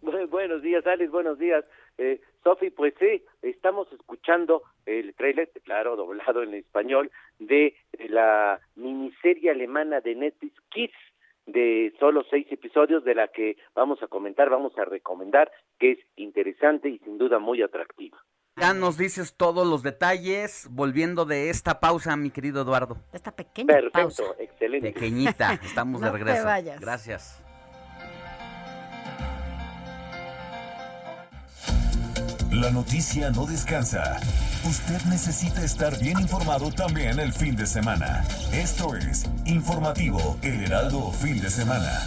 Bu- 0.00 0.26
Buenos 0.30 0.62
días, 0.62 0.86
Alex, 0.86 1.10
buenos 1.12 1.38
días. 1.38 1.62
Eh, 1.98 2.22
Sofi, 2.42 2.70
pues 2.70 2.94
sí, 2.98 3.22
estamos 3.42 3.86
escuchando 3.92 4.62
el 4.86 5.12
trailer, 5.14 5.50
claro, 5.62 5.94
doblado 5.94 6.42
en 6.42 6.54
español, 6.54 7.10
de 7.38 7.76
la 8.08 8.58
miniserie 8.76 9.50
alemana 9.50 10.00
de 10.00 10.14
Netflix 10.14 10.54
Kids, 10.70 10.94
de 11.44 11.92
solo 12.00 12.24
seis 12.30 12.46
episodios, 12.50 13.04
de 13.04 13.14
la 13.14 13.28
que 13.28 13.58
vamos 13.74 14.02
a 14.02 14.06
comentar, 14.06 14.48
vamos 14.48 14.72
a 14.78 14.86
recomendar, 14.86 15.52
que 15.78 15.90
es 15.92 15.98
interesante 16.16 16.88
y 16.88 16.98
sin 17.00 17.18
duda 17.18 17.38
muy 17.38 17.60
atractiva. 17.60 18.16
Ya 18.60 18.74
nos 18.74 18.98
dices 18.98 19.32
todos 19.34 19.66
los 19.66 19.82
detalles, 19.82 20.66
volviendo 20.70 21.24
de 21.24 21.48
esta 21.48 21.80
pausa, 21.80 22.14
mi 22.16 22.30
querido 22.30 22.60
Eduardo. 22.60 22.98
Esta 23.10 23.32
pequeña 23.32 23.68
Perfecto, 23.68 24.36
excelente. 24.38 24.92
Pequeñita, 24.92 25.54
estamos 25.64 26.02
de 26.02 26.08
te 26.08 26.12
regreso. 26.12 26.44
vayas. 26.44 26.78
Gracias. 26.78 27.40
La 32.52 32.70
noticia 32.70 33.30
no 33.30 33.46
descansa. 33.46 34.20
Usted 34.68 35.00
necesita 35.08 35.64
estar 35.64 35.98
bien 35.98 36.18
informado 36.20 36.70
también 36.70 37.18
el 37.18 37.32
fin 37.32 37.56
de 37.56 37.64
semana. 37.66 38.24
Esto 38.52 38.94
es 38.96 39.24
Informativo 39.46 40.36
El 40.42 40.64
Heraldo 40.64 41.12
Fin 41.12 41.40
de 41.40 41.48
Semana. 41.48 42.06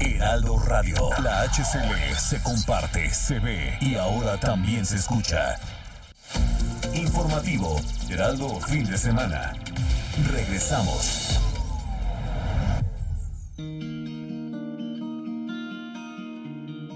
Heraldo 0.00 0.58
Radio. 0.58 1.10
La 1.22 1.42
HCL 1.42 2.16
se 2.18 2.42
comparte, 2.42 3.12
se 3.12 3.38
ve 3.38 3.78
y 3.80 3.94
ahora 3.96 4.38
también 4.38 4.84
se 4.84 4.96
escucha. 4.96 5.58
Informativo 6.94 7.80
Heraldo 8.08 8.60
Fin 8.60 8.84
de 8.84 8.98
Semana. 8.98 9.52
Regresamos. 10.30 11.53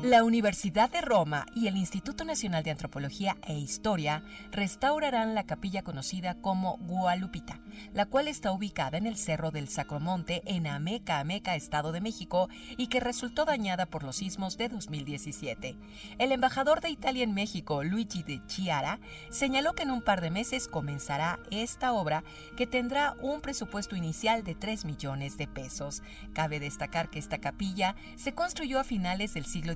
La 0.03 0.23
Universidad 0.23 0.89
de 0.91 1.01
Roma 1.01 1.45
y 1.57 1.66
el 1.66 1.77
Instituto 1.77 2.25
Nacional 2.25 2.62
de 2.62 2.70
Antropología 2.70 3.37
e 3.49 3.59
Historia 3.59 4.23
restaurarán 4.53 5.35
la 5.35 5.43
capilla 5.43 5.83
conocida 5.83 6.41
como 6.41 6.77
Gualupita, 6.79 7.59
la 7.95 8.07
cual 8.07 8.29
está 8.29 8.53
ubicada 8.53 8.97
en 8.97 9.07
el 9.07 9.16
Cerro 9.16 9.51
del 9.51 9.69
Sacromonte 9.69 10.43
en 10.47 10.69
Ameca, 10.69 11.19
Ameca, 11.19 11.57
Estado 11.57 11.91
de 11.91 12.01
México, 12.01 12.49
y 12.77 12.87
que 12.87 13.01
resultó 13.01 13.45
dañada 13.45 13.87
por 13.87 14.05
los 14.05 14.16
sismos 14.16 14.57
de 14.57 14.69
2017. 14.69 15.77
El 16.19 16.31
embajador 16.31 16.81
de 16.81 16.91
Italia 16.91 17.25
en 17.25 17.35
México, 17.35 17.83
Luigi 17.83 18.23
de 18.23 18.41
Chiara, 18.47 19.01
señaló 19.31 19.75
que 19.75 19.83
en 19.83 19.91
un 19.91 20.03
par 20.03 20.20
de 20.20 20.31
meses 20.31 20.69
comenzará 20.69 21.41
esta 21.51 21.93
obra 21.93 22.23
que 22.57 22.69
tendrá 22.69 23.16
un 23.20 23.41
presupuesto 23.41 23.97
inicial 23.97 24.45
de 24.45 24.55
3 24.55 24.85
millones 24.85 25.37
de 25.39 25.49
pesos. 25.49 26.03
Cabe 26.35 26.61
destacar 26.61 27.11
que 27.11 27.19
esta 27.19 27.39
capilla 27.39 27.97
se 28.15 28.33
construyó 28.33 28.79
a 28.79 28.85
finales 28.85 29.35
del 29.35 29.45
siglo 29.45 29.75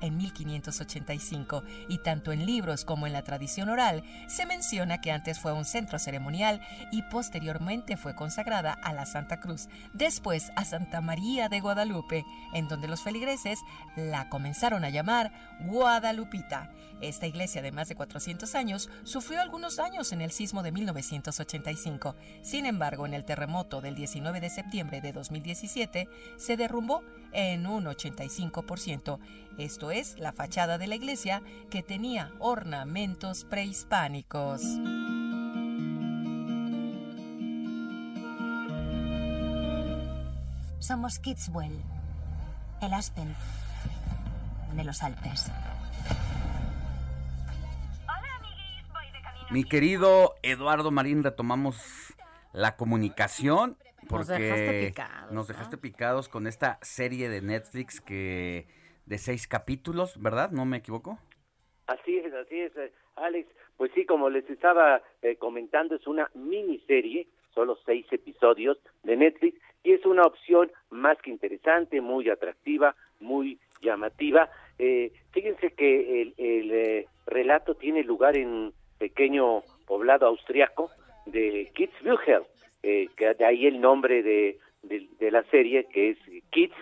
En 0.00 0.16
1585, 0.16 1.64
y 1.88 1.98
tanto 1.98 2.32
en 2.32 2.46
libros 2.46 2.84
como 2.84 3.06
en 3.06 3.12
la 3.12 3.22
tradición 3.22 3.68
oral 3.68 4.04
se 4.28 4.46
menciona 4.46 5.00
que 5.00 5.10
antes 5.10 5.40
fue 5.40 5.52
un 5.52 5.64
centro 5.64 5.98
ceremonial 5.98 6.60
y 6.92 7.02
posteriormente 7.02 7.96
fue 7.96 8.14
consagrada 8.14 8.72
a 8.72 8.92
la 8.92 9.04
Santa 9.04 9.40
Cruz, 9.40 9.68
después 9.92 10.52
a 10.54 10.64
Santa 10.64 11.00
María 11.00 11.48
de 11.48 11.60
Guadalupe, 11.60 12.24
en 12.54 12.68
donde 12.68 12.88
los 12.88 13.02
feligreses 13.02 13.58
la 13.96 14.28
comenzaron 14.28 14.84
a 14.84 14.90
llamar 14.90 15.32
Guadalupita. 15.60 16.70
Esta 17.00 17.26
iglesia 17.26 17.60
de 17.62 17.72
más 17.72 17.88
de 17.88 17.94
400 17.94 18.54
años 18.54 18.88
sufrió 19.02 19.42
algunos 19.42 19.76
daños 19.76 20.12
en 20.12 20.22
el 20.22 20.30
sismo 20.30 20.62
de 20.62 20.72
1985. 20.72 22.14
Sin 22.42 22.64
embargo, 22.64 23.06
en 23.06 23.12
el 23.12 23.24
terremoto 23.24 23.80
del 23.80 23.94
19 23.94 24.40
de 24.40 24.50
septiembre 24.50 25.00
de 25.00 25.12
2017 25.12 26.08
se 26.36 26.56
derrumbó 26.56 27.02
en 27.36 27.66
un 27.66 27.84
85%. 27.84 29.18
Esto 29.58 29.90
es 29.90 30.18
la 30.18 30.32
fachada 30.32 30.78
de 30.78 30.86
la 30.86 30.96
iglesia 30.96 31.42
que 31.70 31.82
tenía 31.82 32.32
ornamentos 32.38 33.44
prehispánicos. 33.44 34.62
Somos 40.78 41.18
Kidswell, 41.18 41.82
el 42.80 42.94
Aspen 42.94 43.34
de 44.74 44.84
los 44.84 45.02
Alpes. 45.02 45.50
Mi 49.50 49.64
querido 49.64 50.34
Eduardo 50.42 50.90
Marín, 50.90 51.22
retomamos 51.22 51.76
la 52.52 52.76
comunicación 52.76 53.76
Nos 54.10 54.28
dejaste 54.28 54.86
picados, 54.88 55.32
nos 55.32 55.48
dejaste 55.48 55.76
picados 55.78 56.28
con 56.28 56.46
esta 56.46 56.78
serie 56.82 57.28
de 57.28 57.42
Netflix 57.42 58.00
que 58.00 58.66
de 59.06 59.18
seis 59.18 59.46
capítulos, 59.46 60.20
¿verdad? 60.20 60.50
¿No 60.50 60.64
me 60.64 60.78
equivoco? 60.78 61.18
Así 61.86 62.18
es, 62.18 62.32
así 62.34 62.60
es, 62.60 62.76
eh, 62.76 62.92
Alex. 63.16 63.48
Pues 63.76 63.92
sí, 63.94 64.06
como 64.06 64.30
les 64.30 64.48
estaba 64.48 65.02
eh, 65.22 65.36
comentando, 65.36 65.96
es 65.96 66.06
una 66.06 66.30
miniserie, 66.34 67.28
solo 67.54 67.78
seis 67.84 68.06
episodios 68.10 68.78
de 69.02 69.16
Netflix, 69.16 69.60
y 69.82 69.92
es 69.92 70.04
una 70.04 70.22
opción 70.22 70.72
más 70.90 71.18
que 71.22 71.30
interesante, 71.30 72.00
muy 72.00 72.28
atractiva, 72.30 72.96
muy 73.20 73.58
llamativa. 73.80 74.50
Eh, 74.78 75.12
fíjense 75.30 75.72
que 75.72 76.22
el, 76.22 76.34
el, 76.38 76.72
eh, 76.72 77.06
relato 77.26 77.74
tiene 77.74 78.02
lugar 78.02 78.36
en 78.36 78.48
un 78.48 78.74
pequeño 78.98 79.62
poblado 79.86 80.26
austriaco 80.26 80.90
de 81.26 81.70
Kitzbühel, 81.74 82.44
eh, 82.86 83.34
de 83.38 83.44
ahí 83.44 83.66
el 83.66 83.80
nombre 83.80 84.22
de, 84.22 84.58
de, 84.82 85.08
de 85.18 85.30
la 85.30 85.42
serie, 85.44 85.86
que 85.92 86.10
es 86.10 86.18
Kitz, 86.50 86.74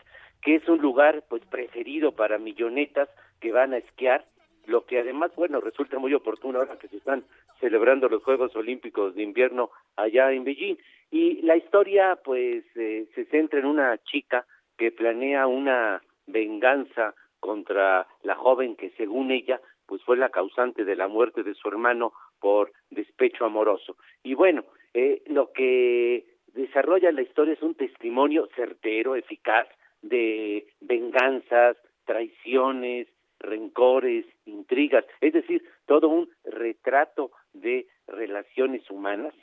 que 0.42 0.56
es 0.56 0.68
un 0.68 0.78
lugar 0.78 1.24
pues 1.28 1.42
preferido 1.46 2.12
para 2.12 2.38
millonetas 2.38 3.08
que 3.40 3.52
van 3.52 3.72
a 3.72 3.78
esquiar 3.78 4.24
lo 4.66 4.86
que 4.86 4.98
además, 4.98 5.30
bueno, 5.36 5.60
resulta 5.60 5.98
muy 5.98 6.14
oportuno 6.14 6.58
ahora 6.58 6.78
que 6.78 6.88
se 6.88 6.96
están 6.96 7.24
celebrando 7.60 8.08
los 8.08 8.22
Juegos 8.22 8.54
Olímpicos 8.56 9.14
de 9.14 9.22
Invierno 9.22 9.70
allá 9.96 10.32
en 10.32 10.44
Beijing. 10.44 10.76
Y 11.10 11.42
la 11.42 11.56
historia, 11.56 12.18
pues, 12.24 12.64
eh, 12.76 13.06
se 13.14 13.24
centra 13.26 13.58
en 13.58 13.66
una 13.66 13.98
chica 13.98 14.46
que 14.76 14.90
planea 14.90 15.46
una 15.46 16.02
venganza 16.26 17.14
contra 17.40 18.06
la 18.22 18.34
joven 18.34 18.74
que, 18.76 18.90
según 18.96 19.30
ella, 19.30 19.60
pues 19.86 20.02
fue 20.02 20.16
la 20.16 20.30
causante 20.30 20.84
de 20.84 20.96
la 20.96 21.08
muerte 21.08 21.42
de 21.42 21.54
su 21.54 21.68
hermano 21.68 22.12
por 22.40 22.72
despecho 22.90 23.44
amoroso. 23.44 23.96
Y 24.22 24.34
bueno, 24.34 24.64
eh, 24.94 25.22
lo 25.26 25.52
que 25.52 26.24
desarrolla 26.54 27.12
la 27.12 27.22
historia 27.22 27.54
es 27.54 27.62
un 27.62 27.74
testimonio 27.74 28.48
certero, 28.54 29.16
eficaz, 29.16 29.68
de 30.02 30.66
venganzas, 30.80 31.76
traiciones, 32.04 33.08
rencores, 33.40 34.24
intrigas, 34.46 35.04
es 35.20 35.32
decir, 35.32 35.62
todo 35.86 36.08
un 36.08 36.30
retrato 36.44 37.32
de 37.52 37.86
relaciones 38.06 38.88
humanas 38.90 39.34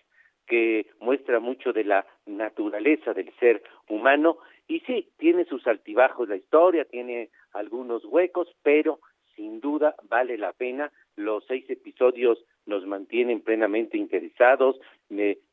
que 0.48 0.88
muestra 0.99 1.40
mucho 1.40 1.72
de 1.73 1.84
la 1.84 2.06
naturaleza 2.26 3.14
del 3.14 3.32
ser 3.40 3.64
humano 3.88 4.38
y 4.68 4.80
sí, 4.82 5.10
tiene 5.18 5.45
sus 5.45 5.65
altibajos 5.68 6.30
la 6.30 6.38
historia, 6.38 6.86
tiene 6.86 7.30
algunos 7.53 8.06
huecos, 8.06 8.48
pero 8.64 8.99
sin 9.36 9.60
duda 9.60 9.95
vale 10.10 10.38
la 10.38 10.53
pena. 10.53 10.91
Los 11.15 11.45
seis 11.45 11.69
episodios 11.69 12.40
nos 12.66 12.86
mantienen 12.86 13.42
plenamente 13.42 13.98
interesados, 13.98 14.80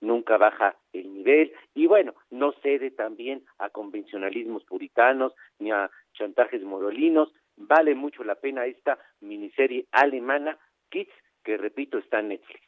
nunca 0.01 0.37
baja 0.37 0.77
el 0.93 1.13
nivel 1.13 1.53
y 1.75 1.87
bueno, 1.87 2.15
no 2.31 2.53
cede 2.63 2.91
también 2.91 3.45
a 3.59 3.71
convencionalismos 3.71 4.65
puritanos 4.65 5.33
ni 5.59 5.71
a 5.71 5.91
chantajes 6.15 6.63
morolinos. 6.63 7.33
Vale 7.57 7.95
mucho 7.95 8.23
la 8.23 8.37
pena 8.37 8.67
esta 8.67 8.99
miniserie 9.21 9.87
alemana, 9.91 10.57
Kids, 10.91 11.11
que 11.43 11.57
repito 11.57 11.99
está 11.99 12.21
en 12.21 12.29
Netflix. 12.29 12.61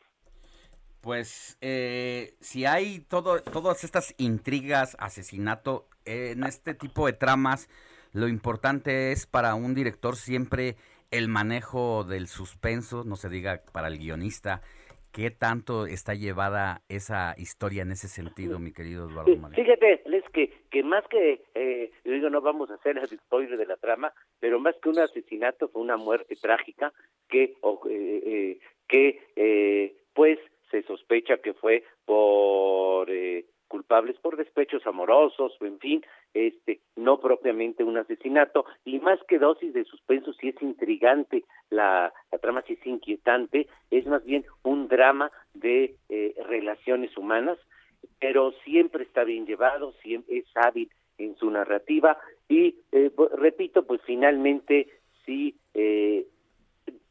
Pues 1.01 1.57
eh, 1.61 2.35
si 2.41 2.67
hay 2.67 3.01
todo, 3.01 3.41
todas 3.41 3.85
estas 3.85 4.15
intrigas, 4.19 4.97
asesinato, 4.99 5.87
en 6.05 6.45
este 6.45 6.75
tipo 6.75 7.07
de 7.07 7.13
tramas, 7.13 7.69
lo 8.13 8.27
importante 8.29 9.13
es 9.13 9.27
para 9.27 9.55
un 9.55 9.75
director 9.75 10.17
siempre 10.17 10.77
el 11.11 11.29
manejo 11.29 12.05
del 12.05 12.27
suspenso, 12.27 13.05
no 13.05 13.17
se 13.17 13.29
diga 13.29 13.63
para 13.73 13.89
el 13.89 13.99
guionista, 13.99 14.63
¿qué 15.13 15.31
tanto 15.31 15.87
está 15.87 16.15
llevada 16.15 16.83
esa 16.89 17.35
historia 17.37 17.83
en 17.83 17.93
ese 17.93 18.09
sentido, 18.09 18.59
mi 18.59 18.73
querido 18.73 19.09
Eduardo 19.09 19.37
Marín? 19.37 19.57
Fíjate, 19.57 20.03
es 20.05 20.25
que, 20.33 20.53
que 20.71 20.83
más 20.83 21.05
que, 21.09 21.43
eh, 21.55 21.91
yo 22.05 22.13
digo, 22.13 22.31
no 22.31 22.41
vamos 22.41 22.71
a 22.71 22.75
hacer 22.75 22.99
el 22.99 23.09
spoiler 23.09 23.59
de 23.59 23.67
la 23.67 23.77
trama, 23.77 24.13
pero 24.39 24.61
más 24.61 24.77
que 24.83 24.89
un 24.89 24.99
asesinato 24.99 25.69
fue 25.69 25.83
una 25.83 25.97
muerte 25.97 26.37
trágica 26.37 26.93
que, 27.29 27.55
o, 27.61 27.81
eh, 27.89 28.23
eh, 28.25 28.59
que 28.89 29.21
eh, 29.37 29.97
pues 30.15 30.39
se 30.71 30.83
sospecha 30.83 31.39
que 31.39 31.55
fue 31.55 31.85
por 32.05 33.11
eh, 33.11 33.47
culpables 33.69 34.17
por 34.19 34.37
despechos 34.37 34.87
amorosos 34.87 35.57
o 35.61 35.65
en 35.65 35.79
fin, 35.79 36.05
este, 36.35 36.81
no 36.97 37.21
propiamente 37.21 37.85
un 37.85 37.97
asesinato 37.97 38.65
y 38.85 38.99
más 39.01 39.19
que 39.29 39.39
dosis 39.39 39.73
de 39.73 39.85
suspenso 39.85 40.33
si 40.35 40.49
es 40.49 40.63
intrigante 40.63 41.45
la, 41.71 42.13
trama 42.41 42.63
si 42.63 42.75
es 42.75 42.87
inquietante, 42.87 43.69
es 43.91 44.07
más 44.07 44.25
bien 44.25 44.45
un 44.63 44.89
drama 44.89 45.31
de 45.55 45.97
eh, 46.09 46.35
relaciones 46.47 47.17
humanas, 47.17 47.59
pero 48.19 48.53
siempre 48.65 49.05
está 49.05 49.25
bien 49.25 49.47
llevado, 49.47 49.93
siempre 50.03 50.39
es 50.39 50.47
hábil 50.55 50.91
en 51.19 51.37
su 51.37 51.51
narrativa 51.51 52.19
y 52.49 52.77
eh, 52.93 53.11
repito, 53.37 53.85
pues 53.87 54.01
finalmente 54.05 54.89
sí 55.25 55.57
eh, 55.75 56.27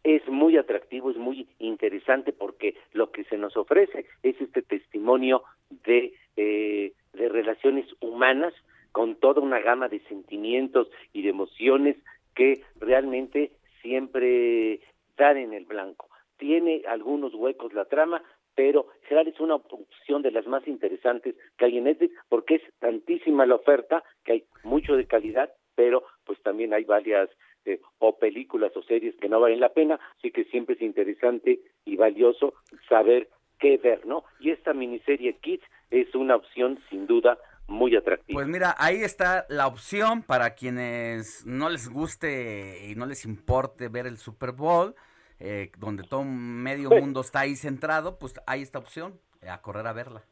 es 0.03 0.27
muy 0.27 0.57
atractivo, 0.57 1.11
es 1.11 1.17
muy 1.17 1.47
interesante 1.59 2.33
porque 2.33 2.75
lo 2.93 3.11
que 3.11 3.23
se 3.25 3.37
nos 3.37 3.55
ofrece 3.57 4.05
es 4.23 4.39
este 4.39 4.61
testimonio 4.61 5.43
de, 5.85 6.13
eh, 6.35 6.93
de 7.13 7.29
relaciones 7.29 7.85
humanas 7.99 8.53
con 8.91 9.15
toda 9.15 9.41
una 9.41 9.59
gama 9.59 9.87
de 9.87 9.99
sentimientos 10.01 10.89
y 11.13 11.21
de 11.21 11.29
emociones 11.29 11.97
que 12.35 12.63
realmente 12.79 13.51
siempre 13.81 14.79
dan 15.17 15.37
en 15.37 15.53
el 15.53 15.65
blanco. 15.65 16.09
Tiene 16.37 16.83
algunos 16.87 17.33
huecos 17.33 17.73
la 17.73 17.85
trama, 17.85 18.23
pero 18.55 18.87
general 19.03 19.27
es 19.27 19.39
una 19.39 19.55
opción 19.55 20.21
de 20.21 20.31
las 20.31 20.47
más 20.47 20.67
interesantes 20.67 21.35
que 21.57 21.65
hay 21.65 21.77
en 21.77 21.85
Netflix 21.85 22.13
porque 22.29 22.55
es 22.55 22.61
tantísima 22.79 23.45
la 23.45 23.55
oferta 23.55 24.03
que 24.23 24.31
hay 24.33 24.43
mucho 24.63 24.95
de 24.95 25.05
calidad, 25.05 25.51
pero 25.75 26.03
pues 26.25 26.41
también 26.41 26.73
hay 26.73 26.83
varias 26.83 27.29
eh, 27.65 27.79
o 27.99 28.17
películas 28.17 28.75
o 28.75 28.83
series 28.83 29.15
que 29.17 29.29
no 29.29 29.39
valen 29.39 29.59
la 29.59 29.73
pena, 29.73 29.99
así 30.17 30.31
que 30.31 30.45
siempre 30.45 30.75
es 30.75 30.81
interesante 30.81 31.59
y 31.85 31.95
valioso 31.97 32.53
saber 32.87 33.29
qué 33.59 33.77
ver, 33.77 34.05
¿no? 34.05 34.23
Y 34.39 34.51
esta 34.51 34.73
miniserie 34.73 35.37
Kids 35.41 35.63
es 35.91 36.13
una 36.15 36.35
opción 36.35 36.79
sin 36.89 37.07
duda 37.07 37.37
muy 37.69 37.95
atractiva. 37.95 38.37
Pues 38.37 38.47
mira, 38.47 38.75
ahí 38.77 39.01
está 39.01 39.45
la 39.49 39.67
opción 39.67 40.23
para 40.23 40.55
quienes 40.55 41.45
no 41.45 41.69
les 41.69 41.89
guste 41.89 42.87
y 42.89 42.95
no 42.95 43.05
les 43.05 43.25
importe 43.25 43.87
ver 43.87 44.07
el 44.07 44.17
Super 44.17 44.51
Bowl, 44.51 44.95
eh, 45.39 45.71
donde 45.77 46.03
todo 46.03 46.23
medio 46.23 46.89
mundo 46.89 47.21
está 47.21 47.41
ahí 47.41 47.55
centrado, 47.55 48.19
pues 48.19 48.33
hay 48.47 48.61
esta 48.61 48.79
opción, 48.79 49.19
eh, 49.41 49.49
a 49.49 49.61
correr 49.61 49.87
a 49.87 49.93
verla. 49.93 50.23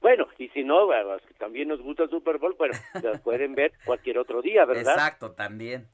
Bueno, 0.00 0.28
y 0.38 0.48
si 0.48 0.64
no, 0.64 0.88
también 1.38 1.68
nos 1.68 1.82
gusta 1.82 2.04
el 2.04 2.10
Super 2.10 2.38
Bowl, 2.38 2.54
bueno, 2.56 2.74
la 3.02 3.18
pueden 3.18 3.54
ver 3.54 3.72
cualquier 3.84 4.18
otro 4.18 4.40
día, 4.40 4.64
¿verdad? 4.64 4.94
Exacto, 4.94 5.32
también. 5.32 5.88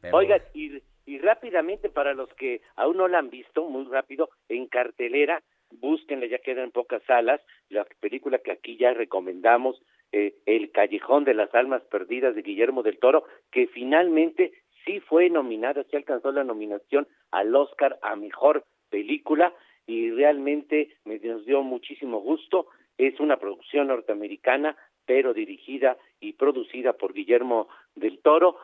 Pero... 0.00 0.16
Oigan, 0.16 0.42
y, 0.54 0.82
y 1.06 1.18
rápidamente 1.18 1.88
para 1.88 2.14
los 2.14 2.28
que 2.34 2.62
aún 2.76 2.96
no 2.96 3.06
la 3.06 3.18
han 3.18 3.30
visto, 3.30 3.68
muy 3.68 3.84
rápido, 3.84 4.30
en 4.48 4.66
cartelera, 4.66 5.42
búsquenla, 5.70 6.26
ya 6.26 6.38
quedan 6.38 6.70
pocas 6.70 7.02
salas, 7.04 7.40
la 7.68 7.84
película 8.00 8.38
que 8.38 8.52
aquí 8.52 8.76
ya 8.76 8.92
recomendamos, 8.92 9.80
eh, 10.16 10.36
El 10.46 10.70
Callejón 10.70 11.24
de 11.24 11.34
las 11.34 11.52
Almas 11.56 11.82
Perdidas 11.90 12.36
de 12.36 12.42
Guillermo 12.42 12.84
del 12.84 13.00
Toro, 13.00 13.24
que 13.50 13.66
finalmente 13.66 14.52
sí 14.84 15.00
fue 15.00 15.28
nominada, 15.28 15.82
sí 15.90 15.96
alcanzó 15.96 16.30
la 16.30 16.44
nominación 16.44 17.08
al 17.32 17.52
Oscar 17.56 17.98
a 18.00 18.14
Mejor 18.14 18.64
Película 18.90 19.52
y 19.88 20.12
realmente 20.12 20.94
me 21.04 21.18
nos 21.18 21.44
dio 21.44 21.64
muchísimo 21.64 22.20
gusto. 22.20 22.68
Es 22.96 23.18
una 23.18 23.38
producción 23.38 23.88
norteamericana, 23.88 24.76
pero 25.04 25.34
dirigida 25.34 25.96
y 26.20 26.34
producida 26.34 26.92
por 26.92 27.12
Guillermo 27.12 27.66
del 27.96 28.20
Toro, 28.20 28.58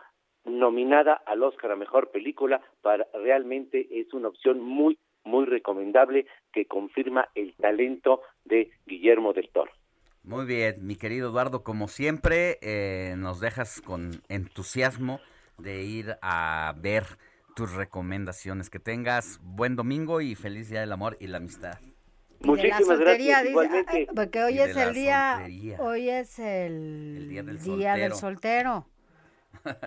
nominada 0.44 1.14
al 1.14 1.42
Oscar 1.42 1.72
a 1.72 1.76
Mejor 1.76 2.12
Película, 2.12 2.60
para 2.80 3.08
realmente 3.12 3.88
es 3.90 4.14
una 4.14 4.28
opción 4.28 4.60
muy, 4.60 4.98
muy 5.24 5.46
recomendable 5.46 6.26
que 6.52 6.66
confirma 6.66 7.28
el 7.34 7.56
talento 7.56 8.22
de 8.44 8.70
Guillermo 8.86 9.32
del 9.32 9.48
Toro. 9.48 9.72
Muy 10.22 10.44
bien, 10.44 10.86
mi 10.86 10.96
querido 10.96 11.30
Eduardo, 11.30 11.62
como 11.62 11.88
siempre, 11.88 12.58
eh, 12.60 13.14
nos 13.16 13.40
dejas 13.40 13.80
con 13.80 14.22
entusiasmo 14.28 15.18
de 15.56 15.82
ir 15.82 16.18
a 16.20 16.74
ver 16.78 17.04
tus 17.56 17.72
recomendaciones. 17.72 18.68
Que 18.68 18.78
tengas 18.78 19.40
buen 19.42 19.76
domingo 19.76 20.20
y 20.20 20.34
feliz 20.34 20.68
Día 20.68 20.80
del 20.80 20.92
Amor 20.92 21.16
y 21.20 21.26
la 21.26 21.38
Amistad. 21.38 21.78
Muchísimas 22.40 22.86
soltería, 22.86 23.42
gracias. 23.42 23.86
dice, 23.86 24.08
porque 24.14 24.42
hoy 24.42 24.58
es 24.60 24.76
el 24.76 24.94
día, 24.94 25.34
soltería. 25.36 25.76
hoy 25.80 26.08
es 26.08 26.38
el, 26.38 27.26
día 27.28 27.42
del 27.42 27.58
día 27.58 27.94
del 27.94 28.14
soltero. 28.14 28.86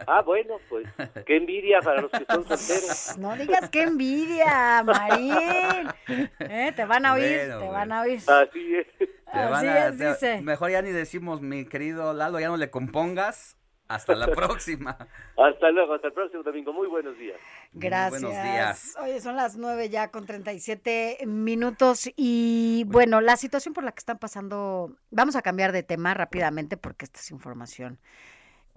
Ah, 0.07 0.21
bueno, 0.21 0.57
pues 0.69 0.85
qué 1.25 1.37
envidia 1.37 1.79
para 1.81 2.01
los 2.01 2.11
que 2.11 2.25
son 2.29 2.45
solteros. 2.45 3.15
No 3.17 3.35
digas 3.35 3.69
qué 3.69 3.83
envidia, 3.83 4.83
Marín. 4.83 5.87
Eh, 6.39 6.73
Te 6.75 6.85
van 6.85 7.05
a 7.05 7.13
oír, 7.13 7.37
Bueno, 7.37 7.59
te 7.59 7.69
van 7.69 7.91
a 7.91 8.01
oír. 8.01 8.19
Así 8.27 8.75
es. 8.75 9.09
Te 9.33 9.39
van 9.39 9.53
Así 9.53 9.67
a- 9.67 9.87
es, 9.89 9.97
te- 9.97 10.09
dice. 10.09 10.41
Mejor 10.41 10.71
ya 10.71 10.81
ni 10.81 10.91
decimos, 10.91 11.41
mi 11.41 11.65
querido 11.65 12.13
Lalo, 12.13 12.39
ya 12.39 12.47
no 12.47 12.57
le 12.57 12.69
compongas. 12.69 13.57
Hasta 13.89 14.15
la 14.15 14.27
próxima. 14.31 14.97
Hasta 15.37 15.69
luego, 15.71 15.93
hasta 15.95 16.07
el 16.07 16.13
próximo 16.13 16.41
domingo. 16.41 16.71
Muy 16.71 16.87
buenos 16.87 17.17
días. 17.17 17.37
Gracias. 17.73 18.21
buenos 18.21 18.43
días. 18.43 18.95
Oye, 19.01 19.19
son 19.19 19.35
las 19.35 19.57
nueve 19.57 19.89
ya 19.89 20.09
con 20.09 20.25
37 20.25 21.17
minutos 21.27 22.09
y 22.15 22.85
bueno, 22.87 23.19
la 23.21 23.35
situación 23.35 23.73
por 23.73 23.83
la 23.83 23.91
que 23.91 23.99
están 23.99 24.19
pasando, 24.19 24.95
vamos 25.11 25.35
a 25.35 25.41
cambiar 25.41 25.73
de 25.73 25.83
tema 25.83 26.13
rápidamente 26.13 26.77
porque 26.77 27.05
esta 27.05 27.19
es 27.19 27.29
información 27.31 27.99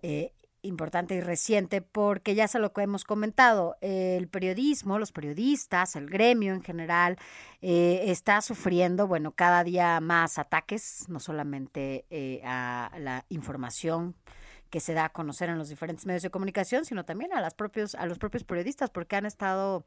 eh, 0.03 0.33
importante 0.66 1.14
y 1.14 1.20
reciente 1.20 1.80
porque 1.82 2.34
ya 2.34 2.48
se 2.48 2.59
lo 2.59 2.72
que 2.72 2.82
hemos 2.82 3.05
comentado, 3.05 3.76
el 3.80 4.28
periodismo, 4.28 4.98
los 4.98 5.12
periodistas, 5.12 5.97
el 5.97 6.09
gremio 6.09 6.55
en 6.55 6.62
general 6.62 7.16
eh, 7.62 8.05
está 8.06 8.40
sufriendo, 8.43 9.06
bueno, 9.06 9.32
cada 9.32 9.64
día 9.64 10.01
más 10.01 10.38
ataques, 10.38 11.06
no 11.09 11.20
solamente 11.20 12.05
eh, 12.10 12.43
a 12.44 12.90
la 12.98 13.24
información 13.28 14.14
que 14.70 14.80
se 14.80 14.94
da 14.94 15.06
a 15.06 15.12
conocer 15.12 15.48
en 15.48 15.59
los 15.59 15.68
diferentes 15.68 16.06
medios 16.06 16.22
de 16.22 16.30
comunicación, 16.30 16.84
sino 16.84 17.05
también 17.05 17.32
a 17.32 17.40
las 17.40 17.55
propios 17.55 17.94
a 17.94 18.05
los 18.06 18.18
propios 18.18 18.44
periodistas 18.44 18.90
porque 18.90 19.16
han 19.16 19.24
estado 19.24 19.84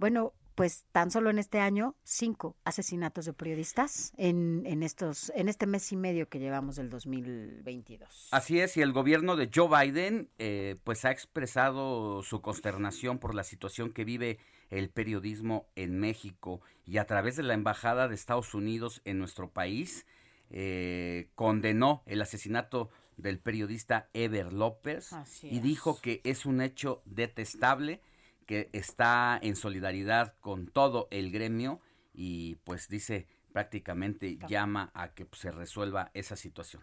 bueno, 0.00 0.32
pues 0.60 0.84
tan 0.92 1.10
solo 1.10 1.30
en 1.30 1.38
este 1.38 1.58
año, 1.58 1.96
cinco 2.04 2.54
asesinatos 2.64 3.24
de 3.24 3.32
periodistas 3.32 4.12
en, 4.18 4.64
en, 4.66 4.82
estos, 4.82 5.32
en 5.34 5.48
este 5.48 5.66
mes 5.66 5.90
y 5.90 5.96
medio 5.96 6.28
que 6.28 6.38
llevamos 6.38 6.76
del 6.76 6.90
2022. 6.90 8.28
Así 8.30 8.60
es, 8.60 8.76
y 8.76 8.82
el 8.82 8.92
gobierno 8.92 9.36
de 9.36 9.48
Joe 9.54 9.68
Biden 9.70 10.28
eh, 10.36 10.76
pues 10.84 11.06
ha 11.06 11.12
expresado 11.12 12.22
su 12.22 12.42
consternación 12.42 13.18
por 13.18 13.34
la 13.34 13.42
situación 13.42 13.90
que 13.90 14.04
vive 14.04 14.38
el 14.68 14.90
periodismo 14.90 15.66
en 15.76 15.98
México 15.98 16.60
y 16.84 16.98
a 16.98 17.06
través 17.06 17.36
de 17.36 17.42
la 17.42 17.54
Embajada 17.54 18.06
de 18.06 18.14
Estados 18.14 18.52
Unidos 18.52 19.00
en 19.06 19.18
nuestro 19.18 19.48
país 19.48 20.04
eh, 20.50 21.30
condenó 21.36 22.02
el 22.04 22.20
asesinato 22.20 22.90
del 23.16 23.38
periodista 23.38 24.10
Ever 24.12 24.52
López 24.52 25.10
y 25.42 25.60
dijo 25.60 25.98
que 26.02 26.20
es 26.24 26.44
un 26.44 26.60
hecho 26.60 27.00
detestable, 27.06 28.02
que 28.50 28.68
está 28.72 29.38
en 29.40 29.54
solidaridad 29.54 30.34
con 30.40 30.66
todo 30.66 31.06
el 31.12 31.30
gremio 31.30 31.80
y 32.12 32.56
pues 32.64 32.88
dice 32.88 33.28
prácticamente 33.52 34.40
llama 34.48 34.90
a 34.92 35.14
que 35.14 35.24
se 35.34 35.52
resuelva 35.52 36.10
esa 36.14 36.34
situación. 36.34 36.82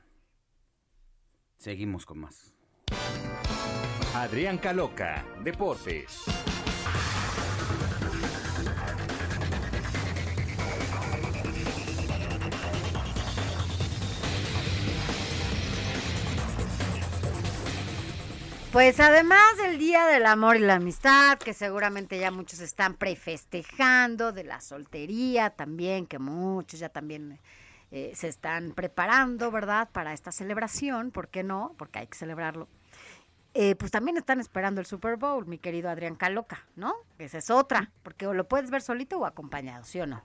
Seguimos 1.57 2.06
con 2.06 2.19
más. 2.19 2.53
Adrián 4.15 4.60
Caloca, 4.60 5.26
Deportes. 5.44 6.23
Pues 18.78 18.99
además 18.99 19.58
del 19.58 19.80
Día 19.80 20.06
del 20.06 20.28
Amor 20.28 20.56
y 20.56 20.60
la 20.60 20.76
Amistad, 20.76 21.40
que 21.40 21.54
seguramente 21.54 22.20
ya 22.20 22.30
muchos 22.30 22.60
están 22.60 22.94
prefestejando, 22.94 24.32
de 24.32 24.44
la 24.44 24.62
soltería 24.62 25.49
también, 25.49 26.06
que 26.06 26.20
muchos 26.20 26.80
ya 26.80 26.90
también 26.90 27.40
eh, 27.90 28.12
se 28.14 28.28
están 28.28 28.74
preparando, 28.74 29.49
¿verdad? 29.49 29.90
Para 29.91 30.14
esta 30.14 30.32
celebración, 30.32 31.10
¿por 31.10 31.30
qué 31.30 31.41
no? 31.41 31.74
Porque 31.80 31.98
hay 31.98 32.06
que 32.06 32.16
celebrarlo. 32.20 32.68
Eh, 33.56 33.76
pues 33.78 33.90
también 33.90 34.16
están 34.16 34.40
esperando 34.40 34.80
el 34.80 34.86
Super 34.86 35.16
Bowl, 35.16 35.48
mi 35.48 35.58
querido 35.58 35.90
Adrián 35.90 36.14
Caloca, 36.14 36.68
¿no? 36.76 36.94
Esa 37.18 37.40
es 37.40 37.49
otra, 37.49 37.90
porque 38.04 38.28
o 38.28 38.36
lo 38.36 38.48
puedes 38.48 38.70
ver 38.70 38.84
solito 38.84 39.18
o 39.18 39.26
acompañado, 39.26 39.86
¿sí 39.86 40.02
o 40.02 40.06
no? 40.06 40.22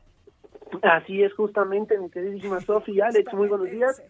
Así 0.83 1.23
es 1.23 1.33
justamente, 1.33 1.99
mi 1.99 2.11
queridísima 2.11 2.61
Sofía, 2.61 3.07
Alex, 3.07 3.33
muy 3.33 3.49
buenos 3.49 3.70
días. 3.70 4.03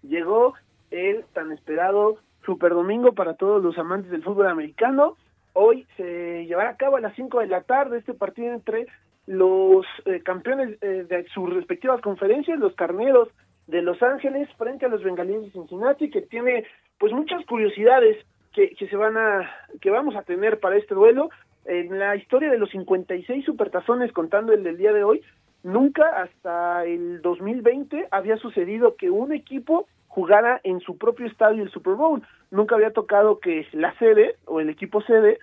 Llegó 0.00 0.54
el 0.90 1.22
tan 1.34 1.52
esperado 1.52 2.18
Super 2.44 2.72
Domingo 2.72 3.12
para 3.12 3.34
todos 3.34 3.62
los 3.62 3.76
amantes 3.78 4.10
del 4.10 4.22
fútbol 4.22 4.48
americano. 4.48 5.16
Hoy 5.52 5.86
se 5.96 6.46
llevará 6.46 6.70
a 6.70 6.76
cabo 6.76 6.96
a 6.96 7.00
las 7.00 7.14
5 7.16 7.40
de 7.40 7.46
la 7.46 7.62
tarde 7.62 7.98
este 7.98 8.14
partido 8.14 8.52
entre 8.52 8.86
los 9.26 9.86
eh, 10.06 10.22
campeones 10.22 10.78
eh, 10.82 11.04
de 11.08 11.26
sus 11.34 11.52
respectivas 11.52 12.00
conferencias, 12.00 12.58
los 12.58 12.74
carneros 12.74 13.28
de 13.66 13.82
Los 13.82 14.02
Ángeles 14.02 14.48
frente 14.56 14.86
a 14.86 14.88
los 14.88 15.02
bengalíes 15.02 15.42
de 15.42 15.50
Cincinnati, 15.50 16.10
que 16.10 16.22
tiene 16.22 16.64
pues 16.98 17.12
muchas 17.12 17.44
curiosidades 17.46 18.24
que, 18.52 18.70
que 18.70 18.88
se 18.88 18.96
van 18.96 19.16
a 19.16 19.48
que 19.80 19.90
vamos 19.90 20.16
a 20.16 20.22
tener 20.22 20.58
para 20.60 20.76
este 20.76 20.94
duelo. 20.94 21.30
En 21.66 21.98
la 21.98 22.16
historia 22.16 22.50
de 22.50 22.58
los 22.58 22.70
56 22.70 23.44
supertazones, 23.44 24.12
contando 24.12 24.52
el 24.52 24.64
del 24.64 24.78
día 24.78 24.92
de 24.92 25.04
hoy, 25.04 25.22
nunca 25.62 26.22
hasta 26.22 26.84
el 26.84 27.20
2020 27.22 28.08
había 28.10 28.36
sucedido 28.38 28.96
que 28.96 29.10
un 29.10 29.32
equipo 29.32 29.86
jugara 30.10 30.60
en 30.64 30.80
su 30.80 30.98
propio 30.98 31.26
estadio 31.26 31.62
el 31.62 31.70
Super 31.70 31.94
Bowl. 31.94 32.22
Nunca 32.50 32.74
había 32.74 32.92
tocado 32.92 33.38
que 33.38 33.66
la 33.72 33.96
sede 33.98 34.36
o 34.44 34.60
el 34.60 34.68
equipo 34.68 35.00
sede 35.02 35.38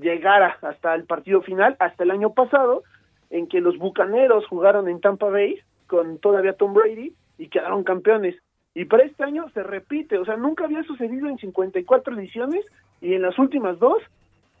llegara 0.00 0.56
hasta 0.62 0.94
el 0.94 1.04
partido 1.04 1.42
final, 1.42 1.76
hasta 1.80 2.04
el 2.04 2.12
año 2.12 2.32
pasado, 2.32 2.84
en 3.30 3.48
que 3.48 3.60
los 3.60 3.76
Bucaneros 3.78 4.46
jugaron 4.46 4.88
en 4.88 5.00
Tampa 5.00 5.28
Bay 5.28 5.58
con 5.88 6.18
todavía 6.18 6.52
Tom 6.52 6.72
Brady 6.72 7.14
y 7.36 7.48
quedaron 7.48 7.82
campeones. 7.82 8.36
Y 8.74 8.84
para 8.84 9.02
este 9.02 9.24
año 9.24 9.48
se 9.50 9.64
repite, 9.64 10.18
o 10.18 10.24
sea, 10.24 10.36
nunca 10.36 10.66
había 10.66 10.84
sucedido 10.84 11.28
en 11.28 11.38
54 11.38 12.16
ediciones 12.16 12.64
y 13.00 13.14
en 13.14 13.22
las 13.22 13.36
últimas 13.40 13.76
dos 13.80 14.00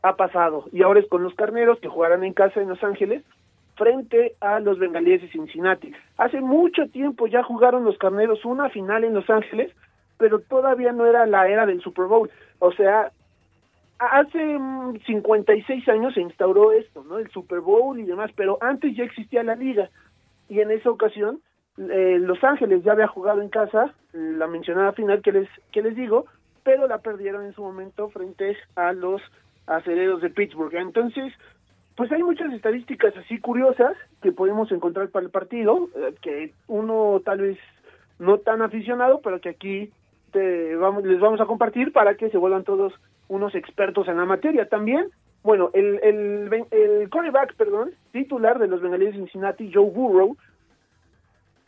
ha 0.02 0.16
pasado. 0.16 0.64
Y 0.72 0.82
ahora 0.82 0.98
es 0.98 1.08
con 1.08 1.22
los 1.22 1.34
Carneros 1.34 1.78
que 1.78 1.88
jugarán 1.88 2.24
en 2.24 2.32
casa 2.32 2.60
en 2.60 2.68
Los 2.68 2.82
Ángeles 2.82 3.22
frente 3.76 4.34
a 4.40 4.60
los 4.60 4.78
bengalíes 4.78 5.22
de 5.22 5.28
Cincinnati. 5.28 5.92
Hace 6.16 6.40
mucho 6.40 6.88
tiempo 6.88 7.26
ya 7.26 7.42
jugaron 7.42 7.84
los 7.84 7.98
carneros 7.98 8.44
una 8.44 8.70
final 8.70 9.04
en 9.04 9.14
Los 9.14 9.28
Ángeles, 9.30 9.72
pero 10.18 10.40
todavía 10.40 10.92
no 10.92 11.06
era 11.06 11.26
la 11.26 11.48
era 11.48 11.66
del 11.66 11.80
Super 11.82 12.06
Bowl. 12.06 12.30
O 12.58 12.72
sea, 12.72 13.12
hace 13.98 14.58
56 15.06 15.88
años 15.88 16.14
se 16.14 16.22
instauró 16.22 16.72
esto, 16.72 17.04
¿no? 17.04 17.18
El 17.18 17.30
Super 17.30 17.60
Bowl 17.60 17.98
y 17.98 18.04
demás, 18.04 18.30
pero 18.34 18.58
antes 18.60 18.96
ya 18.96 19.04
existía 19.04 19.42
la 19.42 19.54
liga. 19.54 19.90
Y 20.48 20.60
en 20.60 20.70
esa 20.70 20.90
ocasión, 20.90 21.40
eh, 21.78 22.18
Los 22.20 22.42
Ángeles 22.42 22.82
ya 22.82 22.92
había 22.92 23.08
jugado 23.08 23.42
en 23.42 23.48
casa, 23.48 23.94
la 24.12 24.46
mencionada 24.46 24.92
final 24.92 25.20
que 25.22 25.32
les, 25.32 25.48
que 25.70 25.82
les 25.82 25.94
digo, 25.96 26.26
pero 26.62 26.86
la 26.86 26.98
perdieron 26.98 27.44
en 27.44 27.54
su 27.54 27.62
momento 27.62 28.08
frente 28.08 28.56
a 28.74 28.92
los 28.92 29.20
aceleros 29.66 30.22
de 30.22 30.30
Pittsburgh. 30.30 30.74
Entonces, 30.74 31.32
pues 31.96 32.12
hay 32.12 32.22
muchas 32.22 32.52
estadísticas 32.52 33.16
así 33.16 33.40
curiosas 33.40 33.96
que 34.22 34.30
podemos 34.30 34.70
encontrar 34.70 35.08
para 35.08 35.24
el 35.24 35.30
partido, 35.30 35.88
eh, 35.96 36.14
que 36.20 36.52
uno 36.68 37.22
tal 37.24 37.40
vez 37.40 37.58
no 38.18 38.38
tan 38.38 38.62
aficionado, 38.62 39.20
pero 39.22 39.40
que 39.40 39.48
aquí 39.48 39.90
te 40.32 40.76
vamos, 40.76 41.04
les 41.04 41.18
vamos 41.20 41.40
a 41.40 41.46
compartir 41.46 41.92
para 41.92 42.14
que 42.14 42.30
se 42.30 42.38
vuelvan 42.38 42.64
todos 42.64 42.92
unos 43.28 43.54
expertos 43.54 44.08
en 44.08 44.18
la 44.18 44.26
materia. 44.26 44.68
También, 44.68 45.08
bueno, 45.42 45.70
el, 45.72 46.00
el, 46.02 46.66
el 46.70 47.10
quarterback, 47.10 47.54
perdón, 47.56 47.92
titular 48.12 48.58
de 48.58 48.68
los 48.68 48.82
Bengalíes 48.82 49.12
de 49.12 49.20
Cincinnati, 49.20 49.72
Joe 49.72 49.90
Burrow, 49.90 50.36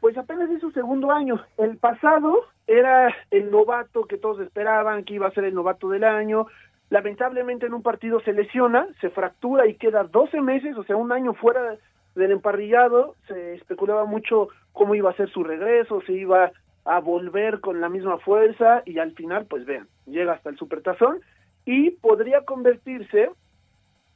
pues 0.01 0.17
apenas 0.17 0.51
es 0.51 0.61
su 0.61 0.71
segundo 0.73 1.11
año. 1.11 1.43
El 1.57 1.77
pasado 1.79 2.45
era 2.67 3.15
el 3.31 3.51
novato 3.51 4.05
que 4.05 4.19
todos 4.19 4.41
esperaban, 4.41 5.05
que 5.05 5.15
iba 5.15 5.27
a 5.27 5.33
ser 5.33 5.45
el 5.45 5.55
novato 5.55 5.89
del 5.89 6.05
año, 6.05 6.47
lamentablemente 6.91 7.67
en 7.67 7.75
un 7.75 7.83
partido 7.83 8.21
se 8.21 8.33
lesiona, 8.33 8.87
se 9.01 9.11
fractura 9.11 9.67
y 9.67 9.75
queda 9.75 10.05
12 10.05 10.41
meses, 10.41 10.77
o 10.77 10.85
sea, 10.85 10.97
un 10.97 11.13
año 11.13 11.35
fuera 11.35 11.77
del 12.15 12.33
emparrillado, 12.33 13.15
se 13.27 13.55
especulaba 13.55 14.05
mucho 14.05 14.49
cómo 14.73 14.95
iba 14.95 15.11
a 15.11 15.17
ser 15.17 15.31
su 15.31 15.45
regreso, 15.45 16.01
si 16.07 16.13
iba 16.13 16.51
a 16.85 17.01
volver 17.01 17.61
con 17.61 17.81
la 17.81 17.89
misma 17.89 18.19
fuerza 18.19 18.83
y 18.87 18.99
al 18.99 19.13
final, 19.13 19.47
pues 19.47 19.67
vean, 19.67 19.89
llega 20.07 20.33
hasta 20.33 20.51
el 20.51 20.57
supertazón 20.57 21.21
y 21.65 21.91
podría 21.91 22.43
convertirse, 22.45 23.31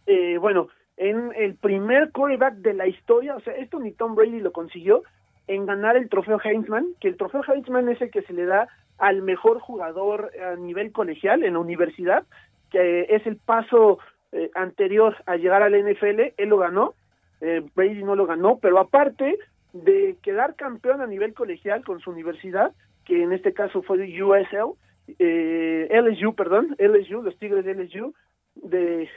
eh, 0.07 0.39
bueno, 0.39 0.69
en 0.97 1.33
el 1.37 1.55
primer 1.55 2.11
quarterback 2.13 2.55
de 2.55 2.75
la 2.75 2.87
historia, 2.87 3.37
o 3.37 3.41
sea, 3.41 3.55
esto 3.55 3.79
ni 3.79 3.93
Tom 3.93 4.15
Brady 4.15 4.41
lo 4.41 4.53
consiguió, 4.53 5.03
en 5.49 5.67
ganar 5.67 5.97
el 5.97 6.09
trofeo 6.09 6.41
Heisman, 6.43 6.87
que 7.01 7.09
el 7.09 7.17
trofeo 7.17 7.43
Heisman 7.47 7.89
es 7.89 8.01
el 8.01 8.11
que 8.11 8.23
se 8.23 8.33
le 8.33 8.47
da 8.47 8.69
al 8.99 9.21
mejor 9.23 9.59
jugador 9.59 10.31
a 10.41 10.57
nivel 10.57 10.93
colegial 10.93 11.43
en 11.43 11.55
la 11.55 11.59
universidad, 11.59 12.25
que 12.73 13.07
es 13.11 13.25
el 13.27 13.37
paso 13.37 13.99
eh, 14.33 14.51
anterior 14.55 15.15
a 15.27 15.37
llegar 15.37 15.63
al 15.63 15.75
NFL, 15.75 16.33
él 16.39 16.49
lo 16.49 16.57
ganó, 16.57 16.95
eh, 17.43 17.63
Brady 17.75 18.03
no 18.03 18.17
lo 18.17 18.27
ganó, 18.27 18.59
pero 18.59 18.79
aparte 18.79 19.39
de 19.75 20.17
quedar 20.23 20.57
campeón 20.57 21.03
a 21.03 21.07
nivel 21.07 21.35
colegial 21.35 21.85
con 21.85 22.01
su 22.01 22.11
universidad, 22.11 22.73
que 23.05 23.23
en 23.23 23.33
este 23.33 23.53
caso 23.53 23.83
fue 23.83 23.99
USL, 23.99 24.75
eh, 25.19 25.89
LSU, 25.91 26.35
perdón, 26.35 26.75
LSU, 26.79 27.23
los 27.23 27.39
Tigres 27.39 27.65
de 27.65 27.75
LSU, 27.75 28.15
de, 28.55 29.09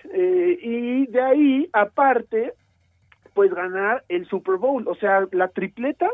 y 0.62 1.08
de 1.08 1.22
ahí, 1.22 1.70
aparte, 1.74 2.54
pues 3.34 3.54
ganar 3.54 4.04
el 4.10 4.26
Super 4.28 4.56
Bowl, 4.56 4.88
o 4.88 4.96
sea, 4.96 5.28
la 5.32 5.48
tripleta 5.50 6.10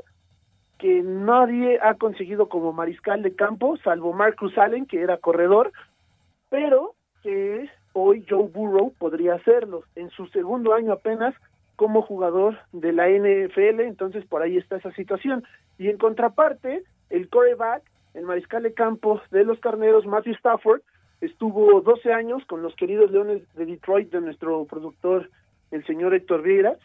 que 0.78 1.02
nadie 1.04 1.80
ha 1.82 1.94
conseguido 1.96 2.50
como 2.50 2.74
mariscal 2.74 3.22
de 3.22 3.36
campo, 3.36 3.78
salvo 3.78 4.14
Marcus 4.14 4.58
Allen, 4.58 4.88
que 4.88 5.02
era 5.02 5.18
corredor, 5.18 5.72
pero 6.50 6.96
que 7.22 7.70
hoy 7.94 8.26
Joe 8.28 8.48
Burrow 8.48 8.94
podría 8.98 9.36
hacerlo 9.36 9.84
en 9.96 10.10
su 10.12 10.28
segundo 10.28 10.74
año 10.74 10.94
apenas 10.94 11.36
como 11.76 12.02
jugador 12.02 12.58
de 12.74 12.94
la 12.94 13.10
NFL, 13.10 13.82
entonces 13.82 14.26
por 14.26 14.42
ahí 14.42 14.58
está 14.58 14.78
esa 14.78 14.92
situación. 14.92 15.44
Y 15.78 15.90
en 15.90 15.98
contraparte, 15.98 16.84
el 17.10 17.28
coreback, 17.30 17.84
el 18.14 18.26
mariscal 18.26 18.64
de 18.64 18.74
campo 18.74 19.22
de 19.32 19.44
los 19.44 19.60
carneros, 19.60 20.06
Matthew 20.06 20.34
Stafford, 20.36 20.82
estuvo 21.22 21.82
12 21.82 22.14
años 22.14 22.44
con 22.46 22.62
los 22.62 22.76
queridos 22.76 23.12
Leones 23.12 23.42
de 23.56 23.66
Detroit 23.66 24.12
de 24.12 24.22
nuestro 24.22 24.66
productor, 24.66 25.30
el 25.72 25.86
señor 25.86 26.14
Héctor 26.14 26.42
Vieira, 26.42 26.78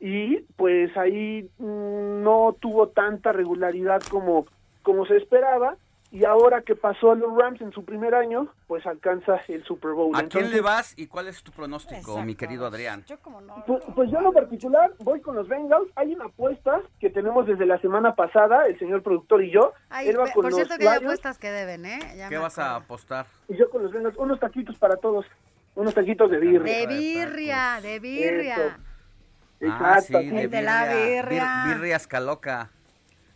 y 0.00 0.38
pues 0.56 0.96
ahí 0.96 1.48
mm, 1.58 2.22
no 2.22 2.56
tuvo 2.58 2.88
tanta 2.88 3.32
regularidad 3.32 4.00
como, 4.10 4.46
como 4.82 5.06
se 5.06 5.16
esperaba, 5.16 5.76
y 6.12 6.24
ahora 6.24 6.62
que 6.62 6.74
pasó 6.74 7.12
a 7.12 7.14
los 7.14 7.32
Rams 7.36 7.60
en 7.60 7.70
su 7.72 7.84
primer 7.84 8.14
año, 8.16 8.48
pues 8.66 8.84
alcanza 8.84 9.40
el 9.46 9.62
Super 9.64 9.92
Bowl. 9.92 10.14
¿A 10.16 10.24
quién 10.24 10.50
le 10.50 10.60
vas 10.60 10.92
y 10.98 11.06
cuál 11.06 11.28
es 11.28 11.40
tu 11.42 11.52
pronóstico, 11.52 12.20
mi 12.22 12.34
querido 12.34 12.66
Adrián? 12.66 13.04
pues, 13.66 13.84
pues, 13.94 14.10
yo 14.10 14.18
en 14.18 14.24
lo 14.24 14.32
particular 14.32 14.92
voy 14.98 15.20
con 15.20 15.36
los 15.36 15.46
Bengals. 15.46 15.88
Hay 15.94 16.12
una 16.12 16.24
apuesta 16.24 16.80
que 16.98 17.10
tenemos 17.10 17.46
desde 17.46 17.64
la 17.64 17.80
semana 17.80 18.16
pasada, 18.16 18.66
el 18.66 18.76
señor 18.80 19.02
productor 19.04 19.44
y 19.44 19.52
yo. 19.52 19.72
Él 20.02 20.18
va 20.18 20.32
con 20.32 20.42
por 20.42 20.52
cierto 20.52 20.76
que 20.78 20.88
hay 20.88 20.98
apuestas 20.98 21.38
que 21.38 21.50
deben, 21.50 21.86
¿eh? 21.86 22.00
¿Qué 22.28 22.38
vas 22.38 22.58
a 22.58 22.74
apostar? 22.76 23.26
Y 23.48 23.56
yo 23.56 23.70
con 23.70 23.84
los 23.84 23.92
Bengals, 23.92 24.16
unos 24.18 24.40
taquitos 24.40 24.76
para 24.78 24.96
todos, 24.96 25.26
unos 25.76 25.94
taquitos 25.94 26.28
de 26.28 26.38
birria. 26.38 26.76
De 26.76 26.86
birria, 26.88 27.78
de 27.80 28.00
birria. 28.00 28.78
Ah, 29.62 29.98
Exacto, 29.98 30.20
sí, 30.20 30.30
de, 30.30 30.62
la 30.62 30.84
birria, 30.86 31.04
birria. 31.22 31.64
bir- 31.66 31.74
birria 31.74 31.96
escaloca. 31.96 32.70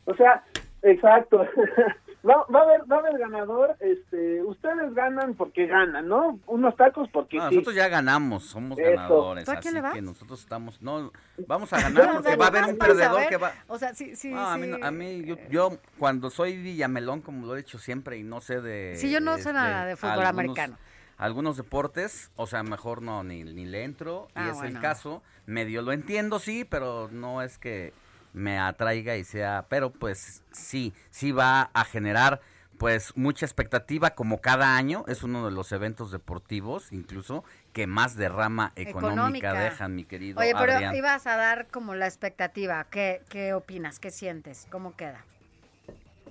O 0.07 0.15
sea, 0.17 0.43
exacto. 0.83 1.47
va, 2.27 2.45
va 2.55 2.61
a 2.61 2.63
haber, 2.63 2.91
va 2.91 2.97
a 2.97 2.99
haber 3.01 3.19
ganador. 3.19 3.77
Este, 3.81 4.43
ustedes 4.43 4.95
ganan 4.95 5.35
porque 5.35 5.67
ganan, 5.67 6.09
¿no? 6.09 6.39
Unos 6.47 6.77
tacos 6.77 7.09
porque 7.13 7.37
No, 7.39 7.49
sí. 7.49 7.57
nosotros 7.57 7.75
ya 7.77 7.89
ganamos, 7.89 8.45
somos 8.45 8.79
Eso. 8.79 8.91
ganadores, 8.91 9.45
¿Tú 9.45 9.51
a 9.51 9.55
así 9.55 9.63
quién 9.63 9.75
le 9.75 9.81
vas? 9.81 9.93
que 9.95 10.03
nosotros 10.03 10.41
estamos, 10.41 10.81
no, 10.83 11.13
vamos 11.47 11.73
a 11.73 11.81
ganar 11.83 12.13
porque 12.15 12.37
va 12.37 12.45
a 12.47 12.49
haber 12.49 12.65
un 12.65 12.79
para 12.79 12.93
perdedor 12.95 13.29
que 13.29 13.37
va... 13.37 13.53
O 13.69 13.79
sea, 13.79 13.95
sí, 13.95 14.17
sí, 14.17 14.31
No, 14.31 14.47
a 14.49 14.57
mí, 14.57 14.67
sí. 14.73 14.81
a 14.83 14.91
mí 14.91 15.25
yo, 15.25 15.37
yo 15.51 15.79
cuando 15.99 16.31
soy 16.31 16.57
villamelón, 16.57 17.21
como 17.21 17.47
lo 17.47 17.55
he 17.55 17.59
dicho 17.59 17.79
siempre, 17.79 18.17
y 18.19 18.23
no 18.23 18.41
sé 18.41 18.61
de... 18.61 18.95
Sí, 18.97 19.11
yo 19.11 19.21
no 19.21 19.35
sé 19.35 19.41
este, 19.41 19.53
nada 19.55 19.87
de 19.87 19.97
fútbol 19.97 20.13
algunos- 20.13 20.31
americano. 20.31 20.79
Algunos 21.17 21.57
deportes, 21.57 22.33
o 22.35 22.49
sea, 22.49 22.65
mejor 22.65 23.01
no, 23.01 23.23
ni, 23.23 23.45
ni 23.45 23.67
le 23.67 23.85
entro, 23.85 24.27
y 24.31 24.39
Ah, 24.41 24.51
es 24.53 24.61
el 24.63 24.81
caso. 24.81 25.23
Medio 25.47 25.81
lo 25.81 25.93
entiendo, 25.93 26.41
sí, 26.41 26.65
pero 26.65 27.09
no 27.13 27.41
es 27.41 27.57
que 27.57 27.93
me 28.35 28.59
atraiga 28.59 29.17
y 29.17 29.25
sea... 29.25 29.65
Pero 29.71 29.91
pues 29.91 30.43
sí, 30.53 30.93
sí 31.11 31.33
va 31.33 31.71
a 31.73 31.85
generar 31.85 32.41
pues 32.79 33.17
mucha 33.17 33.47
expectativa 33.47 34.11
como 34.11 34.41
cada 34.41 34.77
año. 34.77 35.05
Es 35.09 35.23
uno 35.23 35.47
de 35.47 35.53
los 35.53 35.71
eventos 35.73 36.11
deportivos, 36.11 36.93
incluso, 36.93 37.45
que 37.73 37.87
más 37.87 38.17
derrama 38.17 38.73
económica, 38.77 39.13
Económica. 39.15 39.53
dejan, 39.55 39.95
mi 39.95 40.05
querido 40.05 40.41
Oye, 40.41 40.53
pero 40.59 40.73
Adrián. 40.75 40.95
ibas 40.95 41.27
a 41.27 41.37
dar 41.37 41.69
como 41.69 41.95
la 41.95 42.07
expectativa. 42.07 42.85
¿Qué, 42.91 43.23
qué 43.31 43.55
opinas? 43.55 44.01
¿Qué 44.01 44.11
sientes? 44.11 44.67
¿Cómo 44.71 44.95
queda? 44.97 45.25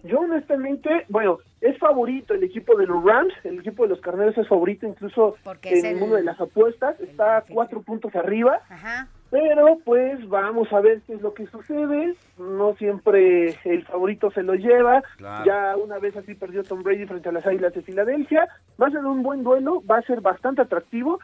Yo 0.03 0.19
honestamente, 0.19 0.89
bueno, 1.07 1.37
es 1.61 1.77
favorito 1.79 2.33
el 2.33 2.43
equipo 2.43 2.75
de 2.75 2.87
los 2.87 3.01
Rams, 3.05 3.33
el 3.45 3.59
equipo 3.59 3.83
de 3.83 3.89
los 3.89 4.01
Carneros 4.01 4.37
es 4.37 4.45
favorito 4.49 4.85
incluso 4.85 5.37
Porque 5.45 5.69
en 5.69 5.77
es 5.77 5.83
el- 5.85 6.03
una 6.03 6.17
de 6.17 6.23
las 6.23 6.39
apuestas, 6.41 6.99
está 6.99 7.41
cuatro 7.47 7.81
puntos 7.81 8.13
arriba, 8.13 8.59
Ajá. 8.69 9.07
Pero 9.33 9.79
pues 9.83 10.29
vamos 10.29 10.71
a 10.71 10.79
ver 10.79 11.01
qué 11.07 11.13
es 11.13 11.21
lo 11.23 11.33
que 11.33 11.47
sucede, 11.47 12.13
no 12.37 12.75
siempre 12.75 13.57
el 13.65 13.83
favorito 13.83 14.29
se 14.29 14.43
lo 14.43 14.53
lleva, 14.53 15.01
Claro. 15.17 15.43
ya 15.43 15.75
una 15.75 15.97
vez 15.97 16.15
así 16.15 16.35
perdió 16.35 16.63
Tom 16.63 16.83
Brady 16.83 17.07
frente 17.07 17.29
a 17.29 17.31
las 17.31 17.47
Águilas 17.47 17.73
de 17.73 17.81
Filadelfia, 17.81 18.47
va 18.79 18.87
a 18.87 18.91
ser 18.91 19.03
un 19.03 19.23
buen 19.23 19.41
duelo, 19.43 19.81
va 19.89 19.97
a 19.97 20.01
ser 20.03 20.21
bastante 20.21 20.61
atractivo, 20.61 21.19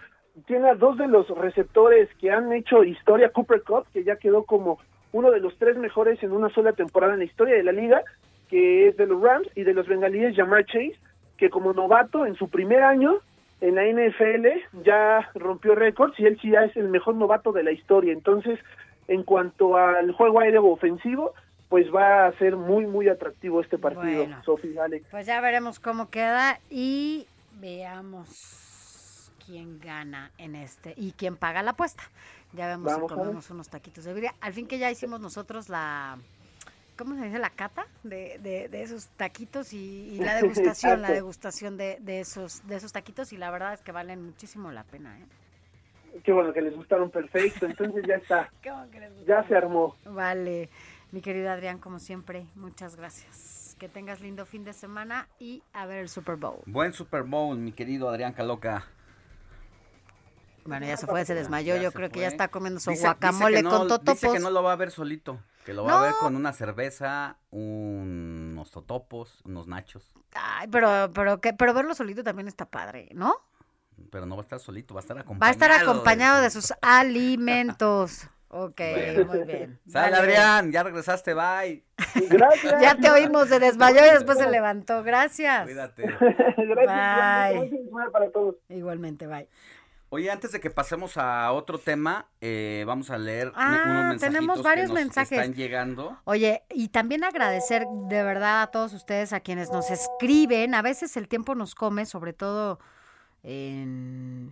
tiene 0.48 0.70
a 0.70 0.74
dos 0.74 0.98
de 0.98 1.08
los 1.08 1.30
receptores 1.30 2.10
que 2.20 2.32
han 2.32 2.52
hecho 2.52 2.84
historia, 2.84 3.30
Cooper 3.30 3.62
Cup, 3.62 3.86
que 3.94 4.04
ya 4.04 4.16
quedó 4.16 4.44
como 4.44 4.80
uno 5.12 5.30
de 5.30 5.40
los 5.40 5.56
tres 5.60 5.78
mejores 5.78 6.24
en 6.24 6.32
una 6.32 6.50
sola 6.50 6.74
temporada 6.74 7.14
en 7.14 7.20
la 7.20 7.26
historia 7.26 7.54
de 7.58 7.64
la 7.64 7.72
liga, 7.74 8.02
que 8.50 8.88
es 8.88 8.98
de 8.98 9.06
los 9.06 9.22
Rams, 9.22 9.48
y 9.54 9.64
de 9.64 9.76
los 9.76 9.88
bengalíes, 9.88 10.36
Jamar 10.36 10.66
Chase, 10.66 10.96
que 11.38 11.52
como 11.52 11.74
novato 11.74 12.26
en 12.26 12.34
su 12.34 12.50
primer 12.50 12.82
año 12.82 13.18
en 13.62 13.76
la 13.76 13.86
NFL 13.86 14.84
ya 14.84 15.30
rompió 15.36 15.76
récords 15.76 16.18
y 16.20 16.26
él 16.26 16.38
sí 16.42 16.52
ya 16.52 16.64
es 16.64 16.76
el 16.78 16.90
mejor 16.90 17.16
novato 17.16 17.52
de 17.52 17.64
la 17.64 17.72
historia. 17.72 18.14
Entonces, 18.14 18.60
en 19.08 19.24
cuanto 19.24 19.78
al 19.78 20.12
juego 20.14 20.40
aéreo 20.40 20.66
ofensivo, 20.66 21.34
pues 21.68 21.94
va 21.94 22.26
a 22.26 22.38
ser 22.38 22.56
muy, 22.56 22.86
muy 22.88 23.10
atractivo 23.10 23.62
este 23.62 23.78
partido, 23.78 24.24
Bueno. 24.24 24.44
Sofía, 24.44 24.86
Alex. 24.86 25.06
Pues 25.12 25.26
ya 25.26 25.40
veremos 25.42 25.80
cómo 25.80 26.10
queda 26.10 26.60
y 26.70 27.28
veamos 27.60 29.32
quién 29.46 29.80
gana 29.80 30.32
en 30.38 30.56
este 30.56 30.94
y 30.96 31.12
quién 31.12 31.36
paga 31.36 31.62
la 31.62 31.72
apuesta. 31.72 32.04
Ya 32.54 32.68
vemos 32.68 32.92
si 32.92 33.00
comemos 33.02 33.50
unos 33.52 33.70
taquitos 33.70 34.06
de 34.06 34.14
birria. 34.14 34.34
Al 34.42 34.54
fin 34.54 34.68
que 34.68 34.80
ya 34.80 34.90
hicimos 34.90 35.20
nosotros 35.20 35.70
la, 35.70 36.18
¿cómo 37.00 37.16
se 37.16 37.24
dice? 37.26 37.40
La 37.40 37.50
cata 37.50 37.88
de, 38.04 38.38
de, 38.44 38.68
de 38.70 38.84
esos 38.84 39.08
taquitos 39.18 39.74
y, 39.74 40.10
y 40.14 40.20
la 40.20 40.36
degustación, 40.42 41.02
la 41.02 41.10
degustación 41.12 41.78
de, 41.78 41.98
de 42.02 42.20
esos 42.20 42.62
de 42.68 42.76
esos 42.76 42.92
taquitos 42.92 43.34
y 43.34 43.38
la 43.38 43.50
verdad 43.50 43.74
es 43.74 43.82
que 43.82 43.92
valen 43.92 44.22
muchísimo 44.24 44.72
la 44.72 44.84
pena. 44.84 45.18
¿eh? 45.18 45.26
Qué 46.24 46.32
bueno 46.34 46.52
que 46.54 46.62
les 46.62 46.76
gustaron 46.76 47.10
perfecto, 47.10 47.66
entonces 47.66 48.04
ya 48.08 48.16
está, 48.16 48.52
Qué 48.62 48.70
bueno 48.72 48.92
que 48.92 49.00
les 49.00 49.26
ya 49.26 49.48
se 49.48 49.56
armó. 49.56 49.96
Vale, 50.06 50.70
mi 51.12 51.22
querido 51.22 51.50
Adrián, 51.50 51.80
como 51.80 51.98
siempre, 52.00 52.46
muchas 52.56 52.96
gracias. 52.96 53.76
Que 53.80 53.88
tengas 53.88 54.20
lindo 54.20 54.46
fin 54.46 54.66
de 54.66 54.74
semana 54.74 55.30
y 55.40 55.64
a 55.72 55.86
ver 55.86 56.00
el 56.00 56.10
Super 56.10 56.36
Bowl. 56.36 56.60
Buen 56.66 56.92
Super 56.92 57.24
Bowl, 57.24 57.58
mi 57.58 57.72
querido 57.72 58.10
Adrián 58.10 58.34
Caloca. 58.34 58.86
Bueno, 60.66 60.86
ya 60.86 60.98
se 60.98 61.08
fue, 61.08 61.24
se 61.26 61.34
desmayó. 61.34 61.76
Ya 61.78 61.84
Yo 61.84 61.92
se 61.92 61.96
creo 61.96 62.10
que 62.10 62.20
ya 62.20 62.28
está 62.28 62.50
comiendo 62.50 62.80
su 62.80 62.90
Dice- 62.92 63.04
guacamole 63.04 63.58
dice 63.58 63.64
que 63.64 63.70
con 63.70 63.80
no- 63.80 63.88
totopos. 63.88 64.22
Dice 64.22 64.34
que 64.34 64.40
no 64.40 64.50
lo 64.52 64.62
va 64.64 64.74
a 64.74 64.76
ver 64.76 64.92
solito, 64.92 65.40
que 65.70 65.76
lo 65.76 65.84
va 65.84 66.00
a 66.00 66.02
ver 66.04 66.14
con 66.20 66.36
una 66.36 66.52
cerveza, 66.52 67.38
unos 67.52 68.72
totopos, 68.72 69.40
unos 69.46 69.68
nachos, 69.68 70.16
Ay, 70.34 70.68
pero, 70.68 71.12
pero, 71.14 71.40
que, 71.42 71.54
pero 71.54 71.76
verlo 71.76 71.94
solito 71.94 72.24
también 72.24 72.48
está 72.48 72.66
padre, 72.66 73.10
¿no? 73.14 73.36
pero 74.12 74.26
no 74.26 74.36
va 74.36 74.42
a 74.42 74.46
estar 74.46 74.60
solito, 74.60 74.96
va 74.96 75.02
a 75.02 75.04
estar 75.04 75.18
acompañado. 75.20 75.42
Va 75.42 75.48
a 75.48 75.52
estar 75.52 75.72
acompañado 75.72 76.42
de 76.42 76.50
su- 76.50 76.62
sus 76.62 76.74
alimentos. 76.82 78.28
Ok, 78.48 78.78
Bueno. 78.80 79.26
muy 79.26 79.44
bien. 79.44 79.80
Sale 79.88 80.12
Vale. 80.12 80.18
Adrián, 80.24 80.72
ya 80.72 80.82
regresaste, 80.82 81.36
bye. 81.36 81.84
Gracias. 82.30 82.82
Ya 82.82 82.96
te 82.96 83.12
oímos, 83.12 83.48
se 83.50 83.60
desmayó 83.60 84.00
y 84.04 84.10
después 84.10 84.40
se 84.40 84.50
levantó. 84.50 85.04
Gracias. 85.04 85.66
Cuídate. 85.66 86.02
Gracias, 86.58 87.70
Bye. 87.70 88.10
para 88.12 88.32
todos. 88.32 88.56
Igualmente, 88.70 89.28
bye. 89.28 89.48
Oye, 90.12 90.32
antes 90.32 90.52
de 90.52 90.60
que 90.60 90.72
pasemos 90.72 91.18
a 91.18 91.52
otro 91.52 91.78
tema, 91.78 92.26
eh, 92.42 92.84
vamos 92.88 93.12
a 93.12 93.18
leer 93.20 93.52
Ah, 93.56 93.84
unos 93.86 94.04
mensajitos 94.10 94.22
tenemos 94.22 94.64
varios 94.64 94.88
que 94.88 94.94
nos 94.96 95.04
mensajes. 95.04 95.32
están 95.38 95.54
llegando. 95.54 96.18
Oye, 96.24 96.64
y 96.72 96.90
también 96.90 97.24
agradecer 97.24 97.86
de 98.08 98.24
verdad 98.24 98.64
a 98.64 98.68
todos 98.72 98.94
ustedes, 98.94 99.34
a 99.34 99.40
quienes 99.40 99.72
nos 99.72 99.92
escriben. 99.92 100.74
A 100.74 100.82
veces 100.82 101.16
el 101.16 101.28
tiempo 101.28 101.54
nos 101.54 101.76
come, 101.76 102.08
sobre 102.08 102.34
todo 102.34 102.80
en 103.44 104.52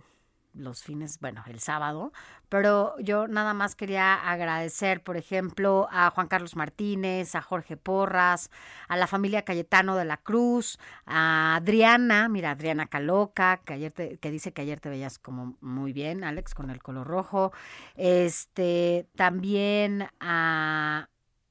los 0.58 0.82
fines, 0.82 1.18
bueno, 1.20 1.42
el 1.46 1.60
sábado, 1.60 2.12
pero 2.48 2.94
yo 2.98 3.28
nada 3.28 3.54
más 3.54 3.74
quería 3.74 4.14
agradecer, 4.14 5.02
por 5.02 5.16
ejemplo, 5.16 5.88
a 5.90 6.10
Juan 6.10 6.28
Carlos 6.28 6.56
Martínez, 6.56 7.34
a 7.34 7.42
Jorge 7.42 7.76
Porras, 7.76 8.50
a 8.88 8.96
la 8.96 9.06
familia 9.06 9.42
Cayetano 9.44 9.96
de 9.96 10.04
la 10.04 10.16
Cruz, 10.18 10.78
a 11.06 11.56
Adriana, 11.56 12.28
mira, 12.28 12.50
Adriana 12.52 12.86
Caloca, 12.86 13.58
que 13.64 13.74
ayer 13.74 13.92
te- 13.92 14.18
que 14.18 14.30
dice 14.30 14.52
que 14.52 14.62
ayer 14.62 14.80
te 14.80 14.88
veías 14.88 15.18
como 15.18 15.56
muy 15.60 15.92
bien, 15.92 16.24
Alex, 16.24 16.54
con 16.54 16.70
el 16.70 16.82
color 16.82 17.06
rojo. 17.06 17.52
Este, 17.96 19.06
también 19.16 20.08
a 20.20 21.08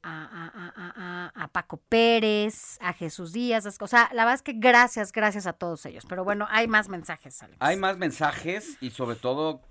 a, 0.07 0.23
a- 0.25 0.47
a- 0.47 0.73
a- 0.75 1.31
a- 1.35 1.43
a 1.43 1.47
Paco 1.49 1.77
Pérez, 1.89 2.77
a 2.81 2.93
Jesús 2.93 3.33
Díaz, 3.33 3.65
o 3.79 3.87
sea, 3.87 4.09
la 4.13 4.23
verdad 4.23 4.35
es 4.35 4.41
que 4.41 4.53
gracias, 4.53 5.11
gracias 5.11 5.47
a 5.47 5.53
todos 5.53 5.85
ellos. 5.85 6.05
Pero 6.07 6.23
bueno, 6.23 6.47
hay 6.49 6.67
más 6.67 6.89
mensajes, 6.89 7.41
Alex. 7.43 7.57
Hay 7.59 7.77
más 7.77 7.97
mensajes 7.97 8.77
y 8.81 8.91
sobre 8.91 9.15
todo 9.17 9.61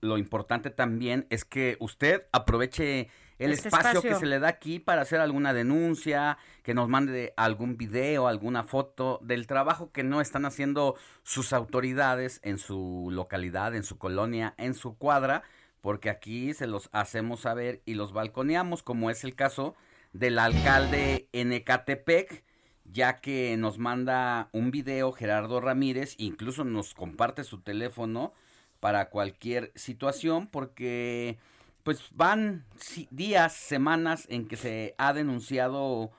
lo 0.00 0.18
importante 0.18 0.70
también 0.70 1.26
es 1.30 1.44
que 1.44 1.76
usted 1.80 2.24
aproveche 2.32 3.10
el 3.38 3.52
Este 3.52 3.68
espacio, 3.68 4.02
que 4.02 4.08
espacio. 4.08 4.18
se 4.18 4.26
le 4.26 4.38
da 4.40 4.48
aquí 4.48 4.80
para 4.80 5.02
hacer 5.02 5.20
alguna 5.20 5.52
denuncia, 5.52 6.38
que 6.64 6.74
nos 6.74 6.88
mande 6.88 7.34
algún 7.36 7.76
video, 7.76 8.26
alguna 8.26 8.64
foto 8.64 9.20
del 9.22 9.46
trabajo 9.46 9.92
que 9.92 10.02
no 10.02 10.20
están 10.20 10.44
haciendo 10.44 10.96
sus 11.22 11.52
autoridades 11.52 12.40
en 12.42 12.58
su 12.58 13.08
localidad, 13.12 13.74
en 13.76 13.84
su 13.84 13.96
colonia, 13.98 14.54
en 14.56 14.74
su 14.74 14.96
cuadra, 14.98 15.42
porque 15.80 16.10
aquí 16.10 16.54
se 16.54 16.66
los 16.66 16.88
hacemos 16.92 17.40
saber 17.40 17.82
y 17.84 17.94
los 17.94 18.12
balconeamos, 18.12 18.82
como 18.82 19.10
es 19.10 19.24
el 19.24 19.34
caso 19.34 19.74
del 20.12 20.38
alcalde 20.38 21.28
en 21.32 21.52
Ecatepec, 21.52 22.44
ya 22.84 23.20
que 23.20 23.56
nos 23.56 23.78
manda 23.78 24.48
un 24.52 24.70
video 24.70 25.12
Gerardo 25.12 25.60
Ramírez, 25.60 26.14
incluso 26.18 26.64
nos 26.64 26.94
comparte 26.94 27.44
su 27.44 27.60
teléfono 27.60 28.32
para 28.80 29.10
cualquier 29.10 29.72
situación, 29.74 30.46
porque 30.46 31.38
pues 31.82 32.02
van 32.12 32.64
días, 33.10 33.52
semanas 33.52 34.26
en 34.28 34.46
que 34.46 34.56
se 34.56 34.94
ha 34.98 35.12
denunciado 35.12 36.10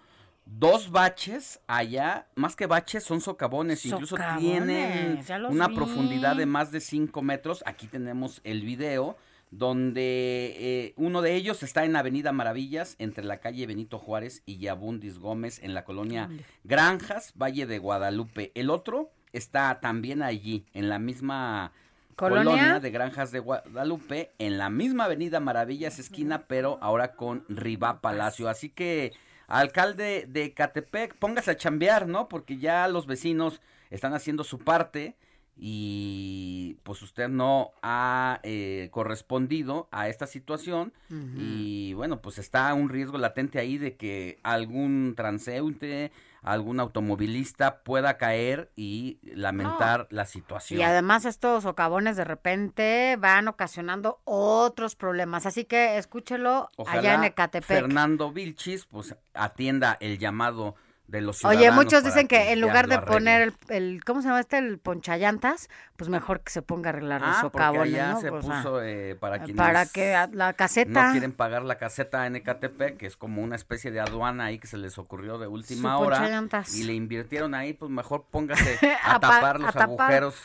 dos 0.46 0.90
baches 0.90 1.62
allá, 1.68 2.28
más 2.36 2.56
que 2.56 2.66
baches 2.66 3.04
son 3.04 3.22
socavones, 3.22 3.86
incluso 3.86 4.18
Socavones, 4.18 4.40
tienen 4.40 5.24
una 5.50 5.68
vi. 5.68 5.76
profundidad 5.76 6.36
de 6.36 6.46
más 6.46 6.72
de 6.72 6.82
5 6.82 7.22
metros. 7.22 7.64
Aquí 7.66 7.88
tenemos 7.88 8.42
el 8.44 8.64
video 8.64 9.18
donde 9.52 10.56
eh, 10.58 10.94
uno 10.96 11.22
de 11.22 11.36
ellos 11.36 11.64
está 11.64 11.84
en 11.84 11.96
Avenida 11.96 12.32
Maravillas, 12.32 12.96
entre 13.00 13.24
la 13.24 13.40
calle 13.40 13.66
Benito 13.66 13.98
Juárez 13.98 14.44
y 14.46 14.60
Yabundis 14.60 15.18
Gómez, 15.18 15.60
en 15.64 15.74
la 15.74 15.84
colonia. 15.84 16.30
Granjas, 16.64 17.34
Valle 17.36 17.66
de 17.66 17.80
Guadalupe. 17.80 18.52
El 18.54 18.70
otro 18.70 19.12
está 19.34 19.80
también 19.80 20.22
allí, 20.22 20.66
en 20.74 20.90
la 20.90 21.00
misma 21.00 21.72
¿Colonia? 22.16 22.44
colonia, 22.44 22.80
de 22.80 22.92
Granjas 22.92 23.32
de 23.32 23.40
Guadalupe, 23.40 24.32
en 24.38 24.58
la 24.58 24.70
misma 24.70 25.06
Avenida 25.06 25.40
Maravillas, 25.40 26.00
esquina, 26.00 26.46
pero 26.48 26.78
ahora 26.82 27.16
con 27.16 27.46
Rivá 27.50 28.02
Palacio. 28.02 28.50
Así 28.50 28.70
que, 28.70 29.14
alcalde 29.48 30.26
de 30.28 30.54
Catepec, 30.54 31.16
póngase 31.16 31.52
a 31.52 31.58
chambear, 31.58 32.08
¿no? 32.08 32.28
Porque 32.28 32.58
ya 32.58 32.88
los 32.88 33.08
vecinos 33.08 33.62
están 33.90 34.14
haciendo 34.14 34.44
su 34.44 34.60
parte 34.60 35.16
y 35.62 36.78
pues 36.84 37.02
usted 37.02 37.28
no 37.28 37.72
ha 37.82 38.40
eh, 38.44 38.88
correspondido 38.92 39.90
a 39.92 40.08
esta 40.08 40.26
situación 40.26 40.94
y 41.36 41.94
bueno, 41.94 42.22
pues 42.22 42.38
está 42.38 42.74
un 42.74 42.88
riesgo 42.88 43.18
latente 43.18 43.60
ahí 43.60 43.78
de 43.78 43.98
que 43.98 44.40
algún 44.44 45.16
transeúnte, 45.18 46.12
algún 46.42 46.80
automovilista 46.80 47.84
pueda 47.84 48.18
caer 48.18 48.72
y 48.76 49.20
lamentar 49.24 50.08
la 50.12 50.26
situación. 50.26 50.80
Y 50.80 50.84
además 50.84 51.26
estos 51.26 51.64
socavones 51.64 52.16
de 52.16 52.24
repente 52.24 53.18
van 53.20 53.48
ocasionando 53.48 54.22
otros 54.24 54.96
problemas. 54.96 55.46
Así 55.46 55.66
que 55.66 55.98
escúchelo 55.98 56.70
Ojalá 56.78 57.00
allá 57.00 57.14
en 57.16 57.24
Ecatepec. 57.26 57.68
Fernando 57.68 58.32
Vilchis 58.32 58.86
pues 58.86 59.16
atienda 59.34 59.98
el 60.00 60.20
llamado 60.20 60.76
de 61.10 61.22
los 61.22 61.38
ciudadanos. 61.40 61.68
Oye, 61.68 61.72
muchos 61.76 62.04
dicen 62.04 62.28
que 62.28 62.52
en 62.52 62.62
lugar 62.62 62.88
de 62.88 63.00
poner 63.00 63.42
el, 63.42 63.54
el- 63.70 64.04
¿cómo 64.04 64.22
se 64.22 64.28
llama 64.28 64.40
este? 64.42 64.58
El 64.60 64.78
ponchallantas, 64.78 65.70
pues 65.98 66.10
mejor 66.10 66.42
que 66.42 66.52
se 66.52 66.62
ponga 66.62 66.90
a 66.90 66.94
arreglar 66.94 67.22
los 67.22 67.30
Ah, 67.36 67.40
porque 67.42 67.58
socavones, 67.58 67.94
allá 67.96 68.12
¿no? 68.12 68.22
se 68.22 68.30
Pues, 68.30 68.46
ah, 68.48 68.62
puso 68.64 68.82
eh, 68.84 69.16
para 69.20 69.40
quienes 69.40 69.56
para 69.58 69.86
que 69.88 70.16
la 70.34 70.54
caseta 70.54 71.06
no 71.08 71.12
quieren 71.12 71.32
pagar 71.32 71.64
la 71.64 71.78
caseta 71.78 72.28
en 72.28 72.36
Ecatepec, 72.36 72.98
que 72.98 73.08
es 73.08 73.18
como 73.18 73.42
una 73.42 73.56
especie 73.56 73.90
de 73.92 74.00
aduana 74.00 74.46
ahí 74.46 74.60
que 74.60 74.68
se 74.68 74.78
les 74.78 74.98
ocurrió 75.00 75.38
de 75.40 75.48
última 75.48 75.98
Su 75.98 76.04
hora 76.04 76.30
y 76.74 76.84
le 76.84 76.94
invirtieron 76.94 77.56
ahí, 77.56 77.74
pues 77.74 77.90
mejor 77.90 78.26
póngase 78.30 78.78
a, 79.04 79.16
A 79.16 79.20
pa- 79.20 79.30
tapar 79.36 79.60
los 79.60 79.70
a 79.70 79.74
tapar. 79.74 79.90
agujeros 79.90 80.36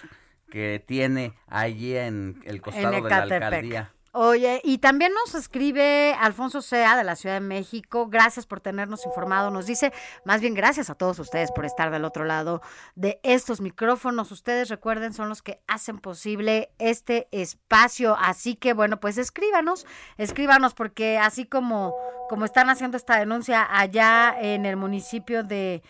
que 0.50 0.82
tiene 0.86 1.34
allí 1.48 1.96
en 1.96 2.40
el 2.44 2.62
costado 2.62 3.02
de 3.02 3.10
la 3.10 3.16
alcaldía. 3.22 3.90
Oye, 4.16 4.60
y 4.62 4.78
también 4.78 5.12
nos 5.12 5.34
escribe 5.34 6.14
Alfonso 6.14 6.62
Sea 6.62 6.96
de 6.96 7.02
la 7.02 7.16
Ciudad 7.16 7.34
de 7.34 7.40
México. 7.40 8.06
Gracias 8.06 8.46
por 8.46 8.60
tenernos 8.60 9.04
informado. 9.06 9.50
Nos 9.50 9.66
dice, 9.66 9.92
más 10.24 10.40
bien 10.40 10.54
gracias 10.54 10.88
a 10.88 10.94
todos 10.94 11.18
ustedes 11.18 11.50
por 11.50 11.64
estar 11.64 11.90
del 11.90 12.04
otro 12.04 12.24
lado 12.24 12.62
de 12.94 13.18
estos 13.24 13.60
micrófonos. 13.60 14.30
Ustedes 14.30 14.68
recuerden, 14.68 15.12
son 15.14 15.28
los 15.28 15.42
que 15.42 15.60
hacen 15.66 15.98
posible 15.98 16.70
este 16.78 17.26
espacio. 17.32 18.16
Así 18.16 18.54
que 18.54 18.72
bueno, 18.72 19.00
pues 19.00 19.18
escríbanos, 19.18 19.84
escríbanos 20.16 20.74
porque 20.74 21.18
así 21.18 21.44
como, 21.44 21.92
como 22.28 22.44
están 22.44 22.70
haciendo 22.70 22.96
esta 22.96 23.18
denuncia 23.18 23.66
allá 23.68 24.32
en 24.40 24.64
el 24.64 24.76
municipio 24.76 25.42
de 25.42 25.82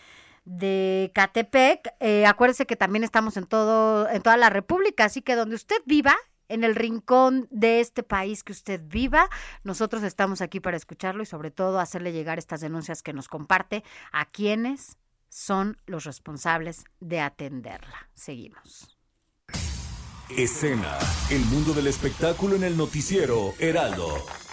de 0.45 1.11
Catepec. 1.13 1.93
Eh, 1.99 2.25
acuérdese 2.25 2.65
que 2.65 2.75
también 2.75 3.03
estamos 3.03 3.37
en 3.37 3.45
todo, 3.45 4.09
en 4.09 4.23
toda 4.23 4.37
la 4.37 4.49
República, 4.49 5.05
así 5.05 5.21
que 5.21 5.35
donde 5.35 5.55
usted 5.55 5.77
viva, 5.85 6.15
en 6.49 6.63
el 6.63 6.75
rincón 6.75 7.47
de 7.51 7.79
este 7.79 8.03
país 8.03 8.43
que 8.43 8.51
usted 8.51 8.81
viva, 8.85 9.29
nosotros 9.63 10.03
estamos 10.03 10.41
aquí 10.41 10.59
para 10.59 10.77
escucharlo 10.77 11.23
y 11.23 11.25
sobre 11.25 11.51
todo 11.51 11.79
hacerle 11.79 12.11
llegar 12.11 12.37
estas 12.37 12.61
denuncias 12.61 13.01
que 13.01 13.13
nos 13.13 13.27
comparte 13.27 13.83
a 14.11 14.25
quienes 14.25 14.97
son 15.29 15.77
los 15.85 16.05
responsables 16.05 16.85
de 16.99 17.19
atenderla. 17.19 18.09
Seguimos. 18.13 18.97
Escena, 20.29 20.97
el 21.29 21.45
mundo 21.45 21.73
del 21.73 21.87
espectáculo 21.87 22.55
en 22.55 22.63
el 22.63 22.77
noticiero 22.77 23.53
Heraldo. 23.59 24.44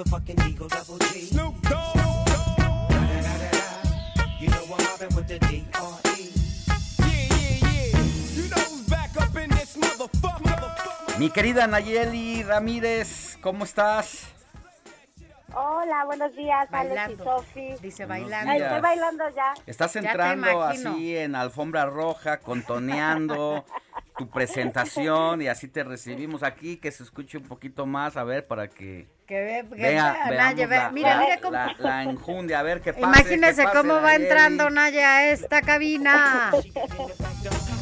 Motherfucking 0.00 0.48
Eagle 0.48 0.68
Double 0.68 0.98
G. 1.12 1.20
Snoop 1.26 1.60
Dogg. 1.68 1.96
You 4.40 4.48
know 4.48 4.64
I'm 4.64 4.84
mobbing 4.84 5.14
with 5.14 5.28
the 5.28 5.38
D.R.E. 5.38 6.32
Yeah, 6.98 7.06
yeah, 7.06 7.60
yeah. 7.60 8.00
You 8.34 8.48
know 8.48 8.64
who's 8.64 8.88
back 8.88 9.10
up 9.20 9.36
in 9.36 9.50
this 9.50 9.76
motherfucker. 9.76 11.18
Mi 11.18 11.28
querida 11.30 11.66
Nayeli 11.66 12.42
Ramírez, 12.44 13.36
¿cómo 13.42 13.64
estás? 13.64 14.28
Hola, 15.52 16.04
buenos 16.06 16.34
días, 16.36 16.68
Alex 16.70 16.92
y 16.92 16.94
Bailando. 16.94 17.24
Sofi. 17.24 17.74
Dice 17.82 18.06
bailando. 18.06 18.52
Ay, 18.52 18.62
estoy 18.62 18.80
bailando 18.80 19.24
ya. 19.34 19.52
Estás 19.66 19.96
entrando 19.96 20.62
así 20.62 21.16
en 21.16 21.34
alfombra 21.34 21.86
roja, 21.86 22.38
contoneando 22.38 23.66
tu 24.16 24.28
presentación 24.30 25.42
y 25.42 25.48
así 25.48 25.66
te 25.66 25.82
recibimos 25.82 26.42
aquí, 26.44 26.76
que 26.76 26.92
se 26.92 27.02
escuche 27.02 27.36
un 27.36 27.44
poquito 27.44 27.84
más, 27.84 28.16
a 28.16 28.22
ver, 28.24 28.46
para 28.46 28.68
que 28.68 29.08
Que 29.30 29.40
ve, 29.40 29.64
que 29.70 29.76
vea, 29.76 30.26
vea, 30.28 30.52
la, 30.52 30.90
mira, 30.90 31.14
la- 31.14 31.20
mira 31.22 31.38
cómo- 31.40 31.52
la- 31.52 31.76
la 31.78 32.02
enjundia, 32.02 32.58
a 32.58 32.62
ver 32.64 32.80
qué 32.80 32.92
pasa. 32.92 33.06
Imagínese 33.20 33.64
cómo 33.72 34.00
va 34.02 34.16
entrando 34.16 34.68
Naya 34.70 35.18
a 35.18 35.26
esta 35.28 35.62
cabina. 35.62 36.50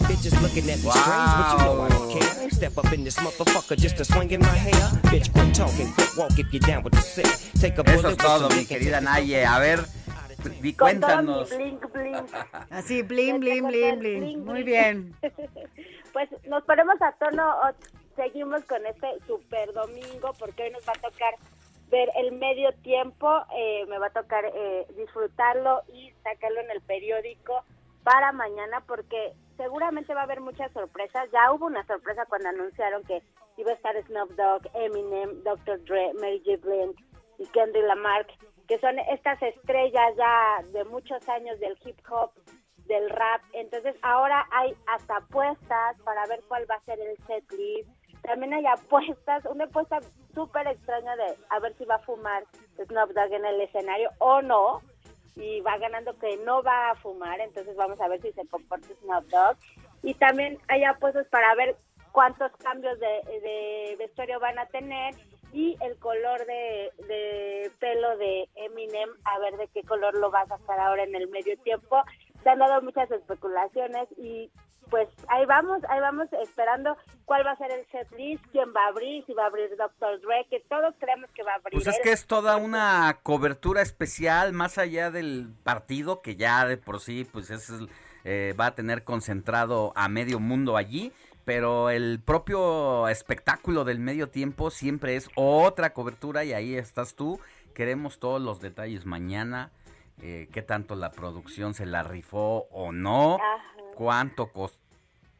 Bitches 0.06 0.34
looking 0.42 0.68
at 0.68 0.76
me 0.84 0.90
strange, 0.90 1.32
but 1.38 1.52
you 1.52 1.58
know 1.64 1.86
I 1.86 1.88
don't 1.88 2.12
care. 2.12 2.50
Step 2.50 2.76
up 2.76 2.92
in 2.92 3.02
this 3.02 3.16
motherfucker 3.18 3.76
just 3.78 3.96
to 3.96 4.04
swing 4.04 4.30
in 4.30 4.40
my 4.40 4.48
hair. 4.58 4.74
Bitch, 5.10 5.32
quit 5.32 5.54
talking, 5.56 5.90
quit 5.94 6.10
walk 6.18 6.38
if 6.38 6.52
you're 6.52 6.60
down 6.60 6.84
with 6.84 6.92
the 6.92 7.00
sick. 7.00 7.26
Take 7.58 7.78
a 7.80 7.82
Eso 7.94 8.10
es 8.10 8.16
todo, 8.18 8.50
mi 8.50 8.66
querida 8.66 9.00
Naye. 9.00 9.46
A 9.46 9.58
ver, 9.58 9.80
di, 10.60 10.74
cuéntanos. 10.74 11.48
blink, 11.48 11.80
blink. 11.94 12.28
Así, 12.70 13.00
blin, 13.02 13.40
blin, 13.40 13.60
con 13.62 13.70
blin, 13.70 13.84
el 13.86 13.96
blin. 13.98 14.20
bling, 14.20 14.44
Muy 14.44 14.62
bling. 14.62 14.66
bien. 14.66 15.16
Pues 16.12 16.28
nos 16.48 16.64
ponemos 16.64 16.96
a 17.00 17.12
tono, 17.12 17.54
seguimos 18.18 18.64
con 18.64 18.84
este 18.84 19.18
super 19.26 19.72
domingo 19.72 20.32
porque 20.38 20.64
hoy 20.64 20.70
nos 20.70 20.86
va 20.86 20.92
a 20.92 21.10
tocar 21.10 21.34
ver 21.88 22.10
el 22.16 22.32
medio 22.32 22.72
tiempo, 22.82 23.30
eh, 23.56 23.86
me 23.86 23.98
va 23.98 24.08
a 24.08 24.10
tocar 24.10 24.44
eh, 24.44 24.86
disfrutarlo 24.96 25.82
y 25.94 26.12
sacarlo 26.24 26.60
en 26.60 26.70
el 26.72 26.82
periódico 26.82 27.64
para 28.02 28.32
mañana 28.32 28.82
porque 28.86 29.32
seguramente 29.56 30.14
va 30.14 30.22
a 30.22 30.24
haber 30.24 30.40
muchas 30.40 30.72
sorpresas. 30.72 31.30
Ya 31.32 31.52
hubo 31.52 31.66
una 31.66 31.86
sorpresa 31.86 32.26
cuando 32.26 32.48
anunciaron 32.48 33.04
que 33.04 33.22
iba 33.56 33.70
a 33.70 33.74
estar 33.74 33.94
Snoop 34.04 34.30
Dogg, 34.32 34.68
Eminem, 34.74 35.42
Dr. 35.44 35.82
Dre, 35.84 36.12
Mary 36.14 36.42
J. 36.44 36.58
Blige 36.58 36.94
y 37.38 37.46
Kendrick 37.46 37.84
Lamar, 37.86 38.26
que 38.66 38.78
son 38.80 38.98
estas 38.98 39.40
estrellas 39.42 40.16
ya 40.16 40.62
de 40.72 40.84
muchos 40.84 41.26
años 41.28 41.58
del 41.60 41.78
hip 41.84 41.98
hop, 42.10 42.32
del 42.86 43.08
rap. 43.10 43.42
Entonces 43.52 43.94
ahora 44.02 44.44
hay 44.50 44.74
hasta 44.88 45.18
apuestas 45.18 46.00
para 46.04 46.26
ver 46.26 46.40
cuál 46.48 46.66
va 46.68 46.74
a 46.74 46.84
ser 46.84 46.98
el 47.00 47.16
set 47.26 47.50
list. 47.52 47.97
También 48.28 48.52
hay 48.52 48.66
apuestas, 48.66 49.42
una 49.46 49.64
apuesta 49.64 50.00
súper 50.34 50.66
extraña 50.66 51.16
de 51.16 51.34
a 51.48 51.60
ver 51.60 51.74
si 51.78 51.86
va 51.86 51.94
a 51.94 52.00
fumar 52.00 52.44
Snoop 52.76 53.12
Dogg 53.14 53.32
en 53.32 53.46
el 53.46 53.62
escenario 53.62 54.10
o 54.18 54.42
no. 54.42 54.82
Y 55.34 55.62
va 55.62 55.78
ganando 55.78 56.18
que 56.18 56.36
no 56.44 56.62
va 56.62 56.90
a 56.90 56.94
fumar, 56.96 57.40
entonces 57.40 57.74
vamos 57.74 57.98
a 58.02 58.08
ver 58.08 58.20
si 58.20 58.30
se 58.32 58.46
comporta 58.48 58.86
Snoop 59.00 59.24
Dogg. 59.28 59.56
Y 60.02 60.12
también 60.12 60.58
hay 60.68 60.84
apuestas 60.84 61.26
para 61.28 61.54
ver 61.54 61.76
cuántos 62.12 62.52
cambios 62.58 63.00
de, 63.00 63.06
de 63.06 63.96
vestuario 63.98 64.38
van 64.40 64.58
a 64.58 64.66
tener 64.66 65.14
y 65.54 65.78
el 65.80 65.98
color 65.98 66.44
de, 66.44 66.92
de 67.08 67.72
pelo 67.78 68.14
de 68.18 68.46
Eminem, 68.56 69.08
a 69.24 69.38
ver 69.38 69.56
de 69.56 69.68
qué 69.68 69.82
color 69.84 70.14
lo 70.18 70.30
va 70.30 70.42
a 70.42 70.48
sacar 70.48 70.78
ahora 70.80 71.04
en 71.04 71.14
el 71.14 71.28
medio 71.28 71.56
tiempo. 71.60 72.02
Se 72.42 72.50
han 72.50 72.58
dado 72.58 72.82
muchas 72.82 73.10
especulaciones 73.10 74.06
y 74.18 74.50
pues 74.90 75.08
ahí 75.28 75.44
vamos, 75.46 75.80
ahí 75.88 76.00
vamos 76.00 76.28
esperando 76.42 76.96
cuál 77.24 77.46
va 77.46 77.52
a 77.52 77.56
ser 77.56 77.70
el 77.70 77.86
set 77.90 78.10
list, 78.16 78.44
quién 78.52 78.68
va 78.74 78.86
a 78.86 78.88
abrir, 78.88 79.24
si 79.26 79.34
va 79.34 79.44
a 79.44 79.46
abrir 79.46 79.70
Dr. 79.76 80.20
Dre, 80.20 80.46
que 80.50 80.60
todos 80.68 80.94
creemos 80.98 81.30
que 81.32 81.42
va 81.42 81.52
a 81.52 81.54
abrir. 81.56 81.72
Pues 81.72 81.86
es 81.86 82.00
que 82.02 82.12
es 82.12 82.26
toda 82.26 82.56
una 82.56 83.18
cobertura 83.22 83.82
especial, 83.82 84.52
más 84.52 84.78
allá 84.78 85.10
del 85.10 85.50
partido, 85.62 86.22
que 86.22 86.36
ya 86.36 86.66
de 86.66 86.76
por 86.76 87.00
sí, 87.00 87.26
pues 87.30 87.50
es, 87.50 87.70
eh, 88.24 88.54
va 88.58 88.66
a 88.66 88.74
tener 88.74 89.04
concentrado 89.04 89.92
a 89.94 90.08
medio 90.08 90.40
mundo 90.40 90.76
allí, 90.76 91.12
pero 91.44 91.90
el 91.90 92.20
propio 92.24 93.08
espectáculo 93.08 93.84
del 93.84 93.98
medio 93.98 94.28
tiempo 94.28 94.70
siempre 94.70 95.16
es 95.16 95.28
otra 95.34 95.92
cobertura 95.92 96.44
y 96.44 96.52
ahí 96.52 96.76
estás 96.76 97.14
tú. 97.14 97.40
Queremos 97.74 98.18
todos 98.18 98.40
los 98.40 98.60
detalles 98.60 99.06
mañana, 99.06 99.70
eh, 100.20 100.48
qué 100.52 100.62
tanto 100.62 100.96
la 100.96 101.12
producción 101.12 101.74
se 101.74 101.86
la 101.86 102.02
rifó 102.02 102.66
o 102.70 102.90
no, 102.90 103.38
cuánto 103.98 104.52
costó. 104.52 104.78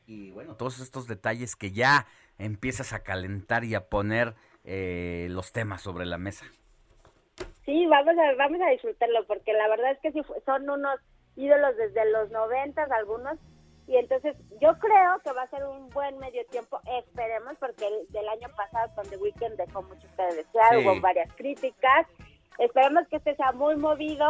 Y 0.08 0.32
bueno, 0.32 0.56
todos 0.56 0.80
estos 0.80 1.06
detalles 1.06 1.54
que 1.54 1.70
ya 1.70 2.06
empiezas 2.38 2.92
a 2.92 3.04
calentar 3.04 3.62
y 3.62 3.76
a 3.76 3.88
poner 3.88 4.34
eh, 4.64 5.28
los 5.30 5.52
temas 5.52 5.80
sobre 5.80 6.06
la 6.06 6.18
mesa. 6.18 6.44
Sí, 7.64 7.86
vamos 7.86 8.14
a, 8.18 8.34
vamos 8.36 8.60
a 8.66 8.70
disfrutarlo 8.70 9.24
porque 9.28 9.52
la 9.52 9.68
verdad 9.68 9.92
es 9.92 9.98
que 10.00 10.10
sí, 10.10 10.20
son 10.44 10.68
unos 10.68 10.98
ídolos 11.36 11.76
desde 11.76 12.10
los 12.10 12.30
noventas 12.30 12.90
algunos 12.90 13.38
y 13.86 13.96
entonces 13.96 14.34
yo 14.60 14.76
creo 14.80 15.20
que 15.22 15.32
va 15.32 15.42
a 15.42 15.50
ser 15.50 15.64
un 15.64 15.88
buen 15.90 16.18
medio 16.18 16.44
tiempo, 16.46 16.80
esperemos 17.00 17.54
porque 17.60 17.86
el, 17.86 18.08
del 18.12 18.28
año 18.28 18.48
pasado 18.56 18.92
con 18.96 19.08
The 19.08 19.18
Weeknd 19.18 19.56
dejó 19.56 19.82
mucho 19.82 20.06
que 20.16 20.22
desear, 20.34 20.70
Sí. 20.80 20.84
hubo 20.84 21.00
varias 21.00 21.32
críticas, 21.34 22.06
esperemos 22.58 23.06
que 23.08 23.16
este 23.16 23.36
sea 23.36 23.52
muy 23.52 23.76
movido 23.76 24.26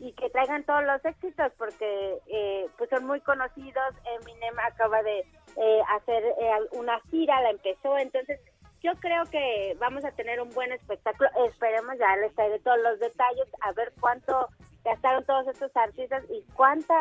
y 0.00 0.12
que 0.12 0.30
traigan 0.30 0.64
todos 0.64 0.84
los 0.84 1.04
éxitos 1.04 1.52
porque 1.58 2.18
eh, 2.28 2.66
pues 2.76 2.90
son 2.90 3.06
muy 3.06 3.20
conocidos, 3.20 3.94
Eminem 4.20 4.58
acaba 4.60 5.02
de 5.02 5.20
eh, 5.56 5.82
hacer 5.88 6.22
eh, 6.24 6.50
una 6.72 7.00
gira, 7.10 7.40
la 7.42 7.50
empezó, 7.50 7.98
entonces 7.98 8.40
yo 8.82 8.92
creo 9.00 9.24
que 9.24 9.76
vamos 9.80 10.04
a 10.04 10.12
tener 10.12 10.40
un 10.40 10.50
buen 10.50 10.72
espectáculo. 10.72 11.28
Esperemos, 11.46 11.98
ya 11.98 12.16
les 12.16 12.34
traeré 12.34 12.60
todos 12.60 12.78
los 12.80 13.00
detalles, 13.00 13.48
a 13.60 13.72
ver 13.72 13.92
cuánto 14.00 14.48
gastaron 14.84 15.24
todos 15.24 15.48
estos 15.48 15.76
artistas 15.76 16.24
y 16.30 16.42
cuánta 16.54 16.94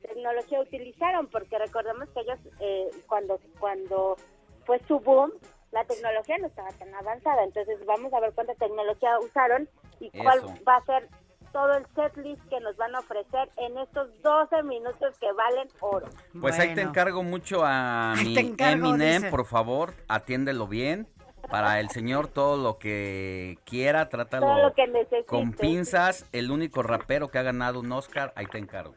tecnología 0.00 0.60
utilizaron, 0.60 1.26
porque 1.28 1.58
recordemos 1.58 2.08
que 2.10 2.20
ellos, 2.20 2.38
eh, 2.60 2.90
cuando, 3.06 3.38
cuando 3.60 4.16
fue 4.64 4.80
su 4.88 4.98
boom, 5.00 5.32
la 5.70 5.84
tecnología 5.84 6.38
no 6.38 6.46
estaba 6.46 6.70
tan 6.70 6.94
avanzada. 6.94 7.44
Entonces 7.44 7.84
vamos 7.86 8.12
a 8.12 8.20
ver 8.20 8.32
cuánta 8.34 8.54
tecnología 8.54 9.18
usaron 9.20 9.68
y 10.00 10.10
cuál 10.10 10.38
Eso. 10.38 10.54
va 10.66 10.76
a 10.76 10.84
ser 10.84 11.08
todo 11.52 11.72
el 11.74 11.86
setlist 11.94 12.42
que 12.48 12.58
nos 12.60 12.76
van 12.76 12.94
a 12.94 13.00
ofrecer 13.00 13.50
en 13.58 13.76
estos 13.78 14.08
12 14.22 14.62
minutos 14.64 15.18
que 15.20 15.30
valen 15.32 15.68
oro. 15.80 16.08
Pues 16.40 16.58
ahí 16.58 16.74
te 16.74 16.80
encargo 16.82 17.22
mucho 17.22 17.62
a 17.64 18.14
mi 18.22 18.36
encargo, 18.38 18.88
Eminem, 18.88 19.16
dice. 19.22 19.30
por 19.30 19.44
favor, 19.46 19.94
atiéndelo 20.08 20.66
bien. 20.66 21.06
Para 21.50 21.80
el 21.80 21.90
señor 21.90 22.28
todo 22.28 22.56
lo 22.56 22.78
que 22.78 23.58
quiera, 23.64 24.08
trátalo 24.08 24.46
Todo 24.46 24.62
lo 24.62 24.74
que 24.74 24.86
necesite. 24.86 25.24
con 25.26 25.52
pinzas. 25.52 26.24
El 26.32 26.50
único 26.50 26.82
rapero 26.82 27.28
que 27.28 27.38
ha 27.38 27.42
ganado 27.42 27.80
un 27.80 27.90
Oscar, 27.92 28.32
ahí 28.36 28.46
te 28.46 28.58
encargo. 28.58 28.94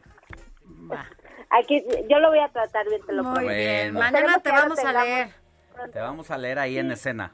Aquí, 1.49 1.83
yo 2.09 2.19
lo 2.19 2.29
voy 2.29 2.39
a 2.39 2.49
tratar 2.49 2.87
bien, 2.87 3.01
te 3.05 3.13
lo 3.13 3.23
Muy 3.23 3.33
prometo. 3.33 3.55
bien. 3.57 3.93
Mañana 3.93 4.35
Esperemos 4.35 4.43
te 4.43 4.51
vamos 4.51 4.79
a 4.85 5.03
leer. 5.03 5.29
Te 5.91 5.99
vamos 5.99 6.31
a 6.31 6.37
leer 6.37 6.59
ahí 6.59 6.77
en 6.77 6.91
escena. 6.91 7.33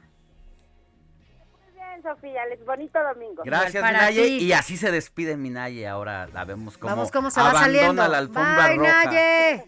Bien, 2.02 2.14
Sofía, 2.14 2.42
Alex, 2.42 2.64
bonito 2.64 2.98
domingo. 3.02 3.42
Gracias, 3.44 3.82
para 3.82 4.10
Minaye. 4.10 4.22
ti. 4.38 4.44
Y 4.44 4.52
así 4.52 4.76
se 4.76 4.90
despide 4.90 5.36
Minaye. 5.36 5.86
Ahora 5.86 6.26
la 6.28 6.44
vemos 6.44 6.78
como 6.78 6.90
Vamos 6.90 7.10
cómo 7.10 7.30
se 7.30 7.40
va 7.40 7.52
saliendo. 7.52 8.06
la 8.06 8.18
alfombra 8.18 8.68
Bye, 8.68 8.76
roja. 8.76 9.04
Naye. 9.04 9.64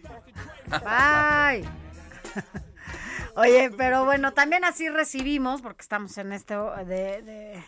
Bye. 1.63 1.69
Oye, 3.35 3.71
pero 3.77 4.05
bueno, 4.05 4.33
también 4.33 4.63
así 4.63 4.87
recibimos, 4.89 5.61
porque 5.61 5.81
estamos 5.81 6.17
en 6.17 6.31
este 6.31 6.55
de, 6.55 7.21
de, 7.21 7.63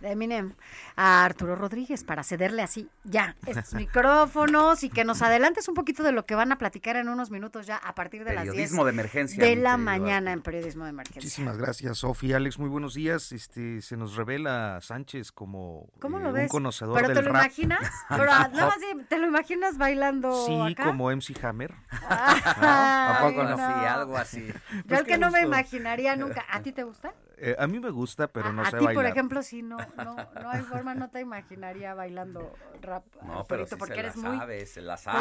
de 0.00 0.10
Eminem, 0.12 0.52
a 0.96 1.24
Arturo 1.24 1.56
Rodríguez 1.56 2.04
para 2.04 2.22
cederle 2.22 2.62
así 2.62 2.88
ya 3.04 3.36
estos 3.46 3.74
micrófonos 3.74 4.82
y 4.82 4.90
que 4.90 5.04
nos 5.04 5.22
adelantes 5.22 5.68
un 5.68 5.74
poquito 5.74 6.02
de 6.02 6.12
lo 6.12 6.26
que 6.26 6.34
van 6.34 6.52
a 6.52 6.58
platicar 6.58 6.96
en 6.96 7.08
unos 7.08 7.30
minutos 7.30 7.66
ya 7.66 7.76
a 7.76 7.94
partir 7.94 8.24
de 8.24 8.34
las 8.34 8.44
10 8.44 8.54
Periodismo 8.54 8.84
de 8.84 8.90
emergencia, 8.90 9.44
de 9.44 9.56
la 9.56 9.76
mañana 9.76 10.32
en 10.32 10.42
Periodismo 10.42 10.84
de 10.84 10.90
Emergencia. 10.90 11.20
Muchísimas 11.22 11.56
gracias, 11.56 11.98
Sofía. 11.98 12.36
Alex, 12.36 12.58
muy 12.58 12.68
buenos 12.68 12.94
días. 12.94 13.32
Este, 13.32 13.80
se 13.80 13.96
nos 13.96 14.16
revela 14.16 14.78
Sánchez 14.80 15.32
como 15.32 15.88
¿Cómo 16.00 16.18
eh, 16.18 16.22
lo 16.22 16.30
un 16.34 16.48
conocedor 16.48 16.96
¿Pero 16.96 17.08
del 17.08 17.16
te 17.18 17.22
lo 17.22 17.32
rap. 17.32 17.42
imaginas? 17.44 17.90
Pero 18.08 18.26
ah, 18.30 18.48
nada 18.52 18.66
más 18.68 18.78
di- 18.80 19.04
te 19.04 19.18
lo 19.18 19.26
imaginas 19.26 19.78
bailando 19.78 20.46
Sí, 20.46 20.60
acá? 20.72 20.84
como 20.84 21.10
MC 21.10 21.42
Hammer. 21.44 21.74
¿A 21.90 23.18
poco 23.22 23.44
no? 23.44 23.56
Sí, 23.56 23.62
algo 23.62 24.16
así. 24.16 24.46
Yo 24.46 24.82
Pues 24.86 25.00
el 25.00 25.06
qué 25.06 25.12
que 25.12 25.18
no 25.18 25.30
me 25.30 25.40
imaginaría 25.42 26.16
nunca. 26.16 26.44
¿A 26.50 26.60
ti 26.62 26.72
te 26.72 26.82
gusta? 26.82 27.14
Eh, 27.38 27.54
a 27.58 27.66
mí 27.66 27.78
me 27.78 27.90
gusta, 27.90 28.28
pero 28.28 28.52
no 28.52 28.62
a 28.62 28.66
sé 28.70 28.78
ti, 28.78 28.84
bailar. 28.86 28.94
por 28.94 29.04
ejemplo, 29.06 29.42
sí, 29.42 29.62
no, 29.62 29.76
no, 29.96 30.14
no 30.16 30.50
hay 30.50 30.62
forma, 30.62 30.94
no 30.94 31.10
te 31.10 31.20
imaginaría 31.20 31.94
bailando 31.94 32.52
rap. 32.82 33.04
No, 33.22 33.44
pero 33.44 33.66
sí 33.66 33.76
porque 33.76 33.94
se 33.94 34.00
eres 34.00 34.16
la 34.16 34.28
muy 34.28 34.38
sabes, 34.38 34.70
se 34.72 34.80
la 34.82 34.96
sabes. 34.96 35.20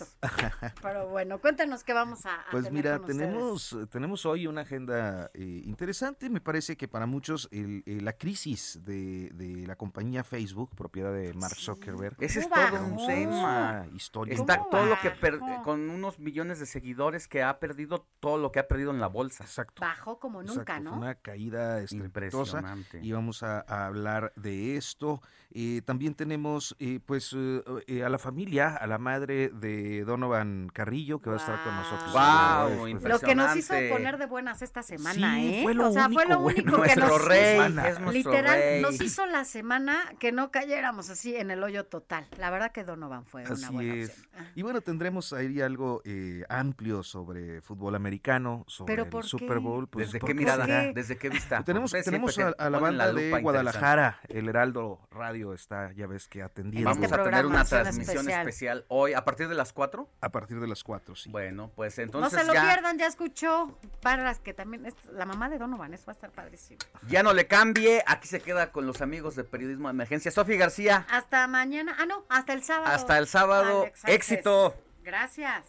correcto. 0.00 0.06
Pero 0.82 1.08
bueno, 1.08 1.40
cuéntanos 1.40 1.84
qué 1.84 1.92
vamos 1.92 2.26
a, 2.26 2.34
a 2.34 2.44
Pues 2.50 2.64
tener 2.64 2.72
mira, 2.84 2.98
con 2.98 3.10
ustedes. 3.10 3.18
tenemos, 3.30 3.76
tenemos 3.90 4.26
hoy 4.26 4.46
una 4.46 4.62
agenda 4.62 5.30
eh, 5.34 5.62
interesante. 5.64 6.28
Me 6.30 6.40
parece 6.40 6.76
que 6.76 6.88
para 6.88 7.06
muchos 7.06 7.48
el- 7.52 7.82
eh, 7.86 8.00
la 8.00 8.12
crisis 8.14 8.80
de, 8.84 9.30
de 9.34 9.66
la 9.66 9.76
compañía 9.76 10.24
Facebook, 10.24 10.74
propiedad 10.74 11.12
de 11.12 11.32
Mark 11.34 11.54
Zuckerberg, 11.56 12.16
Ese 12.20 12.40
es 12.40 12.48
¿Cómo 12.48 12.66
todo 12.70 12.84
un 12.86 13.06
tema. 13.06 13.86
histórica. 13.94 14.36
Está 14.40 14.58
¿Cómo 14.58 14.70
todo 14.70 14.86
lo 14.86 15.00
que 15.00 15.10
per- 15.10 15.38
bajó? 15.38 15.62
con 15.62 15.90
unos 15.90 16.18
millones 16.18 16.58
de 16.58 16.66
seguidores 16.66 17.28
que 17.28 17.42
ha 17.42 17.58
perdido 17.58 18.06
todo 18.20 18.38
lo 18.38 18.52
que 18.52 18.58
ha 18.60 18.68
perdido 18.68 18.90
en 18.90 19.00
la 19.00 19.06
bolsa. 19.08 19.44
Exacto. 19.44 19.80
Bajó 19.80 20.18
como 20.18 20.42
nunca, 20.42 20.60
Exacto, 20.62 20.82
¿no? 20.84 20.90
Fue 20.90 20.98
una 20.98 21.14
caída 21.16 21.80
estrepitosa 21.80 22.58
Impresionante. 22.58 23.00
y 23.02 23.12
vamos 23.12 23.42
a, 23.42 23.64
a 23.66 23.86
hablar 23.86 24.05
de 24.36 24.76
esto. 24.76 25.20
Eh, 25.52 25.80
también 25.84 26.14
tenemos 26.14 26.76
eh, 26.78 27.00
pues 27.06 27.32
eh, 27.36 27.62
eh, 27.86 28.04
a 28.04 28.08
la 28.08 28.18
familia, 28.18 28.74
a 28.76 28.86
la 28.86 28.98
madre 28.98 29.48
de 29.50 30.04
Donovan 30.04 30.68
Carrillo 30.72 31.20
que 31.20 31.30
va 31.30 31.36
a 31.36 31.38
estar 31.38 31.62
con 31.62 31.74
nosotros. 31.76 32.12
Después 32.12 33.02
de- 33.02 33.08
Lo 33.08 33.20
que 33.20 33.34
nos 33.34 33.56
hizo 33.56 33.74
poner 33.90 34.18
de 34.18 34.26
buenas 34.26 34.60
esta 34.62 34.82
semana, 34.82 35.36
Sí, 35.36 35.54
¿eh? 35.56 35.60
fue 35.62 35.74
lo 35.74 35.88
o 35.88 35.92
sea, 35.92 36.08
fue 36.10 36.26
lo 36.26 36.40
único 36.40 36.76
bueno. 36.78 36.82
que 36.82 36.96
Nuestro 36.96 37.08
nos 37.08 37.24
rey, 37.24 37.54
hizo, 37.56 37.64
es 37.64 38.00
nuestro 38.00 38.12
literal, 38.12 38.58
rey. 38.58 38.82
nos 38.82 39.00
hizo 39.00 39.26
la 39.26 39.44
semana 39.44 39.98
que 40.18 40.32
no 40.32 40.50
cayéramos 40.50 41.10
así 41.10 41.34
en 41.36 41.50
el 41.50 41.62
hoyo 41.62 41.84
total. 41.86 42.26
La 42.38 42.50
verdad 42.50 42.72
que 42.72 42.84
Donovan 42.84 43.24
fue 43.24 43.42
una 43.44 43.52
Así 43.52 43.72
buena 43.72 43.94
es. 43.94 44.10
opción. 44.10 44.46
Y 44.56 44.62
bueno, 44.62 44.80
tendremos 44.80 45.32
ahí 45.32 45.60
algo 45.60 46.02
eh, 46.04 46.44
amplio 46.48 47.02
sobre 47.02 47.60
fútbol 47.62 47.94
americano, 47.94 48.64
sobre 48.66 48.94
¿Pero 48.96 49.18
el 49.18 49.24
Super? 49.24 49.58
Bowl. 49.60 49.88
pues, 49.88 50.12
¿Desde 50.12 50.26
qué 50.26 50.34
mirada? 50.34 50.66
¿Desde 50.92 51.16
qué 51.16 51.28
vista? 51.30 51.62
Tenemos, 51.64 51.90
Porque 51.92 52.04
tenemos 52.04 52.34
siempre 52.34 52.54
a, 52.58 52.68
la 52.70 52.78
banda 52.78 53.12
de. 53.12 53.30
Guadalajara, 53.40 54.20
el 54.28 54.48
Heraldo 54.48 55.06
Radio 55.10 55.35
está, 55.54 55.92
ya 55.92 56.06
ves 56.06 56.28
que 56.28 56.42
atendiendo 56.42 56.90
Vamos 56.90 57.04
este 57.04 57.14
a 57.20 57.24
tener 57.24 57.46
una 57.46 57.64
transmisión 57.64 58.18
especial. 58.18 58.40
especial. 58.48 58.84
hoy, 58.88 59.12
a 59.14 59.24
partir 59.24 59.48
de 59.48 59.54
las 59.54 59.72
4. 59.72 60.08
a 60.20 60.28
partir 60.30 60.60
de 60.60 60.66
las 60.66 60.82
4, 60.82 61.14
sí. 61.16 61.30
Bueno, 61.30 61.70
pues 61.74 61.96
No 61.98 62.04
entonces 62.04 62.40
se 62.40 62.46
lo 62.46 62.54
ya, 62.54 62.62
pierdan, 62.62 62.98
ya 62.98 63.06
escuchó. 63.06 63.78
Para 64.02 64.22
las 64.24 64.40
que 64.40 64.54
también, 64.54 64.86
es 64.86 64.94
la 65.12 65.26
mamá 65.26 65.48
de 65.48 65.58
Donovan, 65.58 65.92
eso 65.94 66.04
va 66.06 66.12
a 66.12 66.14
estar 66.14 66.30
padrísimo. 66.30 66.78
ya 67.08 67.22
no 67.22 67.32
le 67.32 67.46
cambie. 67.46 68.02
Aquí 68.06 68.28
se 68.28 68.40
queda 68.40 68.72
con 68.72 68.86
los 68.86 69.00
amigos 69.02 69.36
de 69.36 69.44
Periodismo 69.44 69.88
de 69.88 69.92
Emergencia. 69.92 70.30
Sofía 70.30 70.56
García, 70.56 71.06
Hasta 71.10 71.46
mañana, 71.46 71.96
ah 71.98 72.06
no, 72.06 72.24
hasta 72.28 72.52
el 72.52 72.62
sábado. 72.62 72.92
hasta 72.94 73.18
el 73.18 73.26
sábado. 73.26 73.82
Alex. 73.82 74.02
Éxito. 74.06 74.74
Gracias. 75.02 75.64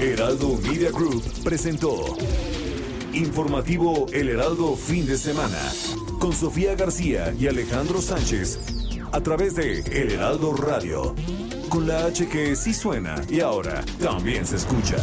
Heraldo 0.00 0.56
Media 0.62 0.90
Group 0.90 1.22
presentó 1.44 2.16
Informativo 3.14 4.06
El 4.12 4.28
Heraldo 4.28 4.74
Fin 4.74 5.06
de 5.06 5.16
Semana 5.18 5.58
con 6.18 6.32
Sofía 6.32 6.74
García 6.74 7.34
y 7.38 7.46
Alejandro 7.46 8.00
Sánchez 8.00 8.58
a 9.12 9.20
través 9.20 9.54
de 9.54 9.80
El 9.80 10.12
Heraldo 10.12 10.54
Radio 10.54 11.14
con 11.68 11.86
la 11.86 12.06
H 12.06 12.28
que 12.28 12.56
sí 12.56 12.72
suena 12.72 13.16
y 13.28 13.40
ahora 13.40 13.84
también 14.00 14.46
se 14.46 14.56
escucha. 14.56 14.96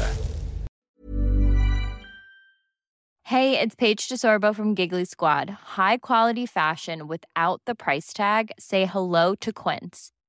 Hey, 3.23 3.59
it's 3.59 3.75
Paige 3.75 4.09
DeSorbo 4.09 4.55
from 4.55 4.75
Giggly 4.75 5.05
Squad. 5.05 5.51
High 5.77 5.97
quality 5.97 6.47
fashion 6.47 7.07
without 7.07 7.61
the 7.65 7.75
price 7.75 8.11
tag. 8.11 8.51
Say 8.57 8.85
hello 8.87 9.35
to 9.35 9.53
Quince. 9.53 10.11